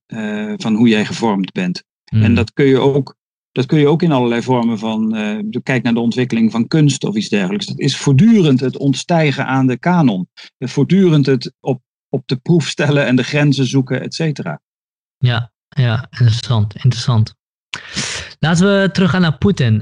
van 0.57 0.75
hoe 0.75 0.87
jij 0.87 1.05
gevormd 1.05 1.51
bent. 1.51 1.83
Hmm. 2.11 2.21
En 2.23 2.35
dat 2.35 2.53
kun 2.53 2.65
je 2.65 2.79
ook, 2.79 3.15
dat 3.51 3.65
kun 3.65 3.79
je 3.79 3.87
ook 3.87 4.01
in 4.01 4.11
allerlei 4.11 4.41
vormen 4.41 4.79
van, 4.79 5.15
eh, 5.15 5.59
kijk 5.63 5.83
naar 5.83 5.93
de 5.93 5.99
ontwikkeling 5.99 6.51
van 6.51 6.67
kunst 6.67 7.03
of 7.03 7.15
iets 7.15 7.29
dergelijks. 7.29 7.65
Dat 7.65 7.79
is 7.79 7.97
voortdurend 7.97 8.59
het 8.59 8.77
ontstijgen 8.77 9.45
aan 9.45 9.67
de 9.67 9.77
kanon. 9.77 10.29
Voortdurend 10.59 11.25
het 11.25 11.53
op, 11.59 11.81
op 12.09 12.23
de 12.25 12.37
proef 12.37 12.67
stellen 12.67 13.05
en 13.05 13.15
de 13.15 13.23
grenzen 13.23 13.65
zoeken, 13.65 14.01
et 14.01 14.13
cetera. 14.13 14.61
Ja, 15.17 15.51
ja, 15.69 16.07
interessant, 16.09 16.75
interessant. 16.75 17.37
Laten 18.39 18.81
we 18.81 18.89
teruggaan 18.91 19.21
naar 19.21 19.37
Poetin. 19.37 19.79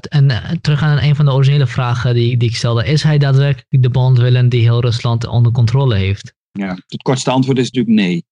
T- 0.00 0.08
en 0.08 0.30
eh, 0.30 0.50
teruggaan 0.60 0.94
naar 0.94 1.04
een 1.04 1.16
van 1.16 1.24
de 1.24 1.32
originele 1.32 1.66
vragen 1.66 2.14
die, 2.14 2.36
die 2.36 2.48
ik 2.48 2.56
stelde. 2.56 2.86
Is 2.86 3.02
hij 3.02 3.18
daadwerkelijk 3.18 3.82
de 3.82 3.90
bondwillen 3.90 4.48
die 4.48 4.60
heel 4.60 4.80
Rusland 4.80 5.26
onder 5.26 5.52
controle 5.52 5.94
heeft? 5.94 6.34
Ja, 6.58 6.78
het 6.86 7.02
kortste 7.02 7.30
antwoord 7.30 7.58
is 7.58 7.70
natuurlijk 7.70 7.94
nee. 7.94 8.24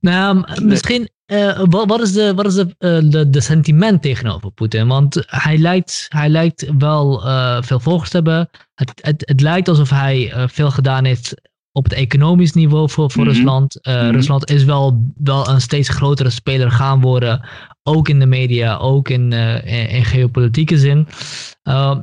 nou, 0.10 0.44
misschien, 0.64 1.10
eh, 1.32 1.62
wat, 1.68 1.88
wat 1.88 2.00
is, 2.00 2.12
de, 2.12 2.34
wat 2.34 2.46
is 2.46 2.54
de, 2.54 2.74
eh, 2.78 3.10
de, 3.10 3.30
de 3.30 3.40
sentiment 3.40 4.02
tegenover 4.02 4.50
Poetin? 4.50 4.86
Want 4.86 5.24
hij 5.26 5.58
lijkt, 5.58 6.06
hij 6.08 6.28
lijkt 6.28 6.66
wel 6.78 7.24
eh, 7.26 7.62
veel 7.62 7.80
volgers 7.80 8.10
te 8.10 8.16
hebben. 8.16 8.48
Het, 8.74 8.92
het, 8.94 9.22
het 9.26 9.40
lijkt 9.40 9.68
alsof 9.68 9.90
hij 9.90 10.32
veel 10.46 10.70
gedaan 10.70 11.04
heeft 11.04 11.34
op 11.72 11.84
het 11.84 11.92
economisch 11.92 12.52
niveau 12.52 12.90
voor, 12.90 13.10
voor 13.10 13.24
Mhm. 13.24 13.32
Rusland. 13.32 13.78
Mhm. 13.82 14.10
Rusland 14.10 14.50
is 14.50 14.64
wel, 14.64 15.12
wel 15.16 15.48
een 15.48 15.60
steeds 15.60 15.88
grotere 15.88 16.30
speler 16.30 16.70
gaan 16.70 17.00
worden. 17.00 17.48
Ook 17.82 18.08
in 18.08 18.18
de 18.18 18.26
media, 18.26 18.76
ook 18.76 19.08
in, 19.08 19.32
in, 19.32 19.88
in 19.88 20.04
geopolitieke 20.04 20.78
zin. 20.78 21.06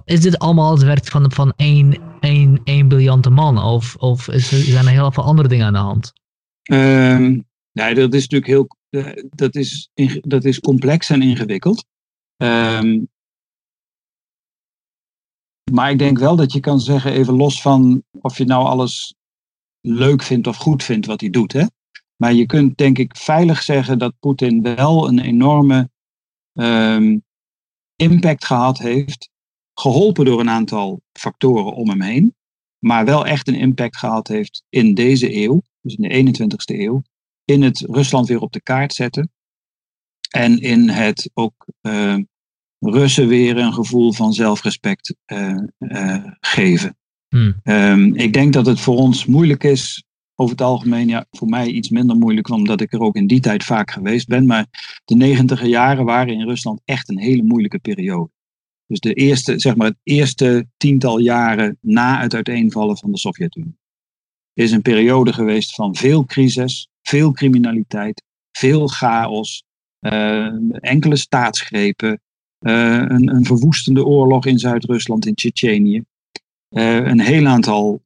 Is 0.05 0.21
dit 0.21 0.39
allemaal 0.39 0.71
het 0.71 0.83
werk 0.83 1.05
van, 1.05 1.31
van 1.31 1.53
één, 1.55 1.97
één, 2.19 2.61
één 2.63 2.87
briljante 2.87 3.29
man? 3.29 3.63
Of, 3.63 3.95
of 3.95 4.27
is 4.27 4.49
zijn 4.49 4.85
er 4.85 4.91
heel 4.91 5.11
veel 5.11 5.23
andere 5.23 5.47
dingen 5.47 5.65
aan 5.65 5.73
de 5.73 5.79
hand? 5.79 6.13
Ehm, 6.63 7.39
nee, 7.71 7.95
dat 7.95 8.13
is 8.13 8.21
natuurlijk 8.27 8.47
heel. 8.51 8.77
Eh, 8.89 9.23
Dat 9.29 9.55
is, 9.55 9.89
dat 10.21 10.45
is 10.45 10.59
complex 10.59 11.09
en 11.09 11.21
ingewikkeld. 11.21 11.85
Ehm, 12.37 13.03
maar 15.71 15.91
ik 15.91 15.99
denk 15.99 16.17
wel 16.17 16.35
dat 16.35 16.53
je 16.53 16.59
kan 16.59 16.79
zeggen, 16.79 17.11
even 17.11 17.35
los 17.35 17.61
van 17.61 18.03
of 18.21 18.37
je 18.37 18.45
nou 18.45 18.65
alles 18.65 19.15
leuk 19.81 20.21
vindt 20.21 20.47
of 20.47 20.57
goed 20.57 20.83
vindt 20.83 21.05
wat 21.05 21.21
hij 21.21 21.29
doet. 21.29 21.53
Hè? 21.53 21.65
Maar 22.15 22.33
je 22.33 22.45
kunt 22.45 22.77
denk 22.77 22.97
ik 22.97 23.17
veilig 23.17 23.63
zeggen 23.63 23.99
dat 23.99 24.19
Poetin 24.19 24.61
wel 24.61 25.07
een 25.07 25.19
enorme 25.19 25.89
ehm, 26.53 27.17
impact 27.95 28.45
gehad 28.45 28.77
heeft. 28.77 29.29
Geholpen 29.73 30.25
door 30.25 30.39
een 30.39 30.49
aantal 30.49 31.01
factoren 31.11 31.73
om 31.73 31.89
hem 31.89 32.01
heen. 32.01 32.35
Maar 32.79 33.05
wel 33.05 33.25
echt 33.25 33.47
een 33.47 33.55
impact 33.55 33.97
gehad 33.97 34.27
heeft 34.27 34.63
in 34.69 34.93
deze 34.93 35.35
eeuw 35.35 35.61
dus 35.81 35.95
in 35.95 36.33
de 36.33 36.47
21ste 36.47 36.79
eeuw, 36.79 37.01
in 37.49 37.61
het 37.61 37.79
Rusland 37.79 38.27
weer 38.27 38.39
op 38.39 38.51
de 38.51 38.61
kaart 38.61 38.93
zetten. 38.93 39.31
En 40.29 40.59
in 40.59 40.89
het 40.89 41.29
ook 41.33 41.65
eh, 41.81 42.17
Russen 42.79 43.27
weer 43.27 43.57
een 43.57 43.73
gevoel 43.73 44.13
van 44.13 44.33
zelfrespect 44.33 45.15
eh, 45.25 45.57
eh, 45.77 46.25
geven. 46.39 46.97
Hmm. 47.27 47.55
Ehm, 47.63 48.13
ik 48.13 48.33
denk 48.33 48.53
dat 48.53 48.65
het 48.65 48.79
voor 48.79 48.97
ons 48.97 49.25
moeilijk 49.25 49.63
is, 49.63 50.03
over 50.35 50.51
het 50.51 50.65
algemeen, 50.65 51.07
ja, 51.07 51.25
voor 51.31 51.47
mij 51.47 51.67
iets 51.67 51.89
minder 51.89 52.15
moeilijk, 52.15 52.49
omdat 52.49 52.81
ik 52.81 52.93
er 52.93 52.99
ook 52.99 53.15
in 53.15 53.27
die 53.27 53.39
tijd 53.39 53.63
vaak 53.63 53.91
geweest 53.91 54.27
ben. 54.27 54.45
Maar 54.45 54.65
de 55.05 55.15
negentiger 55.15 55.67
jaren 55.67 56.05
waren 56.05 56.33
in 56.33 56.47
Rusland 56.47 56.81
echt 56.85 57.09
een 57.09 57.19
hele 57.19 57.43
moeilijke 57.43 57.79
periode. 57.79 58.31
Dus 58.85 58.99
de 58.99 59.13
eerste, 59.13 59.59
zeg 59.59 59.75
maar, 59.75 59.87
het 59.87 59.99
eerste 60.03 60.67
tiental 60.77 61.19
jaren 61.19 61.77
na 61.81 62.21
het 62.21 62.33
uiteenvallen 62.33 62.97
van 62.97 63.11
de 63.11 63.17
Sovjet-Unie 63.17 63.77
is 64.59 64.71
een 64.71 64.81
periode 64.81 65.33
geweest 65.33 65.75
van 65.75 65.95
veel 65.95 66.25
crisis, 66.25 66.88
veel 67.01 67.31
criminaliteit, 67.31 68.23
veel 68.51 68.87
chaos, 68.87 69.63
eh, 69.99 70.53
enkele 70.71 71.15
staatsgrepen, 71.15 72.21
eh, 72.59 73.05
een, 73.07 73.29
een 73.35 73.45
verwoestende 73.45 74.05
oorlog 74.05 74.45
in 74.45 74.59
Zuid-Rusland, 74.59 75.25
in 75.25 75.33
Tsjetsjenië. 75.33 76.03
Eh, 76.69 76.95
een 76.95 77.19
heel 77.19 77.45
aantal 77.45 78.01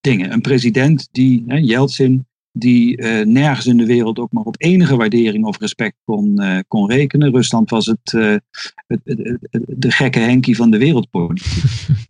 dingen. 0.00 0.32
Een 0.32 0.40
president 0.40 1.08
die, 1.10 1.44
hè, 1.46 1.56
Yeltsin, 1.56 2.26
die 2.52 3.02
nergens 3.24 3.66
in 3.66 3.76
de 3.76 3.86
wereld 3.86 4.18
ook 4.18 4.32
maar 4.32 4.44
op 4.44 4.54
enige 4.58 4.96
waardering 4.96 5.44
of 5.44 5.58
respect 5.58 5.96
kon, 6.04 6.40
kon 6.68 6.90
rekenen. 6.90 7.32
Rusland 7.32 7.70
was 7.70 7.86
het, 7.86 8.12
het, 8.12 8.42
het, 8.86 9.18
het- 9.50 9.64
de 9.66 9.90
gekke 9.90 10.18
Henkie 10.18 10.56
van 10.56 10.70
de 10.70 10.78
wereldpolitiek. 10.78 11.62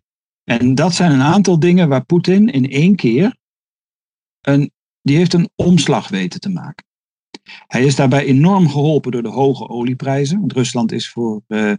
en 0.59 0.74
dat 0.74 0.94
zijn 0.94 1.12
een 1.12 1.22
aantal 1.22 1.59
dingen 1.59 1.88
waar 1.88 2.05
Poetin 2.05 2.48
in 2.48 2.70
één 2.70 2.96
keer 2.96 3.36
een, 4.40 4.70
die 5.02 5.16
heeft 5.16 5.32
een 5.32 5.50
omslag 5.54 6.08
weten 6.08 6.40
te 6.40 6.48
maken. 6.48 6.86
Hij 7.66 7.84
is 7.84 7.96
daarbij 7.96 8.24
enorm 8.24 8.68
geholpen 8.68 9.12
door 9.12 9.22
de 9.22 9.28
hoge 9.28 9.68
olieprijzen. 9.68 10.38
Want 10.40 10.52
Rusland 10.52 10.92
is 10.92 11.10
voor, 11.10 11.42
eh, 11.46 11.72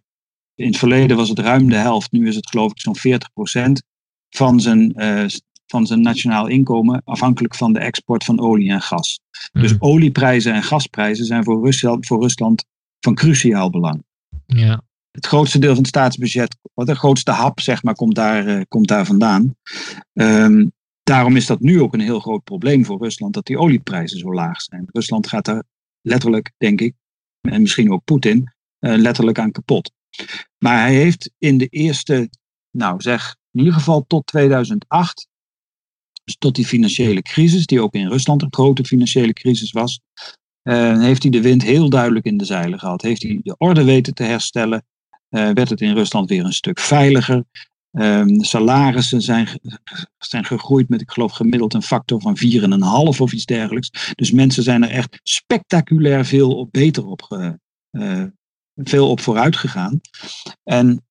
in 0.56 0.68
het 0.68 0.78
verleden 0.78 1.18
was 1.18 1.30
het 1.30 1.40
ruim 1.40 1.70
de 1.70 1.76
helft, 1.76 2.12
nu 2.12 2.28
is 2.28 2.36
het 2.36 2.50
geloof 2.50 2.72
ik 2.72 2.80
zo'n 2.80 2.96
40% 2.96 3.84
van 4.30 4.60
zijn, 4.60 4.94
eh, 4.94 5.26
van 5.66 5.88
zijn 5.88 6.02
nationaal 6.02 6.48
inkomen 6.48 7.02
afhankelijk 7.06 7.56
van 7.56 7.74
de 7.74 7.80
export 7.80 8.24
van 8.24 8.40
olie 8.40 8.70
en 8.70 8.82
gas. 8.82 9.20
Dus 9.52 9.74
Mhm. 9.74 9.84
olieprijzen 9.84 10.54
en 10.54 10.64
gasprijzen 10.64 11.26
zijn 11.26 11.44
voor 11.44 11.66
Rusland, 11.66 12.08
voor 12.08 12.22
Rusland 12.22 12.66
van 13.00 13.16
cruciaal 13.16 13.70
belang. 13.70 14.04
Ja. 14.46 14.82
Het 15.12 15.26
grootste 15.26 15.60
deel 15.60 15.70
van 15.70 15.78
het 15.78 15.88
staatsbudget, 15.88 16.58
wat 16.74 16.88
de 16.88 16.96
grootste 16.96 17.32
hap, 17.32 17.60
zeg 17.60 17.84
maar, 17.84 17.96
komt 17.96 18.16
daar, 18.16 18.48
eh, 18.48 18.62
komt 18.68 18.88
daar 18.88 19.06
vandaan. 19.06 19.56
Ehm, 20.14 20.68
daarom 21.10 21.36
is 21.36 21.46
dat 21.46 21.60
nu 21.60 21.82
ook 21.82 21.94
een 21.94 22.00
heel 22.00 22.20
groot 22.20 22.44
probleem 22.44 22.86
voor 22.86 23.02
Rusland, 23.02 23.34
dat 23.34 23.46
die 23.46 23.58
olieprijzen 23.58 24.20
zo 24.20 24.34
laag 24.34 24.62
zijn. 24.62 24.86
Rusland 24.92 25.28
gaat 25.28 25.46
daar 25.46 25.64
letterlijk, 26.02 26.52
denk 26.58 26.82
ik, 26.82 26.96
en 27.42 27.62
misschien 27.62 27.92
ook 27.92 28.04
Poetin, 28.04 28.54
eh, 28.80 28.96
letterlijk 28.96 29.40
aan 29.40 29.52
kapot. 29.52 29.92
Maar 30.58 30.80
hij 30.80 30.96
heeft 30.96 31.32
in 31.38 31.58
de 31.58 31.68
eerste, 31.68 32.30
nou 32.72 33.02
zeg, 33.02 33.36
in 33.52 33.60
ieder 33.60 33.74
geval 33.74 34.06
tot 34.08 34.26
2008, 34.26 35.28
dus 36.24 36.38
tot 36.38 36.56
die 36.56 36.66
financiële 36.66 37.22
crisis, 37.22 37.66
die 37.66 37.82
ook 37.82 37.94
in 37.94 38.08
Rusland 38.08 38.42
een 38.42 38.54
grote 38.54 38.84
financiële 38.84 39.34
crisis 39.34 39.72
was, 39.72 40.00
eh, 40.62 41.00
heeft 41.00 41.24
hij 41.24 41.32
de 41.32 41.42
wind 41.42 41.64
heel 41.64 41.90
duidelijk 41.90 42.26
in 42.26 42.38
de 42.38 42.46
zeilen 42.46 42.80
gehad. 42.80 43.02
Heeft 43.02 43.24
hij 43.24 43.40
de 43.44 43.58
orde 43.58 43.84
weten 43.84 44.14
te 44.14 44.24
herstellen, 44.24 44.86
eh, 45.30 45.50
werd 45.50 45.70
het 45.70 45.82
in 45.82 45.94
Rusland 45.94 46.30
weer 46.30 46.46
een 46.46 46.54
stuk 46.54 46.80
veiliger. 46.80 47.44
De 47.92 48.38
salarissen 48.46 49.22
zijn, 49.22 49.48
zijn 50.18 50.46
gegroeid 50.46 50.90
met, 50.90 51.02
ik 51.02 51.12
geloof, 51.12 51.32
gemiddeld 51.32 51.74
een 51.74 51.82
factor 51.82 52.22
van 52.22 52.38
4,5 52.38 53.22
of 53.22 53.34
iets 53.34 53.46
dergelijks. 53.46 54.14
Dus 54.16 54.32
mensen 54.32 54.64
zijn 54.64 54.84
er 54.84 54.90
echt 54.90 55.20
spectaculair 55.24 56.26
veel 56.26 56.58
op 56.58 56.72
beter 56.72 57.06
op, 57.06 57.22
eh, 57.90 58.24
veel 58.76 59.10
op 59.10 59.20
vooruit 59.20 59.56
gegaan. 59.56 60.02
En 60.64 61.04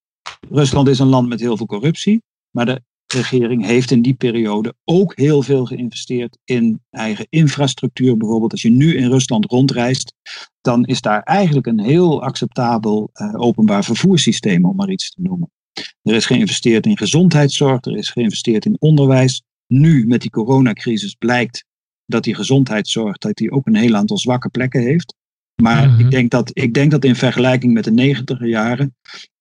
Rusland 0.51 0.89
is 0.89 0.99
een 0.99 1.07
land 1.07 1.29
met 1.29 1.41
heel 1.41 1.57
veel 1.57 1.67
corruptie, 1.67 2.23
maar 2.51 2.67
de 2.67 2.83
regering 3.07 3.65
heeft 3.65 3.91
in 3.91 4.03
die 4.03 4.15
periode 4.15 4.75
ook 4.85 5.17
heel 5.17 5.43
veel 5.43 5.65
geïnvesteerd 5.65 6.39
in 6.45 6.83
eigen 6.91 7.27
infrastructuur. 7.29 8.17
Bijvoorbeeld 8.17 8.53
als 8.53 8.63
je 8.63 8.71
nu 8.71 8.97
in 8.97 9.09
Rusland 9.09 9.45
rondreist, 9.45 10.15
dan 10.61 10.85
is 10.85 11.01
daar 11.01 11.23
eigenlijk 11.23 11.67
een 11.67 11.81
heel 11.81 12.23
acceptabel 12.23 13.11
eh, 13.13 13.35
openbaar 13.35 13.85
vervoerssysteem, 13.85 14.65
om 14.65 14.77
maar 14.77 14.91
iets 14.91 15.11
te 15.11 15.21
noemen. 15.23 15.51
Er 16.03 16.15
is 16.15 16.27
geïnvesteerd 16.27 16.87
in 16.87 16.97
gezondheidszorg, 16.97 17.85
er 17.85 17.97
is 17.97 18.11
geïnvesteerd 18.11 18.65
in 18.65 18.77
onderwijs. 18.79 19.43
Nu 19.67 20.07
met 20.07 20.21
die 20.21 20.31
coronacrisis 20.31 21.15
blijkt 21.15 21.65
dat 22.07 22.25
die 22.25 22.35
gezondheidszorg 22.35 23.19
dat 23.19 23.37
die 23.37 23.51
ook 23.51 23.67
een 23.67 23.77
heel 23.77 23.95
aantal 23.95 24.19
zwakke 24.19 24.49
plekken 24.49 24.83
heeft. 24.83 25.15
Maar 25.63 25.89
Mhm. 25.89 26.01
ik, 26.01 26.11
denk 26.11 26.31
dat, 26.31 26.51
ik 26.53 26.75
denk 26.75 26.91
dat 26.91 27.05
in 27.05 27.17
vergelijking 27.17 27.73
met 27.73 27.85
de 27.85 27.93
negentiger 27.93 28.49
jaren 28.49 28.97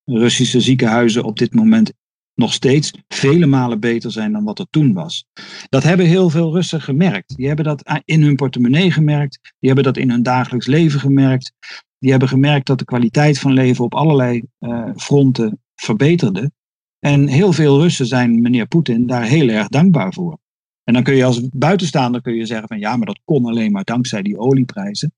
Russische 0.05 0.61
ziekenhuizen 0.61 1.23
op 1.23 1.37
dit 1.37 1.53
moment 1.53 1.93
nog 2.33 2.53
steeds 2.53 2.91
vele 3.07 3.45
malen 3.45 3.79
beter 3.79 4.11
zijn 4.11 4.31
dan 4.31 4.43
wat 4.43 4.59
er 4.59 4.67
toen 4.69 4.93
was. 4.93 5.25
Dat 5.69 5.83
hebben 5.83 6.05
heel 6.05 6.29
veel 6.29 6.53
Russen 6.53 6.81
gemerkt. 6.81 7.35
Die 7.35 7.47
hebben 7.47 7.65
dat 7.65 8.01
in 8.05 8.21
hun 8.21 8.35
portemonnee 8.35 8.91
gemerkt. 8.91 9.39
Die 9.41 9.69
hebben 9.69 9.83
dat 9.83 9.97
in 9.97 10.09
hun 10.09 10.23
dagelijks 10.23 10.67
leven 10.67 10.99
gemerkt. 10.99 11.51
Die 11.99 12.09
hebben 12.11 12.29
gemerkt 12.29 12.67
dat 12.67 12.79
de 12.79 12.85
kwaliteit 12.85 13.39
van 13.39 13.53
leven 13.53 13.83
op 13.83 13.95
allerlei 13.95 14.43
eh, 14.59 14.89
fronten 14.95 15.61
verbeterde. 15.81 16.51
En 16.99 17.27
heel 17.27 17.53
veel 17.53 17.79
Russen 17.81 18.05
zijn 18.05 18.41
meneer 18.41 18.67
Poetin 18.67 19.07
daar 19.07 19.23
heel 19.23 19.49
erg 19.49 19.67
dankbaar 19.67 20.13
voor. 20.13 20.39
En 20.83 20.93
dan 20.93 21.03
kun 21.03 21.15
je 21.15 21.25
als 21.25 21.49
buitenstaander 21.49 22.21
kun 22.21 22.33
je 22.33 22.45
zeggen 22.45 22.67
van 22.67 22.79
ja, 22.79 22.95
maar 22.95 23.05
dat 23.05 23.21
kon 23.25 23.45
alleen 23.45 23.71
maar 23.71 23.83
dankzij 23.83 24.21
die 24.21 24.37
olieprijzen. 24.37 25.13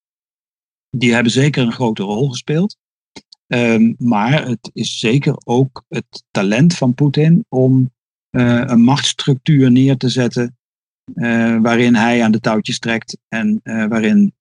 Die 0.89 1.13
hebben 1.13 1.31
zeker 1.31 1.63
een 1.63 1.71
grote 1.71 2.03
rol 2.03 2.29
gespeeld. 2.29 2.77
Um, 3.47 3.95
maar 3.97 4.47
het 4.47 4.69
is 4.73 4.99
zeker 4.99 5.35
ook 5.43 5.85
het 5.87 6.23
talent 6.31 6.75
van 6.75 6.93
Poetin 6.93 7.45
om 7.49 7.91
uh, 8.31 8.63
een 8.65 8.81
machtsstructuur 8.81 9.71
neer 9.71 9.97
te 9.97 10.09
zetten 10.09 10.57
uh, 11.13 11.61
waarin 11.61 11.95
hij 11.95 12.23
aan 12.23 12.31
de 12.31 12.39
touwtjes 12.39 12.79
trekt 12.79 13.17
en 13.27 13.59
uh, 13.63 13.85
waarin 13.85 14.33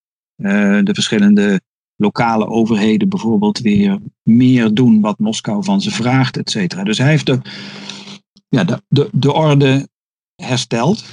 de 0.84 0.90
verschillende 0.92 1.60
lokale 2.00 2.46
overheden 2.46 3.08
bijvoorbeeld 3.08 3.58
weer 3.58 3.98
meer 4.22 4.74
doen 4.74 5.00
wat 5.00 5.18
Moskou 5.18 5.64
van 5.64 5.80
ze 5.80 5.90
vraagt, 5.90 6.36
et 6.36 6.50
cetera. 6.50 6.84
Dus 6.84 6.98
hij 6.98 7.08
heeft 7.08 7.26
de, 7.26 7.40
ja, 8.48 8.64
de, 8.64 8.82
de, 8.88 9.08
de 9.12 9.32
orde 9.32 9.88
hersteld 10.34 11.04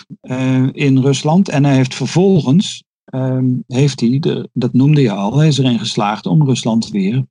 in 0.71 0.97
Rusland 0.97 1.49
en 1.49 1.63
hij 1.63 1.75
heeft 1.75 1.95
vervolgens, 1.95 2.83
um, 3.13 3.63
heeft 3.67 3.99
hij, 3.99 4.19
de, 4.19 4.49
dat 4.53 4.73
noemde 4.73 5.01
je 5.01 5.11
al, 5.11 5.37
hij 5.37 5.47
is 5.47 5.57
erin 5.57 5.79
geslaagd 5.79 6.25
om 6.25 6.45
Rusland 6.45 6.89
weer 6.89 7.25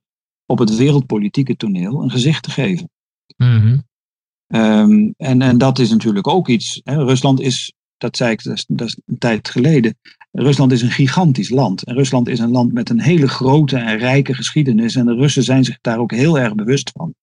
op 0.45 0.59
het 0.59 0.75
wereldpolitieke 0.75 1.55
toneel 1.55 2.01
een 2.01 2.11
gezicht 2.11 2.43
te 2.43 2.51
geven. 2.51 2.89
Mm 3.37 3.59
-hmm. 3.59 3.83
um, 4.61 5.13
en, 5.17 5.41
en 5.41 5.57
dat 5.57 5.79
is 5.79 5.89
natuurlijk 5.89 6.27
ook 6.27 6.47
iets. 6.47 6.81
Hè. 6.83 7.03
Rusland 7.03 7.39
is, 7.39 7.73
dat 7.97 8.17
zei 8.17 8.31
ik 8.31 8.43
dat 8.43 8.53
is, 8.53 8.65
dat 8.67 8.87
is 8.87 8.99
een 9.05 9.17
tijd 9.17 9.49
geleden, 9.49 9.97
Rusland 10.35 10.71
is 10.71 10.81
een 10.81 10.91
gigantisch 10.91 11.49
land. 11.49 11.83
En 11.83 11.95
Rusland 11.95 12.27
is 12.27 12.39
een 12.39 12.51
land 12.51 12.73
met 12.73 12.89
een 12.89 13.01
hele 13.01 13.27
grote 13.27 13.77
en 13.77 13.97
rijke 13.97 14.33
geschiedenis. 14.33 14.95
En 14.95 15.05
de 15.05 15.13
Russen 15.13 15.43
zijn 15.43 15.63
zich 15.63 15.77
daar 15.81 15.99
ook 15.99 16.11
heel 16.11 16.39
erg 16.39 16.55
bewust 16.55 16.91
van. 16.93 17.15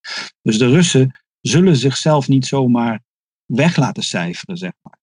Dus 0.43 0.59
de 0.59 0.69
Russen 0.69 1.21
zullen 1.41 1.77
zichzelf 1.77 2.29
niet 2.29 2.47
zomaar 2.47 3.03
weg 3.47 3.77
laten 3.77 4.03
cijferen, 4.03 4.57
zeg 4.57 4.73
maar. 4.83 5.01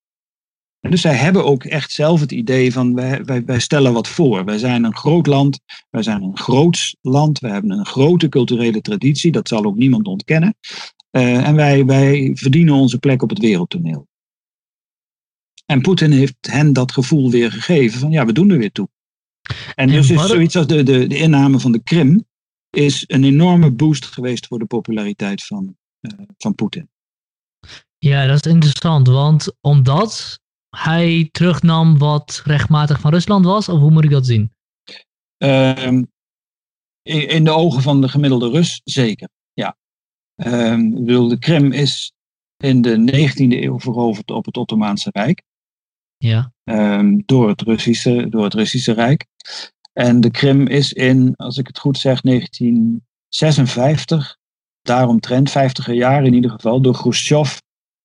En 0.80 0.92
dus 0.92 1.02
zij 1.02 1.16
hebben 1.16 1.46
ook 1.46 1.64
echt 1.64 1.92
zelf 1.92 2.20
het 2.20 2.32
idee 2.32 2.74
van 2.74 2.96
wij, 2.96 3.24
wij, 3.24 3.46
wij, 3.46 3.60
stellen 3.60 3.94
wat 3.94 4.08
voor. 4.08 4.46
Wij 4.46 4.58
zijn 4.58 4.84
een 4.84 4.96
groot 4.96 5.28
land, 5.28 5.60
wij 5.90 6.04
zijn 6.04 6.24
een 6.24 6.38
groots 6.38 6.96
land, 7.02 7.40
we 7.40 7.48
hebben 7.50 7.72
een 7.72 7.86
grote 7.86 8.30
culturele 8.30 8.82
traditie, 8.82 9.32
dat 9.32 9.48
zal 9.48 9.66
ook 9.66 9.76
niemand 9.76 10.08
ontkennen. 10.08 10.56
Uh, 11.12 11.48
en 11.48 11.56
wij, 11.56 11.86
wij 11.86 12.32
verdienen 12.34 12.74
onze 12.74 12.98
plek 12.98 13.22
op 13.22 13.30
het 13.30 13.40
wereldtoneel. 13.40 14.08
En 15.72 15.82
Poetin 15.82 16.12
heeft 16.12 16.36
hen 16.40 16.74
dat 16.74 16.92
gevoel 16.92 17.32
weer 17.32 17.52
gegeven 17.52 18.00
van 18.00 18.12
ja, 18.12 18.26
we 18.26 18.34
doen 18.34 18.50
er 18.50 18.58
weer 18.58 18.72
toe. 18.72 18.90
En 19.76 19.88
dus 19.88 20.10
is 20.10 20.28
zoiets 20.28 20.56
als 20.56 20.68
de, 20.68 20.84
de, 20.84 21.08
de 21.08 21.18
inname 21.18 21.60
van 21.60 21.72
de 21.72 21.84
Krim 21.84 22.26
is 22.70 23.04
een 23.08 23.24
enorme 23.24 23.72
boost 23.72 24.06
geweest 24.06 24.48
voor 24.48 24.60
de 24.60 24.66
populariteit 24.66 25.46
van, 25.46 25.78
uh, 26.02 26.12
van 26.38 26.56
Poetin. 26.56 26.90
Ja, 27.98 28.26
dat 28.26 28.46
is 28.46 28.52
interessant, 28.52 29.08
want 29.08 29.58
omdat 29.62 30.40
hij 30.70 31.30
terugnam 31.32 31.98
wat 31.98 32.42
rechtmatig 32.46 33.00
van 33.00 33.12
Rusland 33.12 33.46
was? 33.46 33.70
Of 33.70 33.80
hoe 33.80 33.92
moet 33.92 34.04
ik 34.04 34.10
dat 34.10 34.26
zien? 34.26 34.54
Uh, 35.38 35.86
in, 35.86 36.10
in, 37.02 37.44
de 37.44 37.52
ogen 37.52 37.82
van 37.82 38.02
de 38.02 38.10
gemiddelde 38.10 38.50
Rus 38.50 38.82
zeker, 38.84 39.30
ja. 39.54 39.78
Uh, 40.36 41.28
de 41.30 41.38
Krim 41.40 41.72
is 41.72 42.14
in 42.58 42.82
de 42.82 42.98
19e 42.98 43.64
eeuw 43.64 43.80
veroverd 43.80 44.32
op 44.32 44.46
het 44.46 44.58
Ottomaanse 44.58 45.10
Rijk. 45.12 45.48
Ja. 46.20 46.54
Uh, 46.64 47.20
door, 47.26 47.50
het 47.50 47.62
Russische, 47.62 48.30
door 48.30 48.44
het 48.44 48.54
Russische 48.54 48.92
Rijk. 48.92 49.26
En 49.94 50.22
de 50.22 50.32
Krim 50.32 50.68
is 50.68 50.94
in, 50.94 51.36
als 51.36 51.58
ik 51.58 51.68
het 51.68 51.80
goed 51.80 51.98
zeg, 51.98 52.22
1956, 52.22 54.38
daaromtrent, 54.82 55.52
50 55.52 55.94
jaar 55.94 56.26
in 56.26 56.34
ieder 56.34 56.52
geval, 56.52 56.82
door 56.82 56.94
Khrushchev 56.94 57.58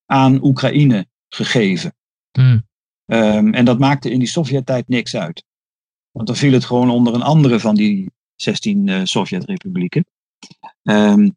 aan 0.07 0.45
Oekraïne 0.45 1.07
gegeven. 1.29 1.95
Mm. 2.39 2.67
Um, 3.07 3.55
en 3.55 3.65
dat 3.65 3.79
maakte 3.79 4.11
in 4.11 4.19
die 4.19 4.29
Sovjet-tijd 4.29 4.89
niks 4.89 5.17
uit. 5.17 5.45
Want 6.11 6.27
dan 6.27 6.37
viel 6.37 6.53
het 6.53 6.65
gewoon 6.65 6.91
onder 6.91 7.15
een 7.15 7.23
andere 7.23 7.61
van 7.61 7.75
die 7.75 8.11
16 8.35 8.87
uh, 8.87 9.01
Sovjet-republieken. 9.05 10.05
Um, 10.83 11.37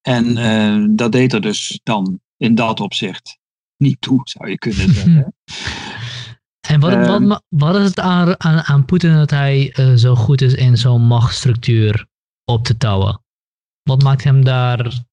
en 0.00 0.36
uh, 0.36 0.86
dat 0.90 1.12
deed 1.12 1.32
er 1.32 1.40
dus 1.40 1.80
dan 1.82 2.20
in 2.36 2.54
dat 2.54 2.80
opzicht 2.80 3.38
niet 3.76 4.00
toe, 4.00 4.20
zou 4.24 4.50
je 4.50 4.58
kunnen 4.58 4.94
zeggen. 4.94 5.34
En 6.68 6.80
wat, 6.80 6.92
um, 6.92 7.28
wat, 7.28 7.42
wat, 7.48 7.76
is 7.76 7.88
het 7.88 8.00
aan, 8.00 8.40
aan, 8.40 8.62
aan 8.62 8.84
Poetin 8.84 9.14
dat 9.14 9.30
hij 9.30 9.78
uh, 9.78 9.94
zo 9.94 10.14
goed 10.14 10.40
is 10.40 10.54
in 10.54 10.76
zo'n 10.76 11.02
machtsstructuur 11.02 12.06
op 12.44 12.64
te 12.64 12.76
touwen? 12.76 13.22
Wat 13.82 14.02
maakt 14.02 14.24
hem 14.24 14.44
daar. 14.44 15.04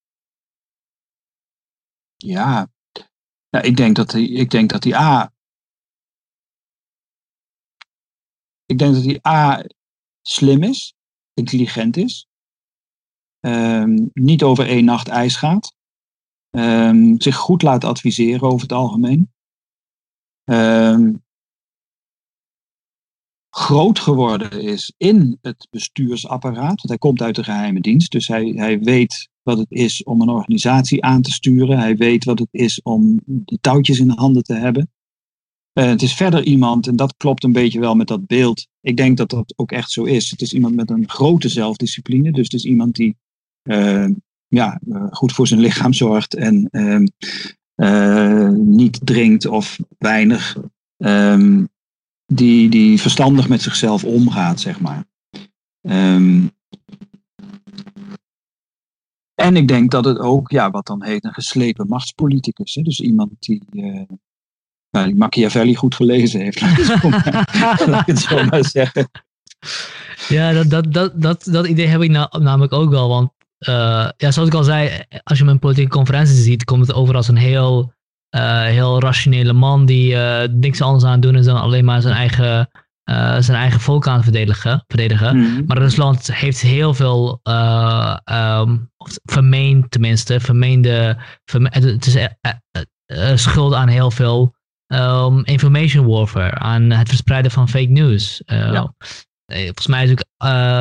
Ja, 2.16 2.70
nou, 3.50 3.66
ik 3.66 3.78
denk 3.78 3.96
dat 3.96 4.12
hij, 4.12 4.24
ik 4.24 4.50
denk 4.50 4.70
dat 4.70 4.84
hij 4.84 4.94
A. 4.94 5.34
Ik 8.66 8.78
denk 8.78 8.94
dat 8.94 9.04
hij 9.04 9.20
A. 9.28 9.66
slim 10.22 10.64
is, 10.64 10.94
intelligent 11.34 11.98
is, 11.98 12.28
um, 13.40 14.10
niet 14.14 14.44
over 14.44 14.68
één 14.68 14.86
nacht 14.86 15.08
ijs 15.08 15.36
gaat, 15.36 15.76
um, 16.52 17.22
zich 17.22 17.36
goed 17.36 17.62
laat 17.62 17.84
adviseren 17.84 18.48
over 18.48 18.62
het 18.62 18.72
algemeen, 18.72 19.32
um, 20.44 21.24
groot 23.50 24.00
geworden 24.00 24.62
is 24.62 24.94
in 24.98 25.38
het 25.42 25.68
bestuursapparaat, 25.70 26.66
want 26.66 26.88
hij 26.88 26.98
komt 26.98 27.22
uit 27.22 27.36
de 27.36 27.44
geheime 27.44 27.80
dienst, 27.80 28.12
dus 28.12 28.28
hij, 28.28 28.46
hij 28.46 28.80
weet 28.80 29.30
wat 29.44 29.58
het 29.58 29.72
is 29.72 30.04
om 30.04 30.22
een 30.22 30.30
organisatie 30.30 31.04
aan 31.04 31.22
te 31.22 31.32
sturen. 31.32 31.80
Hij 31.80 31.96
weet 31.96 32.24
wat 32.24 32.40
het 32.40 32.48
is 32.52 32.82
om 32.82 33.20
de 33.26 33.58
touwtjes 33.62 34.00
in 34.00 34.08
de 34.08 34.14
handen 34.14 34.44
te 34.44 34.54
hebben. 34.54 34.92
Uh, 35.74 35.86
het 35.86 36.02
is 36.02 36.14
verder 36.14 36.44
iemand, 36.44 36.88
en 36.88 36.96
dat 36.96 37.18
klopt 37.18 37.44
een 37.44 37.52
beetje 37.52 37.80
wel 37.80 37.96
met 37.96 38.08
dat 38.08 38.28
beeld. 38.28 38.68
Ik 38.82 38.98
denk 38.98 39.18
dat 39.18 39.30
dat 39.30 39.54
ook 39.56 39.72
echt 39.72 39.92
zo 39.92 40.04
is. 40.04 40.30
Het 40.30 40.42
is 40.42 40.54
iemand 40.54 40.76
met 40.76 40.90
een 40.90 41.10
grote 41.10 41.50
zelfdiscipline. 41.50 42.32
Dus 42.32 42.44
het 42.44 42.54
is 42.54 42.66
iemand 42.66 42.96
die 42.96 43.18
uh, 43.64 44.08
ja, 44.52 44.80
uh, 44.88 45.04
goed 45.10 45.32
voor 45.32 45.48
zijn 45.48 45.60
lichaam 45.60 45.94
zorgt 45.94 46.36
en 46.36 46.70
eh, 47.76 48.50
niet 48.50 49.00
drinkt 49.04 49.46
of 49.46 49.80
weinig, 49.98 50.58
ehm, 50.98 51.66
die, 52.26 52.70
die 52.70 53.02
verstandig 53.02 53.50
met 53.50 53.62
zichzelf 53.62 54.04
omgaat, 54.04 54.60
zeg 54.60 54.80
maar. 54.80 55.06
Ehm, 55.82 56.48
en 59.36 59.56
ik 59.56 59.68
denk 59.68 59.92
dat 59.92 60.06
het 60.06 60.20
ook, 60.20 60.52
ja, 60.52 60.72
wat 60.72 60.86
dan 60.86 61.04
heet, 61.04 61.24
een 61.24 61.34
geslepen 61.34 61.88
machtspoliticus. 61.88 62.76
Hè? 62.76 62.82
Dus 62.82 63.00
iemand 63.00 63.32
die, 63.40 63.64
uh, 63.72 64.02
nou, 64.90 65.06
die 65.06 65.16
Machiavelli 65.16 65.76
goed 65.76 65.96
gelezen 65.96 66.42
heeft, 66.42 66.62
laat 67.88 68.02
ik 68.02 68.06
het 68.06 68.20
zo 68.20 68.46
maar 68.46 68.66
zeggen. 68.66 69.10
Ja, 70.28 70.54
dat, 70.54 70.70
dat, 70.70 70.94
dat, 70.94 71.22
dat, 71.22 71.44
dat 71.44 71.68
idee 71.68 71.88
heb 71.88 72.02
ik 72.02 72.12
namelijk 72.40 72.74
ook 72.74 72.90
wel. 72.90 73.10
Want 73.10 73.32
uh, 73.70 74.10
ja, 74.18 74.32
zoals 74.32 74.50
ik 74.50 74.54
al 74.54 74.64
zei, 74.64 75.04
als 75.24 75.38
je 75.38 75.46
mijn 75.46 75.60
politieke 75.60 75.92
conferenties 75.92 76.44
ziet, 76.44 76.64
komt 76.64 76.88
het 76.88 76.96
over 76.96 77.16
als 77.16 77.28
een 77.28 77.38
heel, 77.38 77.94
uh, 78.36 78.64
heel 78.64 79.00
rationele 79.00 79.54
man 79.54 79.86
die 79.86 80.14
uh, 80.14 80.44
niks 80.52 80.82
anders 80.82 81.04
aan 81.04 81.20
doen 81.20 81.36
is 81.36 81.46
dan 81.46 81.62
alleen 81.62 81.86
maar 81.86 82.02
zijn 82.02 82.16
eigen, 82.16 82.70
zijn 83.40 83.58
eigen 83.58 83.80
volk 83.80 84.08
aan 84.08 84.16
het 84.16 84.24
verdedigen. 84.24 84.84
verdedigen. 84.88 85.38
Mm. 85.38 85.64
Maar 85.66 85.78
Rusland 85.78 86.36
heeft 86.36 86.62
heel 86.62 86.94
veel, 86.94 87.40
um, 88.32 88.92
vermeend 89.24 89.92
tenminste, 89.92 90.40
vermeende, 90.40 91.18
verme 91.46 91.70
het 91.72 92.06
is 92.06 93.44
schuld 93.44 93.74
aan 93.74 93.88
heel 93.88 94.12
veel 94.12 94.56
um, 94.88 95.46
information 95.46 96.06
warfare, 96.06 96.54
aan 96.54 96.92
het 96.92 97.08
verspreiden 97.08 97.52
van 97.52 97.70
fake 97.70 97.90
news. 97.90 98.42
Ja. 98.46 98.94
Volgens 99.46 99.88
mij 99.88 100.04
is 100.04 100.12
ook 100.12 100.24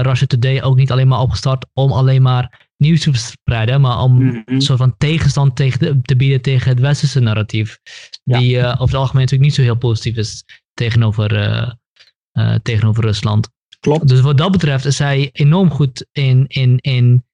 Russia 0.07 0.27
Today 0.27 0.63
ook 0.63 0.77
niet 0.77 0.93
alleen 0.93 1.09
maar 1.09 1.21
opgestart 1.21 1.67
om 1.73 1.93
alleen 1.93 2.23
maar 2.23 2.70
nieuws 2.81 3.01
te 3.01 3.11
verspreiden, 3.11 3.81
maar 3.81 3.99
om 3.99 4.23
mm 4.23 4.43
een 4.45 4.61
soort 4.61 4.79
van 4.79 4.97
tegenstand 4.97 5.57
tegen 5.57 6.03
te 6.03 6.17
bieden 6.17 6.43
tegen 6.43 6.69
het 6.69 6.81
westerse 6.81 7.21
narratief. 7.21 7.79
Die 8.25 8.57
uh, 8.57 8.65
over 8.65 8.81
het 8.81 8.95
algemeen 8.95 9.23
natuurlijk 9.23 9.51
niet 9.51 9.55
zo 9.55 9.63
heel 9.63 9.77
positief 9.77 10.17
is 10.17 10.45
tegenover, 10.75 11.33
uh, 11.33 11.71
uh, 12.33 12.55
tegenover 12.63 13.05
Rusland. 13.05 13.51
Klopt. 13.81 14.09
Dus 14.09 14.21
wat 14.21 14.39
dat 14.39 14.53
betreft 14.53 14.85
is 14.85 14.99
hij 14.99 15.31
enorm 15.33 15.71
goed 15.71 16.07
in, 16.13 16.45
in, 16.47 16.79
in, 16.79 17.25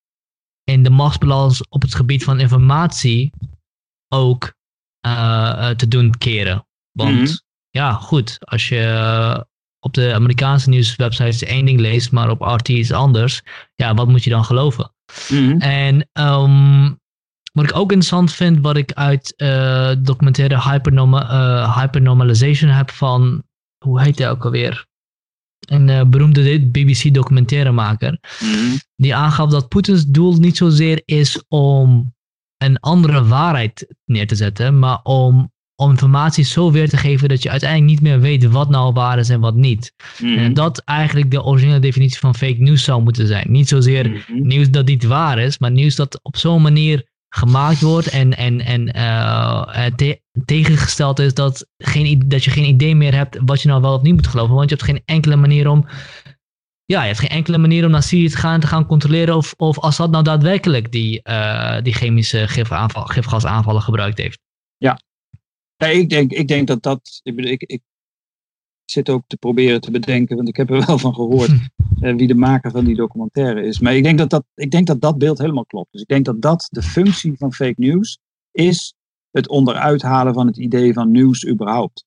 in 0.65 0.83
de 0.83 0.91
machtsbalans 0.91 1.69
op 1.69 1.83
het 1.83 1.95
gebied 1.95 2.25
van 2.25 2.41
informatie 2.41 3.33
ook 4.09 4.55
te 5.77 5.89
doen 5.89 6.19
keren. 6.19 6.67
Want 6.93 7.19
mm 7.19 7.25
-hmm. 7.25 7.41
ja, 7.71 7.93
goed, 7.93 8.37
als 8.41 8.69
je 8.69 9.47
op 9.81 9.95
de 9.95 10.15
Amerikaanse 10.15 10.69
nieuwswebsites 10.69 11.43
één 11.43 11.65
ding 11.65 11.81
leest, 11.81 12.13
maar 12.13 12.31
op 12.31 12.41
RT 12.41 12.69
is 12.69 12.93
anders, 12.93 13.43
ja, 13.75 13.95
wat 13.95 14.09
moet 14.09 14.25
je 14.25 14.31
dan 14.31 14.45
geloven? 14.45 14.95
Mm-hmm. 15.31 15.61
En 15.61 16.09
um, 16.13 16.99
wat 17.53 17.65
ik 17.65 17.77
ook 17.77 17.93
interessant 17.93 18.33
vind, 18.33 18.61
wat 18.61 18.77
ik 18.77 18.93
uit 18.93 19.35
uh, 19.37 19.93
documentaire 19.99 20.71
hypernorma 20.71 21.23
uh, 21.31 21.79
Hypernormalization 21.79 22.71
heb 22.71 22.91
van, 22.91 23.43
hoe 23.85 24.01
heet 24.01 24.19
hij 24.19 24.31
ook 24.31 24.45
alweer? 24.45 24.87
Een 25.69 25.89
uh, 25.89 26.05
beroemde 26.05 26.61
BBC 26.61 27.15
documentairemaker. 27.15 28.19
Mm-hmm. 28.41 28.81
Die 28.97 29.15
aangaf 29.15 29.51
dat 29.51 29.69
Poetins 29.69 30.07
doel 30.07 30.35
niet 30.35 30.57
zozeer 30.57 31.03
is 31.05 31.45
om 31.49 32.15
een 32.57 32.81
andere 32.81 33.25
waarheid 33.25 33.95
neer 34.05 34.27
te 34.27 34.35
zetten, 34.35 34.79
maar 34.79 35.01
om 35.03 35.53
om 35.77 35.91
informatie 35.91 36.45
zo 36.45 36.71
weer 36.71 36.89
te 36.89 36.97
geven 36.97 37.29
dat 37.29 37.43
je 37.43 37.51
uiteindelijk 37.51 37.91
niet 37.91 38.01
meer 38.01 38.21
weet 38.21 38.45
wat 38.45 38.69
nou 38.69 38.93
waar 38.93 39.19
is 39.19 39.29
en 39.29 39.41
wat 39.41 39.55
niet. 39.55 39.93
Mm. 40.19 40.39
En 40.39 40.55
dat 40.55 40.79
eigenlijk 40.79 41.31
de 41.31 41.43
originele 41.43 41.79
definitie 41.79 42.19
van 42.19 42.35
fake 42.35 42.57
news 42.59 42.85
zou 42.85 43.03
moeten 43.03 43.27
zijn. 43.27 43.47
Niet 43.51 43.69
zozeer 43.69 44.09
mm-hmm. 44.09 44.47
nieuws 44.47 44.71
dat 44.71 44.87
niet 44.87 45.05
waar 45.05 45.39
is, 45.39 45.59
maar 45.59 45.71
nieuws 45.71 45.97
dat 45.97 46.21
op 46.23 46.37
zo'n 46.37 46.63
manier 46.63 47.05
gemaakt 47.29 47.81
wordt 47.81 48.09
en, 48.09 48.37
en, 48.37 48.61
en 48.61 48.97
uh, 48.97 49.85
te 49.97 50.21
tegengesteld 50.45 51.19
is 51.19 51.35
dat, 51.35 51.67
geen, 51.79 52.23
dat 52.27 52.45
je 52.45 52.51
geen 52.51 52.69
idee 52.69 52.97
meer 52.97 53.15
hebt 53.15 53.39
wat 53.45 53.63
je 53.63 53.69
nou 53.69 53.81
wel 53.81 53.95
of 53.95 54.03
niet 54.03 54.15
moet 54.15 54.27
geloven. 54.27 54.55
Want 54.55 54.71
je 54.71 54.77
hebt 54.77 54.89
geen 54.89 55.03
enkele 55.05 55.37
manier 55.37 55.69
om 55.69 55.87
ja, 56.85 57.01
je 57.01 57.07
hebt 57.07 57.19
geen 57.19 57.29
enkele 57.29 57.59
manier 57.59 57.85
om 57.85 57.91
naar 57.91 58.03
Syrië 58.03 58.29
te 58.29 58.37
gaan 58.37 58.61
te 58.61 58.67
gaan 58.67 58.87
controleren 58.87 59.37
of, 59.37 59.55
of 59.57 59.81
Assad 59.81 60.11
nou 60.11 60.25
daadwerkelijk 60.25 60.93
die, 60.93 61.21
uh, 61.25 61.77
die 61.83 61.93
chemische 61.93 62.49
gifaanval, 62.49 63.05
gifgasaanvallen 63.05 63.83
gebruikt 63.83 64.19
heeft. 64.19 64.46
Ja, 65.77 65.87
ja, 65.87 65.99
ik, 65.99 66.09
denk, 66.09 66.33
ik 66.33 66.49
denk 66.49 66.67
dat 66.67 66.83
dat. 66.83 67.21
Ik, 67.23 67.37
bedoel, 67.37 67.51
ik, 67.51 67.63
ik 67.63 67.83
zit 68.85 69.11
ook 69.11 69.23
te 69.27 69.37
proberen 69.37 69.81
te 69.81 69.91
bedenken, 69.91 70.37
want 70.37 70.49
ik 70.49 70.57
heb 70.57 70.71
er 70.71 70.87
wel 70.87 70.99
van 70.99 71.15
gehoord 71.15 71.51
eh, 72.01 72.15
wie 72.15 72.27
de 72.27 72.35
maker 72.35 72.71
van 72.71 72.85
die 72.85 72.97
documentaire 72.97 73.63
is. 73.63 73.81
Maar 73.81 73.95
ik 73.95 74.03
denk 74.03 74.19
dat 74.19 74.31
dat, 74.31 74.45
ik 74.55 74.71
denk 74.71 74.87
dat 74.87 75.01
dat 75.01 75.19
beeld 75.19 75.39
helemaal 75.39 75.67
klopt. 75.67 75.93
Dus 75.93 76.01
ik 76.01 76.09
denk 76.09 76.25
dat 76.25 76.43
dat 76.43 76.69
de 76.71 76.83
functie 76.83 77.37
van 77.37 77.53
fake 77.53 77.81
news 77.81 78.19
is: 78.51 78.95
het 79.31 79.49
onderuithalen 79.49 80.35
van 80.35 80.47
het 80.47 80.57
idee 80.57 80.93
van 80.93 81.11
nieuws 81.11 81.47
überhaupt. 81.47 82.05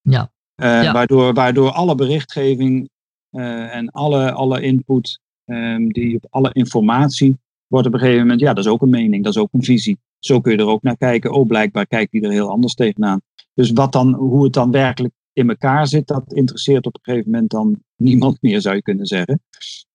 Ja. 0.00 0.32
Uh, 0.56 0.92
Waardoor, 0.92 1.32
waardoor 1.32 1.70
alle 1.70 1.94
berichtgeving 1.94 2.90
uh, 3.30 3.74
en 3.74 3.90
alle, 3.90 4.32
alle 4.32 4.60
input, 4.60 5.20
um, 5.44 5.92
die 5.92 6.16
op 6.16 6.26
alle 6.30 6.52
informatie, 6.52 7.38
wordt 7.66 7.86
op 7.86 7.92
een 7.92 7.98
gegeven 7.98 8.20
moment, 8.20 8.40
ja, 8.40 8.52
dat 8.52 8.64
is 8.64 8.70
ook 8.70 8.82
een 8.82 8.90
mening, 8.90 9.24
dat 9.24 9.34
is 9.34 9.40
ook 9.40 9.52
een 9.52 9.64
visie. 9.64 9.98
Zo 10.24 10.40
kun 10.40 10.52
je 10.52 10.58
er 10.58 10.66
ook 10.66 10.82
naar 10.82 10.96
kijken. 10.96 11.32
Oh, 11.32 11.46
blijkbaar 11.46 11.86
kijkt 11.86 12.12
hij 12.12 12.20
er 12.20 12.30
heel 12.30 12.50
anders 12.50 12.74
tegenaan. 12.74 13.20
Dus 13.54 13.70
wat 13.70 13.92
dan, 13.92 14.14
hoe 14.14 14.44
het 14.44 14.52
dan 14.52 14.70
werkelijk 14.70 15.14
in 15.32 15.48
elkaar 15.48 15.86
zit, 15.86 16.06
dat 16.06 16.32
interesseert 16.32 16.86
op 16.86 16.94
een 16.94 17.00
gegeven 17.02 17.30
moment 17.30 17.50
dan 17.50 17.82
niemand 18.08 18.38
meer, 18.40 18.60
zou 18.60 18.74
je 18.74 18.82
kunnen 18.82 19.06
zeggen. 19.06 19.42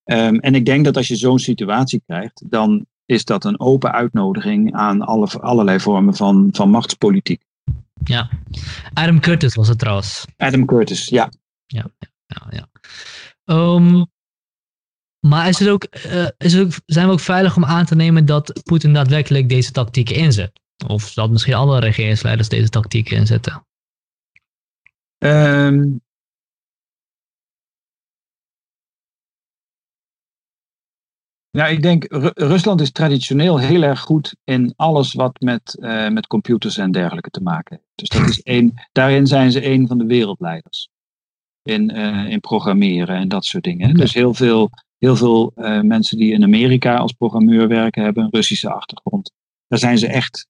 Um, 0.05 0.39
en 0.39 0.55
ik 0.55 0.65
denk 0.65 0.85
dat 0.85 0.97
als 0.97 1.07
je 1.07 1.15
zo'n 1.15 1.39
situatie 1.39 2.01
krijgt, 2.05 2.43
dan 2.45 2.85
is 3.05 3.25
dat 3.25 3.45
een 3.45 3.59
open 3.59 3.91
uitnodiging 3.91 4.73
aan 4.73 5.01
alle, 5.01 5.27
allerlei 5.27 5.79
vormen 5.79 6.15
van, 6.15 6.49
van 6.51 6.69
machtspolitiek. 6.69 7.41
Ja, 8.03 8.29
Adam 8.93 9.19
Curtis 9.19 9.55
was 9.55 9.67
het 9.67 9.79
trouwens. 9.79 10.25
Adam 10.37 10.65
Curtis, 10.65 11.07
ja. 11.07 11.31
Ja, 11.65 11.85
ja, 12.25 12.47
ja. 12.49 12.67
Um, 13.45 14.05
maar 15.27 15.47
is 15.47 15.59
het 15.59 15.69
ook, 15.69 15.87
uh, 16.05 16.27
is 16.37 16.53
het 16.53 16.65
ook, 16.65 16.71
zijn 16.85 17.05
we 17.07 17.11
ook 17.11 17.19
veilig 17.19 17.55
om 17.55 17.65
aan 17.65 17.85
te 17.85 17.95
nemen 17.95 18.25
dat 18.25 18.61
Poetin 18.63 18.93
daadwerkelijk 18.93 19.49
deze 19.49 19.71
tactieken 19.71 20.15
inzet? 20.15 20.51
Of 20.87 21.13
dat 21.13 21.29
misschien 21.29 21.53
alle 21.53 21.79
regeringsleiders 21.79 22.49
deze 22.49 22.69
tactieken 22.69 23.17
inzetten? 23.17 23.65
Um, 25.17 26.01
ja, 31.49 31.67
ik 31.67 31.81
denk, 31.81 32.05
Rusland 32.33 32.81
is 32.81 32.91
traditioneel 32.91 33.59
heel 33.59 33.81
erg 33.81 33.99
goed 33.99 34.35
in 34.43 34.73
alles 34.75 35.13
wat 35.13 35.39
met, 35.39 35.77
uh, 35.79 36.09
met 36.09 36.27
computers 36.27 36.77
en 36.77 36.91
dergelijke 36.91 37.29
te 37.29 37.41
maken 37.41 37.75
heeft. 37.75 37.91
Dus 37.95 38.09
dat 38.09 38.29
is 38.29 38.41
één, 38.41 38.87
daarin 38.91 39.27
zijn 39.27 39.51
ze 39.51 39.65
een 39.65 39.87
van 39.87 39.97
de 39.97 40.05
wereldleiders. 40.05 40.89
In, 41.63 41.97
uh, 41.97 42.29
in 42.29 42.39
programmeren 42.39 43.15
en 43.15 43.27
dat 43.27 43.45
soort 43.45 43.63
dingen. 43.63 43.89
Okay. 43.89 44.01
Dus 44.01 44.13
heel 44.13 44.33
veel 44.33 44.69
heel 44.98 45.15
veel 45.15 45.52
uh, 45.56 45.82
mensen 45.82 46.18
die 46.18 46.34
in 46.34 46.44
Amerika 46.44 46.98
als 46.98 47.11
programmeur 47.11 47.68
werken 47.68 48.03
hebben 48.03 48.24
een 48.24 48.32
Russische 48.32 48.72
achtergrond. 48.72 49.32
Daar 49.68 49.80
zijn 49.80 49.98
ze 49.98 50.07
echt 50.07 50.48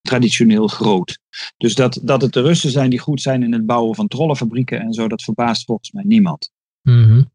traditioneel 0.00 0.66
groot. 0.66 1.18
Dus 1.56 1.74
dat, 1.74 2.00
dat 2.02 2.22
het 2.22 2.32
de 2.32 2.40
Russen 2.40 2.70
zijn 2.70 2.90
die 2.90 2.98
goed 2.98 3.20
zijn 3.20 3.42
in 3.42 3.52
het 3.52 3.66
bouwen 3.66 3.94
van 3.94 4.08
trollenfabrieken 4.08 4.80
en 4.80 4.92
zo, 4.92 5.08
dat 5.08 5.22
verbaast 5.22 5.64
volgens 5.64 5.92
mij 5.92 6.04
niemand. 6.04 6.50
Mm 6.82 7.04
-hmm. 7.04 7.30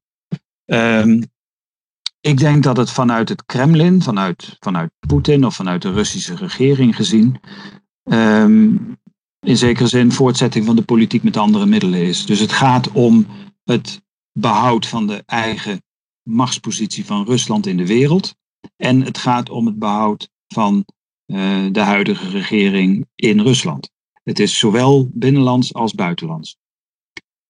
um, 0.65 1.23
ik 2.21 2.37
denk 2.37 2.63
dat 2.63 2.77
het 2.77 2.91
vanuit 2.91 3.29
het 3.29 3.45
Kremlin, 3.45 4.01
vanuit, 4.01 4.57
vanuit 4.59 4.91
Poetin 5.07 5.45
of 5.45 5.55
vanuit 5.55 5.81
de 5.81 5.91
Russische 5.91 6.35
regering 6.35 6.95
gezien, 6.95 7.39
um, 8.03 8.99
in 9.39 9.57
zekere 9.57 9.87
zin 9.87 10.11
voortzetting 10.11 10.65
van 10.65 10.75
de 10.75 10.81
politiek 10.81 11.23
met 11.23 11.37
andere 11.37 11.65
middelen 11.65 12.01
is. 12.01 12.25
Dus 12.25 12.39
het 12.39 12.51
gaat 12.51 12.91
om 12.91 13.27
het 13.63 14.01
behoud 14.39 14.87
van 14.87 15.07
de 15.07 15.23
eigen 15.25 15.81
machtspositie 16.33 17.05
van 17.05 17.25
Rusland 17.25 17.67
in 17.67 17.77
de 17.77 17.87
wereld. 17.87 18.35
En 18.75 19.01
het 19.01 19.17
gaat 19.17 19.49
om 19.49 19.65
het 19.65 19.79
behoud 19.79 20.29
van 20.47 20.85
uh, 21.25 21.67
de 21.71 21.79
huidige 21.79 22.29
regering 22.29 23.05
in 23.15 23.39
Rusland. 23.39 23.89
Het 24.23 24.39
is 24.39 24.57
zowel 24.57 25.09
binnenlands 25.13 25.73
als 25.73 25.93
buitenlands. 25.93 26.57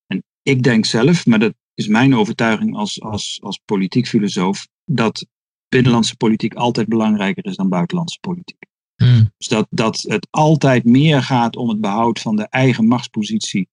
En 0.07 0.23
ik 0.41 0.63
denk 0.63 0.85
zelf, 0.85 1.25
maar 1.25 1.39
dat 1.39 1.53
is 1.73 1.87
mijn 1.87 2.15
overtuiging 2.15 2.75
als, 2.75 3.01
als, 3.01 3.39
als 3.43 3.61
politiek 3.65 4.07
filosoof, 4.07 4.67
dat 4.85 5.25
binnenlandse 5.69 6.15
politiek 6.15 6.53
altijd 6.53 6.87
belangrijker 6.87 7.45
is 7.45 7.55
dan 7.55 7.69
buitenlandse 7.69 8.19
politiek. 8.19 8.65
Mm. 8.95 9.31
Dus 9.37 9.47
dat, 9.47 9.67
dat 9.69 10.01
het 10.01 10.27
altijd 10.29 10.83
meer 10.83 11.23
gaat 11.23 11.55
om 11.55 11.69
het 11.69 11.81
behoud 11.81 12.19
van 12.19 12.35
de 12.35 12.47
eigen 12.47 12.87
machtspositie 12.87 13.67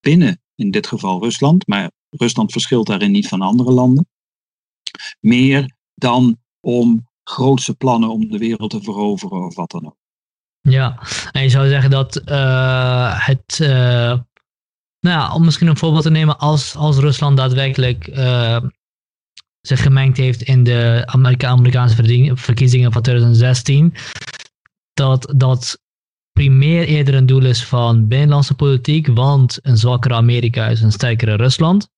binnen, 0.00 0.40
in 0.54 0.70
dit 0.70 0.86
geval 0.86 1.22
Rusland, 1.22 1.66
maar 1.66 1.90
Rusland 2.10 2.52
verschilt 2.52 2.86
daarin 2.86 3.10
niet 3.10 3.28
van 3.28 3.40
andere 3.40 3.72
landen. 3.72 4.08
Meer 5.20 5.76
dan 5.94 6.38
om 6.60 7.08
grootse 7.24 7.74
plannen 7.74 8.08
om 8.08 8.30
de 8.30 8.38
wereld 8.38 8.70
te 8.70 8.82
veroveren 8.82 9.46
of 9.46 9.54
wat 9.54 9.70
dan 9.70 9.86
ook. 9.86 9.96
Ja, 10.60 10.98
en 11.32 11.42
je 11.42 11.48
zou 11.48 11.68
zeggen 11.68 11.90
dat 11.90 12.22
uh, 12.24 13.26
het, 13.26 13.58
uh, 13.62 13.68
nou 13.68 14.20
ja, 15.00 15.34
om 15.34 15.44
misschien 15.44 15.66
een 15.66 15.76
voorbeeld 15.76 16.02
te 16.02 16.10
nemen, 16.10 16.38
als, 16.38 16.76
als 16.76 16.96
Rusland 16.96 17.36
daadwerkelijk 17.36 18.06
uh, 18.08 18.60
zich 19.60 19.82
gemengd 19.82 20.16
heeft 20.16 20.42
in 20.42 20.64
de 20.64 21.02
Amerika 21.06 21.48
Amerikaanse 21.48 22.34
verkiezingen 22.34 22.92
van 22.92 23.02
2016, 23.02 23.94
dat, 24.92 25.32
dat 25.36 25.78
primair 26.32 26.86
eerder 26.86 27.14
een 27.14 27.26
doel 27.26 27.44
is 27.44 27.64
van 27.64 28.08
binnenlandse 28.08 28.54
politiek, 28.54 29.06
want 29.06 29.58
een 29.62 29.76
zwakkere 29.76 30.14
Amerika 30.14 30.68
is 30.68 30.82
een 30.82 30.92
sterkere 30.92 31.34
Rusland. 31.34 31.88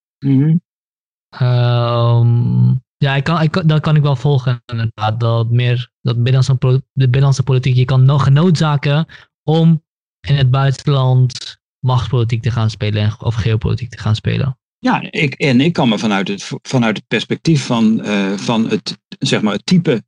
Ehm, 1.29 2.73
ja, 2.99 3.15
ik 3.15 3.27
ik, 3.27 3.67
dat 3.67 3.79
kan 3.81 3.95
ik 3.95 4.01
wel 4.01 4.15
volgen 4.15 4.63
inderdaad. 4.65 5.19
Dat 5.19 5.49
meer 5.49 5.91
dat 6.01 6.15
binnenlandse, 6.23 6.57
de 6.93 7.03
binnenlandse 7.03 7.43
politiek 7.43 7.75
je 7.75 7.85
kan 7.85 8.05
nog 8.05 8.23
genoodzaken 8.23 9.05
om 9.43 9.83
in 10.27 10.35
het 10.35 10.49
buitenland 10.49 11.57
machtspolitiek 11.79 12.41
te 12.41 12.51
gaan 12.51 12.69
spelen 12.69 13.03
en- 13.03 13.21
of 13.21 13.35
geopolitiek 13.35 13.89
te 13.89 13.97
gaan 13.97 14.15
spelen. 14.15 14.57
Ja, 14.77 15.11
ik, 15.11 15.33
en 15.33 15.61
ik 15.61 15.73
kan 15.73 15.89
me 15.89 15.97
vanuit 15.97 16.27
het, 16.27 16.51
vanuit 16.61 16.97
het 16.97 17.07
perspectief 17.07 17.65
van, 17.65 18.01
eh, 18.01 18.31
van 18.31 18.69
het, 18.69 18.99
zeg 19.07 19.41
maar, 19.41 19.53
het 19.53 19.65
type 19.65 20.03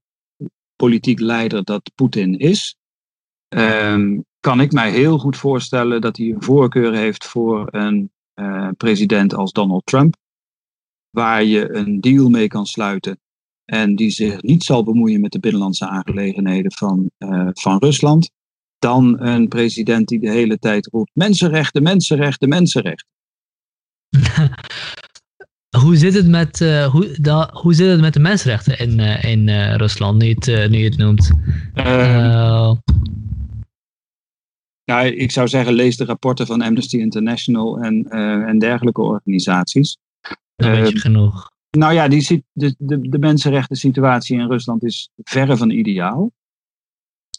politiek 0.76 1.19
leider 1.19 1.63
dat 1.63 1.91
Poetin 1.95 2.39
is, 2.39 2.76
ehm, 3.47 4.19
kan 4.39 4.61
ik 4.61 4.72
mij 4.72 4.91
heel 4.91 5.18
goed 5.18 5.38
voorstellen 5.38 6.01
dat 6.01 6.18
hij 6.18 6.26
een 6.26 6.43
voorkeur 6.43 6.93
heeft 6.93 7.26
voor 7.26 7.68
een 7.72 8.11
eh, 8.34 8.69
president 8.77 9.34
als 9.34 9.51
Donald 9.51 9.85
Trump, 9.85 10.15
waar 11.11 11.43
je 11.43 11.73
een 11.73 12.01
deal 12.01 12.29
mee 12.29 12.47
kan 12.47 12.65
sluiten 12.65 13.19
en 13.65 13.95
die 13.95 14.09
zich 14.09 14.41
niet 14.41 14.63
zal 14.63 14.83
bemoeien 14.83 15.21
met 15.21 15.31
de 15.31 15.39
binnenlandse 15.39 15.88
aangelegenheden 15.88 16.71
van, 16.71 17.11
eh, 17.17 17.49
van 17.53 17.77
Rusland, 17.77 18.31
dan 18.79 19.21
een 19.21 19.47
president 19.47 20.07
die 20.07 20.19
de 20.19 20.31
hele 20.31 20.57
tijd 20.57 20.88
roept 20.88 21.11
mensenrechten, 21.13 21.83
mensenrechten, 21.83 22.49
mensenrechten. 22.49 23.07
hoe, 25.83 25.95
zit 25.95 26.13
het 26.13 26.27
met, 26.27 26.61
eh, 26.61 26.85
hoe, 26.85 27.17
da, 27.21 27.49
hoe 27.53 27.73
zit 27.73 27.89
het 27.89 28.01
met 28.01 28.13
de 28.13 28.19
mensenrechten 28.19 28.79
in, 28.79 28.99
eh, 28.99 29.23
in 29.23 29.49
Rusland, 29.75 30.21
nu 30.21 30.27
je 30.27 30.35
het, 30.39 30.69
nu 30.69 30.77
je 30.77 30.89
het 30.89 30.97
noemt? 30.97 31.31
Ehm, 31.73 32.75
Eh, 34.83 35.05
ik 35.05 35.31
zou 35.31 35.47
zeggen, 35.47 35.73
lees 35.73 35.97
de 35.97 36.05
rapporten 36.05 36.45
van 36.45 36.61
Amnesty 36.61 36.97
International 36.97 37.79
en, 37.79 38.09
en 38.47 38.59
dergelijke 38.59 39.01
organisaties. 39.01 39.97
Je 40.65 40.85
Ehm, 40.85 40.97
genoeg. 40.97 41.51
Nou 41.77 41.93
ja, 41.93 42.07
die, 42.07 42.21
sit- 42.21 42.43
de, 42.51 42.75
de, 42.77 43.09
de 43.09 43.19
mensenrechten 43.19 43.75
situatie 43.75 44.39
in 44.39 44.47
Rusland 44.47 44.83
is 44.83 45.09
verre 45.15 45.57
van 45.57 45.69
ideaal. 45.69 46.31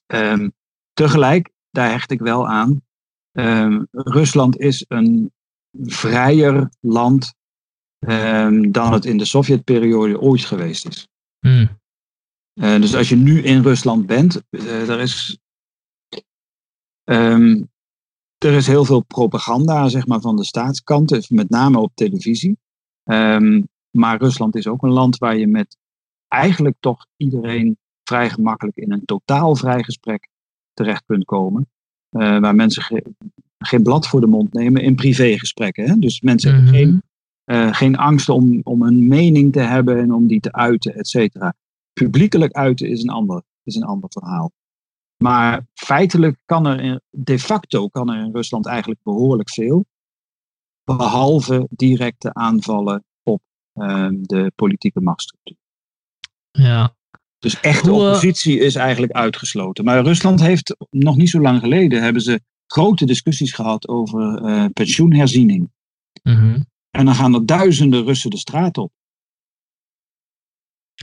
Ehm, 0.07 0.49
tegelijk, 0.93 1.51
daar 1.71 1.91
hecht 1.91 2.11
ik 2.11 2.21
wel 2.21 2.49
aan, 2.49 2.83
ehm, 3.33 3.85
Rusland 3.91 4.59
is 4.59 4.85
een 4.89 5.33
vrijer 5.83 6.71
land 6.81 7.35
dan 8.71 8.93
het 8.93 9.05
in 9.05 9.19
de 9.19 9.25
Sovjetperiode 9.25 10.21
ooit 10.21 10.45
geweest 10.45 10.89
is. 10.89 11.09
Hm. 11.39 11.67
Eh, 12.61 12.81
dus 12.81 12.95
als 12.95 13.09
je 13.09 13.17
nu 13.17 13.43
in 13.43 13.63
Rusland 13.63 14.07
bent, 14.07 14.43
eh, 14.51 14.89
er, 14.89 15.01
is, 15.01 15.39
er 18.39 18.53
is 18.53 18.67
heel 18.67 18.85
veel 18.85 19.01
propaganda 19.01 19.89
zeg 19.89 20.07
maar, 20.07 20.21
van 20.21 20.37
de 20.37 20.45
staatskant, 20.45 21.31
met 21.31 21.51
name 21.51 21.79
op 21.79 21.95
televisie. 21.95 22.59
Ehm, 23.05 23.63
maar 23.91 24.19
Rusland 24.19 24.57
is 24.57 24.67
ook 24.67 24.83
een 24.83 24.91
land 24.91 25.19
waar 25.19 25.37
je 25.37 25.47
met 25.47 25.77
eigenlijk 26.29 26.77
toch 26.81 27.07
iedereen 27.17 27.77
vrij 28.05 28.31
gemakkelijk 28.31 28.77
in 28.77 28.93
een 28.93 29.05
totaal 29.05 29.57
vrij 29.57 29.83
gesprek 29.83 30.29
terecht 30.73 31.03
kunt 31.07 31.25
komen. 31.25 31.69
Eh, 32.09 32.39
waar 32.39 32.55
mensen 32.55 32.83
ge- 32.83 33.15
geen 33.59 33.83
blad 33.83 34.07
voor 34.09 34.21
de 34.21 34.27
mond 34.27 34.53
nemen 34.53 34.83
in 34.83 34.95
privégesprekken. 34.95 35.85
Hè? 35.89 35.99
Dus 35.99 36.21
mensen 36.21 36.51
hebben 36.55 36.71
Mhm. 36.71 36.79
geen, 36.79 37.03
eh, 37.45 37.75
geen 37.75 37.97
angst 37.97 38.29
om, 38.29 38.61
om 38.63 38.83
een 38.83 39.09
mening 39.09 39.53
te 39.53 39.61
hebben 39.61 39.99
en 39.99 40.13
om 40.15 40.27
die 40.27 40.41
te 40.41 40.53
uiten, 40.53 40.95
et 40.95 41.09
cetera 41.09 41.55
publiekelijk 41.93 42.53
uiten 42.53 42.89
is 42.89 43.03
een 43.03 43.09
ander, 43.11 43.43
is 43.63 43.75
een 43.75 43.83
ander 43.85 44.11
verhaal. 44.13 44.53
Maar 45.23 45.67
feitelijk 45.75 46.39
kan 46.45 46.67
er, 46.67 46.81
in- 46.81 47.01
de 47.11 47.39
facto 47.39 47.89
kan 47.89 48.11
er 48.11 48.25
in 48.25 48.33
Rusland 48.33 48.67
eigenlijk 48.67 49.01
behoorlijk 49.03 49.51
veel. 49.51 49.85
Behalve 50.97 51.67
directe 51.71 52.35
aanvallen 52.35 53.05
op 53.23 53.43
ehm, 53.73 54.15
de 54.21 54.53
politieke 54.55 55.01
machtsstructuur. 55.01 55.57
Ja. 56.51 56.95
Dus 57.39 57.61
echte 57.61 57.91
Hoe, 57.91 58.01
eh, 58.01 58.07
oppositie 58.07 58.59
is 58.59 58.75
eigenlijk 58.75 59.13
uitgesloten. 59.13 59.85
Maar 59.85 60.03
Rusland 60.03 60.41
heeft 60.41 60.77
nog 60.91 61.17
niet 61.17 61.31
zo 61.31 61.41
lang 61.41 61.61
geleden 61.61 62.03
hebben 62.03 62.23
ze 62.23 62.41
grote 62.67 63.07
discussies 63.07 63.53
gehad 63.53 63.89
over 63.89 64.45
eh, 64.45 64.65
pensioenherziening. 64.73 65.71
Mhm. 66.23 66.61
En 66.91 67.05
dan 67.05 67.15
gaan 67.15 67.35
er 67.35 67.47
duizenden 67.47 68.05
Russen 68.05 68.31
de 68.31 68.37
straat 68.37 68.79
op. 68.79 68.93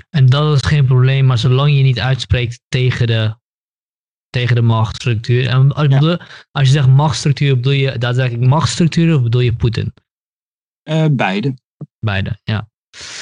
En 0.10 0.26
dat 0.26 0.56
is 0.56 0.62
geen 0.62 0.86
probleem, 0.86 1.26
maar 1.26 1.38
zolang 1.38 1.76
je 1.76 1.84
niet 1.84 2.00
uitspreekt 2.00 2.62
tegen 2.68 3.08
de, 3.08 3.36
tegen 4.30 4.56
de 4.56 4.62
machtsstructuur. 4.62 5.48
En 5.48 5.72
als, 5.72 5.88
Ja. 5.88 6.00
bedoel- 6.00 6.20
als 6.52 6.68
je 6.68 6.74
zegt 6.74 6.88
machtsstructuur, 6.88 7.56
bedoel 7.56 7.72
je 7.72 7.98
daadwerkelijk 7.98 8.48
machtsstructuur 8.50 9.16
of 9.16 9.24
bedoel 9.24 9.42
je 9.42 9.56
Poetin? 9.56 9.94
Eh, 10.84 11.06
beide. 11.12 11.58
Beide, 12.00 12.40
ja. 12.44 12.70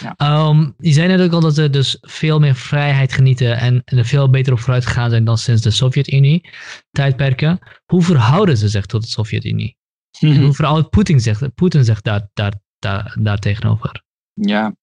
Ja. 0.02 0.14
Ehm, 0.16 0.72
je 0.78 0.92
zei 0.92 1.08
net 1.08 1.22
ook 1.22 1.32
al 1.32 1.40
dat 1.40 1.56
ze 1.56 1.70
dus 1.70 1.98
veel 2.02 2.40
meer 2.40 2.56
vrijheid 2.56 3.14
genieten 3.14 3.58
en, 3.58 3.82
en 3.86 3.98
er 3.98 4.06
veel 4.06 4.30
beter 4.30 4.54
op 4.54 4.60
vooruit 4.60 4.86
gegaan 4.86 5.10
zijn 5.10 5.24
dan 5.24 5.38
sinds 5.38 5.62
de 5.62 5.72
Sovjet-Unie 5.72 6.50
tijdperken. 6.92 7.60
Hoe 7.86 8.02
verhouden 8.04 8.58
ze 8.58 8.68
zich 8.70 8.86
tot 8.86 9.02
de 9.02 9.08
Sovjet-Unie? 9.08 9.78
En 10.20 10.42
hoe 10.44 10.54
verhoudt 10.60 10.90
Poetin 10.90 11.20
zich, 11.20 11.54
Poetin 11.54 11.84
zich 11.86 12.02
daar, 12.02 12.30
daar, 12.34 12.54
daar, 12.80 13.18
daar 13.20 13.38
tegenover? 13.40 14.04
Ja. 14.34 14.76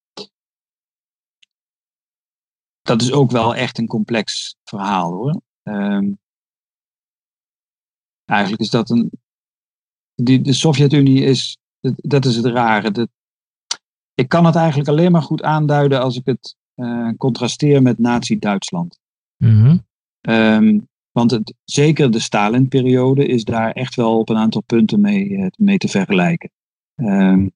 Dat 2.83 3.03
is 3.03 3.13
ook 3.13 3.31
wel 3.31 3.55
echt 3.55 3.79
een 3.79 3.87
complex 3.87 4.57
verhaal 4.65 5.13
hoor. 5.13 5.41
Ehm, 5.65 6.12
eigenlijk 8.24 8.62
is 8.62 8.70
dat 8.70 8.91
een. 8.91 9.11
Die, 10.15 10.41
de 10.41 10.53
Sovjet-Unie 10.53 11.24
is. 11.24 11.59
Dat, 11.81 11.95
dat 11.97 12.24
is 12.24 12.36
het 12.36 12.47
rare. 12.47 12.91
Dat, 12.91 13.09
ik 14.15 14.28
kan 14.28 14.45
het 14.47 14.55
eigenlijk 14.55 14.89
alleen 14.89 15.12
maar 15.12 15.23
goed 15.23 15.43
aanduiden 15.43 16.01
als 16.01 16.16
ik 16.16 16.27
het 16.27 16.57
eh, 16.74 17.11
contrasteer 17.19 17.82
met 17.82 17.99
Nazi-Duitsland. 17.99 18.99
Mhm. 19.36 19.78
Ehm, 20.20 20.81
want 21.11 21.31
het, 21.31 21.55
zeker 21.65 22.11
de 22.11 22.19
Stalin-periode 22.19 23.27
is 23.27 23.45
daar 23.45 23.73
echt 23.73 23.95
wel 23.95 24.19
op 24.19 24.28
een 24.28 24.36
aantal 24.36 24.62
punten 24.62 25.01
mee, 25.01 25.36
eh, 25.36 25.47
mee 25.57 25.78
te 25.78 25.89
vergelijken. 25.89 26.51
Ehm, 26.95 27.49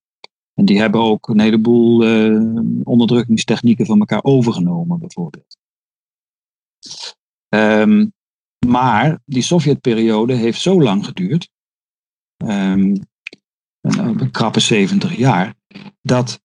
en 0.55 0.65
die 0.65 0.81
hebben 0.81 1.01
ook 1.01 1.29
een 1.29 1.41
heleboel 1.41 2.05
eh, 2.05 2.63
onderdrukkingstechnieken 2.83 3.87
van 3.87 3.99
elkaar 3.99 4.25
overgenomen, 4.25 4.99
bijvoorbeeld. 4.99 5.57
Ehm, 7.49 8.07
maar 8.67 9.21
die 9.25 9.43
Sovjet-periode 9.43 10.35
heeft 10.35 10.61
zo 10.61 10.83
lang 10.83 11.05
geduurd, 11.05 11.51
ehm, 12.37 12.97
een, 13.81 14.31
krappe 14.31 14.61
70 14.61 15.17
jaar, 15.17 15.55
dat 16.03 16.41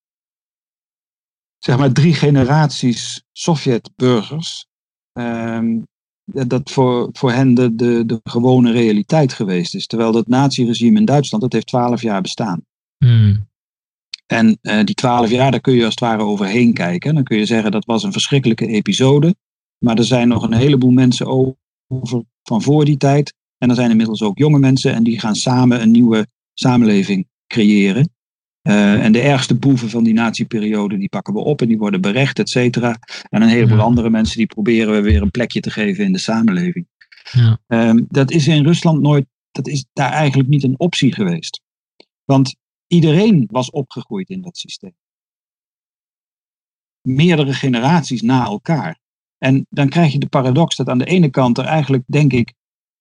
zeg 1.57 1.77
maar 1.77 1.91
drie 1.91 2.13
generaties 2.13 3.23
Sovjet-burgers 3.31 4.65
ehm, 5.11 5.79
dat 6.25 6.71
voor, 6.71 7.09
voor 7.11 7.31
hen 7.31 7.53
de, 7.53 7.75
de, 7.75 8.05
de 8.05 8.19
gewone 8.23 8.71
realiteit 8.71 9.33
geweest 9.33 9.75
is. 9.75 9.87
Terwijl 9.87 10.11
dat 10.11 10.27
naziregime 10.27 10.99
in 10.99 11.05
Duitsland, 11.05 11.43
dat 11.43 11.53
heeft 11.53 11.67
twaalf 11.67 12.01
jaar 12.01 12.21
bestaan. 12.21 12.65
Hmm. 12.97 13.47
En 14.25 14.57
eh, 14.61 14.83
die 14.83 14.95
twaalf 14.95 15.29
jaar, 15.29 15.51
daar 15.51 15.61
kun 15.61 15.73
je 15.73 15.83
als 15.83 15.89
het 15.89 15.99
ware 15.99 16.23
overheen 16.23 16.73
kijken. 16.73 17.15
Dan 17.15 17.23
kun 17.23 17.37
je 17.37 17.45
zeggen 17.45 17.71
dat 17.71 17.85
was 17.85 18.03
een 18.03 18.11
verschrikkelijke 18.11 18.67
episode. 18.67 19.35
Maar 19.83 19.97
er 19.97 20.03
zijn 20.03 20.27
nog 20.27 20.43
een 20.43 20.53
heleboel 20.53 20.91
mensen 20.91 21.27
over 21.27 22.23
van 22.43 22.61
voor 22.61 22.85
die 22.85 22.97
tijd. 22.97 23.33
En 23.57 23.69
er 23.69 23.75
zijn 23.75 23.89
inmiddels 23.91 24.21
ook 24.21 24.37
jonge 24.37 24.59
mensen 24.59 24.93
en 24.93 25.03
die 25.03 25.19
gaan 25.19 25.35
samen 25.35 25.81
een 25.81 25.91
nieuwe 25.91 26.27
samenleving 26.53 27.27
creëren. 27.47 28.09
Eh, 28.61 29.03
en 29.05 29.11
de 29.11 29.21
ergste 29.21 29.55
boeven 29.55 29.89
van 29.89 30.03
die 30.03 30.13
nazi-periode, 30.13 30.97
die 30.97 31.09
pakken 31.09 31.33
we 31.33 31.39
op 31.39 31.61
en 31.61 31.67
die 31.67 31.77
worden 31.77 32.01
berecht, 32.01 32.39
et 32.39 32.49
cetera. 32.49 32.99
En 33.29 33.41
een 33.41 33.47
heleboel 33.47 33.77
Ja. 33.77 33.83
andere 33.83 34.09
mensen, 34.09 34.37
die 34.37 34.45
proberen 34.45 34.93
we 34.93 35.01
weer 35.01 35.21
een 35.21 35.31
plekje 35.31 35.59
te 35.59 35.71
geven 35.71 36.03
in 36.03 36.11
de 36.11 36.19
samenleving. 36.19 36.87
Ja. 37.31 37.59
Ehm, 37.67 38.03
dat 38.07 38.31
is 38.31 38.47
in 38.47 38.63
Rusland 38.63 39.01
nooit, 39.01 39.25
dat 39.51 39.67
is 39.67 39.85
daar 39.93 40.11
eigenlijk 40.11 40.49
niet 40.49 40.63
een 40.63 40.79
optie 40.79 41.13
geweest. 41.13 41.61
Want 42.23 42.55
iedereen 42.87 43.47
was 43.51 43.69
opgegroeid 43.69 44.29
in 44.29 44.41
dat 44.41 44.57
systeem. 44.57 44.95
Meerdere 47.01 47.53
generaties 47.53 48.21
na 48.21 48.45
elkaar. 48.45 49.01
En 49.43 49.65
dan 49.69 49.89
krijg 49.89 50.11
je 50.11 50.19
de 50.19 50.27
paradox 50.27 50.75
dat 50.75 50.89
aan 50.89 50.97
de 50.97 51.05
ene 51.05 51.29
kant 51.29 51.57
er 51.57 51.65
eigenlijk, 51.65 52.03
denk 52.05 52.33
ik, 52.33 52.53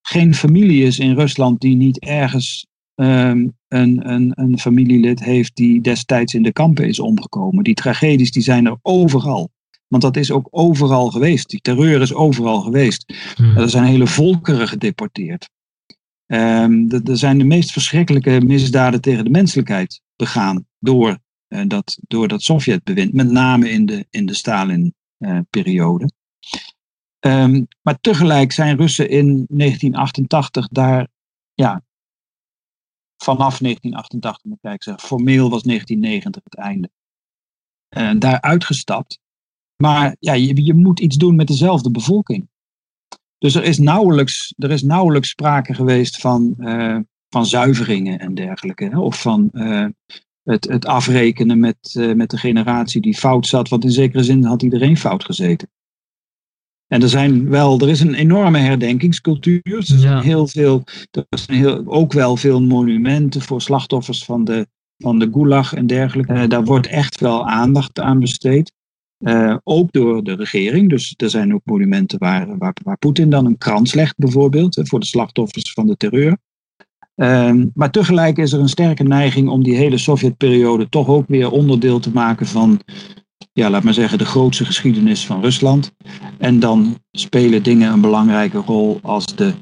geen 0.02 0.34
familie 0.34 0.84
is 0.84 0.98
in 0.98 1.14
Rusland 1.14 1.60
die 1.60 1.76
niet 1.76 1.98
ergens 1.98 2.66
ehm, 2.94 3.48
een, 3.68 4.10
een, 4.10 4.32
een 4.34 4.58
familielid 4.58 5.24
heeft 5.24 5.56
die 5.56 5.80
destijds 5.80 6.34
in 6.34 6.42
de 6.42 6.52
kampen 6.52 6.88
is 6.88 7.00
omgekomen. 7.00 7.64
Die 7.64 7.74
tragedies 7.74 8.30
die 8.30 8.42
zijn 8.42 8.66
er 8.66 8.76
overal. 8.82 9.50
Want 9.88 10.02
dat 10.02 10.16
is 10.16 10.30
ook 10.30 10.48
overal 10.50 11.10
geweest. 11.10 11.50
Die 11.50 11.60
terreur 11.60 12.00
is 12.00 12.14
overal 12.14 12.60
geweest. 12.60 13.14
Hmm. 13.34 13.56
Er 13.56 13.70
zijn 13.70 13.84
hele 13.84 14.06
volkeren 14.06 14.68
gedeporteerd. 14.68 15.48
Ehm, 16.26 16.90
er 17.04 17.18
zijn 17.18 17.38
de 17.38 17.44
meest 17.44 17.72
verschrikkelijke 17.72 18.40
misdaden 18.40 19.00
tegen 19.00 19.24
de 19.24 19.30
menselijkheid 19.30 20.00
begaan 20.16 20.66
door, 20.78 21.18
eh, 21.48 21.62
dat, 21.66 21.98
door 22.08 22.28
dat 22.28 22.42
Sovjetbewind, 22.42 23.12
met 23.12 23.30
name 23.30 23.70
in 23.70 23.86
de, 23.86 24.06
in 24.10 24.26
de 24.26 24.34
Stalin-periode. 24.34 26.10
Ehm, 27.18 27.64
maar 27.82 28.00
tegelijk 28.00 28.52
zijn 28.52 28.76
Russen 28.76 29.08
in 29.08 29.46
1988 29.48 30.68
daar, 30.68 31.08
ja, 31.54 31.82
vanaf 33.22 33.60
1988 33.60 34.44
moet 34.44 34.72
ik 34.74 34.82
zeggen, 34.82 35.06
formeel 35.06 35.50
was 35.50 35.62
1990 35.62 36.42
het 36.44 36.54
einde, 36.54 36.90
uh, 37.96 38.20
daar 38.20 38.40
uitgestapt. 38.40 39.18
Maar 39.76 40.16
ja, 40.18 40.32
je, 40.32 40.64
je 40.64 40.74
moet 40.74 41.00
iets 41.00 41.16
doen 41.16 41.36
met 41.36 41.46
dezelfde 41.46 41.90
bevolking. 41.90 42.48
Dus 43.38 43.54
er 43.54 43.64
is 43.64 43.78
nauwelijks, 43.78 44.54
er 44.56 44.70
is 44.70 44.82
nauwelijks 44.82 45.28
sprake 45.28 45.74
geweest 45.74 46.20
van, 46.20 46.54
uh, 46.58 46.98
van 47.28 47.46
zuiveringen 47.46 48.18
en 48.18 48.34
dergelijke. 48.34 48.84
Hè? 48.84 48.98
Of 48.98 49.20
van 49.20 49.48
uh, 49.52 49.86
het, 50.42 50.68
het 50.68 50.86
afrekenen 50.86 51.60
met, 51.60 51.94
met 52.14 52.30
de 52.30 52.38
generatie 52.38 53.00
die 53.00 53.16
fout 53.16 53.46
zat. 53.46 53.68
Want 53.68 53.84
in 53.84 53.90
zekere 53.90 54.22
zin 54.22 54.44
had 54.44 54.62
iedereen 54.62 54.96
fout 54.96 55.24
gezeten. 55.24 55.70
En 56.92 57.02
er 57.02 57.08
zijn 57.08 57.48
wel, 57.48 57.80
er 57.80 57.88
is 57.88 58.00
een 58.00 58.14
enorme 58.14 58.58
herdenkingscultuur. 58.58 59.60
Er 59.64 59.82
zijn 59.82 60.00
ja. 60.00 60.20
heel 60.20 60.46
veel, 60.46 60.84
er 61.10 61.38
zijn 61.38 61.58
heel, 61.58 61.82
ook 61.86 62.12
wel 62.12 62.36
veel 62.36 62.62
monumenten 62.62 63.40
voor 63.40 63.62
slachtoffers 63.62 64.24
van 64.24 64.44
de, 64.44 64.66
van 64.98 65.18
de 65.18 65.28
gulag 65.32 65.74
en 65.74 65.86
dergelijke. 65.86 66.46
daar 66.46 66.64
wordt 66.64 66.86
echt 66.86 67.20
wel 67.20 67.48
aandacht 67.48 68.00
aan 68.00 68.20
besteed. 68.20 68.72
Uh, 69.18 69.56
ook 69.62 69.92
door 69.92 70.24
de 70.24 70.34
regering. 70.34 70.88
Dus 70.88 71.14
er 71.16 71.30
zijn 71.30 71.54
ook 71.54 71.60
monumenten 71.64 72.18
waar, 72.18 72.58
waar, 72.58 72.74
waar 72.82 72.98
Poetin 72.98 73.30
dan 73.30 73.46
een 73.46 73.58
krans 73.58 73.94
legt, 73.94 74.16
bijvoorbeeld, 74.16 74.80
voor 74.82 75.00
de 75.00 75.06
slachtoffers 75.06 75.72
van 75.72 75.86
de 75.86 75.96
terreur. 75.96 76.36
Uh, 77.16 77.52
maar 77.74 77.90
tegelijk 77.90 78.38
is 78.38 78.52
er 78.52 78.60
een 78.60 78.68
sterke 78.68 79.02
neiging 79.02 79.48
om 79.48 79.62
die 79.62 79.76
hele 79.76 79.98
Sovjetperiode 79.98 80.88
toch 80.88 81.08
ook 81.08 81.28
weer 81.28 81.50
onderdeel 81.50 82.00
te 82.00 82.10
maken 82.10 82.46
van, 82.46 82.80
ja, 83.52 83.70
laat 83.70 83.82
maar 83.82 83.94
zeggen, 83.94 84.18
de 84.18 84.24
grootste 84.24 84.64
geschiedenis 84.64 85.26
van 85.26 85.40
Rusland. 85.40 85.92
En 86.38 86.60
dan 86.60 86.98
spelen 87.10 87.62
dingen 87.62 87.92
een 87.92 88.00
belangrijke 88.00 88.58
rol 88.58 88.98
als 89.02 89.36
de 89.36 89.52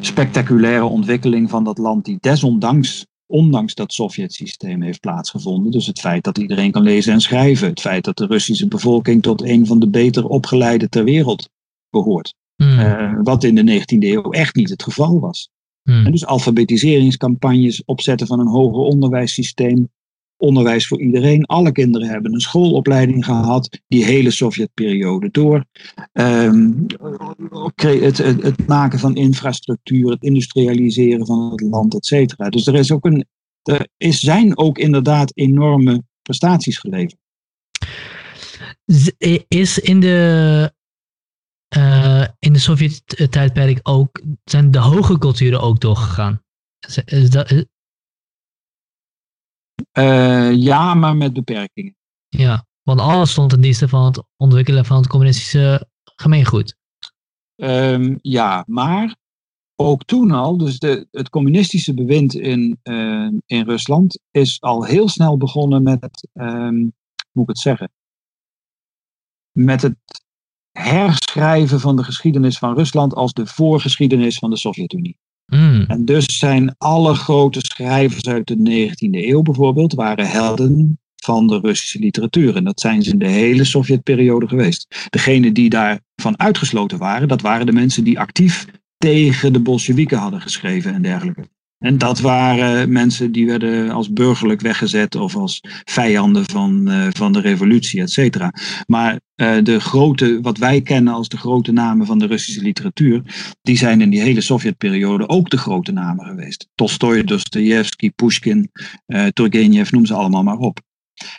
spectaculaire 0.00 0.84
ontwikkeling 0.84 1.50
van 1.50 1.64
dat 1.64 1.78
land, 1.78 2.04
die 2.04 2.16
desondanks 2.20 3.06
ondanks 3.26 3.74
dat 3.74 3.92
Sovjet-systeem 3.92 4.82
heeft 4.82 5.00
plaatsgevonden. 5.00 5.72
Dus 5.72 5.86
het 5.86 6.00
feit 6.00 6.24
dat 6.24 6.38
iedereen 6.38 6.70
kan 6.70 6.82
lezen 6.82 7.12
en 7.12 7.20
schrijven. 7.20 7.68
Het 7.68 7.80
feit 7.80 8.04
dat 8.04 8.16
de 8.16 8.26
Russische 8.26 8.68
bevolking 8.68 9.22
tot 9.22 9.42
een 9.42 9.66
van 9.66 9.78
de 9.78 9.88
beter 9.88 10.26
opgeleide 10.26 10.88
ter 10.88 11.04
wereld 11.04 11.48
behoort. 11.90 12.34
Hmm. 12.56 12.78
Uh, 12.78 13.18
wat 13.22 13.44
in 13.44 13.54
de 13.54 13.80
19e 13.80 13.98
eeuw 13.98 14.30
echt 14.30 14.54
niet 14.54 14.70
het 14.70 14.82
geval 14.82 15.20
was. 15.20 15.50
Hmm. 15.82 16.06
En 16.06 16.10
dus 16.10 16.26
alfabetiseringscampagnes, 16.26 17.84
opzetten 17.84 18.26
van 18.26 18.40
een 18.40 18.46
hoger 18.46 18.82
onderwijssysteem. 18.82 19.88
Onderwijs 20.44 20.86
voor 20.86 21.00
iedereen. 21.00 21.44
Alle 21.44 21.72
kinderen 21.72 22.08
hebben 22.08 22.32
een 22.32 22.40
schoolopleiding 22.40 23.24
gehad. 23.24 23.80
Die 23.88 24.04
hele 24.04 24.30
Sovjetperiode 24.30 25.30
door. 25.30 25.64
Um, 26.12 26.86
het, 27.74 28.18
het, 28.18 28.42
het, 28.42 28.66
maken 28.66 28.98
van 28.98 29.16
infrastructuur. 29.16 30.10
Het 30.10 30.22
industrialiseren 30.22 31.26
van 31.26 31.50
het 31.50 31.60
land, 31.60 31.94
et 31.94 32.06
cetera. 32.06 32.48
Dus 32.48 32.66
er, 32.66 32.74
is 32.74 32.92
ook 32.92 33.04
een, 33.04 33.26
er 33.62 33.88
is, 33.96 34.18
zijn 34.18 34.58
ook 34.58 34.78
inderdaad 34.78 35.36
enorme 35.36 36.02
prestaties 36.22 36.78
geleverd. 36.78 37.16
Is 39.48 39.78
in 39.78 40.00
de, 40.00 40.72
uh, 41.76 42.24
in 42.38 42.52
de 42.52 42.58
Sovjet-tijdperk 42.58 43.80
ook, 43.82 44.22
zijn 44.44 44.70
de 44.70 44.78
hoge 44.78 45.18
culturen 45.18 45.60
ook 45.60 45.80
doorgegaan? 45.80 46.42
Is, 47.04 47.30
dat. 47.30 47.66
Uh, 49.98 50.52
ja, 50.52 50.94
maar 50.94 51.16
met 51.16 51.32
beperkingen. 51.32 51.96
Ja, 52.28 52.66
want 52.82 53.00
alles 53.00 53.30
stond 53.30 53.52
in 53.52 53.60
dienste 53.60 53.88
van 53.88 54.04
het 54.04 54.22
ontwikkelen 54.36 54.84
van 54.84 54.96
het 54.96 55.06
communistische 55.06 55.88
gemeengoed. 56.04 56.76
Um, 57.56 58.18
ja, 58.22 58.64
maar 58.66 59.16
ook 59.76 60.04
toen 60.04 60.30
al, 60.30 60.56
dus 60.56 60.78
de, 60.78 61.06
het 61.10 61.28
communistische 61.28 61.94
bewind 61.94 62.34
in, 62.34 62.80
uh, 62.82 63.28
in 63.46 63.64
Rusland 63.64 64.20
is 64.30 64.60
al 64.60 64.84
heel 64.84 65.08
snel 65.08 65.36
begonnen 65.36 65.82
met 65.82 66.28
um, 66.32 66.94
moet 67.32 67.42
ik 67.42 67.48
het 67.48 67.58
zeggen, 67.58 67.92
met 69.52 69.82
het 69.82 69.96
herschrijven 70.70 71.80
van 71.80 71.96
de 71.96 72.04
geschiedenis 72.04 72.58
van 72.58 72.74
Rusland 72.74 73.14
als 73.14 73.32
de 73.32 73.46
voorgeschiedenis 73.46 74.38
van 74.38 74.50
de 74.50 74.56
Sovjet-Unie. 74.56 75.18
Mm. 75.46 75.84
En 75.88 76.04
dus 76.04 76.38
zijn 76.38 76.74
alle 76.78 77.14
grote 77.14 77.60
schrijvers 77.62 78.28
uit 78.28 78.46
de 78.46 78.88
19e 78.88 79.28
eeuw 79.28 79.42
bijvoorbeeld, 79.42 79.94
waren 79.94 80.28
helden 80.28 80.98
van 81.16 81.46
de 81.46 81.58
Russische 81.58 81.98
literatuur. 81.98 82.56
En 82.56 82.64
dat 82.64 82.80
zijn 82.80 83.02
ze 83.02 83.10
in 83.10 83.18
de 83.18 83.28
hele 83.28 83.64
Sovjetperiode 83.64 84.48
geweest. 84.48 85.06
Degenen 85.10 85.52
die 85.52 85.70
daarvan 85.70 86.38
uitgesloten 86.40 86.98
waren, 86.98 87.28
dat 87.28 87.40
waren 87.40 87.66
de 87.66 87.72
mensen 87.72 88.04
die 88.04 88.18
actief 88.18 88.66
tegen 88.98 89.52
de 89.52 89.60
Bolsjewieken 89.60 90.18
hadden 90.18 90.40
geschreven 90.40 90.94
en 90.94 91.02
dergelijke. 91.02 91.48
En 91.84 91.98
dat 91.98 92.20
waren 92.20 92.92
mensen 92.92 93.32
die 93.32 93.46
werden 93.46 93.90
als 93.90 94.12
burgerlijk 94.12 94.60
weggezet 94.60 95.14
of 95.14 95.36
als 95.36 95.60
vijanden 95.84 96.44
van, 96.44 96.88
uh, 96.88 97.06
van 97.10 97.32
de 97.32 97.40
revolutie, 97.40 98.00
et 98.00 98.10
cetera. 98.10 98.52
Maar 98.86 99.20
uh, 99.36 99.56
de 99.62 99.80
grote, 99.80 100.38
wat 100.42 100.58
wij 100.58 100.80
kennen 100.80 101.14
als 101.14 101.28
de 101.28 101.36
grote 101.36 101.72
namen 101.72 102.06
van 102.06 102.18
de 102.18 102.26
Russische 102.26 102.62
literatuur, 102.62 103.22
die 103.62 103.76
zijn 103.76 104.00
in 104.00 104.10
die 104.10 104.20
hele 104.20 104.40
Sovjetperiode 104.40 105.28
ook 105.28 105.50
de 105.50 105.56
grote 105.56 105.92
namen 105.92 106.26
geweest. 106.26 106.68
Tolstoy, 106.74 107.24
Dostoevsky, 107.24 108.10
Pushkin, 108.10 108.70
uh, 109.06 109.26
Turgenev, 109.26 109.90
noem 109.90 110.06
ze 110.06 110.14
allemaal 110.14 110.42
maar 110.42 110.58
op. 110.58 110.80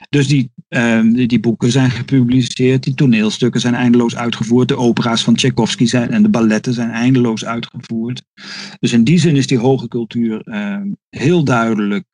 Dus 0.09 0.27
die, 0.27 0.51
uh, 0.69 1.01
die, 1.01 1.27
die, 1.27 1.39
boeken 1.39 1.71
zijn 1.71 1.91
gepubliceerd, 1.91 2.83
die 2.83 2.93
toneelstukken 2.93 3.61
zijn 3.61 3.75
eindeloos 3.75 4.15
uitgevoerd, 4.15 4.67
de 4.67 4.77
opera's 4.77 5.23
van 5.23 5.35
Tchaikovsky 5.35 5.85
zijn, 5.85 6.11
en 6.11 6.23
de 6.23 6.29
balletten 6.29 6.73
zijn 6.73 6.89
eindeloos 6.89 7.45
uitgevoerd. 7.45 8.23
Dus 8.79 8.93
in 8.93 9.03
die 9.03 9.19
zin 9.19 9.35
is 9.35 9.47
die 9.47 9.57
hoge 9.57 9.87
cultuur 9.87 10.41
uh, 10.45 10.81
heel 11.09 11.43
duidelijk 11.43 12.05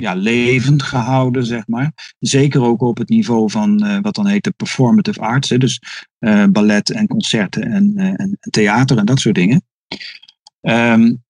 ja, 0.00 0.14
levend 0.14 0.82
gehouden, 0.82 1.46
zeg 1.46 1.66
maar. 1.66 2.14
Zeker 2.18 2.62
ook 2.62 2.82
op 2.82 2.98
het 2.98 3.08
niveau 3.08 3.50
van 3.50 3.84
uh, 3.84 3.98
wat 4.00 4.14
dan 4.14 4.26
heet 4.26 4.44
de 4.44 4.50
performative 4.50 5.20
arts, 5.20 5.48
dus 5.48 5.80
uh, 6.18 6.44
ballet 6.46 6.90
en 6.90 7.06
concerten 7.06 7.62
en, 7.62 7.92
uh, 7.96 8.04
en, 8.06 8.38
theater 8.50 8.98
en 8.98 9.06
dat 9.06 9.20
soort 9.20 9.34
dingen. 9.34 9.62
Um, 10.60 11.24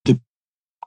de 0.00 0.20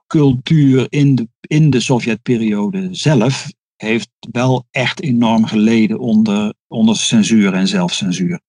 cultuur 0.06 0.86
in 0.88 1.14
de, 1.14 1.28
in 1.40 1.70
de 1.70 1.80
Sovjetperiode 1.80 2.88
zelf 2.90 3.52
heeft 3.76 4.10
wel 4.30 4.66
echt 4.70 5.00
enorm 5.00 5.46
geleden 5.46 5.98
onder, 5.98 6.54
onder 6.66 6.96
censuur 6.96 7.54
en 7.54 7.68
zelfcensuur. 7.68 8.40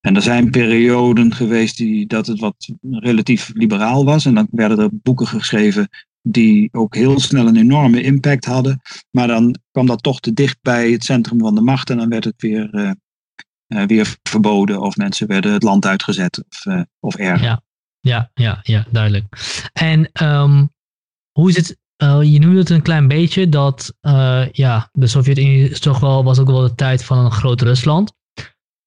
En 0.00 0.16
er 0.16 0.22
zijn 0.22 0.50
perioden 0.50 1.34
geweest 1.34 1.76
die, 1.76 2.06
dat 2.06 2.26
het 2.26 2.40
wat 2.40 2.68
relatief 2.80 3.50
liberaal 3.54 4.04
was. 4.04 4.24
En 4.24 4.34
dan 4.34 4.48
werden 4.50 4.78
er 4.78 4.88
boeken 4.92 5.26
geschreven 5.26 5.88
die 6.22 6.68
ook 6.72 6.94
heel 6.94 7.20
snel 7.20 7.46
een 7.46 7.56
enorme 7.56 8.02
impact 8.02 8.44
hadden. 8.44 8.80
Maar 9.10 9.26
dan 9.26 9.56
kwam 9.70 9.86
dat 9.86 10.02
toch 10.02 10.20
te 10.20 10.32
dicht 10.32 10.58
bij 10.62 10.90
het 10.90 11.04
centrum 11.04 11.38
van 11.38 11.54
de 11.54 11.60
macht. 11.60 11.90
En 11.90 11.96
dan 11.96 12.08
werd 12.08 12.24
het 12.24 12.42
weer, 12.42 12.74
uh, 12.74 12.90
uh, 13.68 13.86
weer 13.86 14.16
verboden. 14.22 14.80
Of 14.80 14.96
mensen 14.96 15.26
werden 15.26 15.52
het 15.52 15.62
land 15.62 15.86
uitgezet. 15.86 16.44
Of, 16.48 16.64
uh, 16.64 16.82
of 17.00 17.14
erger. 17.14 17.46
Ja, 17.46 17.62
ja, 18.00 18.30
ja, 18.34 18.60
ja 18.62 18.86
duidelijk. 18.90 19.26
En 19.72 20.24
um, 20.24 20.70
hoe 21.30 21.48
is 21.48 21.56
het 21.56 21.78
uh, 22.02 22.18
je 22.22 22.38
noemde 22.38 22.58
het 22.58 22.70
een 22.70 22.82
klein 22.82 23.08
beetje 23.08 23.48
dat 23.48 23.94
uh, 24.02 24.42
ja, 24.52 24.88
de 24.92 25.06
Sovjet-Unie 25.06 25.78
toch 25.78 25.98
wel, 26.00 26.24
was 26.24 26.38
ook 26.38 26.46
wel 26.50 26.60
de 26.62 26.74
tijd 26.74 27.04
van 27.04 27.18
een 27.18 27.32
groot 27.32 27.60
Rusland. 27.60 28.12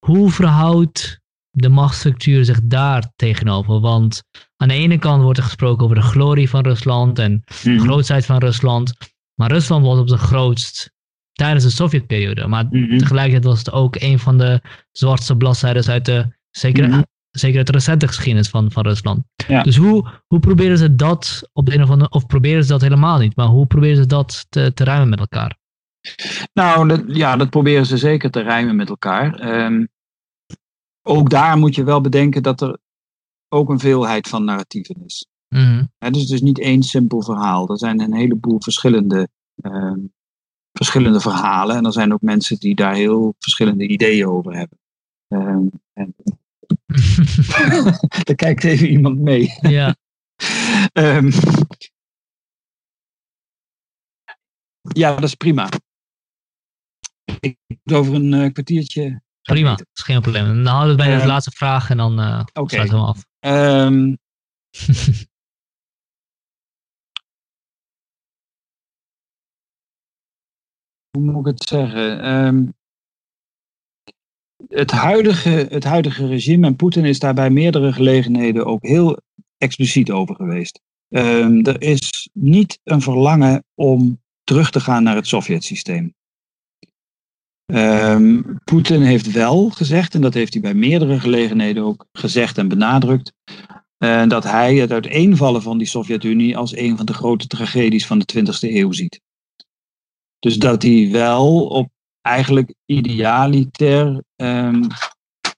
Hoe 0.06 0.30
verhoudt 0.30 1.20
de 1.50 1.68
machtsstructuur 1.68 2.44
zich 2.44 2.60
daar 2.64 3.12
tegenover? 3.16 3.80
Want 3.80 4.22
aan 4.56 4.68
de 4.68 4.74
ene 4.74 4.98
kant 4.98 5.22
wordt 5.22 5.38
er 5.38 5.44
gesproken 5.44 5.84
over 5.84 5.96
de 5.96 6.02
glorie 6.02 6.50
van 6.50 6.62
Rusland 6.62 7.18
en 7.18 7.42
de 7.62 7.70
Mhm. 7.70 7.78
grootheid 7.80 8.26
van 8.26 8.38
Rusland. 8.38 8.92
Maar 9.34 9.50
Rusland 9.50 9.84
was 9.84 9.98
op 9.98 10.08
zijn 10.08 10.20
grootst 10.20 10.92
tijdens 11.32 11.64
de 11.64 11.70
Sovjetperiode. 11.70 12.46
Maar 12.46 12.66
Mhm. 12.70 12.98
tegelijkertijd 12.98 13.44
was 13.44 13.58
het 13.58 13.72
ook 13.72 13.96
een 14.00 14.18
van 14.18 14.38
de 14.38 14.60
zwartste 14.92 15.36
bladzijden 15.36 15.86
uit 15.86 16.04
de, 16.04 16.26
zeker, 16.50 16.88
Mhm. 16.88 17.02
Zeker 17.34 17.58
uit 17.58 17.66
de 17.66 17.72
recente 17.72 18.06
geschiedenis 18.06 18.48
van, 18.48 18.70
van 18.70 18.82
Rusland. 18.82 19.24
Ja. 19.46 19.62
Dus 19.62 19.76
hoe, 19.76 20.08
hoe 20.26 20.40
proberen 20.40 20.78
ze 20.78 20.94
dat 20.94 21.48
op 21.52 21.66
de 21.66 21.74
een 21.74 21.82
of 21.82 21.90
andere, 21.90 22.10
of 22.10 22.26
proberen 22.26 22.62
ze 22.62 22.68
dat 22.68 22.80
helemaal 22.80 23.18
niet, 23.18 23.36
maar 23.36 23.46
hoe 23.46 23.66
proberen 23.66 23.96
ze 23.96 24.06
dat 24.06 24.46
te, 24.48 24.72
te 24.74 24.84
ruimen 24.84 25.08
met 25.08 25.18
elkaar? 25.18 25.58
Nou, 26.52 26.88
dat, 26.88 27.02
ja, 27.06 27.36
dat 27.36 27.50
proberen 27.50 27.86
ze 27.86 27.96
zeker 27.96 28.30
te 28.30 28.40
rijmen 28.40 28.76
met 28.76 28.88
elkaar. 28.88 29.56
Um, 29.64 29.88
ook 31.02 31.30
daar 31.30 31.58
moet 31.58 31.74
je 31.74 31.84
wel 31.84 32.00
bedenken 32.00 32.42
dat 32.42 32.60
er 32.60 32.78
ook 33.48 33.68
een 33.68 33.78
veelheid 33.78 34.28
van 34.28 34.44
narratieven 34.44 35.04
is. 35.04 35.26
Mm 35.48 35.92
Het 35.98 36.16
is 36.16 36.26
dus 36.26 36.40
niet 36.40 36.60
één 36.60 36.82
simpel 36.82 37.22
verhaal. 37.22 37.68
Er 37.68 37.78
zijn 37.78 38.00
een 38.00 38.14
heleboel 38.14 38.60
verschillende, 38.60 39.28
um, 39.62 40.12
verschillende 40.72 41.20
verhalen. 41.20 41.76
En 41.76 41.84
er 41.84 41.92
zijn 41.92 42.12
ook 42.12 42.20
mensen 42.20 42.58
die 42.58 42.74
daar 42.74 42.94
heel 42.94 43.34
verschillende 43.38 43.88
ideeën 43.88 44.26
over 44.26 44.56
hebben. 44.56 44.78
Um, 45.28 45.70
en... 45.92 46.14
Daar 48.24 48.34
kijkt 48.44 48.64
even 48.64 48.88
iemand 48.88 49.18
mee. 49.18 49.58
ja. 49.60 49.96
um, 50.92 51.30
ja, 55.02 55.14
dat 55.14 55.24
is 55.24 55.34
prima. 55.34 55.68
Ik 57.40 57.58
moet 57.66 57.94
over 57.98 58.14
een 58.14 58.32
uh, 58.32 58.52
kwartiertje 58.52 59.22
Prima, 59.42 59.74
dat 59.74 59.86
is 59.92 60.02
geen 60.02 60.20
probleem. 60.20 60.46
Dan 60.46 60.66
houden 60.66 60.96
we 60.96 61.02
bij 61.02 61.12
de 61.12 61.18
Ehm, 61.18 61.26
laatste 61.26 61.50
vraag 61.50 61.90
en 61.90 61.96
dan 61.96 62.20
eh 62.20 62.44
sluiten 62.54 62.96
we 62.98 63.02
hem 63.02 63.04
af. 63.04 63.24
Ehm, 63.38 64.14
hoe 71.10 71.22
moet 71.22 71.46
ik 71.46 71.52
het 71.52 71.62
zeggen? 71.62 72.20
Ehm, 72.20 72.66
het, 74.68 74.90
huidige, 74.90 75.66
het 75.70 75.84
huidige 75.84 76.26
regime 76.26 76.66
en 76.66 76.76
Poetin 76.76 77.04
is 77.04 77.18
daar 77.18 77.34
bij 77.34 77.50
meerdere 77.50 77.92
gelegenheden 77.92 78.66
ook 78.66 78.82
heel 78.86 79.20
expliciet 79.58 80.10
over 80.10 80.34
geweest. 80.34 80.80
Ehm, 81.08 81.66
er 81.66 81.82
is 81.82 82.28
niet 82.32 82.78
een 82.84 83.00
verlangen 83.00 83.64
om 83.74 84.22
terug 84.44 84.70
te 84.70 84.80
gaan 84.80 85.02
naar 85.02 85.16
het 85.16 85.26
Sovjet-systeem. 85.26 86.14
Ehm, 87.66 88.42
Poetin 88.64 89.02
heeft 89.02 89.32
wel 89.32 89.70
gezegd, 89.70 90.14
en 90.14 90.20
dat 90.20 90.34
heeft 90.34 90.52
hij 90.52 90.62
bij 90.62 90.74
meerdere 90.74 91.20
gelegenheden 91.20 91.84
ook 91.84 92.06
gezegd 92.12 92.58
en 92.58 92.68
benadrukt, 92.68 93.32
eh, 93.96 94.26
dat 94.26 94.44
hij 94.44 94.74
het 94.74 94.92
uiteenvallen 94.92 95.62
van 95.62 95.78
die 95.78 95.86
Sovjet-Unie 95.86 96.56
als 96.56 96.76
een 96.76 96.96
van 96.96 97.06
de 97.06 97.14
grote 97.14 97.46
tragedies 97.46 98.06
van 98.06 98.18
de 98.18 98.24
20e 98.24 98.76
eeuw 98.76 98.92
ziet. 98.92 99.20
Dus 100.38 100.56
dat 100.58 100.82
hij 100.82 101.08
wel 101.10 101.66
op 101.66 101.88
eigenlijk 102.24 102.74
idealiter 102.86 104.22
ehm, 104.36 104.82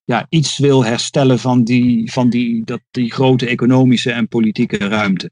ja, 0.04 0.26
iets 0.28 0.58
wil 0.58 0.84
herstellen 0.84 1.38
van, 1.38 1.64
die, 1.64 2.12
van 2.12 2.30
die, 2.30 2.64
dat, 2.64 2.80
die 2.90 3.12
grote 3.12 3.46
economische 3.46 4.12
en 4.12 4.28
politieke 4.28 4.76
ruimte. 4.76 5.30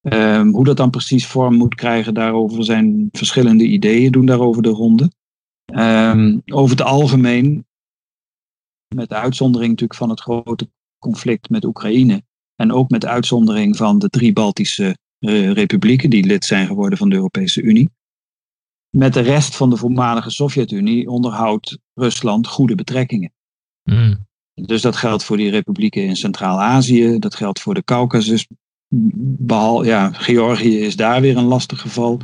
Ehm, 0.00 0.48
hoe 0.48 0.64
dat 0.64 0.76
dan 0.76 0.90
precies 0.90 1.26
vorm 1.26 1.54
moet 1.54 1.74
krijgen, 1.74 2.14
daarover 2.14 2.64
zijn 2.64 3.08
verschillende 3.12 3.64
ideeën, 3.64 4.12
doen 4.12 4.26
daarover 4.26 4.62
de 4.62 4.68
ronde. 4.68 5.10
Ehm, 5.64 6.38
over 6.46 6.70
het 6.70 6.86
algemeen, 6.86 7.66
met 8.94 9.08
de 9.08 9.14
uitzondering 9.14 9.70
natuurlijk 9.70 9.98
van 9.98 10.10
het 10.10 10.20
grote 10.20 10.70
conflict 10.98 11.50
met 11.50 11.64
Oekraïne. 11.64 12.22
En 12.54 12.72
ook 12.72 12.90
met 12.90 13.00
de 13.00 13.08
uitzondering 13.08 13.76
van 13.76 13.98
de 13.98 14.08
drie 14.08 14.32
Baltische 14.32 14.96
eh, 15.18 15.50
republieken 15.52 16.10
die 16.10 16.26
lid 16.26 16.44
zijn 16.44 16.66
geworden 16.66 16.98
van 16.98 17.08
de 17.08 17.14
Europese 17.14 17.62
Unie. 17.62 17.90
Met 18.96 19.14
de 19.14 19.20
rest 19.20 19.56
van 19.56 19.70
de 19.70 19.76
voormalige 19.76 20.30
Sovjet-Unie 20.30 21.08
onderhoudt 21.08 21.78
Rusland 21.94 22.46
goede 22.46 22.74
betrekkingen. 22.74 23.32
Mm. 23.82 24.26
Dus 24.54 24.82
dat 24.82 24.96
geldt 24.96 25.24
voor 25.24 25.36
die 25.36 25.50
republieken 25.50 26.02
in 26.02 26.16
Centraal-Azië, 26.16 27.18
dat 27.18 27.34
geldt 27.34 27.60
voor 27.60 27.74
de 27.74 27.84
Caucasus. 27.84 28.46
Behal, 28.88 29.84
ja, 29.84 30.12
Georgië 30.12 30.78
is 30.78 30.96
daar 30.96 31.20
weer 31.20 31.36
een 31.36 31.44
lastig 31.44 31.80
geval. 31.80 32.20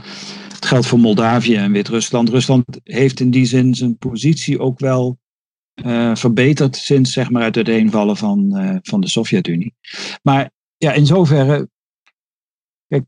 Het 0.52 0.66
geldt 0.66 0.86
voor 0.86 0.98
Moldavië 0.98 1.54
en 1.54 1.72
Wit-Rusland. 1.72 2.28
Rusland 2.28 2.64
heeft 2.82 3.20
in 3.20 3.30
die 3.30 3.44
zin 3.44 3.74
zijn 3.74 3.96
positie 3.96 4.58
ook 4.58 4.78
wel 4.78 5.18
eh, 5.74 6.14
verbeterd 6.14 6.76
sinds 6.76 7.12
zeg 7.12 7.30
maar, 7.30 7.44
het 7.44 7.56
uiteenvallen 7.56 8.16
van, 8.16 8.56
eh, 8.56 8.76
van 8.82 9.00
de 9.00 9.08
Sovjet-Unie. 9.08 9.74
Maar 10.22 10.50
ja, 10.76 10.92
in 10.92 11.06
zoverre. 11.06 11.68
Kijk, 12.86 13.04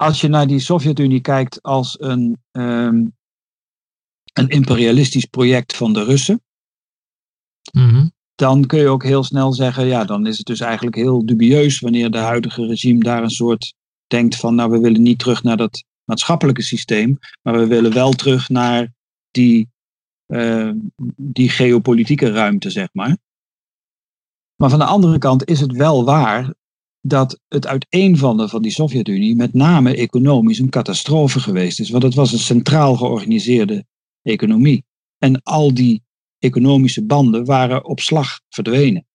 als 0.00 0.20
je 0.20 0.28
naar 0.28 0.46
die 0.46 0.58
Sovjet-Unie 0.58 1.20
kijkt 1.20 1.62
als 1.62 2.00
een, 2.00 2.38
ehm, 2.50 3.06
een 4.32 4.48
imperialistisch 4.48 5.24
project 5.24 5.76
van 5.76 5.92
de 5.92 6.04
Russen 6.04 6.42
Mhm. 7.72 8.08
dan 8.34 8.66
kun 8.66 8.78
je 8.78 8.88
ook 8.88 9.02
heel 9.02 9.24
snel 9.24 9.52
zeggen, 9.52 9.86
ja, 9.86 10.04
dan 10.04 10.26
is 10.26 10.36
het 10.38 10.46
dus 10.46 10.60
eigenlijk 10.60 10.96
heel 10.96 11.26
dubieus 11.26 11.80
wanneer 11.80 12.10
de 12.10 12.18
huidige 12.18 12.66
regime 12.66 12.98
daar 13.00 13.22
een 13.22 13.30
soort 13.30 13.74
denkt 14.06 14.36
van, 14.36 14.54
nou, 14.54 14.70
we 14.70 14.78
willen 14.78 15.02
niet 15.02 15.18
terug 15.18 15.42
naar 15.42 15.56
dat 15.56 15.84
maatschappelijke 16.04 16.62
systeem, 16.62 17.18
maar 17.42 17.58
we 17.58 17.66
willen 17.66 17.92
wel 17.92 18.12
terug 18.12 18.48
naar 18.48 18.92
die, 19.30 19.68
eh, 20.26 20.70
die 21.16 21.48
geopolitieke 21.48 22.30
ruimte, 22.30 22.70
zeg 22.70 22.88
maar. 22.92 23.16
Maar 24.56 24.70
van 24.70 24.78
de 24.78 24.84
andere 24.84 25.18
kant 25.18 25.48
is 25.48 25.60
het 25.60 25.72
wel 25.72 26.04
waar 26.04 26.54
dat 27.08 27.40
het 27.48 27.66
uiteenvallen 27.66 28.48
van 28.48 28.62
die 28.62 28.70
Sovjet-Unie 28.70 29.36
met 29.36 29.54
name 29.54 29.96
economisch 29.96 30.58
een 30.58 30.68
catastrofe 30.68 31.40
geweest 31.40 31.80
is. 31.80 31.90
Want 31.90 32.02
het 32.02 32.14
was 32.14 32.32
een 32.32 32.38
centraal 32.38 32.96
georganiseerde 32.96 33.84
economie. 34.22 34.84
En 35.18 35.42
al 35.42 35.74
die 35.74 36.02
economische 36.38 37.04
banden 37.04 37.44
waren 37.44 37.84
op 37.84 38.00
slag 38.00 38.40
verdwenen. 38.48 39.06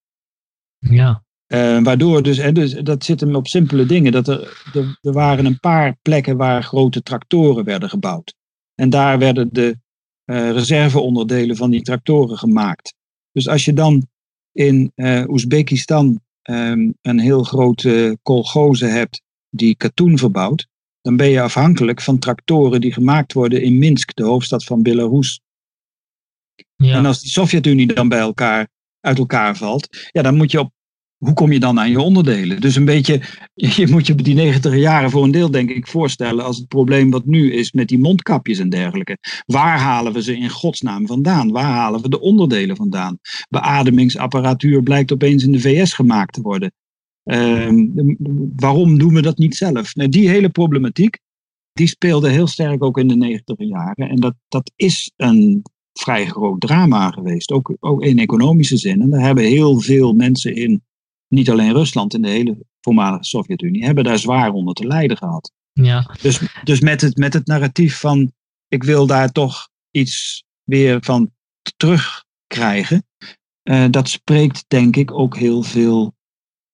Ja. 0.77 1.23
Eh, 1.45 1.79
waardoor 1.83 2.23
dus, 2.23 2.37
hè, 2.37 2.51
dus, 2.51 2.71
dat 2.73 3.03
zit 3.03 3.19
hem 3.19 3.35
op 3.35 3.47
simpele 3.47 3.85
dingen. 3.85 4.11
Dat 4.11 4.27
er, 4.27 4.63
er, 4.73 4.97
er 5.01 5.13
waren 5.13 5.45
een 5.45 5.59
paar 5.59 5.97
plekken 6.01 6.37
waar 6.37 6.63
grote 6.63 7.01
tractoren 7.01 7.63
werden 7.63 7.89
gebouwd. 7.89 8.35
En 8.75 8.89
daar 8.89 9.19
werden 9.19 9.49
de 9.51 9.77
eh, 10.25 10.51
reserveonderdelen 10.51 11.55
van 11.55 11.69
die 11.69 11.81
tractoren 11.81 12.37
gemaakt. 12.37 12.93
Dus 13.31 13.47
als 13.47 13.65
je 13.65 13.73
dan 13.73 14.07
in 14.51 14.91
eh 14.95 15.23
Oezbekistan 15.27 16.21
ehm, 16.43 16.91
een 17.01 17.19
heel 17.19 17.43
grote 17.43 18.17
kolgoze 18.21 18.85
hebt 18.85 19.21
die 19.49 19.75
katoen 19.75 20.17
verbouwt, 20.17 20.67
dan 21.01 21.15
ben 21.15 21.29
je 21.29 21.41
afhankelijk 21.41 22.01
van 22.01 22.19
tractoren 22.19 22.81
die 22.81 22.93
gemaakt 22.93 23.33
worden 23.33 23.61
in 23.61 23.77
Minsk, 23.77 24.15
de 24.15 24.23
hoofdstad 24.23 24.63
van 24.63 24.81
Belarus. 24.81 25.41
Ja. 26.75 26.97
En 26.97 27.05
als 27.05 27.21
die 27.21 27.29
Sovjet-Unie 27.29 27.93
dan 27.93 28.09
bij 28.09 28.19
elkaar 28.19 28.67
uit 28.99 29.17
elkaar 29.17 29.57
valt, 29.57 29.87
ja, 30.11 30.21
dan 30.21 30.35
moet 30.35 30.51
je 30.51 30.59
op. 30.59 30.71
Hoe 31.23 31.33
kom 31.33 31.51
je 31.51 31.59
dan 31.59 31.79
aan 31.79 31.89
je 31.89 32.01
onderdelen? 32.01 32.61
Dus 32.61 32.75
een 32.75 32.85
beetje, 32.85 33.21
je 33.75 33.87
moet 33.87 34.07
je 34.07 34.15
die 34.15 34.35
90 34.35 34.75
jaren 34.75 35.09
voor 35.09 35.23
een 35.23 35.31
deel, 35.31 35.51
denk 35.51 35.69
ik, 35.69 35.87
voorstellen 35.87 36.45
als 36.45 36.57
het 36.57 36.67
probleem 36.67 37.11
wat 37.11 37.25
nu 37.25 37.53
is 37.53 37.71
met 37.71 37.87
die 37.87 37.99
mondkapjes 37.99 38.59
en 38.59 38.69
dergelijke. 38.69 39.17
Waar 39.45 39.79
halen 39.79 40.13
we 40.13 40.23
ze 40.23 40.37
in 40.37 40.49
godsnaam 40.49 41.07
vandaan? 41.07 41.51
Waar 41.51 41.63
halen 41.63 42.01
we 42.01 42.09
de 42.09 42.19
onderdelen 42.19 42.75
vandaan? 42.75 43.19
Beademingsapparatuur 43.49 44.83
blijkt 44.83 45.11
opeens 45.11 45.43
in 45.43 45.51
de 45.51 45.59
VS 45.59 45.93
gemaakt 45.93 46.33
te 46.33 46.41
worden. 46.41 46.71
Ehm, 47.23 47.85
waarom 48.55 48.97
doen 48.97 49.13
we 49.13 49.21
dat 49.21 49.37
niet 49.37 49.55
zelf? 49.55 49.95
Nou, 49.95 50.09
die 50.09 50.29
hele 50.29 50.49
problematiek, 50.49 51.19
die 51.73 51.87
speelde 51.87 52.29
heel 52.29 52.47
sterk 52.47 52.83
ook 52.83 52.97
in 52.97 53.07
de 53.07 53.15
90 53.15 53.55
jaren. 53.57 54.09
En 54.09 54.15
dat, 54.15 54.33
dat 54.47 54.71
is 54.75 55.11
een 55.15 55.61
vrij 55.93 56.25
groot 56.25 56.61
drama 56.61 57.09
geweest, 57.09 57.51
ook, 57.51 57.75
ook 57.79 58.03
in 58.03 58.19
economische 58.19 58.77
zin. 58.77 59.01
En 59.01 59.09
daar 59.09 59.21
hebben 59.21 59.43
heel 59.43 59.79
veel 59.79 60.13
mensen 60.13 60.55
in, 60.55 60.81
niet 61.33 61.49
alleen 61.49 61.73
Rusland, 61.73 62.13
in 62.13 62.21
de 62.21 62.29
hele 62.29 62.57
voormalige 62.81 63.23
Sovjet-Unie, 63.23 63.85
hebben 63.85 64.03
daar 64.03 64.19
zwaar 64.19 64.51
onder 64.51 64.73
te 64.73 64.87
lijden 64.87 65.17
gehad. 65.17 65.51
ja. 65.73 66.15
Dus, 66.21 66.39
dus 66.63 66.79
met, 66.79 67.01
het, 67.01 67.17
met 67.17 67.33
het 67.33 67.47
narratief 67.47 67.99
van 67.99 68.31
ik 68.67 68.83
wil 68.83 69.07
daar 69.07 69.31
toch 69.31 69.69
iets 69.91 70.43
weer 70.63 70.97
van 71.01 71.31
terugkrijgen, 71.77 73.05
eh, 73.63 73.85
dat 73.89 74.09
spreekt 74.09 74.63
denk 74.67 74.95
ik 74.95 75.11
ook 75.11 75.37
heel 75.37 75.63
veel 75.63 76.13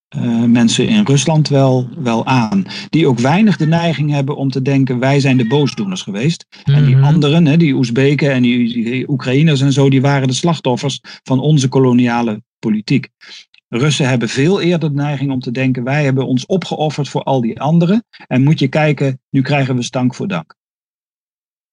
eh, 0.09 0.43
mensen 0.43 0.87
in 0.87 1.03
Rusland 1.05 1.47
wel, 1.47 1.89
wel 1.97 2.25
aan. 2.25 2.65
Die 2.89 3.07
ook 3.07 3.19
weinig 3.19 3.57
de 3.57 3.67
neiging 3.67 4.11
hebben 4.11 4.35
om 4.35 4.49
te 4.49 4.61
denken 4.61 4.99
wij 4.99 5.19
zijn 5.19 5.37
de 5.37 5.47
boosdoeners 5.47 6.01
geweest. 6.01 6.45
En 6.63 6.85
die 6.85 6.95
Mhm. 6.95 7.03
anderen, 7.05 7.45
hè, 7.45 7.57
die 7.57 7.73
Oezbeken 7.73 8.31
en 8.31 8.41
die, 8.41 8.73
die 8.73 9.09
Oekraïners 9.09 9.61
en 9.61 9.73
zo, 9.73 9.89
die 9.89 10.01
waren 10.01 10.27
de 10.27 10.33
slachtoffers 10.33 10.99
van 11.23 11.39
onze 11.39 11.67
koloniale 11.67 12.41
politiek. 12.59 13.09
Russen 13.69 14.09
hebben 14.09 14.29
veel 14.29 14.61
eerder 14.61 14.89
de 14.89 14.95
neiging 14.95 15.31
om 15.31 15.39
te 15.39 15.51
denken: 15.51 15.83
wij 15.83 16.03
hebben 16.03 16.27
ons 16.27 16.45
opgeofferd 16.45 17.09
voor 17.09 17.23
al 17.23 17.41
die 17.41 17.61
anderen. 17.61 18.03
En 18.27 18.43
moet 18.43 18.59
je 18.59 18.67
kijken, 18.67 19.21
nu 19.29 19.41
krijgen 19.41 19.75
we 19.75 19.83
stank 19.83 20.15
voor 20.15 20.27
dank. 20.27 20.57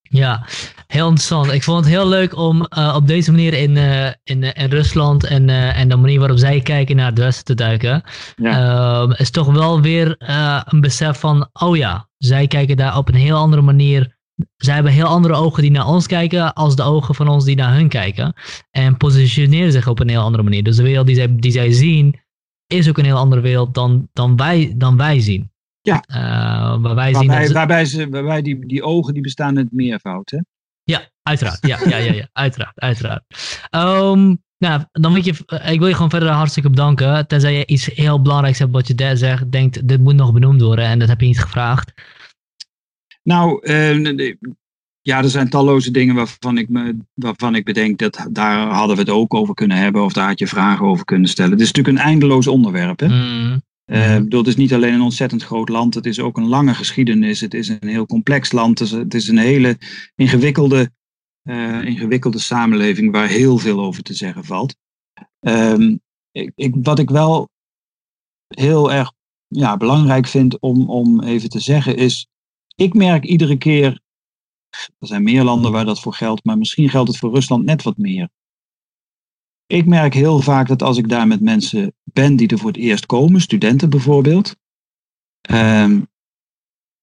Ja, 0.09 0.47
heel 0.87 1.09
interessant. 1.09 1.53
Ik 1.53 1.63
vond 1.63 1.85
het 1.85 1.95
heel 1.95 2.09
leuk 2.09 2.37
om 2.37 2.65
eh, 2.65 2.95
op 2.97 3.07
deze 3.07 3.31
manier 3.31 3.55
in, 3.55 3.77
eh, 3.77 4.07
in, 4.25 4.43
eh, 4.43 4.63
in 4.65 4.71
Rusland 4.71 5.25
en, 5.25 5.49
eh, 5.49 5.79
en 5.79 5.89
de 5.89 5.97
manier 5.97 6.19
waarop 6.19 6.39
zij 6.39 6.61
kijken 6.61 6.97
naar 6.97 7.07
het 7.07 7.19
Westen 7.19 7.45
te 7.45 7.55
duiken. 7.55 8.03
Ehm, 8.43 9.11
is 9.11 9.31
toch 9.31 9.53
wel 9.53 9.81
weer 9.81 10.15
eh, 10.19 10.61
een 10.65 10.81
besef 10.81 11.19
van, 11.19 11.49
oh 11.53 11.77
ja, 11.77 12.09
zij 12.19 12.47
kijken 12.47 12.77
daar 12.77 12.97
op 12.97 13.09
een 13.09 13.15
heel 13.15 13.37
andere 13.37 13.63
manier. 13.63 14.16
Zij 14.57 14.75
hebben 14.75 14.93
heel 14.93 15.07
andere 15.07 15.35
ogen 15.35 15.63
die 15.63 15.71
naar 15.71 15.87
ons 15.87 16.07
kijken 16.07 16.55
als 16.55 16.77
de 16.77 16.83
ogen 16.83 17.15
van 17.15 17.29
ons 17.29 17.45
die 17.45 17.57
naar 17.57 17.75
hun 17.75 17.89
kijken. 17.89 18.35
En 18.71 18.97
positioneren 18.97 19.73
zich 19.73 19.89
op 19.89 20.01
een 20.01 20.09
heel 20.09 20.21
andere 20.23 20.43
manier. 20.43 20.63
Dus 20.63 20.77
de 20.77 20.83
wereld 20.83 21.07
die 21.07 21.15
zij, 21.17 21.37
die 21.37 21.51
zij 21.53 21.73
zien 21.73 22.21
is 22.67 22.89
ook 22.89 22.99
een 22.99 23.05
heel 23.05 23.17
andere 23.17 23.41
wereld 23.41 23.75
dan, 23.75 24.09
dan, 24.13 24.37
wij, 24.37 24.75
dan 24.77 24.97
wij 24.97 25.21
zien. 25.21 25.51
Ja. 25.81 26.01
Eh, 26.07 26.19
waar 26.83 26.95
wij 26.95 27.15
zien 27.15 27.27
Waarbij, 27.27 27.47
ze- 27.47 27.53
waarbij, 27.53 27.85
ze, 27.85 28.09
waarbij 28.09 28.43
die, 28.43 28.67
die 28.67 28.83
ogen 28.83 29.13
die 29.13 29.23
bestaan 29.23 29.51
in 29.51 29.57
het 29.65 29.73
meervoud. 29.73 30.31
Hè? 30.31 30.39
Ja, 30.83 31.01
uiteraard. 31.23 31.67
Ja, 31.67 31.79
ja, 31.89 31.97
ja, 31.97 32.13
ja 32.13 32.29
uiteraard, 32.45 32.81
uiteraard. 32.81 33.23
Ehm, 33.71 34.35
nou, 34.59 34.83
dan 34.93 35.13
moet 35.13 35.25
je, 35.25 35.35
eh, 35.47 35.73
ik 35.73 35.79
wil 35.79 35.89
je 35.89 35.95
gewoon 35.95 36.11
verder 36.11 36.29
hartstikke 36.29 36.71
bedanken. 36.71 37.27
Tenzij 37.27 37.53
je 37.59 37.67
iets 37.67 37.85
heel 37.87 38.23
belangrijks 38.23 38.59
hebt 38.59 38.73
wat 38.73 38.87
je 38.87 38.95
de- 38.95 39.17
zegt, 39.17 39.51
denkt, 39.53 39.89
dit 39.89 40.01
moet 40.01 40.15
nog 40.15 40.33
benoemd 40.33 40.61
worden 40.63 40.85
en 40.85 40.99
dat 40.99 41.09
heb 41.09 41.21
je 41.21 41.27
niet 41.27 41.41
gevraagd. 41.41 41.93
Nou, 43.27 43.63
eh, 43.63 44.35
ja, 45.01 45.19
er 45.23 45.31
zijn 45.31 45.49
talloze 45.49 45.91
dingen 45.91 46.15
waarvan 46.15 46.59
ik, 46.59 46.69
me, 46.69 46.97
waarvan 47.15 47.55
ik 47.55 47.65
bedenk 47.65 47.99
dat 47.99 48.27
daar 48.31 48.69
hadden 48.69 48.97
we 48.97 49.03
het 49.03 49.11
ook 49.11 49.35
over 49.35 49.55
kunnen 49.55 49.77
hebben. 49.77 50.05
Of 50.05 50.13
daar 50.13 50.29
had 50.29 50.39
je 50.39 50.47
vragen 50.47 50.87
over 50.87 51.05
kunnen 51.05 51.29
stellen. 51.29 51.53
Het 51.53 51.61
is 51.61 51.73
natuurlijk 51.73 51.99
een 51.99 52.05
eindeloos 52.05 52.47
onderwerp. 52.47 53.01
Hè? 53.01 53.09
Mm, 53.09 53.65
Eh, 53.85 54.17
ik 54.17 54.23
bedoel, 54.23 54.41
het 54.41 54.49
is 54.49 54.57
niet 54.57 54.75
alleen 54.75 54.95
een 54.95 55.01
ontzettend 55.01 55.43
groot 55.43 55.69
land, 55.69 55.95
het 55.95 56.07
is 56.07 56.21
ook 56.21 56.37
een 56.37 56.49
lange 56.49 56.75
geschiedenis. 56.75 57.41
Het 57.41 57.55
is 57.55 57.69
een 57.69 57.89
heel 57.89 58.07
complex 58.07 58.53
land. 58.53 58.79
Het 58.79 58.89
is, 58.89 58.95
het 58.95 59.15
is 59.15 59.29
een 59.29 59.39
hele 59.39 59.79
ingewikkelde 60.15 60.91
eh, 61.43 61.85
ingewikkelde 61.85 62.39
samenleving 62.39 63.13
waar 63.13 63.29
heel 63.29 63.59
veel 63.59 63.81
over 63.81 64.03
te 64.03 64.15
zeggen 64.15 64.45
valt. 64.45 64.77
Ehm, 65.41 65.97
ik, 66.31 66.53
ik, 66.55 66.75
wat 66.83 66.99
ik 66.99 67.11
wel 67.11 67.49
heel 68.47 68.93
erg 68.93 69.13
ja, 69.47 69.77
belangrijk 69.77 70.27
vind 70.27 70.61
om, 70.61 70.91
om 70.91 71.23
even 71.23 71.49
te 71.49 71.61
zeggen 71.61 71.97
is, 71.97 72.29
ik 72.77 72.95
merk 72.95 73.25
iedere 73.25 73.59
keer, 73.59 74.01
er 74.71 75.07
zijn 75.07 75.23
meer 75.23 75.45
landen 75.45 75.73
waar 75.73 75.85
dat 75.85 76.01
voor 76.01 76.15
geldt, 76.15 76.45
maar 76.45 76.59
misschien 76.59 76.89
geldt 76.89 77.09
het 77.09 77.19
voor 77.19 77.35
Rusland 77.35 77.65
net 77.65 77.83
wat 77.83 77.97
meer. 77.97 78.29
Ik 79.67 79.87
merk 79.87 80.15
heel 80.15 80.41
vaak 80.41 80.69
dat 80.69 80.83
als 80.83 80.99
ik 80.99 81.09
daar 81.09 81.27
met 81.27 81.41
mensen 81.41 81.95
ben 82.05 82.37
die 82.37 82.49
er 82.49 82.59
voor 82.59 82.71
het 82.71 82.81
eerst 82.81 83.07
komen, 83.07 83.41
studenten 83.41 83.91
bijvoorbeeld, 83.91 84.57
ehm, 85.41 86.03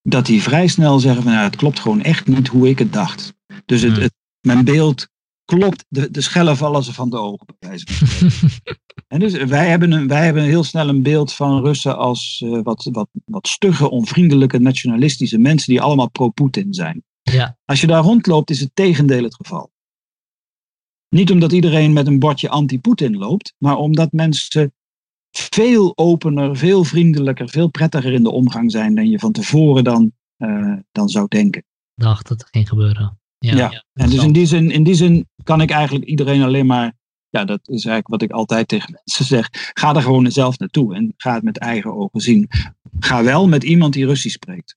dat 0.01 0.25
die 0.25 0.41
vrij 0.41 0.67
snel 0.67 0.99
zeggen 0.99 1.23
van 1.23 1.31
nou, 1.31 1.43
het 1.43 1.55
klopt 1.55 1.79
gewoon 1.79 2.01
echt 2.01 2.27
niet 2.27 2.47
hoe 2.47 2.69
ik 2.69 2.79
het 2.79 2.93
dacht. 2.93 3.33
Dus 3.65 3.81
het, 3.81 3.93
Hmm. 3.93 4.01
het, 4.01 4.13
mijn 4.39 4.65
beeld 4.65 5.07
klopt, 5.45 5.85
de, 5.89 6.11
de 6.11 6.21
schellen 6.21 6.57
vallen 6.57 6.83
ze 6.83 6.93
van 6.93 7.09
de 7.09 7.17
ogen. 7.17 7.47
En 9.13 9.19
dus 9.19 9.33
wij 9.33 9.69
hebben, 9.69 9.91
een, 9.91 10.07
wij 10.07 10.25
hebben 10.25 10.43
heel 10.43 10.63
snel 10.63 10.89
een 10.89 11.03
beeld 11.03 11.33
van 11.33 11.61
Russen 11.61 11.97
als 11.97 12.41
eh, 12.45 12.59
wat, 12.63 12.89
wat, 12.91 13.09
wat 13.25 13.47
stugge, 13.47 13.89
onvriendelijke, 13.89 14.59
nationalistische 14.59 15.37
mensen 15.37 15.71
die 15.71 15.81
allemaal 15.81 16.09
pro-Poetin 16.09 16.73
zijn. 16.73 17.03
Ja. 17.21 17.57
Als 17.65 17.81
je 17.81 17.87
daar 17.87 18.03
rondloopt, 18.03 18.49
is 18.49 18.59
het 18.59 18.69
tegendeel 18.73 19.23
het 19.23 19.35
geval. 19.35 19.71
Niet 21.09 21.31
omdat 21.31 21.51
iedereen 21.51 21.93
met 21.93 22.07
een 22.07 22.19
bordje 22.19 22.49
anti-Poetin 22.49 23.17
loopt, 23.17 23.53
maar 23.57 23.77
omdat 23.77 24.11
mensen 24.11 24.73
veel 25.31 25.97
opener, 25.97 26.57
veel 26.57 26.83
vriendelijker, 26.83 27.49
veel 27.49 27.69
prettiger 27.69 28.13
in 28.13 28.23
de 28.23 28.31
omgang 28.31 28.71
zijn 28.71 28.95
dan 28.95 29.09
je 29.09 29.19
van 29.19 29.31
tevoren 29.31 29.83
dan, 29.83 30.11
eh, 30.37 30.77
dan 30.91 31.09
zou 31.09 31.27
denken. 31.27 31.63
dacht 31.95 32.27
dat 32.27 32.41
het 32.41 32.49
ging 32.49 32.69
gebeuren. 32.69 33.19
Ja. 33.51 33.55
Ja. 33.55 33.83
En 33.93 34.09
dus 34.09 34.23
in 34.23 34.31
die, 34.31 34.45
zin, 34.45 34.71
in 34.71 34.83
die 34.83 34.93
zin 34.93 35.27
kan 35.43 35.61
ik 35.61 35.69
eigenlijk 35.69 36.05
iedereen 36.05 36.41
alleen 36.41 36.65
maar, 36.65 36.93
ja, 37.29 37.45
dat 37.45 37.59
is 37.63 37.85
eigenlijk 37.85 38.07
wat 38.07 38.21
ik 38.21 38.31
altijd 38.31 38.67
tegen 38.67 38.91
mensen 39.03 39.25
zeg, 39.25 39.49
ga 39.73 39.95
er 39.95 40.01
gewoon 40.01 40.31
zelf 40.31 40.59
naartoe 40.59 40.95
en 40.95 41.13
ga 41.17 41.33
het 41.33 41.43
met 41.43 41.57
eigen 41.57 41.95
ogen 41.95 42.19
zien. 42.19 42.49
Ga 42.99 43.23
wel 43.23 43.47
met 43.47 43.63
iemand 43.63 43.93
die 43.93 44.05
Russisch 44.05 44.35
spreekt. 44.35 44.75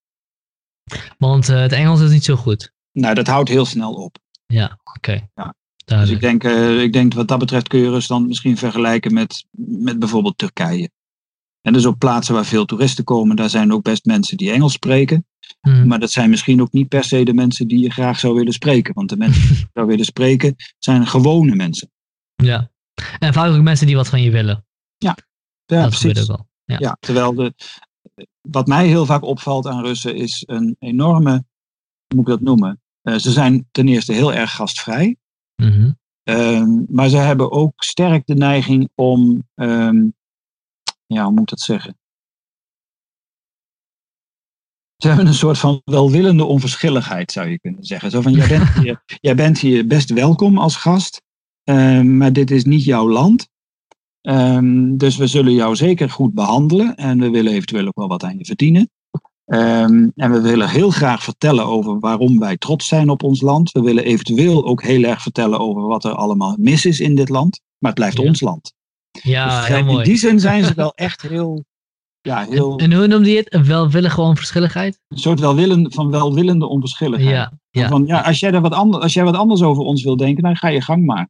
Want 1.18 1.48
eh, 1.48 1.60
het 1.60 1.72
Engels 1.72 2.00
is 2.00 2.10
niet 2.10 2.24
zo 2.24 2.36
goed. 2.36 2.72
Nou, 2.92 3.14
dat 3.14 3.26
houdt 3.26 3.48
heel 3.48 3.64
snel 3.64 3.92
op. 3.92 4.18
Ja, 4.46 4.78
oké. 4.96 5.28
Ja. 5.34 5.54
Dus 5.84 6.10
ik 6.10 6.20
denk, 6.20 6.44
eh, 6.44 6.82
ik 6.82 6.92
denk 6.92 7.14
wat 7.14 7.28
dat 7.28 7.38
betreft 7.38 7.68
kun 7.68 7.80
je 7.80 7.90
Rusland 7.90 8.26
misschien 8.26 8.56
vergelijken 8.56 9.14
met, 9.14 9.44
met 9.56 9.98
bijvoorbeeld 9.98 10.38
Turkije. 10.38 10.90
En 11.66 11.72
dus 11.72 11.86
op 11.86 11.98
plaatsen 11.98 12.34
waar 12.34 12.44
veel 12.44 12.64
toeristen 12.64 13.04
komen, 13.04 13.36
daar 13.36 13.50
zijn 13.50 13.72
ook 13.72 13.82
best 13.82 14.04
mensen 14.04 14.36
die 14.36 14.50
Engels 14.50 14.72
spreken. 14.72 15.26
Hm. 15.60 15.86
Maar 15.86 15.98
dat 15.98 16.10
zijn 16.10 16.30
misschien 16.30 16.60
ook 16.60 16.72
niet 16.72 16.88
per 16.88 17.04
se 17.04 17.24
de 17.24 17.34
mensen 17.34 17.68
die 17.68 17.78
je 17.78 17.90
graag 17.90 18.18
zou 18.18 18.34
willen 18.34 18.52
spreken. 18.52 18.94
Want 18.94 19.08
de 19.08 19.16
mensen 19.16 19.48
die 19.48 19.58
je 19.58 19.68
zou 19.72 19.86
willen 19.86 20.04
spreken 20.04 20.54
zijn 20.78 21.06
gewone 21.06 21.54
mensen. 21.54 21.90
Ja. 22.34 22.70
En 23.18 23.32
vaak 23.32 23.50
ook 23.50 23.62
mensen 23.62 23.86
die 23.86 23.96
wat 23.96 24.08
van 24.08 24.22
je 24.22 24.30
willen. 24.30 24.66
Ja, 24.96 25.14
dat 25.64 25.94
gebeurt 25.94 26.00
precies. 26.00 26.20
ook 26.20 26.36
wel. 26.36 26.48
Ja. 26.64 26.76
Ja, 26.78 26.96
terwijl 27.00 27.34
de, 27.34 27.54
wat 28.40 28.66
mij 28.66 28.86
heel 28.86 29.06
vaak 29.06 29.22
opvalt 29.22 29.66
aan 29.66 29.84
Russen 29.84 30.14
is 30.14 30.42
een 30.46 30.76
enorme, 30.78 31.30
hoe 31.30 32.16
moet 32.16 32.28
ik 32.28 32.32
dat 32.32 32.40
noemen? 32.40 32.80
Eh, 33.02 33.16
ze 33.16 33.30
zijn 33.32 33.68
ten 33.70 33.88
eerste 33.88 34.12
heel 34.12 34.32
erg 34.34 34.54
gastvrij. 34.54 35.16
Mhm. 35.62 35.90
Ehm, 36.22 36.68
maar 36.88 37.08
ze 37.08 37.16
hebben 37.16 37.52
ook 37.52 37.82
sterk 37.82 38.26
de 38.26 38.34
neiging 38.34 38.88
om, 38.94 39.48
ehm, 39.54 40.04
ja, 41.06 41.22
hoe 41.22 41.32
moet 41.32 41.40
ik 41.40 41.48
dat 41.48 41.60
zeggen? 41.60 41.96
Ze 44.96 45.08
hebben 45.08 45.26
een 45.26 45.34
soort 45.34 45.58
van 45.58 45.80
welwillende 45.84 46.44
onverschilligheid, 46.44 47.32
zou 47.32 47.48
je 47.48 47.58
kunnen 47.58 47.84
zeggen. 47.84 48.10
Zo 48.10 48.20
van, 48.20 48.32
jij 48.32 48.48
bent 48.48 48.68
hier, 48.82 49.02
jij 49.20 49.34
bent 49.34 49.58
hier 49.58 49.86
best 49.86 50.10
welkom 50.10 50.58
als 50.58 50.76
gast, 50.76 51.22
ehm, 51.64 52.16
maar 52.16 52.32
dit 52.32 52.50
is 52.50 52.64
niet 52.64 52.84
jouw 52.84 53.08
land. 53.08 53.48
Ehm, 54.20 54.96
dus 54.96 55.16
we 55.16 55.26
zullen 55.26 55.52
jou 55.52 55.76
zeker 55.76 56.10
goed 56.10 56.34
behandelen 56.34 56.94
en 56.96 57.20
we 57.20 57.30
willen 57.30 57.52
eventueel 57.52 57.86
ook 57.86 57.96
wel 57.96 58.08
wat 58.08 58.22
aan 58.24 58.38
je 58.38 58.44
verdienen. 58.44 58.90
Ehm, 59.44 60.08
en 60.14 60.32
we 60.32 60.40
willen 60.40 60.68
heel 60.68 60.90
graag 60.90 61.22
vertellen 61.22 61.66
over 61.66 61.98
waarom 61.98 62.38
wij 62.38 62.56
trots 62.56 62.86
zijn 62.86 63.10
op 63.10 63.22
ons 63.22 63.40
land. 63.40 63.72
We 63.72 63.80
willen 63.80 64.04
eventueel 64.04 64.66
ook 64.66 64.82
heel 64.82 65.02
erg 65.02 65.22
vertellen 65.22 65.58
over 65.58 65.82
wat 65.82 66.04
er 66.04 66.14
allemaal 66.14 66.56
mis 66.58 66.84
is 66.86 67.00
in 67.00 67.14
dit 67.14 67.28
land. 67.28 67.60
Maar 67.78 67.90
het 67.90 68.00
blijft 68.00 68.18
Ja. 68.18 68.24
ons 68.28 68.40
land. 68.40 68.74
Ja, 69.22 69.58
Dus 69.58 69.68
heel 69.68 69.98
in 69.98 70.04
die 70.04 70.16
zin 70.16 70.40
zijn 70.40 70.64
ze 70.64 70.74
wel 70.74 70.94
echt 71.08 71.22
heel, 71.22 71.64
ja, 72.20 72.46
heel 72.48 72.78
En 72.78 72.92
hoe 72.92 73.06
noemde 73.06 73.30
je 73.30 73.36
het? 73.36 73.54
Een 73.54 73.64
welwillige 73.64 74.20
onverschilligheid? 74.20 75.00
een 75.08 75.18
soort 75.18 75.40
welwillend, 75.40 75.94
van 75.94 76.10
welwillende 76.10 76.66
onverschilligheid. 76.66 77.30
Ja, 77.30 77.52
ja, 77.70 77.88
Van, 77.88 78.06
ja, 78.06 78.20
als, 78.20 78.40
jij 78.40 78.52
er 78.52 78.60
wat 78.60 78.72
anders, 78.72 79.02
als 79.02 79.12
jij 79.12 79.24
wat 79.24 79.36
anders 79.36 79.62
over 79.62 79.82
ons 79.82 80.02
wil 80.02 80.16
denken, 80.16 80.42
dan 80.42 80.56
ga 80.56 80.68
je 80.68 80.80
gang 80.80 81.04
maar. 81.04 81.28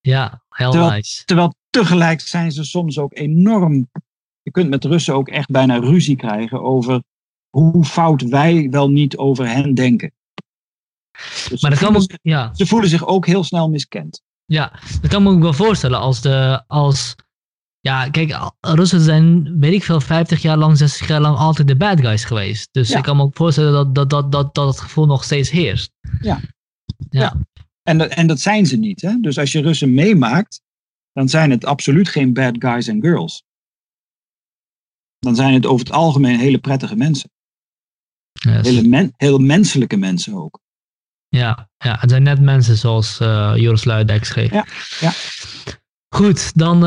ja, 0.00 0.42
heel 0.48 0.70
Terwijl- 0.70 0.92
nice. 0.92 1.24
Terwijl 1.24 1.54
tegelijk 1.70 2.20
zijn 2.20 2.52
ze 2.52 2.64
soms 2.64 2.98
ook 2.98 3.16
enorm. 3.16 3.90
Je 4.42 4.50
kunt 4.50 4.70
met 4.70 4.84
Russen 4.84 5.14
ook 5.14 5.28
echt 5.28 5.50
bijna 5.50 5.78
ruzie 5.78 6.16
krijgen 6.16 6.62
over 6.62 7.02
hoe 7.48 7.84
fout 7.84 8.22
wij 8.22 8.68
wel 8.70 8.90
niet 8.90 9.16
over 9.16 9.48
hen 9.48 9.74
denken. 9.74 10.12
Dus 11.48 11.60
Maar 11.62 11.70
dat 11.70 11.78
ze, 11.78 11.84
kan 11.84 11.96
ook, 11.96 12.10
ja, 12.22 12.54
ze 12.54 12.66
voelen 12.66 12.88
zich 12.88 13.06
ook 13.06 13.26
heel 13.26 13.44
snel 13.44 13.68
miskend. 13.70 14.22
Ja, 14.50 14.72
dat 15.00 15.10
kan 15.10 15.22
me 15.22 15.30
ook 15.30 15.40
wel 15.40 15.52
voorstellen 15.52 15.98
als 15.98 16.20
de, 16.20 16.62
als, 16.66 17.16
ja, 17.80 18.10
kijk, 18.10 18.50
Russen 18.60 19.00
zijn, 19.00 19.58
weet 19.58 19.72
ik 19.72 19.82
veel, 19.84 20.00
50 20.00 20.42
jaar 20.42 20.56
lang, 20.56 20.76
60 20.76 21.08
jaar 21.08 21.20
lang 21.20 21.36
altijd 21.36 21.68
de 21.68 21.76
bad 21.76 22.00
guys 22.00 22.24
geweest. 22.24 22.68
Dus 22.72 22.88
Ja. 22.88 22.96
ik 22.96 23.02
kan 23.02 23.16
me 23.16 23.22
ook 23.22 23.36
voorstellen 23.36 23.72
dat, 23.72 23.94
dat, 23.94 24.10
dat, 24.10 24.32
dat, 24.32 24.54
dat 24.54 24.66
het 24.66 24.80
gevoel 24.80 25.06
nog 25.06 25.24
steeds 25.24 25.50
heerst. 25.50 25.92
Ja. 26.20 26.40
Ja. 27.10 27.20
Ja. 27.20 27.36
En 27.82 27.98
dat, 27.98 28.08
en 28.10 28.26
dat 28.26 28.40
zijn 28.40 28.66
ze 28.66 28.76
niet. 28.76 29.00
Hè? 29.00 29.16
Dus 29.20 29.38
als 29.38 29.52
je 29.52 29.60
Russen 29.60 29.94
meemaakt, 29.94 30.60
dan 31.12 31.28
zijn 31.28 31.50
het 31.50 31.64
absoluut 31.64 32.08
geen 32.08 32.32
bad 32.32 32.56
guys 32.58 32.86
en 32.86 33.00
girls. 33.00 33.42
Dan 35.18 35.34
zijn 35.34 35.54
het 35.54 35.66
over 35.66 35.86
het 35.86 35.94
algemeen 35.94 36.38
hele 36.38 36.58
prettige 36.58 36.96
mensen. 36.96 37.30
Yes. 38.32 38.66
Hele, 38.68 38.88
men, 38.88 39.12
heel 39.16 39.38
menselijke 39.38 39.96
mensen 39.96 40.34
ook. 40.34 40.60
Ja, 41.36 41.68
ja, 41.78 41.96
het 42.00 42.10
zijn 42.10 42.22
net 42.22 42.40
mensen 42.40 42.76
zoals 42.76 43.20
eh, 43.20 43.52
Joris 43.54 43.84
Luijendijk 43.84 44.24
schreef. 44.24 44.50
Ja, 44.52 44.64
ja. 45.00 45.10
Goed, 46.14 46.52
dan 46.54 46.76
eh, 46.76 46.82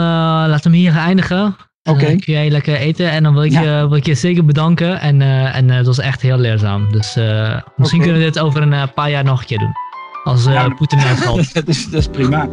laten 0.48 0.72
we 0.72 0.78
hem 0.78 0.88
hier 0.88 0.95
eindigen. 0.98 1.56
En 1.82 1.94
Oké. 1.94 2.06
Dan 2.06 2.20
kun 2.20 2.34
jij 2.34 2.49
lekker 2.49 2.76
eten 2.76 3.10
en 3.10 3.24
dan 3.24 3.34
wil 3.34 3.44
ik, 3.44 3.52
Ja. 3.52 3.61
je, 3.61 3.88
wil 3.88 3.98
ik 3.98 4.06
je 4.06 4.14
zeker 4.15 4.45
bedanken. 4.45 4.99
En, 4.99 5.22
eh, 5.22 5.56
en 5.56 5.70
eh, 5.70 5.78
het 5.78 5.86
was 5.86 5.99
echt 5.99 6.22
heel 6.22 6.38
leerzaam. 6.38 6.91
Dus 6.91 7.15
eh, 7.15 7.60
misschien 7.76 8.02
kunnen 8.02 8.18
we 8.20 8.26
dit 8.26 8.40
over 8.40 8.61
een 8.61 8.74
eh, 8.74 8.84
paar 8.95 9.10
jaar 9.10 9.24
nog 9.24 9.40
een 9.40 9.45
keer 9.45 9.60
doen. 9.60 9.74
Als 10.24 10.45
eh 10.45 10.53
Ja. 10.53 10.70
Poetin 10.70 10.99
uitvalt. 10.99 11.53
dat, 11.53 11.68
is, 11.68 11.86
dat 11.90 11.99
is 11.99 12.07
prima. 12.07 12.49